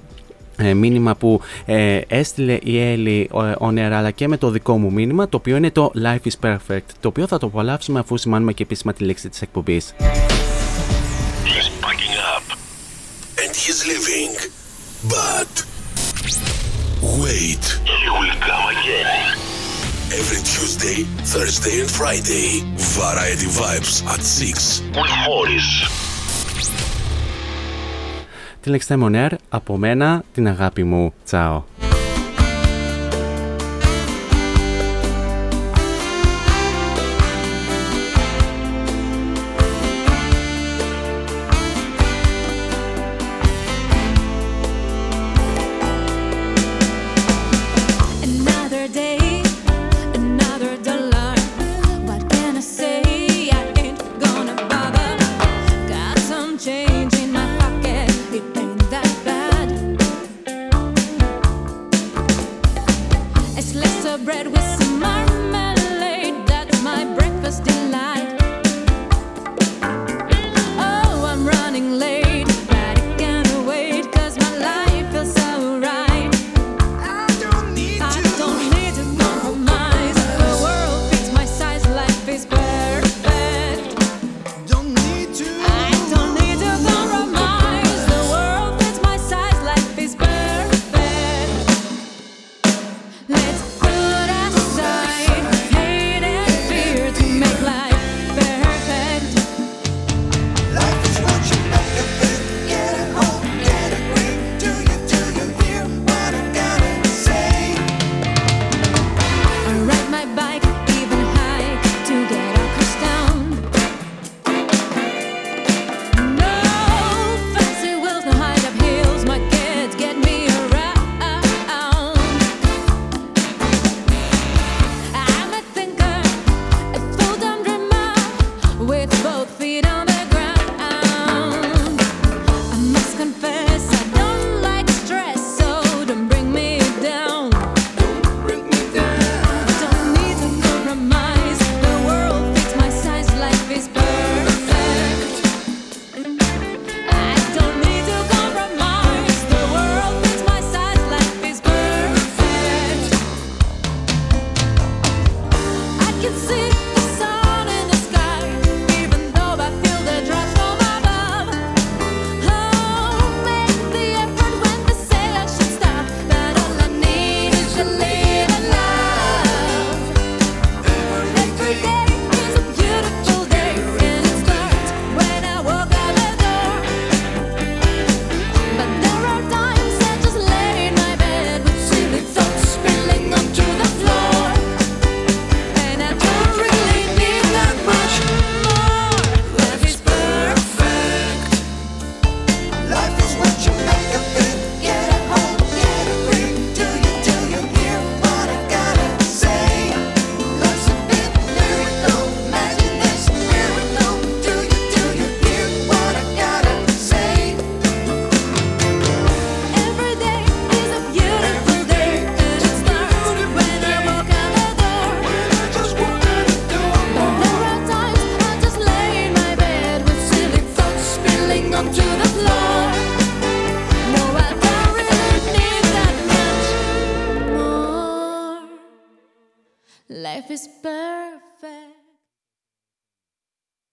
ε, 0.61 0.73
μήνυμα 0.73 1.15
που 1.15 1.41
ε, 1.65 2.01
έστειλε 2.07 2.57
η 2.63 2.79
Έλλη 2.79 3.29
ο 3.59 3.71
Νέρα 3.71 3.97
αλλά 3.97 4.11
και 4.11 4.27
με 4.27 4.37
το 4.37 4.49
δικό 4.49 4.77
μου 4.77 4.91
μήνυμα 4.91 5.29
το 5.29 5.37
οποίο 5.37 5.55
είναι 5.55 5.71
το 5.71 5.91
Life 6.03 6.27
is 6.29 6.47
Perfect 6.49 6.89
το 6.99 7.07
οποίο 7.07 7.27
θα 7.27 7.37
το 7.37 7.45
απολαύσουμε 7.45 7.99
αφού 7.99 8.17
σημάνουμε 8.17 8.53
και 8.53 8.63
επίσημα 8.63 8.93
τη 8.93 9.03
λέξη 9.03 9.29
της 9.29 9.41
εκπομπής. 9.41 9.93
He's 11.45 11.69
packing 11.85 12.15
up. 12.35 12.45
And 13.41 13.51
he's 13.63 13.79
leaving. 13.89 14.33
But 15.15 15.53
wait. 17.21 17.65
He 18.01 18.09
will 18.17 18.35
come 18.49 18.65
again 18.75 19.48
every 20.11 20.41
Tuesday, 20.41 21.03
Thursday 21.33 21.81
and 21.81 21.89
Friday. 21.89 22.63
Variety 22.97 23.45
Vibes 23.45 24.03
at 24.13 24.21
6 24.23 24.81
with 24.95 25.13
Morris. 25.27 25.89
Τη 28.61 28.69
λέξη 28.69 28.95
Μονέρ, 28.95 29.31
από 29.49 29.77
μένα 29.77 30.23
την 30.33 30.47
αγάπη 30.47 30.83
μου. 30.83 31.13
Τσάω. 31.25 31.63